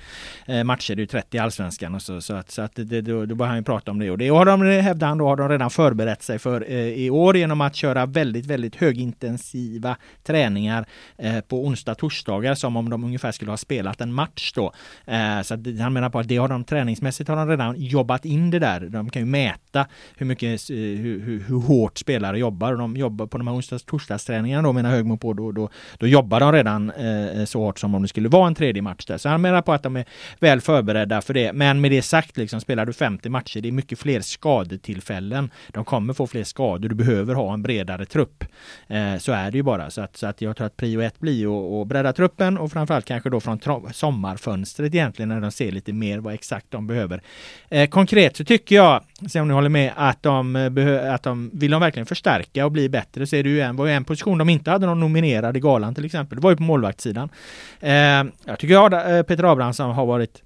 eh, 0.46 0.64
matcher, 0.64 0.94
det 0.94 1.02
är 1.02 1.06
30 1.06 1.36
i 1.36 1.40
allsvenskan 1.40 1.94
och 1.94 2.02
så, 2.02 2.20
så 2.20 2.34
att, 2.34 2.50
så 2.50 2.62
att 2.62 2.72
det, 2.74 3.00
då, 3.00 3.26
då 3.26 3.34
börjar 3.34 3.48
han 3.48 3.58
ju 3.58 3.64
prata 3.64 3.90
om 3.90 3.98
det 3.98 4.10
och 4.10 4.18
det 4.18 4.28
har 4.28 4.44
de, 4.44 4.62
hävdar 4.62 5.06
han 5.06 5.18
då, 5.18 5.28
har 5.28 5.36
de 5.36 5.48
redan 5.48 5.70
förberett 5.70 6.22
sig 6.22 6.38
för 6.38 6.64
eh, 6.70 6.76
i 6.76 7.10
år 7.10 7.36
genom 7.36 7.60
att 7.60 7.74
köra 7.74 8.06
väldigt, 8.06 8.46
väldigt 8.46 8.76
högintensiva 8.76 9.96
träningar 10.22 10.86
eh, 11.18 11.40
på 11.40 11.66
onsdag, 11.66 11.94
torsdagar 11.94 12.54
som 12.54 12.76
om 12.76 12.90
de 12.90 13.04
ungefär 13.04 13.32
skulle 13.32 13.50
ha 13.50 13.56
spelat 13.56 14.00
en 14.00 14.12
match 14.12 14.52
då. 14.54 14.72
Eh, 15.06 15.42
så 15.42 15.54
att 15.54 15.60
han 15.80 15.92
menar 15.92 16.10
på 16.10 16.18
att 16.18 16.28
det 16.28 16.36
har 16.36 16.48
de 16.48 16.64
träningsmässigt 16.64 17.28
har 17.28 17.36
de 17.36 17.48
redan 17.48 17.74
jobbat 17.76 18.24
in 18.24 18.50
det 18.50 18.58
där. 18.58 18.80
De 18.80 19.10
kan 19.10 19.22
ju 19.22 19.26
mäta 19.26 19.86
hur 20.16 20.26
mycket, 20.26 20.70
eh, 20.70 20.76
hur, 20.76 21.20
hur, 21.20 21.44
hur 21.48 21.60
hårt 21.60 21.98
spelare 21.98 22.38
jobbar 22.38 22.72
och 22.72 22.78
de 22.78 22.96
jobbar 22.96 23.26
på 23.26 23.38
de 23.38 23.46
här 23.46 23.54
onsdags, 23.54 23.84
torsdagsträningarna 23.84 24.62
då 24.62 24.72
menar 24.72 24.90
Högmo 24.90 25.16
på 25.16 25.32
då, 25.32 25.52
då, 25.52 25.68
då 25.98 26.06
jobbar 26.06 26.40
de 26.40 26.52
redan 26.52 26.90
eh, 26.90 27.44
så 27.44 27.60
hårt 27.60 27.78
som 27.78 27.94
om 27.94 28.02
det 28.02 28.08
skulle 28.08 28.28
vara 28.28 28.46
en 28.46 28.54
tredje 28.54 28.82
match 28.82 29.06
där. 29.06 29.18
Så 29.18 29.28
han 29.28 29.42
menar 29.48 29.62
på 29.62 29.72
att 29.72 29.82
de 29.82 29.96
är 29.96 30.04
väl 30.40 30.60
förberedda 30.60 31.20
för 31.20 31.34
det. 31.34 31.52
Men 31.52 31.80
med 31.80 31.90
det 31.90 32.02
sagt, 32.02 32.36
liksom, 32.36 32.60
spelar 32.60 32.86
du 32.86 32.92
50 32.92 33.28
matcher, 33.28 33.60
det 33.60 33.68
är 33.68 33.72
mycket 33.72 33.98
fler 33.98 34.20
skadetillfällen. 34.20 35.50
De 35.68 35.84
kommer 35.84 36.14
få 36.14 36.26
fler 36.26 36.44
skador. 36.44 36.88
Du 36.88 36.94
behöver 36.94 37.34
ha 37.34 37.54
en 37.54 37.62
bredare 37.62 38.04
trupp. 38.06 38.44
Eh, 38.86 39.16
så 39.18 39.32
är 39.32 39.50
det 39.50 39.56
ju 39.56 39.62
bara. 39.62 39.90
Så 39.90 40.00
att, 40.00 40.16
så 40.16 40.26
att 40.26 40.40
jag 40.42 40.56
tror 40.56 40.66
att 40.66 40.76
prio 40.76 41.00
ett 41.00 41.20
blir 41.20 41.82
att 41.82 41.88
bredda 41.88 42.12
truppen 42.12 42.58
och 42.58 42.72
framförallt 42.72 43.04
kanske 43.04 43.30
då 43.30 43.40
från 43.40 43.60
sommarfönstret 43.92 44.94
egentligen 44.94 45.28
när 45.28 45.40
de 45.40 45.50
ser 45.50 45.72
lite 45.72 45.92
mer 45.92 46.18
vad 46.18 46.34
exakt 46.34 46.66
de 46.70 46.86
behöver. 46.86 47.22
Eh, 47.68 47.88
konkret 47.88 48.36
så 48.36 48.44
tycker 48.44 48.76
jag, 48.76 49.02
se 49.28 49.40
om 49.40 49.48
ni 49.48 49.54
håller 49.54 49.68
med, 49.68 49.92
att 49.96 50.22
de, 50.22 50.56
eh, 50.56 51.14
att 51.14 51.22
de 51.22 51.50
vill 51.52 51.70
de 51.70 51.80
verkligen 51.80 52.06
förstärka 52.06 52.64
och 52.64 52.72
bli 52.72 52.88
bättre 52.88 53.26
så 53.26 53.36
är 53.36 53.42
det 53.42 53.48
ju 53.48 53.60
en, 53.60 53.76
var 53.76 53.86
ju 53.86 53.92
en 53.92 54.04
position 54.04 54.38
de 54.38 54.48
inte 54.48 54.70
hade 54.70 54.86
någon 54.86 55.00
nominerad 55.00 55.56
i 55.56 55.60
galan 55.60 55.94
till 55.94 56.04
exempel. 56.04 56.36
Det 56.36 56.42
var 56.42 56.50
ju 56.50 56.56
på 56.56 56.62
målvaktssidan. 56.62 57.28
Eh, 57.80 57.92
jag 58.44 58.58
tycker 58.58 58.74
jag, 58.74 58.92
eh, 58.92 59.22
Peter 59.22 59.37
Peter 59.38 59.48
Abrahamsson 59.48 59.90
har 59.90 60.06
varit 60.06 60.42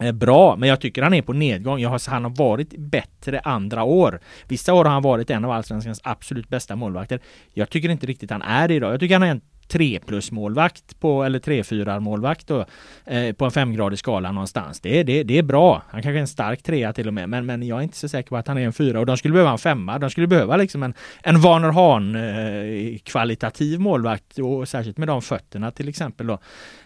eh, 0.00 0.12
bra, 0.12 0.56
men 0.56 0.68
jag 0.68 0.80
tycker 0.80 1.02
han 1.02 1.14
är 1.14 1.22
på 1.22 1.32
nedgång. 1.32 1.80
Jag 1.80 1.90
har, 1.90 2.10
han 2.10 2.24
har 2.24 2.30
varit 2.30 2.78
bättre 2.78 3.40
andra 3.40 3.82
år. 3.82 4.20
Vissa 4.48 4.74
år 4.74 4.84
har 4.84 4.92
han 4.92 5.02
varit 5.02 5.30
en 5.30 5.44
av 5.44 5.50
allsvenskans 5.50 6.00
absolut 6.04 6.48
bästa 6.48 6.76
målvakter. 6.76 7.20
Jag 7.54 7.70
tycker 7.70 7.88
inte 7.88 8.06
riktigt 8.06 8.30
han 8.30 8.42
är 8.42 8.68
det 8.68 8.74
idag. 8.74 8.92
Jag 8.92 9.00
tycker 9.00 9.14
han 9.14 9.22
är 9.22 9.30
en 9.30 9.40
3 9.68 10.00
plus 10.06 10.30
målvakt 10.30 11.00
på, 11.00 11.24
eller 11.24 11.38
3-4 11.38 12.00
målvakt 12.00 12.46
då, 12.46 12.64
eh, 13.04 13.32
på 13.32 13.44
en 13.44 13.50
femgradig 13.50 13.98
skala 13.98 14.32
någonstans. 14.32 14.80
Det, 14.80 15.02
det, 15.02 15.22
det 15.22 15.38
är 15.38 15.42
bra. 15.42 15.82
Han 15.88 16.02
kanske 16.02 16.18
är 16.18 16.20
en 16.20 16.28
stark 16.28 16.62
trea 16.62 16.92
till 16.92 17.08
och 17.08 17.14
med, 17.14 17.28
men, 17.28 17.46
men 17.46 17.62
jag 17.62 17.78
är 17.78 17.82
inte 17.82 17.96
så 17.96 18.08
säker 18.08 18.28
på 18.28 18.36
att 18.36 18.48
han 18.48 18.58
är 18.58 18.62
en 18.62 18.72
fyra 18.72 19.00
och 19.00 19.06
de 19.06 19.16
skulle 19.16 19.32
behöva 19.32 19.52
en 19.52 19.58
femma. 19.58 19.98
De 19.98 20.10
skulle 20.10 20.26
behöva 20.26 20.56
liksom 20.56 20.82
en, 20.82 20.94
en 21.22 21.40
Warner 21.40 21.72
Hahn 21.72 22.16
eh, 22.16 22.98
kvalitativ 22.98 23.80
målvakt 23.80 24.38
och 24.38 24.68
särskilt 24.68 24.98
med 24.98 25.08
de 25.08 25.22
fötterna 25.22 25.70
till 25.70 25.88
exempel 25.88 26.26
då. 26.26 26.38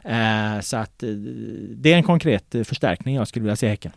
Eh, 0.04 0.60
så 0.60 0.76
att 0.76 1.02
eh, 1.02 1.08
det 1.76 1.92
är 1.92 1.96
en 1.96 2.02
konkret 2.02 2.54
förstärkning 2.64 3.14
jag 3.14 3.28
skulle 3.28 3.42
vilja 3.42 3.56
se 3.56 3.68
Häcken. 3.68 3.92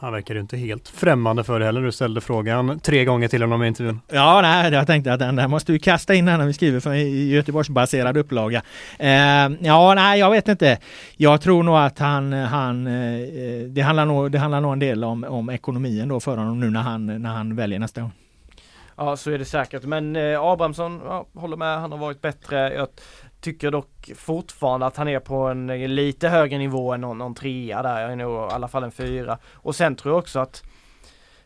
Han 0.00 0.12
verkar 0.12 0.34
ju 0.34 0.40
inte 0.40 0.56
helt 0.56 0.88
främmande 0.88 1.44
för 1.44 1.60
det 1.60 1.66
heller. 1.66 1.82
Du 1.82 1.92
ställde 1.92 2.20
frågan 2.20 2.80
tre 2.80 3.04
gånger 3.04 3.28
till 3.28 3.42
honom 3.42 3.62
i 3.62 3.66
intervjun. 3.66 4.00
Ja, 4.08 4.40
nej, 4.42 4.72
jag 4.72 4.86
tänkte 4.86 5.12
att 5.12 5.18
den 5.18 5.36
där 5.36 5.48
måste 5.48 5.72
vi 5.72 5.78
kasta 5.78 6.14
in 6.14 6.24
när 6.24 6.46
vi 6.46 6.52
skriver 6.52 6.80
för 6.80 6.90
en 6.90 7.28
Göteborgsbaserad 7.28 8.16
upplaga. 8.16 8.62
Eh, 8.98 9.08
ja, 9.60 9.94
nej, 9.94 10.20
jag 10.20 10.30
vet 10.30 10.48
inte. 10.48 10.78
Jag 11.16 11.40
tror 11.40 11.62
nog 11.62 11.76
att 11.76 11.98
han, 11.98 12.32
han 12.32 12.86
eh, 12.86 13.68
det, 13.68 13.80
handlar 13.80 14.06
nog, 14.06 14.30
det 14.30 14.38
handlar 14.38 14.60
nog 14.60 14.72
en 14.72 14.78
del 14.78 15.04
om, 15.04 15.24
om 15.24 15.50
ekonomin 15.50 16.08
då 16.08 16.20
för 16.20 16.36
honom 16.36 16.60
nu 16.60 16.70
när 16.70 16.80
han, 16.80 17.22
när 17.22 17.30
han 17.30 17.56
väljer 17.56 17.78
nästa 17.78 18.00
gång. 18.00 18.12
Ja 18.96 19.16
så 19.16 19.30
är 19.30 19.38
det 19.38 19.44
säkert 19.44 19.84
men 19.84 20.16
eh, 20.16 20.40
Abrahamsson, 20.40 21.00
ja, 21.04 21.26
håller 21.34 21.56
med, 21.56 21.80
han 21.80 21.92
har 21.92 21.98
varit 21.98 22.20
bättre. 22.20 22.74
Jag 22.74 22.88
tycker 23.40 23.70
dock 23.70 24.10
fortfarande 24.16 24.86
att 24.86 24.96
han 24.96 25.08
är 25.08 25.20
på 25.20 25.34
en 25.36 25.70
eh, 25.70 25.88
lite 25.88 26.28
högre 26.28 26.58
nivå 26.58 26.92
än 26.92 27.00
någon, 27.00 27.18
någon 27.18 27.34
trea 27.34 27.82
där. 27.82 28.00
Jag 28.00 28.12
är 28.12 28.16
nog 28.16 28.50
i 28.50 28.54
alla 28.54 28.68
fall 28.68 28.84
en 28.84 28.90
fyra. 28.90 29.38
Och 29.52 29.76
sen 29.76 29.96
tror 29.96 30.14
jag 30.14 30.18
också 30.18 30.38
att 30.38 30.62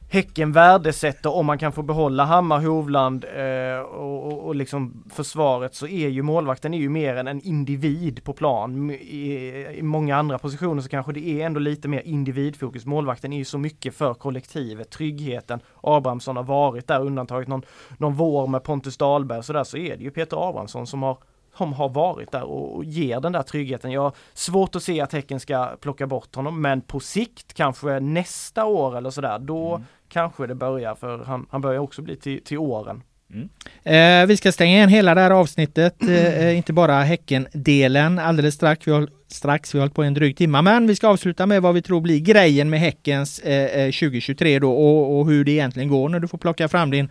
Häcken 0.09 0.53
värdesätter 0.53 1.35
om 1.35 1.47
man 1.47 1.59
kan 1.59 1.73
få 1.73 1.83
behålla 1.83 2.25
Hammar, 2.25 2.61
Hovland 2.61 3.25
eh, 3.25 3.79
och, 3.79 4.27
och, 4.27 4.47
och, 4.47 4.55
liksom 4.55 5.05
försvaret 5.11 5.75
så 5.75 5.87
är 5.87 6.09
ju 6.09 6.23
målvakten 6.23 6.75
är 6.75 6.79
ju 6.79 6.89
mer 6.89 7.17
än 7.17 7.29
en 7.29 7.41
individ 7.41 8.25
på 8.25 8.33
plan. 8.33 8.91
I, 8.91 9.33
I, 9.79 9.83
många 9.83 10.17
andra 10.17 10.39
positioner 10.39 10.83
så 10.83 10.89
kanske 10.89 11.13
det 11.13 11.29
är 11.29 11.47
ändå 11.47 11.61
lite 11.61 11.89
mer 11.89 12.01
individfokus. 12.01 12.87
Målvakten 12.87 13.33
är 13.33 13.37
ju 13.37 13.45
så 13.45 13.59
mycket 13.59 13.95
för 13.95 14.15
kollektivet, 14.15 14.91
tryggheten. 14.91 15.61
Abrahamsson 15.81 16.37
har 16.37 16.45
varit 16.45 16.87
där, 16.87 17.01
undantaget 17.01 17.49
någon, 17.49 17.63
någon 17.99 18.15
vår 18.15 18.47
med 18.47 18.63
Pontus 18.63 18.97
Dahlberg 18.97 19.43
sådär 19.43 19.65
så 19.65 19.77
är 19.77 19.97
det 19.97 20.05
ju 20.05 20.11
Peter 20.11 20.49
Abrahamsson 20.49 20.87
som 20.87 21.03
har 21.03 21.19
som 21.59 21.73
har 21.73 21.89
varit 21.89 22.33
där 22.33 22.43
och 22.43 22.85
ger 22.85 23.21
den 23.21 23.33
där 23.33 23.43
tryggheten. 23.43 23.91
Jag 23.91 24.03
har 24.03 24.13
svårt 24.35 24.77
att 24.77 24.83
se 24.83 25.01
att 25.01 25.13
Häcken 25.13 25.41
ska 25.41 25.77
plocka 25.81 26.07
bort 26.07 26.35
honom 26.35 26.61
men 26.61 26.81
på 26.81 27.01
sikt 27.01 27.55
kanske 27.55 28.01
nästa 28.01 28.65
år 28.65 28.97
eller 28.97 29.11
sådär 29.11 29.39
då 29.39 29.75
mm. 29.75 29.87
kanske 30.09 30.47
det 30.47 30.55
börjar 30.55 30.95
för 30.95 31.25
han, 31.25 31.47
han 31.51 31.61
börjar 31.61 31.81
också 31.81 32.03
bli 32.03 32.17
till, 32.17 32.45
till 32.45 32.59
åren. 32.59 33.03
Mm. 33.35 33.49
Eh, 33.83 34.27
vi 34.27 34.37
ska 34.37 34.53
stänga 34.53 34.77
igen 34.77 34.89
hela 34.89 35.15
det 35.15 35.21
här 35.21 35.31
avsnittet, 35.31 36.03
eh, 36.03 36.39
eh 36.39 36.57
inte 36.57 36.73
bara 36.73 37.03
Häcken-delen 37.03 38.19
alldeles 38.19 38.55
strax. 38.55 38.87
Vi 38.87 38.93
har, 38.93 39.09
strax. 39.29 39.75
Vi 39.75 39.79
har 39.79 39.83
hållit 39.83 39.95
på 39.95 40.03
en 40.03 40.15
dryg 40.15 40.37
timme, 40.37 40.63
men 40.63 40.87
vi 40.87 40.97
ska 40.97 41.09
avsluta 41.09 41.47
med 41.47 41.63
vad 41.63 41.75
vi 41.75 41.83
tror 41.83 42.01
blir 42.01 42.21
grejen 42.21 42.71
med 42.71 42.81
Häckens 42.81 43.39
eh, 43.39 43.85
2023 43.85 44.55
eh, 44.55 44.61
då 44.61 44.73
och, 44.73 45.19
och, 45.19 45.27
hur 45.27 45.45
det 45.45 45.51
egentligen 45.51 45.89
går 45.89 46.09
när 46.09 46.21
du 46.21 46.29
får 46.29 46.39
plocka 46.39 46.69
fram 46.69 46.91
din 46.91 47.09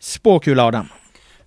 spåkula 0.00 0.64
Adam. 0.64 0.88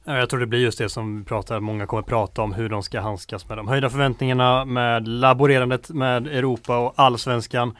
Jag 0.05 0.29
tror 0.29 0.39
det 0.39 0.45
blir 0.45 0.59
just 0.59 0.77
det 0.77 0.89
som 0.89 1.17
vi 1.17 1.23
pratar, 1.23 1.59
många 1.59 1.85
kommer 1.85 2.03
prata 2.03 2.41
om 2.41 2.53
hur 2.53 2.69
de 2.69 2.83
ska 2.83 3.01
handskas 3.01 3.49
med 3.49 3.57
de 3.57 3.67
höjda 3.67 3.89
förväntningarna, 3.89 4.65
med 4.65 5.07
laborerandet 5.07 5.89
med 5.89 6.27
Europa 6.27 6.77
och 6.77 6.93
allsvenskan. 6.95 7.77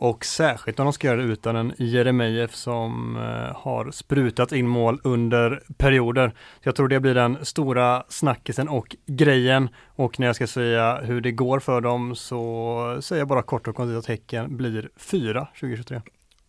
Och 0.00 0.24
särskilt 0.24 0.78
om 0.80 0.86
de 0.86 0.92
ska 0.92 1.06
göra 1.06 1.16
det 1.16 1.22
utan 1.22 1.56
en 1.56 1.72
Jeremejeff 1.78 2.54
som 2.54 3.16
eh, 3.16 3.56
har 3.56 3.90
sprutat 3.90 4.52
in 4.52 4.68
mål 4.68 5.00
under 5.04 5.62
perioder. 5.78 6.32
Jag 6.62 6.76
tror 6.76 6.88
det 6.88 7.00
blir 7.00 7.14
den 7.14 7.38
stora 7.42 8.02
snackisen 8.08 8.68
och 8.68 8.96
grejen. 9.06 9.68
Och 9.86 10.20
när 10.20 10.26
jag 10.26 10.36
ska 10.36 10.46
säga 10.46 11.00
hur 11.02 11.20
det 11.20 11.32
går 11.32 11.60
för 11.60 11.80
dem 11.80 12.14
så 12.16 12.98
säger 13.00 13.20
jag 13.20 13.28
bara 13.28 13.42
kort 13.42 13.68
och 13.68 13.74
koncist 13.74 13.98
att 13.98 14.06
Häcken 14.06 14.56
blir 14.56 14.88
fyra 14.96 15.46
2023. 15.60 16.00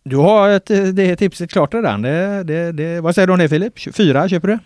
Du 0.02 0.16
har 0.16 0.48
ett, 0.48 0.70
eh, 0.70 0.82
det 0.82 1.16
tipset 1.16 1.50
klart 1.50 1.74
redan. 1.74 2.02
Det, 2.02 2.42
det, 2.44 2.72
det, 2.72 3.00
vad 3.00 3.14
säger 3.14 3.26
du 3.26 3.32
om 3.32 3.38
det 3.38 3.48
Filip? 3.48 3.94
Fyra, 3.96 4.28
köper 4.28 4.48
du? 4.48 4.58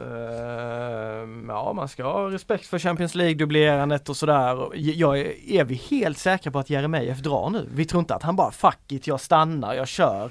Uh, 0.00 1.28
ja, 1.48 1.72
man 1.72 1.88
ska 1.88 2.04
ha 2.04 2.30
respekt 2.30 2.66
för 2.66 2.78
Champions 2.78 3.14
League-dubblerandet 3.14 4.08
och 4.08 4.16
sådär. 4.16 4.68
Jag 4.74 5.18
är, 5.20 5.50
är 5.50 5.64
vi 5.64 5.74
helt 5.74 6.18
säkra 6.18 6.52
på 6.52 6.58
att 6.58 6.70
Jeremejeff 6.70 7.18
drar 7.18 7.50
nu? 7.50 7.68
Vi 7.74 7.84
tror 7.84 8.00
inte 8.00 8.14
att 8.14 8.22
han 8.22 8.36
bara 8.36 8.50
fuck 8.50 8.92
it, 8.92 9.06
jag 9.06 9.20
stannar, 9.20 9.74
jag 9.74 9.88
kör 9.88 10.30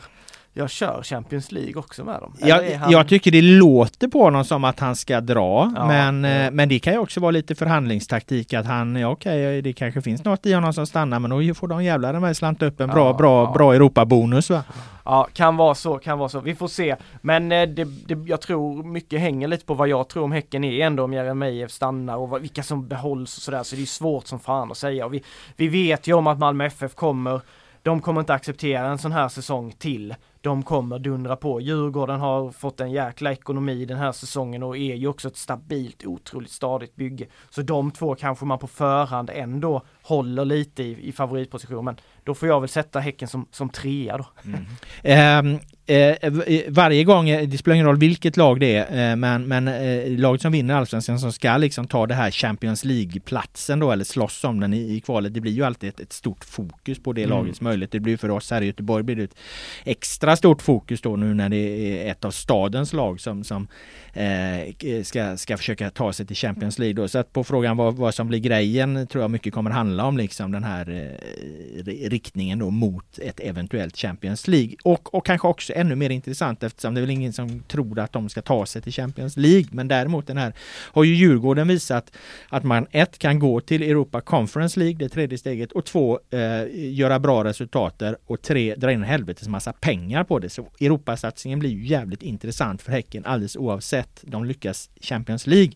jag 0.54 0.70
kör 0.70 1.04
Champions 1.04 1.52
League 1.52 1.76
också 1.76 2.04
med 2.04 2.20
dem. 2.22 2.34
Jag, 2.40 2.78
han... 2.78 2.92
jag, 2.92 3.08
tycker 3.08 3.32
det 3.32 3.42
låter 3.42 4.08
på 4.08 4.24
honom 4.24 4.46
som 4.46 4.64
att 4.64 4.80
han 4.80 4.96
ska 4.96 5.22
dra, 5.22 5.72
ja, 5.76 5.88
men, 5.88 6.24
ja. 6.24 6.30
Eh, 6.30 6.52
men 6.52 6.70
det 6.70 6.80
kan 6.80 6.94
ju 6.94 7.00
också 7.00 7.20
vara 7.20 7.32
lite 7.32 7.56
förhandlingstaktik 7.56 8.54
att 8.54 8.66
han, 8.66 8.96
ja 8.96 9.08
okej, 9.08 9.48
okay, 9.48 9.62
det 9.62 9.74
kanske 9.74 10.02
finns 10.02 10.24
något 10.24 10.46
i 10.46 10.54
honom 10.54 10.74
som 10.74 10.88
stannar, 10.88 11.20
men 11.20 11.48
då 11.48 11.54
får 11.54 11.68
de 11.68 11.84
jävlar 11.84 12.20
med 12.20 12.38
slanta 12.38 12.66
upp 12.66 12.82
en 12.82 12.90
bra, 12.90 13.08
ja, 13.08 13.14
bra, 13.14 13.52
bra 13.52 13.74
Europabonus 13.74 14.50
va? 14.50 14.64
Ja, 15.06 15.28
kan 15.34 15.58
vara 15.58 15.76
så, 15.76 15.98
kan 15.98 16.20
vara 16.20 16.30
så. 16.30 16.40
Vi 16.40 16.56
får 16.56 16.68
se. 16.68 16.96
Men 17.22 17.52
eh, 17.52 17.70
det, 17.70 17.84
det, 17.84 18.18
jag 18.28 18.42
tror 18.42 18.84
mycket 18.84 19.20
hänger 19.20 19.48
lite 19.48 19.66
på 19.66 19.74
vad 19.74 19.88
jag 19.88 20.08
tror 20.08 20.24
om 20.24 20.32
Häcken 20.32 20.64
är 20.64 20.86
ändå 20.86 21.04
om 21.04 21.14
Jeremejeff 21.14 21.72
stannar 21.72 22.16
och 22.16 22.30
vad, 22.30 22.42
vilka 22.42 22.64
som 22.64 22.88
behålls 22.88 23.38
och 23.38 23.44
sådär. 23.44 23.64
Så 23.64 23.76
det 23.76 23.82
är 23.82 23.86
svårt 23.86 24.28
som 24.28 24.40
fan 24.40 24.72
att 24.72 24.78
säga. 24.78 25.06
Och 25.06 25.14
vi, 25.14 25.24
vi 25.56 25.68
vet 25.68 26.08
ju 26.08 26.14
om 26.14 26.28
att 26.28 26.40
Malmö 26.40 26.66
FF 26.66 26.96
kommer 26.96 27.42
de 27.84 28.02
kommer 28.02 28.20
inte 28.20 28.34
acceptera 28.34 28.88
en 28.88 28.98
sån 28.98 29.12
här 29.12 29.30
säsong 29.30 29.74
till 29.80 30.16
de 30.42 30.64
kommer 30.64 31.00
dundra 31.00 31.36
på. 31.36 31.62
Djurgården 31.62 32.20
har 32.20 32.52
fått 32.52 32.80
en 32.80 32.92
jäkla 32.92 33.32
ekonomi 33.32 33.86
den 33.86 33.98
här 33.98 34.12
säsongen 34.12 34.64
och 34.64 34.78
är 34.78 34.96
ju 34.96 35.08
också 35.08 35.28
ett 35.28 35.38
stabilt, 35.38 36.06
otroligt 36.06 36.52
stadigt 36.52 36.96
bygge. 36.96 37.28
Så 37.50 37.62
de 37.62 37.92
två 37.92 38.16
kanske 38.16 38.46
man 38.46 38.60
på 38.60 38.68
förhand 38.68 39.30
ändå 39.34 39.82
håller 40.12 40.46
lite 40.46 40.84
i, 40.84 41.08
i 41.08 41.12
favoritposition. 41.12 41.86
Men 41.86 41.96
då 42.24 42.34
får 42.34 42.48
jag 42.48 42.60
väl 42.60 42.70
sätta 42.70 43.00
Häcken 43.00 43.28
som, 43.28 43.46
som 43.52 43.70
trea 43.70 44.18
då. 44.18 44.26
Mm. 44.46 44.66
Eh, 45.04 45.58
eh, 45.92 46.64
varje 46.68 47.04
gång, 47.04 47.30
eh, 47.30 47.48
det 47.48 47.58
spelar 47.58 47.76
ingen 47.76 47.88
roll 47.88 47.98
vilket 47.98 48.38
lag 48.38 48.60
det 48.60 48.76
är, 48.76 49.12
eh, 49.12 49.16
men, 49.16 49.48
men 49.48 49.68
eh, 49.68 50.20
laget 50.20 50.42
som 50.42 50.52
vinner 50.52 50.76
allsvenskan 50.76 51.20
som 51.20 51.34
ska 51.34 51.58
liksom 51.58 51.88
ta 51.88 52.08
det 52.08 52.14
här 52.14 52.32
Champions 52.32 52.86
League-platsen 52.86 53.80
då 53.80 53.92
eller 53.92 54.04
slåss 54.04 54.44
om 54.44 54.60
den 54.60 54.74
i, 54.74 54.96
i 54.96 55.00
kvalet. 55.00 55.34
Det 55.34 55.42
blir 55.42 55.52
ju 55.52 55.64
alltid 55.64 55.90
ett, 55.90 56.00
ett 56.00 56.14
stort 56.14 56.46
fokus 56.46 57.04
på 57.04 57.14
det 57.14 57.24
mm. 57.24 57.38
lagets 57.38 57.62
möjlighet. 57.62 57.92
Det 57.92 58.00
blir 58.00 58.18
för 58.18 58.30
oss 58.30 58.52
här 58.52 58.62
i 58.62 58.66
Göteborg 58.66 59.04
blir 59.04 59.16
det 59.16 59.24
ett 59.24 59.36
extra 59.84 60.36
stort 60.36 60.62
fokus 60.62 61.02
då 61.02 61.16
nu 61.16 61.34
när 61.34 61.50
det 61.50 61.58
är 61.58 62.12
ett 62.12 62.26
av 62.26 62.32
stadens 62.32 62.94
lag 62.94 63.22
som, 63.22 63.44
som 63.44 63.68
eh, 64.14 65.04
ska, 65.04 65.38
ska 65.38 65.58
försöka 65.58 65.90
ta 65.90 66.14
sig 66.14 66.26
till 66.26 66.36
Champions 66.36 66.80
League 66.80 66.94
då. 66.94 67.08
Så 67.08 67.20
att 67.20 67.34
på 67.34 67.44
frågan 67.44 67.78
vad, 67.78 67.96
vad 67.96 68.16
som 68.16 68.28
blir 68.28 68.40
grejen 68.40 69.08
tror 69.08 69.24
jag 69.24 69.32
mycket 69.32 69.54
kommer 69.54 69.72
handla 69.72 70.01
om 70.04 70.18
liksom 70.18 70.52
den 70.52 70.64
här 70.64 70.90
eh, 70.90 72.10
riktningen 72.10 72.60
då 72.60 72.70
mot 72.70 73.20
ett 73.20 73.40
eventuellt 73.40 73.98
Champions 73.98 74.48
League. 74.48 74.76
Och, 74.84 75.14
och 75.14 75.26
kanske 75.26 75.48
också 75.48 75.74
ännu 75.74 75.96
mer 75.96 76.10
intressant 76.10 76.64
eftersom 76.64 76.94
det 76.94 77.00
är 77.00 77.02
väl 77.02 77.10
ingen 77.10 77.34
som 77.34 77.64
tror 77.64 78.00
att 78.00 78.14
de 78.14 78.30
ska 78.30 78.42
ta 78.42 78.66
sig 78.66 78.82
till 78.82 78.94
Champions 78.94 79.38
League. 79.38 79.68
Men 79.72 79.88
däremot 79.88 80.28
den 80.28 80.38
här 80.38 80.54
har 80.94 81.04
ju 81.04 81.16
Djurgården 81.16 81.68
visat 81.68 82.12
att 82.50 82.64
man 82.64 82.88
ett 82.92 83.18
kan 83.18 83.40
gå 83.40 83.62
till 83.62 83.84
Europa 83.84 84.22
Conference 84.22 84.80
League, 84.80 84.98
det 84.98 85.10
tredje 85.10 85.38
steget, 85.38 85.72
och 85.72 85.86
två 85.86 86.20
eh, 86.30 86.40
göra 86.74 87.20
bra 87.20 87.44
resultater 87.44 88.18
och 88.26 88.42
tre 88.42 88.76
dra 88.76 88.92
in 88.92 89.04
helvetes 89.04 89.48
massa 89.48 89.74
pengar 89.74 90.24
på 90.24 90.40
det. 90.40 90.50
Så 90.50 90.68
Europasatsningen 90.80 91.60
blir 91.60 91.70
ju 91.70 91.86
jävligt 91.86 92.24
intressant 92.24 92.82
för 92.82 92.92
Häcken 92.92 93.26
alldeles 93.26 93.56
oavsett 93.56 94.20
de 94.22 94.46
lyckas 94.46 94.90
Champions 95.02 95.48
League. 95.48 95.74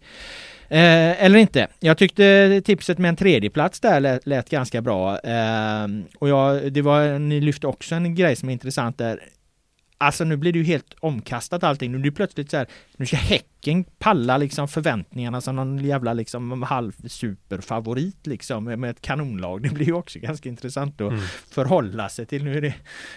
Eh, 0.70 1.24
eller 1.24 1.40
inte. 1.40 1.68
Jag 1.80 1.98
tyckte 1.98 2.62
tipset 2.66 2.98
med 2.98 3.10
en 3.10 3.16
tredjeplats 3.16 3.80
där 3.80 4.00
lät, 4.00 4.28
lät 4.28 4.50
ganska 4.50 4.82
bra. 4.82 5.20
Eh, 5.20 5.88
och 6.20 6.30
jag, 6.30 6.74
det 6.74 6.82
var, 6.82 7.20
ni 7.20 7.42
lyfte 7.42 7.68
också 7.68 7.96
en 7.96 8.16
grej 8.16 8.36
som 8.36 8.50
är 8.50 8.54
intressant 8.54 8.98
där. 8.98 9.20
Alltså 9.98 10.24
nu 10.24 10.38
blir 10.38 10.54
det 10.54 10.60
ju 10.60 10.66
helt 10.66 10.96
omkastat 11.00 11.64
allting. 11.64 11.92
Nu 11.92 11.98
är 11.98 12.04
det 12.04 12.12
plötsligt 12.12 12.52
så 12.52 12.58
här, 12.58 12.68
nu 12.98 13.06
ska 13.06 13.18
Häcken 13.18 13.55
palla 14.00 14.38
liksom 14.38 14.68
förväntningarna 14.68 15.42
som 15.42 15.56
någon 15.56 15.78
jävla 15.78 16.14
liksom 16.14 16.64
halv 16.64 16.92
superfavorit 17.08 18.28
liksom 18.28 18.64
med 18.64 18.90
ett 18.90 19.02
kanonlag. 19.02 19.62
Det 19.62 19.70
blir 19.70 19.86
ju 19.86 19.94
också 19.94 20.20
ganska 20.20 20.50
intressant 20.50 21.02
att 21.02 21.12
mm. 21.12 21.20
förhålla 21.50 22.10
sig 22.10 22.26
till. 22.26 22.44
Nu 22.44 22.58
är, 22.58 22.62
det, 22.62 22.74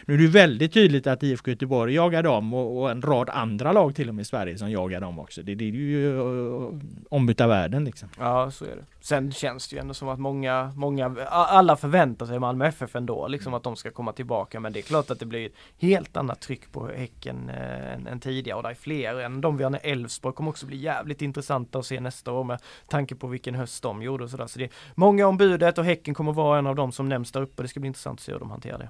nu 0.06 0.14
är 0.14 0.18
det 0.18 0.26
väldigt 0.26 0.72
tydligt 0.72 1.06
att 1.06 1.22
IFK 1.22 1.50
Göteborg 1.50 1.94
jagar 1.94 2.22
dem 2.22 2.54
och, 2.54 2.80
och, 2.80 2.90
en 2.90 3.02
rad 3.02 3.30
andra 3.30 3.72
lag 3.72 3.94
till 3.94 4.08
och 4.08 4.14
med 4.14 4.22
i 4.22 4.24
Sverige 4.24 4.58
som 4.58 4.70
jagar 4.70 5.00
dem 5.00 5.18
också. 5.18 5.42
Det, 5.42 5.54
det 5.54 5.64
är 5.64 5.68
ju 5.68 6.12
uh, 6.12 6.80
ombytta 7.10 7.46
världen 7.46 7.84
liksom. 7.84 8.08
Ja, 8.18 8.50
så 8.50 8.64
är 8.64 8.76
det. 8.76 8.84
Sen 9.00 9.32
känns 9.32 9.68
det 9.68 9.76
ju 9.76 9.80
ändå 9.80 9.94
som 9.94 10.08
att 10.08 10.18
många, 10.18 10.72
många, 10.76 11.16
alla 11.30 11.76
förväntar 11.76 12.26
sig 12.26 12.38
Malmö 12.38 12.66
FF 12.66 12.96
ändå, 12.96 13.28
liksom 13.28 13.54
att 13.54 13.62
de 13.62 13.76
ska 13.76 13.90
komma 13.90 14.12
tillbaka. 14.12 14.60
Men 14.60 14.72
det 14.72 14.80
är 14.80 14.82
klart 14.82 15.10
att 15.10 15.20
det 15.20 15.26
blir 15.26 15.46
ett 15.46 15.52
helt 15.78 16.16
annat 16.16 16.40
tryck 16.40 16.72
på 16.72 16.86
Häcken 16.86 17.50
eh, 17.50 17.94
än, 17.94 18.06
än 18.06 18.20
tidigare 18.20 18.56
och 18.56 18.62
det 18.62 18.68
är 18.68 18.74
fler 18.74 19.20
än 19.20 19.40
de 19.40 19.56
vi 19.56 19.64
har 19.64 19.78
Elfsborg 19.82 20.34
kommer 20.38 20.50
också 20.50 20.66
bli 20.66 20.76
jävligt 20.76 21.22
intressanta 21.22 21.78
att 21.78 21.86
se 21.86 22.00
nästa 22.00 22.32
år 22.32 22.44
med 22.44 22.58
tanke 22.88 23.14
på 23.14 23.26
vilken 23.26 23.54
höst 23.54 23.82
de 23.82 24.02
gjorde 24.02 24.24
och 24.24 24.30
sådär. 24.30 24.46
Så 24.46 24.58
det 24.58 24.64
är 24.64 24.70
många 24.94 25.26
om 25.26 25.36
budet 25.36 25.78
och 25.78 25.84
Häcken 25.84 26.14
kommer 26.14 26.32
vara 26.32 26.58
en 26.58 26.66
av 26.66 26.74
de 26.74 26.92
som 26.92 27.08
nämns 27.08 27.32
där 27.32 27.42
uppe. 27.42 27.62
Det 27.62 27.68
ska 27.68 27.80
bli 27.80 27.86
intressant 27.86 28.20
att 28.20 28.24
se 28.24 28.32
hur 28.32 28.38
de 28.38 28.50
hanterar 28.50 28.78
det. 28.78 28.88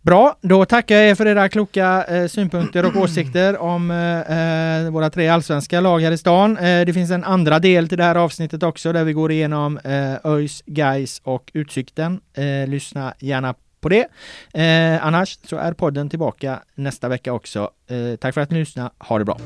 Bra, 0.00 0.36
då 0.40 0.64
tackar 0.64 0.94
jag 0.94 1.08
er 1.08 1.14
för 1.14 1.26
era 1.26 1.48
kloka 1.48 2.04
eh, 2.04 2.26
synpunkter 2.26 2.86
och 2.86 2.96
åsikter 2.96 3.58
om 3.58 3.90
eh, 3.90 4.86
eh, 4.86 4.90
våra 4.90 5.10
tre 5.10 5.28
allsvenska 5.28 5.80
lag 5.80 6.00
här 6.00 6.12
i 6.12 6.18
stan. 6.18 6.56
Eh, 6.56 6.84
det 6.86 6.92
finns 6.92 7.10
en 7.10 7.24
andra 7.24 7.58
del 7.58 7.88
till 7.88 7.98
det 7.98 8.04
här 8.04 8.14
avsnittet 8.14 8.62
också 8.62 8.92
där 8.92 9.04
vi 9.04 9.12
går 9.12 9.32
igenom 9.32 9.78
eh, 9.78 10.32
ÖIS, 10.32 10.62
Gais 10.66 11.20
och 11.24 11.50
Utsikten. 11.54 12.20
Eh, 12.34 12.68
lyssna 12.68 13.14
gärna 13.18 13.54
på 13.80 13.88
det. 13.88 14.08
Eh, 14.54 15.06
annars 15.06 15.38
så 15.44 15.56
är 15.56 15.72
podden 15.72 16.10
tillbaka 16.10 16.60
nästa 16.74 17.08
vecka 17.08 17.32
också. 17.32 17.70
Eh, 17.86 18.16
tack 18.16 18.34
för 18.34 18.40
att 18.40 18.50
ni 18.50 18.58
lyssnade. 18.58 18.90
Ha 18.98 19.18
det 19.18 19.24
bra! 19.24 19.36